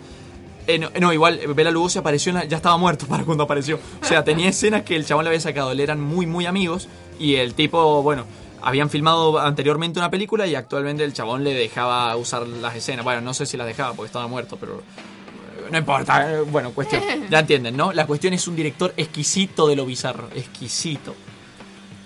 Eh, 0.67 0.79
no, 0.79 1.13
igual, 1.13 1.41
Bela 1.57 1.71
Lugosi 1.73 1.99
apareció, 1.99 2.33
la- 2.33 2.45
ya 2.45 2.57
estaba 2.59 2.77
muerto 2.77 3.07
para 3.09 3.25
cuando 3.25 3.45
apareció. 3.45 3.79
O 4.01 4.05
sea, 4.05 4.23
tenía 4.25 4.49
escenas 4.51 4.83
que 4.83 4.95
el 4.97 5.05
chabón 5.07 5.25
le 5.25 5.31
había 5.31 5.41
sacado, 5.41 5.73
le 5.75 5.83
eran 5.83 6.01
muy, 6.01 6.27
muy 6.27 6.47
amigos. 6.47 6.89
Y 7.19 7.37
el 7.37 7.55
tipo, 7.55 8.03
bueno, 8.03 8.27
habían 8.61 8.91
filmado 8.91 9.39
anteriormente 9.41 9.99
una 9.99 10.11
película 10.11 10.47
y 10.47 10.55
actualmente 10.55 11.03
el 11.05 11.13
chabón 11.13 11.43
le 11.43 11.53
dejaba 11.55 12.15
usar 12.17 12.47
las 12.47 12.77
escenas. 12.77 13.05
Bueno, 13.05 13.21
no 13.23 13.35
sé 13.35 13.45
si 13.47 13.57
las 13.57 13.67
dejaba 13.67 13.95
porque 13.95 14.07
estaba 14.07 14.29
muerto, 14.29 14.57
pero 14.61 14.83
no 15.73 15.79
importa. 15.79 16.33
eh, 16.33 16.41
Bueno, 16.43 16.73
cuestión, 16.73 17.03
ya 17.31 17.41
entienden, 17.41 17.77
¿no? 17.77 17.93
La 17.93 18.07
cuestión 18.07 18.33
es 18.35 18.47
un 18.47 18.55
director 18.55 18.95
exquisito 18.97 19.67
de 19.67 19.75
lo 19.77 19.85
bizarro, 19.87 20.29
exquisito. 20.35 21.15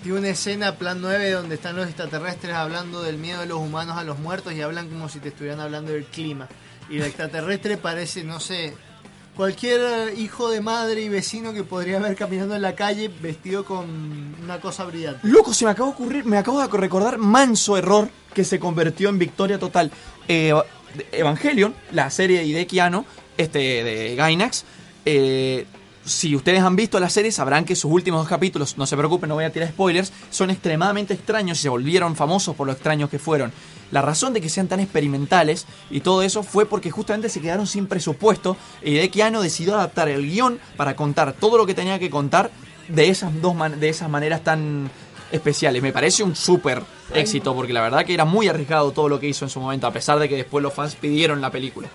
Tiene 0.03 0.19
una 0.21 0.29
escena, 0.29 0.77
Plan 0.77 1.01
9, 1.01 1.31
donde 1.33 1.57
están 1.57 1.77
los 1.77 1.87
extraterrestres 1.87 2.55
hablando 2.55 3.03
del 3.03 3.19
miedo 3.19 3.41
de 3.41 3.47
los 3.47 3.59
humanos 3.59 3.99
a 3.99 4.05
los 4.05 4.19
muertos 4.21 4.53
y 4.53 4.63
hablan 4.63 4.89
como 4.89 5.09
si 5.09 5.19
te 5.19 5.29
estuvieran 5.29 5.59
hablando 5.61 5.93
del 5.93 6.05
clima. 6.05 6.49
Y 6.89 6.99
el 6.99 7.03
extraterrestre 7.03 7.77
parece, 7.77 8.23
no 8.23 8.39
sé, 8.39 8.73
cualquier 9.35 10.17
hijo 10.17 10.49
de 10.51 10.61
madre 10.61 11.03
y 11.03 11.09
vecino 11.09 11.53
que 11.53 11.65
podría 11.65 11.99
ver 11.99 12.15
caminando 12.15 12.55
en 12.55 12.63
la 12.63 12.77
calle 12.77 13.09
vestido 13.21 13.65
con 13.65 14.35
una 14.43 14.61
cosa 14.61 14.85
brillante. 14.85 15.21
Loco, 15.25 15.53
se 15.53 15.65
me 15.65 15.73
acaba 15.73 15.89
de 15.89 15.95
ocurrir, 15.95 16.25
me 16.25 16.39
acabo 16.39 16.61
de 16.65 16.69
recordar 16.79 17.19
manso 17.19 17.77
error 17.77 18.09
que 18.33 18.45
se 18.45 18.61
convirtió 18.61 19.09
en 19.09 19.19
victoria 19.19 19.59
total. 19.59 19.91
Eh, 20.29 20.55
Evangelion, 21.13 21.75
la 21.93 22.09
serie 22.11 22.39
de 22.39 22.45
Hideki 22.47 22.79
Anno, 22.79 23.05
este, 23.37 23.85
de 23.85 24.15
Gainax, 24.17 24.65
eh, 25.05 25.67
si 26.07 26.37
ustedes 26.37 26.63
han 26.63 26.77
visto 26.77 27.01
la 27.01 27.11
serie 27.11 27.33
sabrán 27.33 27.65
que 27.65 27.75
sus 27.75 27.91
últimos 27.91 28.21
dos 28.21 28.29
capítulos, 28.29 28.79
no 28.79 28.87
se 28.87 28.97
preocupen, 28.97 29.29
no 29.29 29.35
voy 29.35 29.45
a 29.45 29.53
tirar 29.53 29.69
spoilers, 29.69 30.13
son 30.31 30.51
extremadamente 30.51 31.15
extraños 31.15 31.59
y 31.59 31.63
se 31.63 31.69
volvieron 31.69 32.15
famosos 32.15 32.55
por 32.55 32.67
lo 32.67 32.73
extraños 32.73 33.11
que 33.11 33.19
fueron. 33.19 33.53
La 33.91 34.03
razón 34.03 34.33
de 34.33 34.41
que 34.41 34.49
sean 34.49 34.69
tan 34.69 34.81
experimentales 34.81 35.67
y 35.91 36.01
todo 36.01 36.23
eso 36.23 36.43
fue 36.43 36.67
porque 36.67 36.91
justamente 36.91 37.29
se 37.29 37.41
quedaron 37.41 37.67
sin 37.67 37.87
presupuesto 37.87 38.57
y 38.83 38.93
Hideki 38.93 39.21
Anno 39.21 39.43
decidió 39.43 39.75
adaptar 39.75 40.09
el 40.09 40.29
guion 40.29 40.61
para 40.77 40.95
contar 40.95 41.33
todo 41.33 41.59
lo 41.59 41.67
que 41.67 41.75
tenía 41.75 41.99
que 41.99 42.11
contar 42.11 42.51
de 42.89 43.09
esas 43.09 43.41
dos 43.43 43.57
de 43.79 43.89
esas 43.89 44.09
maneras 44.09 44.45
tan 44.45 44.91
especiales. 45.33 45.83
Me 45.83 45.93
parece 45.93 46.23
un 46.23 46.37
súper 46.37 46.83
éxito 47.15 47.55
porque 47.55 47.73
la 47.73 47.83
verdad 47.83 48.05
que 48.05 48.15
era 48.15 48.25
muy 48.25 48.49
arriesgado 48.49 48.93
todo 48.93 49.09
lo 49.09 49.19
que 49.19 49.29
hizo 49.29 49.45
en 49.45 49.51
su 49.51 49.61
momento, 49.61 49.89
a 49.89 49.93
pesar 49.93 50.19
de 50.21 50.29
que 50.29 50.37
después 50.37 50.63
los 50.63 50.73
fans 50.73 50.95
pidieron 50.95 51.41
la 51.41 51.51
película. 51.51 51.89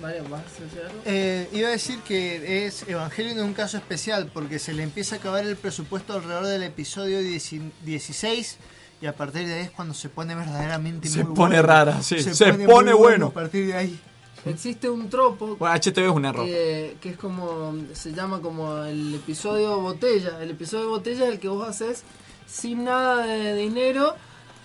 Vale, 0.00 0.20
¿vas 0.22 0.40
a 0.40 0.64
decir 0.64 0.80
algo? 0.86 1.00
Eh, 1.04 1.48
iba 1.52 1.68
a 1.68 1.72
decir 1.72 1.98
que 2.00 2.66
es 2.66 2.88
Evangelion 2.88 3.38
es 3.38 3.44
un 3.44 3.52
caso 3.54 3.76
especial 3.76 4.30
porque 4.32 4.58
se 4.58 4.72
le 4.72 4.82
empieza 4.82 5.16
a 5.16 5.18
acabar 5.18 5.44
el 5.44 5.56
presupuesto 5.56 6.14
alrededor 6.14 6.46
del 6.46 6.62
episodio 6.62 7.20
10 7.20 7.54
16 7.84 8.58
y 9.02 9.06
a 9.06 9.14
partir 9.14 9.46
de 9.46 9.54
ahí 9.54 9.60
es 9.64 9.70
cuando 9.70 9.94
se 9.94 10.08
pone 10.08 10.34
verdaderamente 10.34 11.08
Se 11.08 11.24
muy 11.24 11.34
pone 11.34 11.56
bueno. 11.56 11.66
rara, 11.68 12.02
sí, 12.02 12.20
se 12.20 12.52
muy 12.52 12.66
pone 12.66 12.92
bueno. 12.92 13.26
A 13.26 13.32
partir 13.32 13.66
de 13.66 13.74
ahí. 13.74 14.00
Existe 14.46 14.88
un 14.88 15.10
tropo 15.10 15.56
Bueno, 15.56 15.74
HTV 15.74 15.98
es 16.06 16.10
un 16.10 16.24
error. 16.24 16.46
que, 16.46 16.96
que 17.02 17.10
es 17.10 17.16
como, 17.18 17.74
se 17.92 18.12
llama 18.14 18.40
como 18.40 18.82
el 18.84 19.14
episodio 19.16 19.78
botella. 19.80 20.42
El 20.42 20.50
episodio 20.52 20.88
botella 20.88 21.26
es 21.26 21.32
el 21.34 21.38
que 21.40 21.48
vos 21.48 21.68
haces 21.68 22.04
sin 22.46 22.84
nada 22.84 23.26
de 23.26 23.54
dinero, 23.54 24.16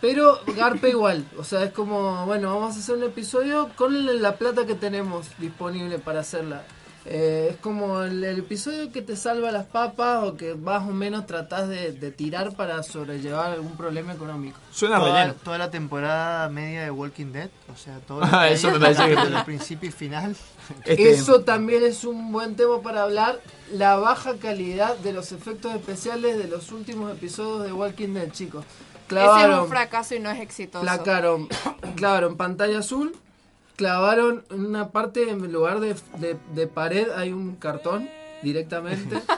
pero 0.06 0.40
garpa 0.56 0.88
igual. 0.88 1.26
O 1.40 1.44
sea, 1.44 1.64
es 1.64 1.72
como, 1.72 2.27
bueno, 2.27 2.53
vamos 2.53 2.76
a 2.76 2.80
hacer 2.80 2.95
un 2.95 3.03
episodio 3.03 3.72
con 3.76 4.22
la 4.22 4.36
plata 4.36 4.68
que 4.68 4.76
tenemos 4.76 5.26
disponible 5.40 5.98
para 5.98 6.19
hacerla. 6.19 6.64
Eh, 7.07 7.49
es 7.52 7.57
como 7.57 8.02
el, 8.03 8.23
el 8.23 8.40
episodio 8.40 8.91
que 8.91 9.02
te 9.02 9.15
salva 9.15 9.52
las 9.52 9.65
papas 9.65 10.23
o 10.23 10.38
que 10.38 10.53
más 10.56 10.84
o 10.88 10.91
menos 10.91 11.26
tratás 11.26 11.68
de, 11.69 11.91
de 11.91 12.11
tirar 12.11 12.53
para 12.56 12.82
sobrellevar 12.84 13.52
algún 13.52 13.76
problema 13.77 14.14
económico. 14.14 14.60
toda, 15.10 15.34
toda 15.44 15.57
la 15.57 15.72
temporada 15.72 16.48
media 16.49 16.84
de 16.84 16.91
Walking 16.91 17.32
Dead, 17.32 17.49
o 17.73 17.77
sea, 17.77 17.99
todo 18.07 18.19
lo 18.22 18.27
Ah, 18.32 18.49
eso 18.49 18.69
el 19.38 19.44
principio 19.44 19.90
y 19.90 19.91
final. 19.91 20.36
Este- 20.84 21.11
Eso 21.11 21.41
también 21.41 21.84
es 21.84 22.03
un 22.06 22.32
buen 22.32 22.56
tema 22.56 22.82
para 22.82 23.02
hablar. 23.03 23.40
La 23.72 23.95
baja 23.98 24.36
calidad 24.38 24.95
de 24.98 25.14
los 25.14 25.32
efectos 25.32 25.73
especiales 25.73 26.38
de 26.38 26.48
los 26.48 26.72
últimos 26.72 27.11
episodios 27.11 27.65
de 27.65 27.73
Walking 27.73 28.14
Dead, 28.14 28.32
chicos. 28.32 28.65
Ese 29.07 29.15
es 29.15 29.23
Clavaron, 29.23 29.60
un 29.61 29.68
fracaso 29.69 30.15
y 30.15 30.19
no 30.19 30.30
es 30.32 30.40
exitoso. 30.40 30.84
clavaron, 30.86 31.48
clavaron 31.95 32.38
pantalla 32.38 32.80
azul, 32.80 33.15
clavaron 33.76 34.44
en 34.49 34.65
una 34.65 34.90
parte, 34.90 35.30
en 35.30 35.52
lugar 35.52 35.80
de, 35.80 35.95
de- 36.18 36.38
de 36.53 36.68
pared, 36.68 37.07
hay 37.15 37.32
un 37.32 37.56
cartón 37.56 38.10
directamente. 38.41 39.22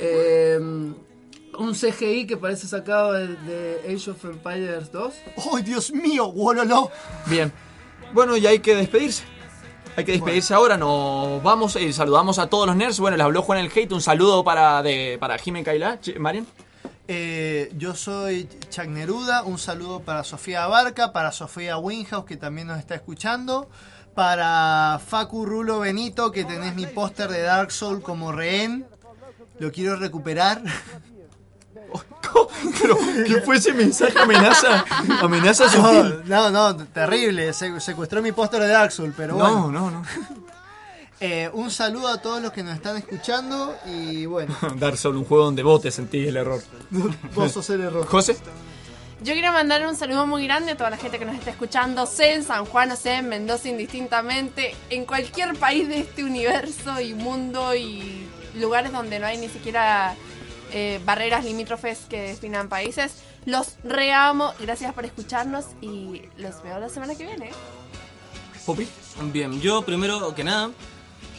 Eh, 0.00 0.56
un 0.60 1.74
CGI 1.74 2.28
que 2.28 2.36
parece 2.36 2.68
sacado 2.68 3.14
de, 3.14 3.26
de 3.34 3.80
Age 3.92 4.12
of 4.12 4.24
Empires 4.24 4.92
2. 4.92 5.14
¡Ay, 5.56 5.62
Dios 5.64 5.90
mío! 5.90 6.30
¡Wololo! 6.30 6.92
Bien. 7.26 7.52
Bueno, 8.12 8.36
y 8.36 8.46
hay 8.46 8.60
que 8.60 8.76
despedirse. 8.76 9.24
Hay 9.96 10.04
que 10.04 10.12
despedirse 10.12 10.54
ahora, 10.54 10.76
nos 10.76 11.42
vamos 11.42 11.74
y 11.74 11.92
saludamos 11.92 12.38
a 12.38 12.48
todos 12.48 12.68
los 12.68 12.76
nerds. 12.76 13.00
Bueno, 13.00 13.16
les 13.16 13.24
habló 13.24 13.42
Juan 13.42 13.58
el 13.58 13.72
Hate, 13.74 13.90
un 13.90 14.00
saludo 14.00 14.44
para, 14.44 14.80
de, 14.84 15.16
para 15.18 15.36
Jimmy 15.38 15.64
Kaila. 15.64 15.98
Marian. 16.20 16.46
Eh, 17.10 17.72
yo 17.78 17.94
soy 17.94 18.46
Chuck 18.68 18.84
Neruda, 18.86 19.42
un 19.42 19.58
saludo 19.58 20.00
para 20.00 20.24
Sofía 20.24 20.64
Abarca, 20.64 21.10
para 21.12 21.32
Sofía 21.32 21.78
Winhouse 21.78 22.26
que 22.26 22.36
también 22.36 22.66
nos 22.66 22.78
está 22.78 22.94
escuchando, 22.96 23.70
para 24.14 25.00
Facu 25.06 25.46
Rulo 25.46 25.80
Benito 25.80 26.30
que 26.32 26.44
tenés 26.44 26.74
mi 26.74 26.86
póster 26.86 27.30
de 27.30 27.40
Dark 27.40 27.72
Soul 27.72 28.02
como 28.02 28.30
rehén, 28.30 28.86
lo 29.58 29.72
quiero 29.72 29.96
recuperar. 29.96 30.62
¿Qué 33.26 33.40
fue 33.40 33.56
ese 33.56 33.72
mensaje? 33.72 34.18
¿Amenaza? 34.18 34.84
¿Amenaza 35.22 35.64
No, 36.26 36.50
no, 36.50 36.50
no, 36.50 36.76
terrible, 36.88 37.54
se- 37.54 37.80
secuestró 37.80 38.20
mi 38.20 38.32
póster 38.32 38.60
de 38.60 38.68
Dark 38.68 38.92
Soul, 38.92 39.14
pero 39.16 39.34
No, 39.36 39.62
bueno. 39.68 39.70
no, 39.72 39.90
no. 39.90 40.02
Eh, 41.20 41.50
un 41.52 41.70
saludo 41.70 42.08
a 42.08 42.22
todos 42.22 42.40
los 42.40 42.52
que 42.52 42.62
nos 42.62 42.76
están 42.76 42.96
escuchando 42.96 43.76
y 43.86 44.26
bueno, 44.26 44.54
Dar 44.76 44.96
solo 44.96 45.18
un 45.18 45.24
juego 45.24 45.46
donde 45.46 45.62
vos 45.62 45.82
te 45.82 45.90
sentís 45.90 46.28
el 46.28 46.36
error. 46.36 46.62
vos 47.34 47.52
sos 47.52 47.68
el 47.70 47.80
error. 47.80 48.06
José. 48.06 48.36
Yo 49.20 49.32
quiero 49.32 49.52
mandar 49.52 49.84
un 49.84 49.96
saludo 49.96 50.28
muy 50.28 50.44
grande 50.44 50.72
a 50.72 50.76
toda 50.76 50.90
la 50.90 50.96
gente 50.96 51.18
que 51.18 51.24
nos 51.24 51.34
está 51.34 51.50
escuchando, 51.50 52.06
sea 52.06 52.34
en 52.34 52.44
San 52.44 52.64
Juan 52.66 52.92
o 52.92 52.96
sea 52.96 53.18
en 53.18 53.28
Mendoza 53.28 53.68
indistintamente, 53.68 54.76
en 54.90 55.06
cualquier 55.06 55.56
país 55.56 55.88
de 55.88 55.98
este 55.98 56.22
universo 56.22 57.00
y 57.00 57.14
mundo 57.14 57.74
y 57.74 58.28
lugares 58.54 58.92
donde 58.92 59.18
no 59.18 59.26
hay 59.26 59.38
ni 59.38 59.48
siquiera 59.48 60.14
eh, 60.70 61.00
barreras 61.04 61.44
limítrofes 61.44 61.98
que 62.08 62.20
definan 62.20 62.68
países. 62.68 63.16
Los 63.44 63.76
reamo, 63.82 64.52
gracias 64.60 64.94
por 64.94 65.04
escucharnos 65.04 65.64
y 65.80 66.22
los 66.36 66.62
veo 66.62 66.78
la 66.78 66.88
semana 66.88 67.16
que 67.16 67.24
viene. 67.24 67.50
Popi. 68.64 68.86
Bien, 69.32 69.60
yo 69.60 69.82
primero 69.82 70.32
que 70.36 70.44
nada 70.44 70.70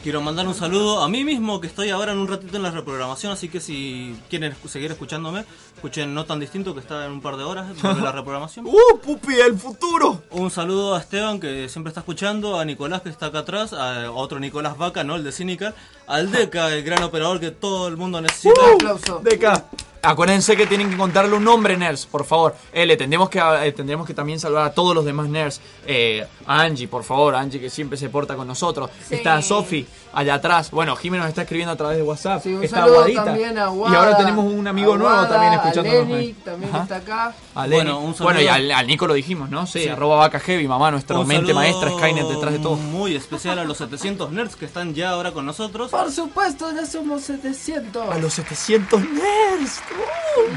quiero 0.03 0.21
mandar 0.21 0.47
un 0.47 0.53
saludo 0.53 1.01
a 1.01 1.09
mí 1.09 1.23
mismo 1.23 1.59
que 1.59 1.67
estoy 1.67 1.89
ahora 1.89 2.11
en 2.11 2.19
un 2.19 2.27
ratito 2.27 2.57
en 2.57 2.63
la 2.63 2.71
reprogramación, 2.71 3.31
así 3.31 3.49
que 3.49 3.59
si 3.59 4.15
quieren 4.29 4.55
seguir 4.67 4.91
escuchándome, 4.91 5.45
escuchen 5.75 6.13
No 6.13 6.25
Tan 6.25 6.39
Distinto 6.39 6.73
que 6.73 6.79
está 6.79 7.05
en 7.05 7.11
un 7.11 7.21
par 7.21 7.37
de 7.37 7.43
horas 7.43 7.67
vuelve 7.81 8.01
la 8.01 8.11
reprogramación. 8.13 8.65
¡Uh, 8.65 8.97
Pupi, 9.01 9.35
el 9.35 9.57
futuro! 9.57 10.23
Un 10.31 10.51
saludo 10.51 10.95
a 10.95 10.99
Esteban 10.99 11.39
que 11.39 11.69
siempre 11.69 11.89
está 11.89 12.01
escuchando, 12.01 12.59
a 12.59 12.65
Nicolás 12.65 13.01
que 13.01 13.09
está 13.09 13.27
acá 13.27 13.39
atrás, 13.39 13.73
a 13.73 14.11
otro 14.11 14.39
Nicolás 14.39 14.77
Vaca, 14.77 15.03
¿no? 15.03 15.15
El 15.15 15.23
de 15.23 15.31
Cínica, 15.31 15.73
al 16.07 16.31
Deca, 16.31 16.73
el 16.73 16.83
gran 16.83 17.03
operador 17.03 17.39
que 17.39 17.51
todo 17.51 17.87
el 17.87 17.97
mundo 17.97 18.21
necesita. 18.21 18.61
Un 18.61 18.75
aplauso. 18.75 19.19
Deca. 19.23 19.65
Acuérdense 20.01 20.55
que 20.55 20.65
tienen 20.65 20.89
que 20.89 20.95
contarle 20.95 21.35
un 21.35 21.43
nombre, 21.43 21.75
nerds, 21.75 22.05
por 22.05 22.23
favor. 22.23 22.55
Eh, 22.71 22.85
le 22.85 22.95
tendremos 22.95 23.29
que, 23.29 23.39
eh, 23.39 23.71
tendremos 23.73 24.07
que 24.07 24.13
también 24.13 24.39
saludar 24.39 24.67
a 24.67 24.73
todos 24.73 24.95
los 24.95 25.03
demás 25.03 25.27
nerds. 25.27 25.59
Eh, 25.85 26.25
a 26.45 26.61
Angie, 26.61 26.87
por 26.87 27.03
favor, 27.03 27.35
Angie 27.35 27.59
que 27.59 27.69
siempre 27.69 27.97
se 27.97 28.07
porta 28.07 28.35
con 28.37 28.47
nosotros. 28.47 28.89
Sí. 29.07 29.15
Está 29.15 29.41
Sofi 29.41 29.85
allá 30.13 30.35
atrás. 30.35 30.71
Bueno, 30.71 30.95
Jimmy 30.95 31.17
nos 31.17 31.27
está 31.27 31.41
escribiendo 31.43 31.73
a 31.73 31.75
través 31.75 31.97
de 31.97 32.03
WhatsApp. 32.03 32.41
Sí, 32.43 32.53
un 32.53 32.63
está 32.63 32.77
saludo 32.77 32.95
Aguadita. 32.97 33.25
también 33.25 33.57
a 33.57 33.61
y 33.61 33.63
Aguada, 33.63 33.97
ahora 33.99 34.17
tenemos 34.17 34.45
un 34.53 34.67
amigo 34.67 34.93
a 34.93 34.97
nuevo 34.97 35.11
Aguada, 35.13 35.29
también 35.29 35.53
a 35.53 35.55
escuchándonos. 35.57 36.07
Lenny, 36.07 36.33
también 36.33 36.73
Ajá. 36.73 36.83
está 36.83 36.95
acá. 36.97 37.33
A. 37.55 37.67
Bueno, 37.67 37.99
un 37.99 38.13
saludo. 38.13 38.23
Bueno, 38.25 38.41
y 38.41 38.47
al, 38.47 38.71
al 38.71 38.87
Nico 38.87 39.07
lo 39.07 39.13
dijimos, 39.13 39.49
¿no? 39.49 39.65
Sí, 39.67 39.79
Sí. 39.83 39.87
arroba 39.89 40.17
vaca 40.17 40.39
heavy, 40.39 40.67
mamá, 40.67 40.91
nuestra 40.91 41.17
Un 41.19 41.27
mente 41.27 41.53
maestra, 41.53 41.89
Skynet 41.91 42.27
detrás 42.27 42.53
de 42.53 42.59
todo. 42.59 42.75
Muy 42.75 43.15
especial 43.15 43.59
a 43.59 43.63
los 43.63 43.77
700 43.77 44.31
nerds 44.31 44.55
que 44.55 44.65
están 44.65 44.93
ya 44.93 45.09
ahora 45.11 45.31
con 45.31 45.45
nosotros. 45.45 45.91
Por 45.91 46.11
supuesto, 46.11 46.71
ya 46.73 46.85
somos 46.85 47.23
700. 47.23 48.09
A 48.13 48.17
los 48.17 48.33
700 48.33 49.01
nerds. 49.01 49.81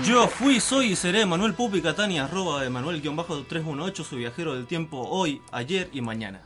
Yo 0.04 0.28
fui, 0.28 0.60
soy 0.60 0.92
y 0.92 0.96
seré 0.96 1.26
Manuel 1.26 1.54
Pupi 1.54 1.82
Catania, 1.82 2.24
arroba 2.24 2.64
Emanuel-318, 2.64 4.04
su 4.04 4.16
viajero 4.16 4.54
del 4.54 4.66
tiempo 4.66 4.98
hoy, 5.08 5.42
ayer 5.52 5.88
y 5.92 6.00
mañana. 6.00 6.40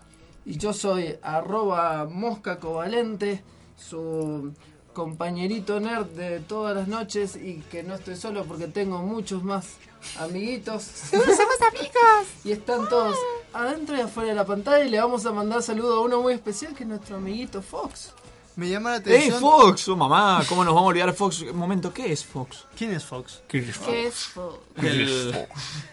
Y 0.46 0.58
yo 0.58 0.72
soy 0.72 1.18
arroba 1.22 2.04
mosca 2.04 2.60
covalente, 2.60 3.42
su 3.76 4.52
compañerito 4.92 5.80
nerd 5.80 6.06
de 6.06 6.38
todas 6.38 6.76
las 6.76 6.86
noches 6.86 7.34
y 7.34 7.56
que 7.68 7.82
no 7.82 7.96
estoy 7.96 8.14
solo 8.14 8.44
porque 8.44 8.68
tengo 8.68 8.98
muchos 8.98 9.42
más 9.42 9.74
amiguitos. 10.20 10.84
¡Somos 10.84 11.62
amigos! 11.68 12.28
Y 12.44 12.52
están 12.52 12.88
todos 12.88 13.16
adentro 13.52 13.96
y 13.96 14.00
afuera 14.00 14.28
de 14.30 14.36
la 14.36 14.46
pantalla 14.46 14.84
y 14.84 14.88
le 14.88 15.00
vamos 15.00 15.26
a 15.26 15.32
mandar 15.32 15.64
saludo 15.64 15.96
a 15.96 16.00
uno 16.00 16.22
muy 16.22 16.34
especial 16.34 16.76
que 16.76 16.84
es 16.84 16.88
nuestro 16.88 17.16
amiguito 17.16 17.60
Fox. 17.60 18.12
Me 18.56 18.70
llama 18.70 18.90
la 18.92 18.96
¡Ey, 18.96 19.02
atención. 19.02 19.40
Fox! 19.40 19.86
Oh, 19.88 19.96
mamá, 19.96 20.42
¿cómo 20.48 20.64
nos 20.64 20.72
vamos 20.74 20.86
a 20.88 20.90
olvidar 20.90 21.12
Fox? 21.12 21.42
Un 21.42 21.58
momento, 21.58 21.92
¿qué 21.92 22.10
es 22.10 22.24
Fox? 22.24 22.64
¿Quién 22.76 22.92
es 22.94 23.04
Fox? 23.04 23.42
¿Qué 23.46 23.58
es 23.58 23.76
Fox? 23.76 23.86
¿Qué 23.90 24.06
es 24.06 24.14
Fox? 24.24 24.58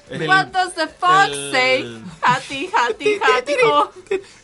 El- 0.09 0.21
el- 0.21 0.27
What 0.29 0.47
does 0.47 0.73
the 0.73 0.87
fox 0.87 1.27
el- 1.29 1.51
say? 1.51 2.03
Hati, 2.21 2.69
hati, 2.73 3.15
hati. 3.21 3.53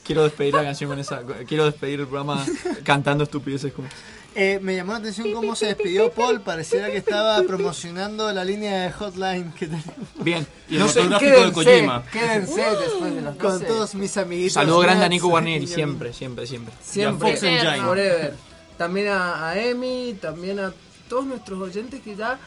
Quiero 0.04 0.24
despedir 0.24 0.54
la 0.54 0.64
canción 0.64 0.90
con 0.90 1.00
esa. 1.00 1.22
Quiero 1.48 1.64
despedir 1.64 2.02
el 2.02 2.08
programa 2.08 2.46
cantando 2.84 3.24
estupideces 3.24 3.72
como. 3.72 3.88
Eh, 4.36 4.60
me 4.62 4.76
llamó 4.76 4.94
la 4.94 5.00
atención 5.00 5.34
cómo 5.34 5.56
se 5.56 5.66
despidió 5.68 6.12
Paul. 6.12 6.42
Pareciera 6.42 6.90
que 6.92 6.98
estaba 6.98 7.42
promocionando 7.44 8.32
la 8.32 8.46
línea 8.46 8.84
de 8.84 8.92
hotline 8.92 9.52
que 9.54 9.66
tenemos. 9.66 9.94
Bien, 10.22 10.46
Y 10.70 10.76
el 10.76 10.80
no 10.82 10.88
sé. 10.88 11.02
fotográfico 11.04 11.46
de 11.46 11.52
Kojima. 11.52 12.04
Quédense 12.12 12.62
después 12.62 13.16
de 13.16 13.22
las 13.22 13.36
Con 13.38 13.52
12. 13.54 13.66
todos 13.66 13.96
mis 13.96 14.16
amiguitos. 14.18 14.54
Saludo 14.54 14.80
grande 14.80 15.06
a. 15.06 15.10
Nico 15.10 15.28
Guarnieri, 15.30 15.68
siempre, 15.68 16.14
siempre, 16.14 16.46
siempre. 16.48 16.74
Siempre, 16.84 17.30
Y 17.30 17.32
a 17.32 17.36
Fox 17.36 17.44
Engine. 17.44 17.86
forever. 17.86 18.34
También 18.78 19.08
a, 19.10 19.50
a 19.50 19.60
Emi, 19.60 20.16
también 20.22 20.60
a 20.60 20.74
todos 21.10 21.26
nuestros 21.26 21.60
oyentes 21.60 22.00
que 22.02 22.16
ya, 22.16 22.40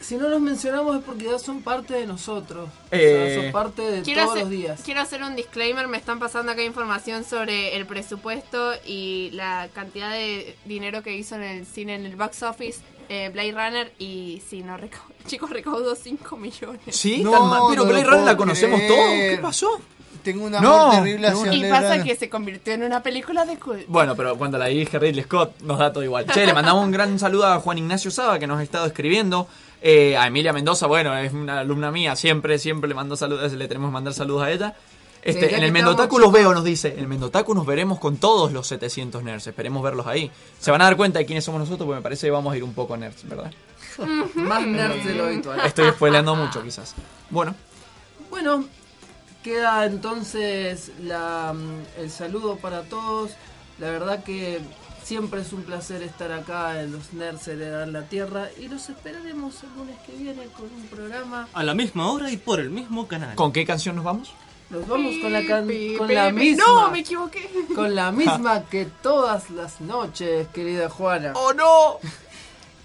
si 0.00 0.16
no 0.16 0.28
los 0.28 0.40
mencionamos 0.40 0.96
es 0.96 1.04
porque 1.04 1.26
ya 1.26 1.38
son 1.38 1.62
parte 1.62 1.94
de 1.94 2.06
nosotros. 2.06 2.68
O 2.86 2.88
sea, 2.90 2.98
Eh, 3.00 3.40
son 3.42 3.52
parte 3.52 3.82
de 3.82 4.02
todos 4.02 4.30
hacer, 4.30 4.40
los 4.42 4.50
días. 4.50 4.80
quiero 4.84 5.00
hacer 5.02 5.22
un 5.22 5.36
disclaimer, 5.36 5.86
me 5.86 5.98
están 5.98 6.18
pasando 6.18 6.50
acá 6.50 6.62
información 6.64 7.22
sobre 7.24 7.76
el 7.76 7.86
presupuesto 7.86 8.72
y 8.84 9.30
la 9.34 9.68
cantidad 9.74 10.10
de 10.10 10.56
dinero 10.64 11.02
que 11.04 11.14
hizo 11.16 11.36
en 11.36 11.42
el 11.44 11.66
cine, 11.66 11.94
en 11.94 12.06
el 12.06 12.16
box 12.16 12.42
office, 12.42 12.80
eh, 13.10 13.30
Blade 13.32 13.52
Runner, 13.52 13.92
y 13.98 14.42
si 14.48 14.62
no, 14.62 14.76
recau- 14.76 15.00
chicos, 15.26 15.50
recaudó 15.50 15.94
5 15.94 16.36
millones. 16.36 16.96
¿Sí? 16.96 17.22
No, 17.22 17.30
tan 17.30 17.48
mal. 17.48 17.60
Pero 17.70 17.84
no 17.84 17.90
Blade 17.90 18.04
Runner 18.04 18.24
la 18.24 18.36
conocemos 18.36 18.80
todos. 18.86 19.10
¿Qué 19.12 19.38
pasó? 19.40 19.80
Tengo 20.22 20.46
un 20.46 20.52
No, 20.52 20.58
amor 20.58 20.94
terrible 20.96 21.28
tengo 21.28 21.42
hacia 21.44 21.54
Y 21.54 21.70
pasa 21.70 22.02
que 22.02 22.16
se 22.16 22.28
convirtió 22.28 22.72
en 22.74 22.84
una 22.84 23.02
película 23.02 23.44
de 23.44 23.58
culto. 23.58 23.84
Bueno, 23.88 24.14
pero 24.16 24.36
cuando 24.36 24.58
la 24.58 24.66
dirige 24.66 24.98
Ridley 24.98 25.24
Scott 25.24 25.60
nos 25.62 25.78
da 25.78 25.92
todo 25.92 26.04
igual. 26.04 26.26
Che, 26.26 26.46
le 26.46 26.52
mandamos 26.54 26.84
un 26.84 26.90
gran 26.90 27.18
saludo 27.18 27.46
a 27.46 27.60
Juan 27.60 27.78
Ignacio 27.78 28.10
Saba 28.10 28.38
que 28.38 28.46
nos 28.46 28.58
ha 28.58 28.62
estado 28.62 28.86
escribiendo. 28.86 29.48
Eh, 29.80 30.16
a 30.16 30.26
Emilia 30.26 30.52
Mendoza, 30.52 30.86
bueno, 30.86 31.16
es 31.16 31.32
una 31.32 31.60
alumna 31.60 31.92
mía, 31.92 32.16
siempre, 32.16 32.58
siempre 32.58 32.88
le 32.88 32.94
mando 32.94 33.16
saludos, 33.16 33.52
le 33.52 33.68
tenemos 33.68 33.90
que 33.90 33.92
mandar 33.92 34.12
saludos 34.12 34.42
a 34.42 34.50
ella. 34.50 34.74
Este, 35.22 35.40
en 35.40 35.44
el 35.46 35.64
estamos, 35.64 35.72
Mendotaku 35.72 36.18
los 36.18 36.32
veo, 36.32 36.54
nos 36.54 36.64
dice. 36.64 36.92
En 36.94 37.00
el 37.00 37.08
Mendotaku 37.08 37.54
nos 37.54 37.66
veremos 37.66 37.98
con 37.98 38.16
todos 38.16 38.52
los 38.52 38.66
700 38.68 39.22
nerds. 39.22 39.46
Esperemos 39.46 39.82
verlos 39.82 40.06
ahí. 40.06 40.30
Se 40.58 40.70
van 40.70 40.80
a 40.80 40.84
dar 40.84 40.96
cuenta 40.96 41.18
de 41.18 41.26
quiénes 41.26 41.44
somos 41.44 41.60
nosotros, 41.60 41.86
porque 41.86 41.96
me 41.96 42.02
parece 42.02 42.26
que 42.26 42.30
vamos 42.30 42.52
a 42.52 42.56
ir 42.56 42.64
un 42.64 42.72
poco 42.72 42.96
nerds, 42.96 43.28
¿verdad? 43.28 43.52
Más 44.34 44.66
nerds 44.66 45.04
de 45.04 45.14
lo 45.14 45.24
habitual. 45.26 45.60
Estoy 45.64 45.90
spoileando 45.90 46.34
mucho, 46.34 46.62
quizás. 46.62 46.94
Bueno, 47.30 47.54
Bueno, 48.30 48.64
queda 49.48 49.86
entonces 49.86 50.90
la, 51.02 51.54
mm, 51.54 52.00
el 52.02 52.10
saludo 52.10 52.56
para 52.56 52.82
todos. 52.82 53.30
La 53.78 53.88
verdad 53.90 54.22
que 54.24 54.60
siempre 55.02 55.40
es 55.40 55.52
un 55.54 55.62
placer 55.62 56.02
estar 56.02 56.30
acá 56.32 56.82
en 56.82 56.92
los 56.92 57.12
Nerds 57.14 57.48
Heredan 57.48 57.92
la 57.94 58.02
Tierra 58.02 58.48
y 58.58 58.68
los 58.68 58.90
esperaremos 58.90 59.62
el 59.62 59.70
lunes 59.76 59.96
que 60.04 60.12
viene 60.12 60.44
con 60.48 60.64
un 60.66 60.86
programa. 60.90 61.48
A 61.54 61.62
la 61.64 61.74
misma 61.74 62.12
hora 62.12 62.30
y 62.30 62.36
por 62.36 62.60
el 62.60 62.68
mismo 62.70 63.08
canal. 63.08 63.34
¿con 63.36 63.52
qué 63.52 63.64
canción 63.64 63.96
nos 63.96 64.04
vamos? 64.04 64.32
Nos 64.68 64.86
vamos 64.86 65.14
con 65.22 65.32
la, 65.32 65.46
can- 65.46 65.66
Pi, 65.66 65.94
con 65.96 66.08
pi, 66.08 66.14
la 66.14 66.28
pi. 66.28 66.34
misma. 66.34 66.64
No, 66.66 66.90
me 66.90 66.98
equivoqué. 66.98 67.48
Con 67.74 67.94
la 67.94 68.12
misma 68.12 68.64
que 68.68 68.84
todas 69.02 69.48
las 69.48 69.80
noches, 69.80 70.46
querida 70.48 70.90
Juana. 70.90 71.32
¡Oh 71.36 71.54
no! 71.54 72.00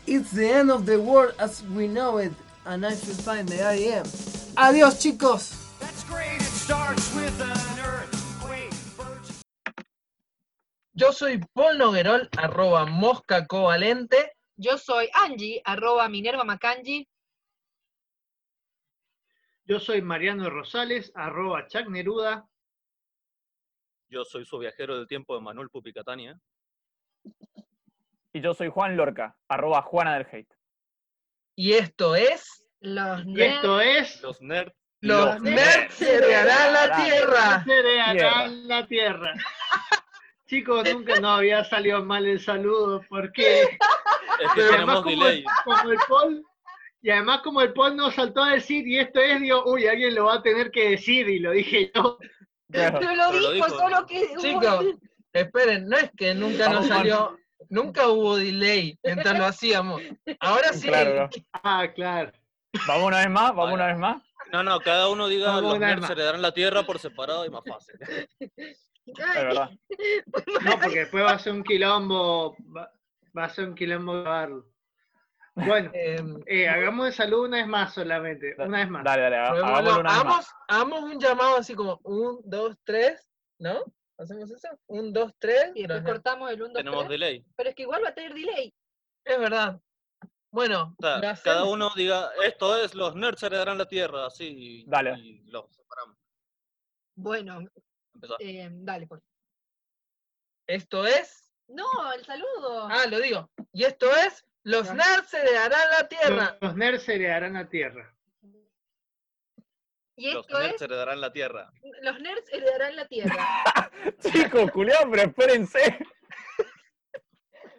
It's 0.07 0.31
the 0.31 0.49
end 0.59 0.71
of 0.71 0.85
the 0.85 0.95
world 0.97 1.33
as 1.39 1.61
we 1.75 1.87
know 1.89 2.19
it, 2.19 2.31
and 2.65 2.85
I 2.85 2.95
feel 2.95 3.15
fine 3.15 3.45
the 3.47 3.61
I 3.63 3.97
am. 3.97 4.05
Adiós, 4.55 4.97
chicos. 4.99 5.51
That's 5.81 6.05
great. 6.09 6.52
It 6.63 6.67
starts 6.67 7.13
with 7.13 7.41
an 7.41 7.79
earth. 7.79 9.43
Yo 10.93 11.11
soy 11.11 11.41
Paul 11.53 11.77
Noguerol, 11.77 12.29
arroba 12.37 12.85
mosca 12.85 13.45
covalente. 13.47 14.31
Yo 14.55 14.77
soy 14.77 15.09
Angie, 15.13 15.61
arroba 15.65 16.07
Minerva 16.07 16.45
Macangi. 16.45 17.05
Yo 19.65 19.77
soy 19.81 20.01
Mariano 20.01 20.49
Rosales, 20.49 21.11
arroba 21.15 21.67
Chuck 21.67 21.89
Neruda. 21.89 22.47
Yo 24.07 24.23
soy 24.23 24.45
su 24.45 24.57
viajero 24.57 24.95
del 24.95 25.07
tiempo 25.07 25.35
de 25.35 25.41
Manuel 25.41 25.69
Pupi 25.69 25.91
Catania. 25.91 26.39
Y 28.31 28.39
yo 28.39 28.53
soy 28.53 28.69
Juan 28.69 28.95
Lorca, 28.95 29.35
arroba 29.49 29.81
Juana 29.81 30.13
del 30.13 30.27
Hate. 30.27 30.55
Y 31.57 31.73
esto 31.73 32.15
es. 32.15 32.65
Los 32.79 33.25
Y 33.25 33.41
esto 33.41 33.81
es. 33.81 34.21
Los 34.21 34.41
nerds. 34.41 34.82
Los 35.03 35.41
nerds 35.41 36.01
heredarán 36.01 36.73
la 36.73 37.03
tierra. 37.03 37.65
Heredarán 37.67 38.67
la 38.69 38.87
tierra. 38.87 39.33
Chicos, 40.47 40.87
nunca 40.93 41.19
nos 41.19 41.39
había 41.39 41.61
salido 41.65 42.05
mal 42.05 42.25
el 42.25 42.39
saludo 42.39 43.01
porque. 43.09 43.63
Es 43.63 44.51
que 44.55 44.61
además, 44.73 45.01
como 45.01 45.09
delay. 45.09 45.39
el, 45.39 45.45
como 45.65 45.91
el 45.91 45.97
Paul, 46.07 46.45
y 47.01 47.09
además 47.09 47.41
como 47.41 47.61
el 47.61 47.73
Paul 47.73 47.97
nos 47.97 48.15
saltó 48.15 48.43
a 48.43 48.51
decir, 48.51 48.87
y 48.87 48.97
esto 48.97 49.19
es, 49.19 49.41
digo, 49.41 49.63
uy, 49.65 49.87
alguien 49.87 50.15
lo 50.15 50.25
va 50.25 50.35
a 50.35 50.41
tener 50.41 50.71
que 50.71 50.91
decir, 50.91 51.27
y 51.27 51.39
lo 51.39 51.51
dije 51.51 51.91
yo. 51.93 52.17
Pero 52.69 53.15
lo 53.15 53.31
dijo, 53.51 53.69
solo 53.71 54.05
que. 54.05 54.25
Chicos, 54.37 54.85
esperen, 55.33 55.89
no 55.89 55.97
es 55.97 56.11
que 56.15 56.33
nunca 56.33 56.69
nos 56.69 56.87
salió. 56.87 57.37
Nunca 57.67 58.07
hubo 58.07 58.37
delay 58.37 58.97
mientras 59.03 59.37
lo 59.37 59.45
hacíamos. 59.45 60.01
Ahora 60.39 60.71
sí. 60.71 60.87
Claro. 60.87 61.29
Ah, 61.51 61.87
claro. 61.93 62.31
Vamos 62.87 63.07
una 63.07 63.17
vez 63.17 63.29
más, 63.29 63.55
vamos 63.55 63.73
una 63.73 63.87
vez 63.87 63.97
más. 63.97 64.21
No, 64.53 64.61
no, 64.61 64.79
cada 64.81 65.09
uno 65.09 65.27
diga 65.27 65.59
los 65.59 65.79
nerds 65.79 66.01
más. 66.01 66.11
heredarán 66.11 66.43
la 66.43 66.53
tierra 66.53 66.83
por 66.83 66.99
separado 66.99 67.43
y 67.43 67.49
más 67.49 67.63
fácil. 67.67 67.95
Es 69.05 69.17
verdad. 69.17 69.69
No, 70.63 70.79
porque 70.79 70.99
después 70.99 71.25
va 71.25 71.31
a 71.31 71.39
ser 71.39 71.51
un 71.51 71.63
quilombo, 71.63 72.55
va, 72.73 72.89
va 73.37 73.43
a 73.43 73.49
ser 73.49 73.67
un 73.67 73.75
quilombo 73.75 74.13
grabarlo. 74.21 74.65
Bueno, 75.55 75.91
eh, 75.93 76.69
hagamos 76.69 77.07
el 77.07 77.13
saludo 77.13 77.43
una 77.43 77.57
vez 77.57 77.67
más 77.67 77.93
solamente, 77.93 78.55
una 78.57 78.77
vez 78.77 78.89
más. 78.89 79.03
Dale, 79.03 79.23
dale, 79.23 79.35
hagámoslo 79.35 79.99
una 79.99 80.13
vez 80.13 80.25
más. 80.25 80.55
hagamos, 80.69 81.03
un 81.03 81.19
llamado 81.19 81.57
así 81.57 81.75
como 81.75 81.99
un, 82.03 82.39
dos, 82.45 82.77
tres, 82.85 83.29
¿no? 83.59 83.83
¿Hacemos 84.17 84.49
eso? 84.49 84.69
Un, 84.87 85.11
dos, 85.11 85.33
tres. 85.37 85.71
Y 85.75 85.85
después 85.85 86.03
cortamos 86.03 86.49
el 86.49 86.61
1, 86.61 86.69
2, 86.69 86.77
Tenemos 86.77 87.07
3. 87.07 87.09
delay. 87.09 87.45
Pero 87.57 87.69
es 87.69 87.75
que 87.75 87.81
igual 87.81 88.05
va 88.05 88.09
a 88.09 88.15
tener 88.15 88.33
delay. 88.33 88.73
Es 89.25 89.37
verdad. 89.37 89.81
Bueno, 90.53 90.95
O 90.99 91.01
sea, 91.01 91.17
lo 91.17 91.41
cada 91.43 91.63
uno 91.63 91.89
diga, 91.95 92.29
esto 92.45 92.77
es, 92.77 92.93
los 92.93 93.15
nerds 93.15 93.41
heredarán 93.41 93.79
la 93.79 93.87
tierra, 93.87 94.27
así. 94.27 94.85
Dale. 94.87 95.17
Y 95.17 95.41
los 95.49 95.65
separamos. 95.73 96.15
Bueno, 97.15 97.65
eh, 98.37 98.69
dale, 98.71 99.07
pues. 99.07 99.23
Esto 100.67 101.07
es. 101.07 101.51
No, 101.67 101.87
el 102.13 102.23
saludo. 102.23 102.87
Ah, 102.87 103.07
lo 103.09 103.19
digo. 103.19 103.49
Y 103.71 103.83
esto 103.85 104.15
es. 104.15 104.45
Los 104.61 104.93
nerds 104.93 105.33
heredarán 105.33 105.89
la 105.89 106.07
tierra. 106.07 106.57
Los 106.61 106.75
nerds 106.75 107.09
heredarán 107.09 107.53
la 107.53 107.67
tierra. 107.67 108.15
Y 110.15 110.33
Los 110.33 110.45
esto 110.45 110.59
nerds 110.59 110.75
es. 110.75 110.81
heredarán 110.83 111.19
la 111.19 111.33
tierra. 111.33 111.73
Los 112.03 112.19
nerds 112.19 112.53
heredarán 112.53 112.95
la 112.95 113.07
tierra. 113.07 113.91
Chicos, 114.21 114.69
culiao, 114.69 115.09
pero 115.09 115.23
espérense. 115.23 115.97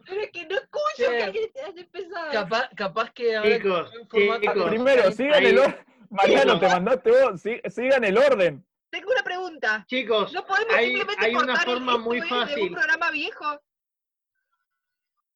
Pero 0.06 0.20
es 0.22 0.30
que 0.30 0.46
no 0.46 0.54
escucho 0.56 1.10
que 1.10 1.22
alguien 1.22 1.52
te 1.52 1.60
haya 1.62 1.80
empezado. 1.80 2.32
Capaz, 2.32 2.68
capaz 2.76 3.10
que 3.12 3.36
ahora 3.36 3.56
Chicos, 3.56 3.92
chicos. 4.12 4.68
Primero, 4.70 5.12
sigan 5.12 5.34
Ahí- 5.34 5.46
el 5.46 5.58
orden. 5.58 5.86
Mariano, 6.10 6.60
te 6.60 6.68
mandaste 6.68 7.10
vos. 7.10 7.40
si- 7.40 7.60
sigan 7.70 8.04
el 8.04 8.18
orden. 8.18 8.64
Tengo 8.90 9.10
una 9.10 9.22
pregunta. 9.24 9.84
Chicos, 9.88 10.32
¿No 10.32 10.46
podemos 10.46 10.74
hay, 10.74 10.86
simplemente 10.88 11.24
hay 11.26 11.34
una 11.34 11.56
forma 11.56 11.98
muy 11.98 12.20
de 12.20 12.26
fácil. 12.28 12.62
un 12.68 12.74
programa 12.74 13.10
viejo? 13.10 13.60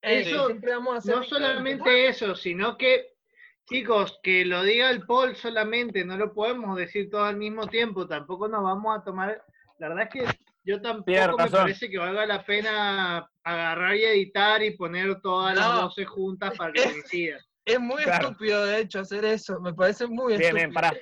Eso, 0.01 0.47
siempre 0.47 0.73
vamos 0.73 0.95
a 0.95 0.99
hacer 0.99 1.17
no 1.17 1.23
solamente 1.25 2.07
eso, 2.07 2.37
sino 2.37 2.79
que, 2.79 3.15
chicos, 3.65 4.21
que 4.23 4.45
lo 4.45 4.63
diga 4.63 4.91
el 4.91 5.05
Paul 5.05 5.35
solamente, 5.35 6.05
no 6.05 6.17
lo 6.17 6.33
podemos 6.33 6.77
decir 6.77 7.11
todo 7.11 7.25
al 7.25 7.37
mismo 7.37 7.67
tiempo, 7.67 8.07
tampoco 8.07 8.47
nos 8.47 8.63
vamos 8.63 8.97
a 8.97 9.03
tomar, 9.03 9.45
la 9.79 9.89
verdad 9.89 10.05
es 10.05 10.11
que 10.27 10.39
yo 10.69 10.81
tampoco 10.83 11.11
me 11.11 11.27
razón. 11.27 11.61
parece 11.61 11.89
que 11.89 11.99
valga 11.99 12.27
la 12.27 12.45
pena 12.45 13.31
agarrar 13.43 13.97
y 13.97 14.05
editar 14.05 14.63
y 14.63 14.77
poner 14.77 15.21
todas 15.23 15.57
las 15.57 15.67
No. 15.69 15.83
12 15.83 16.05
juntas 16.05 16.57
para 16.59 16.73
que 16.73 16.83
coincidan. 16.85 17.41
Es 17.65 17.81
muy 17.81 18.03
Claro. 18.03 18.29
estúpido, 18.29 18.65
de 18.67 18.81
hecho, 18.81 19.01
hacer 19.01 19.25
eso. 19.25 19.61
Me 19.61 19.73
parece 19.75 20.07
muy 20.07 20.37
Bien, 20.37 20.41
estúpido. 20.43 20.57
bien, 20.57 20.73
pará. 20.75 20.93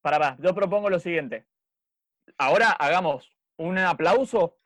Pará, 0.00 0.18
pará. 0.18 0.36
Yo 0.40 0.54
propongo 0.54 0.88
lo 0.90 0.98
siguiente. 0.98 1.46
Ahora 2.38 2.70
hagamos 2.70 3.30
un 3.58 3.76
aplauso, 3.78 4.58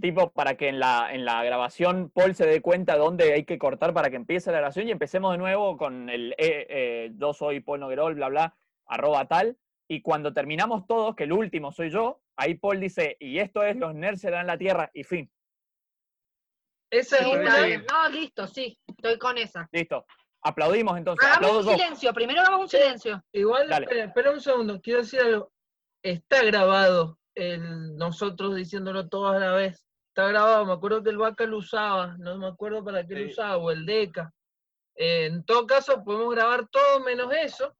tipo 0.00 0.30
para 0.32 0.56
que 0.56 0.68
en 0.68 0.78
la, 0.78 1.08
en 1.12 1.24
la 1.24 1.42
grabación 1.44 2.10
Paul 2.14 2.34
se 2.34 2.46
dé 2.46 2.60
cuenta 2.60 2.96
dónde 2.96 3.32
hay 3.32 3.44
que 3.44 3.58
cortar 3.58 3.92
para 3.94 4.10
que 4.10 4.16
empiece 4.16 4.50
la 4.50 4.58
grabación 4.58 4.88
y 4.88 4.90
empecemos 4.90 5.32
de 5.32 5.38
nuevo 5.38 5.76
con 5.76 6.08
el 6.10 6.32
eh, 6.38 6.66
eh, 6.68 7.10
yo 7.14 7.32
soy 7.32 7.60
Paul 7.60 7.80
Noguerol, 7.80 8.14
bla, 8.14 8.28
bla, 8.28 8.56
arroba 8.86 9.26
tal. 9.26 9.56
Y 9.92 10.00
cuando 10.00 10.32
terminamos 10.32 10.86
todos, 10.86 11.14
que 11.14 11.24
el 11.24 11.34
último 11.34 11.70
soy 11.70 11.90
yo, 11.90 12.22
ahí 12.36 12.54
Paul 12.54 12.80
dice, 12.80 13.14
y 13.20 13.38
esto 13.38 13.62
es 13.62 13.76
los 13.76 13.94
nerds 13.94 14.22
serán 14.22 14.46
la 14.46 14.56
tierra, 14.56 14.90
y 14.94 15.04
fin. 15.04 15.30
Esa 16.90 17.18
es 17.18 17.24
Sí, 17.24 17.30
una. 17.30 17.42
está 17.44 17.66
bien. 17.66 17.84
No, 17.92 18.08
listo, 18.08 18.46
sí. 18.46 18.78
Estoy 18.86 19.18
con 19.18 19.36
esa. 19.36 19.68
Listo. 19.70 20.06
Aplaudimos 20.44 20.96
entonces. 20.96 21.28
Hagamos 21.28 21.46
Aplaudo 21.50 21.70
un 21.72 21.76
silencio. 21.76 22.14
Primero 22.14 22.40
hagamos 22.40 22.60
un 22.60 22.68
silencio. 22.70 23.22
Igual, 23.32 23.70
espera, 23.70 24.04
espera 24.04 24.30
un 24.30 24.40
segundo. 24.40 24.80
Quiero 24.80 25.00
decir 25.00 25.20
algo. 25.20 25.52
Está 26.02 26.42
grabado 26.42 27.18
el 27.34 27.94
nosotros 27.98 28.56
diciéndolo 28.56 29.10
todos 29.10 29.36
a 29.36 29.40
la 29.40 29.52
vez. 29.52 29.86
Está 30.08 30.26
grabado. 30.28 30.64
Me 30.64 30.72
acuerdo 30.72 31.02
que 31.02 31.10
el 31.10 31.18
Vaca 31.18 31.44
lo 31.44 31.58
usaba. 31.58 32.16
No 32.18 32.38
me 32.38 32.46
acuerdo 32.46 32.82
para 32.82 33.06
qué 33.06 33.14
lo 33.14 33.26
usaba. 33.26 33.58
O 33.58 33.70
el 33.70 33.84
Deca. 33.84 34.32
Eh, 34.96 35.26
en 35.26 35.44
todo 35.44 35.66
caso, 35.66 36.02
podemos 36.02 36.34
grabar 36.34 36.66
todo 36.68 37.00
menos 37.00 37.30
eso. 37.34 37.76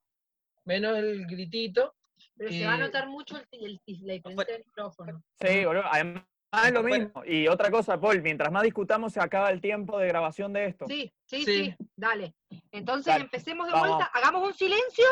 Menos 0.66 0.98
el 0.98 1.26
gritito. 1.26 1.94
Pero 2.36 2.50
se 2.50 2.66
va 2.66 2.74
a 2.74 2.78
notar 2.78 3.08
mucho 3.08 3.36
el, 3.36 3.46
el- 3.86 4.06
la 4.06 4.12
diferencia 4.14 4.54
del 4.54 4.64
micrófono. 4.66 5.22
Sí, 5.40 5.64
boludo. 5.64 5.84
Además 5.90 6.24
es 6.66 6.72
lo 6.72 6.82
mismo. 6.82 7.22
Y 7.24 7.48
otra 7.48 7.70
cosa, 7.70 8.00
Paul, 8.00 8.20
mientras 8.22 8.50
más 8.52 8.62
discutamos 8.62 9.12
se 9.12 9.20
acaba 9.20 9.50
el 9.50 9.60
tiempo 9.60 9.98
de 9.98 10.08
grabación 10.08 10.52
de 10.52 10.66
esto. 10.66 10.86
Sí, 10.86 11.12
sí, 11.26 11.44
Sí. 11.44 11.64
sí. 11.78 11.86
Dale. 11.96 12.34
Entonces 12.70 13.06
Dale. 13.06 13.24
empecemos 13.24 13.66
de 13.66 13.72
Vamos. 13.72 13.88
vuelta. 13.96 14.10
Hagamos 14.14 14.46
un 14.48 14.54
silencio. 14.54 15.04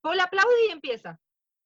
Paul 0.00 0.20
aplaude 0.20 0.66
y 0.68 0.72
empieza. 0.72 1.18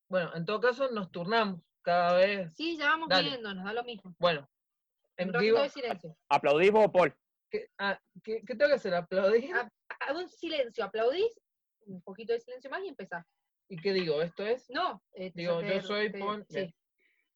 Bueno, 0.08 0.34
en 0.34 0.44
todo 0.44 0.60
caso, 0.60 0.90
nos 0.90 1.10
turnamos 1.10 1.60
cada 1.82 2.14
vez. 2.16 2.52
Sí, 2.54 2.76
ya 2.76 2.86
vamos 2.90 3.08
Dale. 3.08 3.28
viendo, 3.30 3.54
nos 3.54 3.64
da 3.64 3.72
lo 3.72 3.84
mismo. 3.84 4.14
Bueno. 4.18 4.40
Un 4.40 5.26
En 5.28 5.32
ratito 5.32 5.40
vivo. 5.54 5.62
de 5.62 5.68
silencio. 5.68 6.16
¿Aplaudís 6.28 6.70
vos, 6.70 6.88
Paul? 6.92 7.12
¿Qué, 7.50 7.68
ah, 7.78 7.98
¿qué- 8.22 8.42
qué 8.46 8.54
tengo 8.54 8.68
que 8.68 8.74
hacer? 8.76 8.94
¿Aplaudir? 8.94 9.52
Ah, 9.54 9.68
Haz 10.00 10.16
un 10.16 10.28
silencio, 10.28 10.84
aplaudís, 10.84 11.40
un 11.86 12.00
poquito 12.02 12.32
de 12.32 12.38
silencio 12.40 12.70
más 12.70 12.82
y 12.84 12.88
empezás. 12.88 13.24
¿Y 13.68 13.76
qué 13.76 13.92
digo? 13.92 14.22
¿Esto 14.22 14.46
es? 14.46 14.68
No, 14.70 15.02
eh, 15.12 15.30
Digo, 15.34 15.60
yo 15.62 15.82
soy 15.82 16.10
Paul. 16.10 16.46
Sí. 16.48 16.74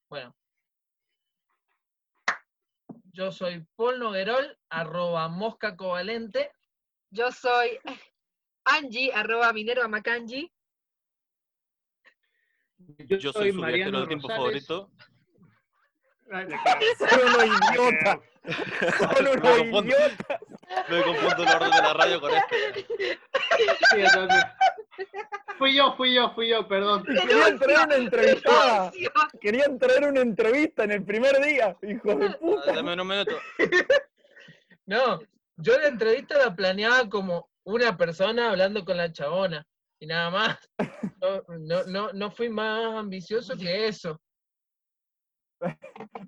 Bueno. 0.09 0.35
Yo 3.13 3.31
soy 3.31 3.67
Paul 3.77 3.99
Noguerol, 3.99 4.59
arroba 4.71 5.29
mosca 5.29 5.77
covalente. 5.77 6.51
Yo 7.11 7.31
soy 7.31 7.79
Angie, 8.65 9.13
arroba 9.13 9.53
Minerva 9.53 9.87
Macangi. 9.89 10.51
Yo 12.79 13.33
soy 13.33 13.53
su 13.53 13.61
viajero 13.63 13.99
del 13.99 14.09
tiempo 14.09 14.29
favorito. 14.29 14.91
Ay, 16.31 16.47
me. 16.47 16.57
Son 16.97 17.21
unos 17.21 17.45
idiotas. 17.45 18.19
Son 18.99 19.11
Me 19.25 19.31
unos 19.31 19.41
confundo. 19.43 19.83
idiotas. 19.83 20.41
Me 20.89 21.03
confundo 21.03 21.43
el 21.43 21.49
orden 21.51 21.71
de 21.71 21.83
la 21.83 21.93
radio 21.95 22.21
con 22.21 22.31
este. 22.35 22.87
Sí, 23.91 24.01
entonces- 24.01 24.45
Fui 25.59 25.75
yo, 25.75 25.95
fui 25.97 26.15
yo, 26.15 26.31
fui 26.35 26.49
yo, 26.49 26.67
perdón. 26.67 27.05
Querían 27.05 27.59
traer 27.59 27.87
una 27.87 27.97
entrevistada. 27.97 28.93
Querían 29.41 29.79
traer 29.79 30.09
una 30.09 30.21
entrevista 30.21 30.85
en 30.85 30.93
el 30.93 31.05
primer 31.05 31.41
día. 31.43 31.77
Hijo 31.83 32.15
de 32.15 32.31
puta. 32.31 32.73
Dame 32.73 33.01
un 33.01 33.07
minuto. 33.07 33.37
No, 34.87 35.21
yo 35.57 35.79
la 35.79 35.89
entrevista 35.89 36.39
la 36.39 36.55
planeaba 36.55 37.09
como 37.09 37.49
una 37.65 37.97
persona 37.97 38.51
hablando 38.51 38.85
con 38.85 38.97
la 38.97 39.13
chabona. 39.13 39.67
Y 40.01 40.07
nada 40.07 40.31
más. 40.31 40.59
No, 41.21 41.43
no, 41.59 41.85
no, 41.85 42.13
no 42.13 42.31
fui 42.33 42.49
más 42.49 42.97
ambicioso 42.97 43.57
que 43.57 43.87
eso. 43.87 44.21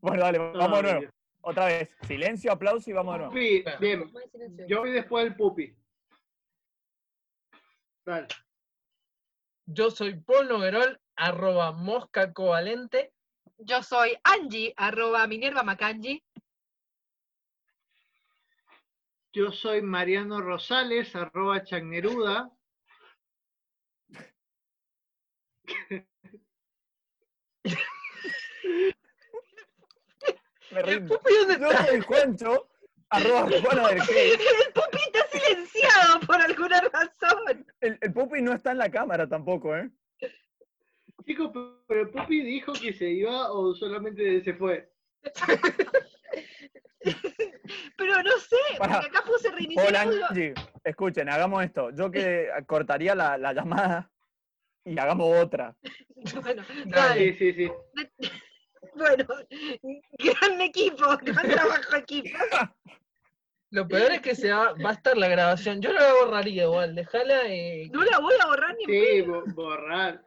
Bueno, 0.01 0.23
dale, 0.23 0.39
vamos 0.39 0.82
de 0.82 0.89
Ay, 0.89 0.95
nuevo. 0.95 1.12
Otra 1.41 1.66
vez. 1.66 1.89
Silencio, 2.07 2.53
aplauso 2.53 2.89
y 2.89 2.93
vamos 2.93 3.15
de 3.15 3.19
nuevo. 3.19 3.32
Pupi, 3.32 3.65
bien. 3.81 4.12
Yo 4.69 4.81
voy 4.81 4.93
después 4.93 5.24
del 5.24 5.35
pupi. 5.35 5.77
Dale. 8.07 8.28
Yo 9.66 9.91
soy 9.91 10.15
Paul 10.20 10.49
Noguerol, 10.49 11.01
arroba 11.16 11.73
mosca 11.73 12.32
covalente. 12.32 13.12
Yo 13.59 13.82
soy 13.82 14.16
Angie, 14.23 14.74
arroba 14.77 15.27
Minerva 15.27 15.62
Macangi. 15.62 16.23
Yo 19.32 19.51
soy 19.53 19.82
Mariano 19.82 20.41
Rosales, 20.41 21.16
arroba 21.16 21.65
Chagneruda. 21.65 22.51
Me 30.70 30.82
rindo. 30.82 31.16
Pupi, 31.19 31.32
¿dónde 31.35 31.59
Yo 31.59 31.70
está? 31.70 31.86
soy 31.86 32.01
Juancho, 32.01 32.69
arroba 33.11 33.49
Juana 33.63 33.89
del 33.89 34.01
Hate. 34.01 34.41
El 34.67 34.73
pupi 34.73 34.99
está 35.13 35.39
silenciado 35.39 36.21
por 36.27 36.41
alguna 36.41 36.81
razón. 36.81 37.67
El, 37.81 37.99
el 38.01 38.13
Pupi 38.13 38.43
no 38.43 38.53
está 38.53 38.73
en 38.73 38.79
la 38.79 38.91
cámara 38.91 39.29
tampoco, 39.29 39.77
¿eh? 39.77 39.91
Chicos, 41.27 41.51
pero 41.87 42.11
Pupi 42.11 42.43
dijo 42.43 42.73
que 42.75 42.93
se 42.93 43.09
iba 43.11 43.51
o 43.53 43.75
solamente 43.75 44.43
se 44.43 44.55
fue. 44.55 44.91
Pero 47.97 48.23
no 48.23 48.31
sé, 48.39 48.57
Pará. 48.79 49.01
porque 49.01 49.09
acá 49.09 49.25
puse 49.27 49.51
reiniciar 49.51 49.89
Hola. 49.89 50.03
Angie. 50.31 50.55
Escuchen, 50.83 51.29
hagamos 51.29 51.65
esto. 51.65 51.91
Yo 51.91 52.11
que 52.11 52.49
cortaría 52.67 53.15
la, 53.15 53.37
la 53.39 53.53
llamada 53.53 54.11
y 54.85 54.99
hagamos 54.99 55.37
otra. 55.43 55.77
Bueno, 56.43 56.63
Sí, 57.15 57.35
sí, 57.35 57.53
sí. 57.53 57.71
bueno, 58.94 59.24
gran 60.19 60.61
equipo, 60.61 61.16
gran 61.23 61.48
trabajo 61.48 61.97
equipo. 61.97 62.39
Lo 63.70 63.89
peor 63.89 64.12
es 64.12 64.20
que 64.20 64.35
se 64.36 64.52
va, 64.52 64.73
va 64.74 64.90
a 64.90 64.93
estar 64.93 65.16
la 65.16 65.27
grabación. 65.28 65.81
Yo 65.82 65.93
no 65.93 65.98
la 65.98 66.12
borraría 66.15 66.65
igual, 66.65 66.94
dejala 66.94 67.48
y. 67.52 67.89
No 67.90 68.05
la 68.05 68.19
voy 68.20 68.35
a 68.40 68.47
borrar 68.47 68.77
ni 68.77 68.85
Sí, 68.85 69.23
bo- 69.23 69.43
borrar. 69.47 70.23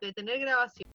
Detener 0.00 0.40
grabación. 0.40 0.90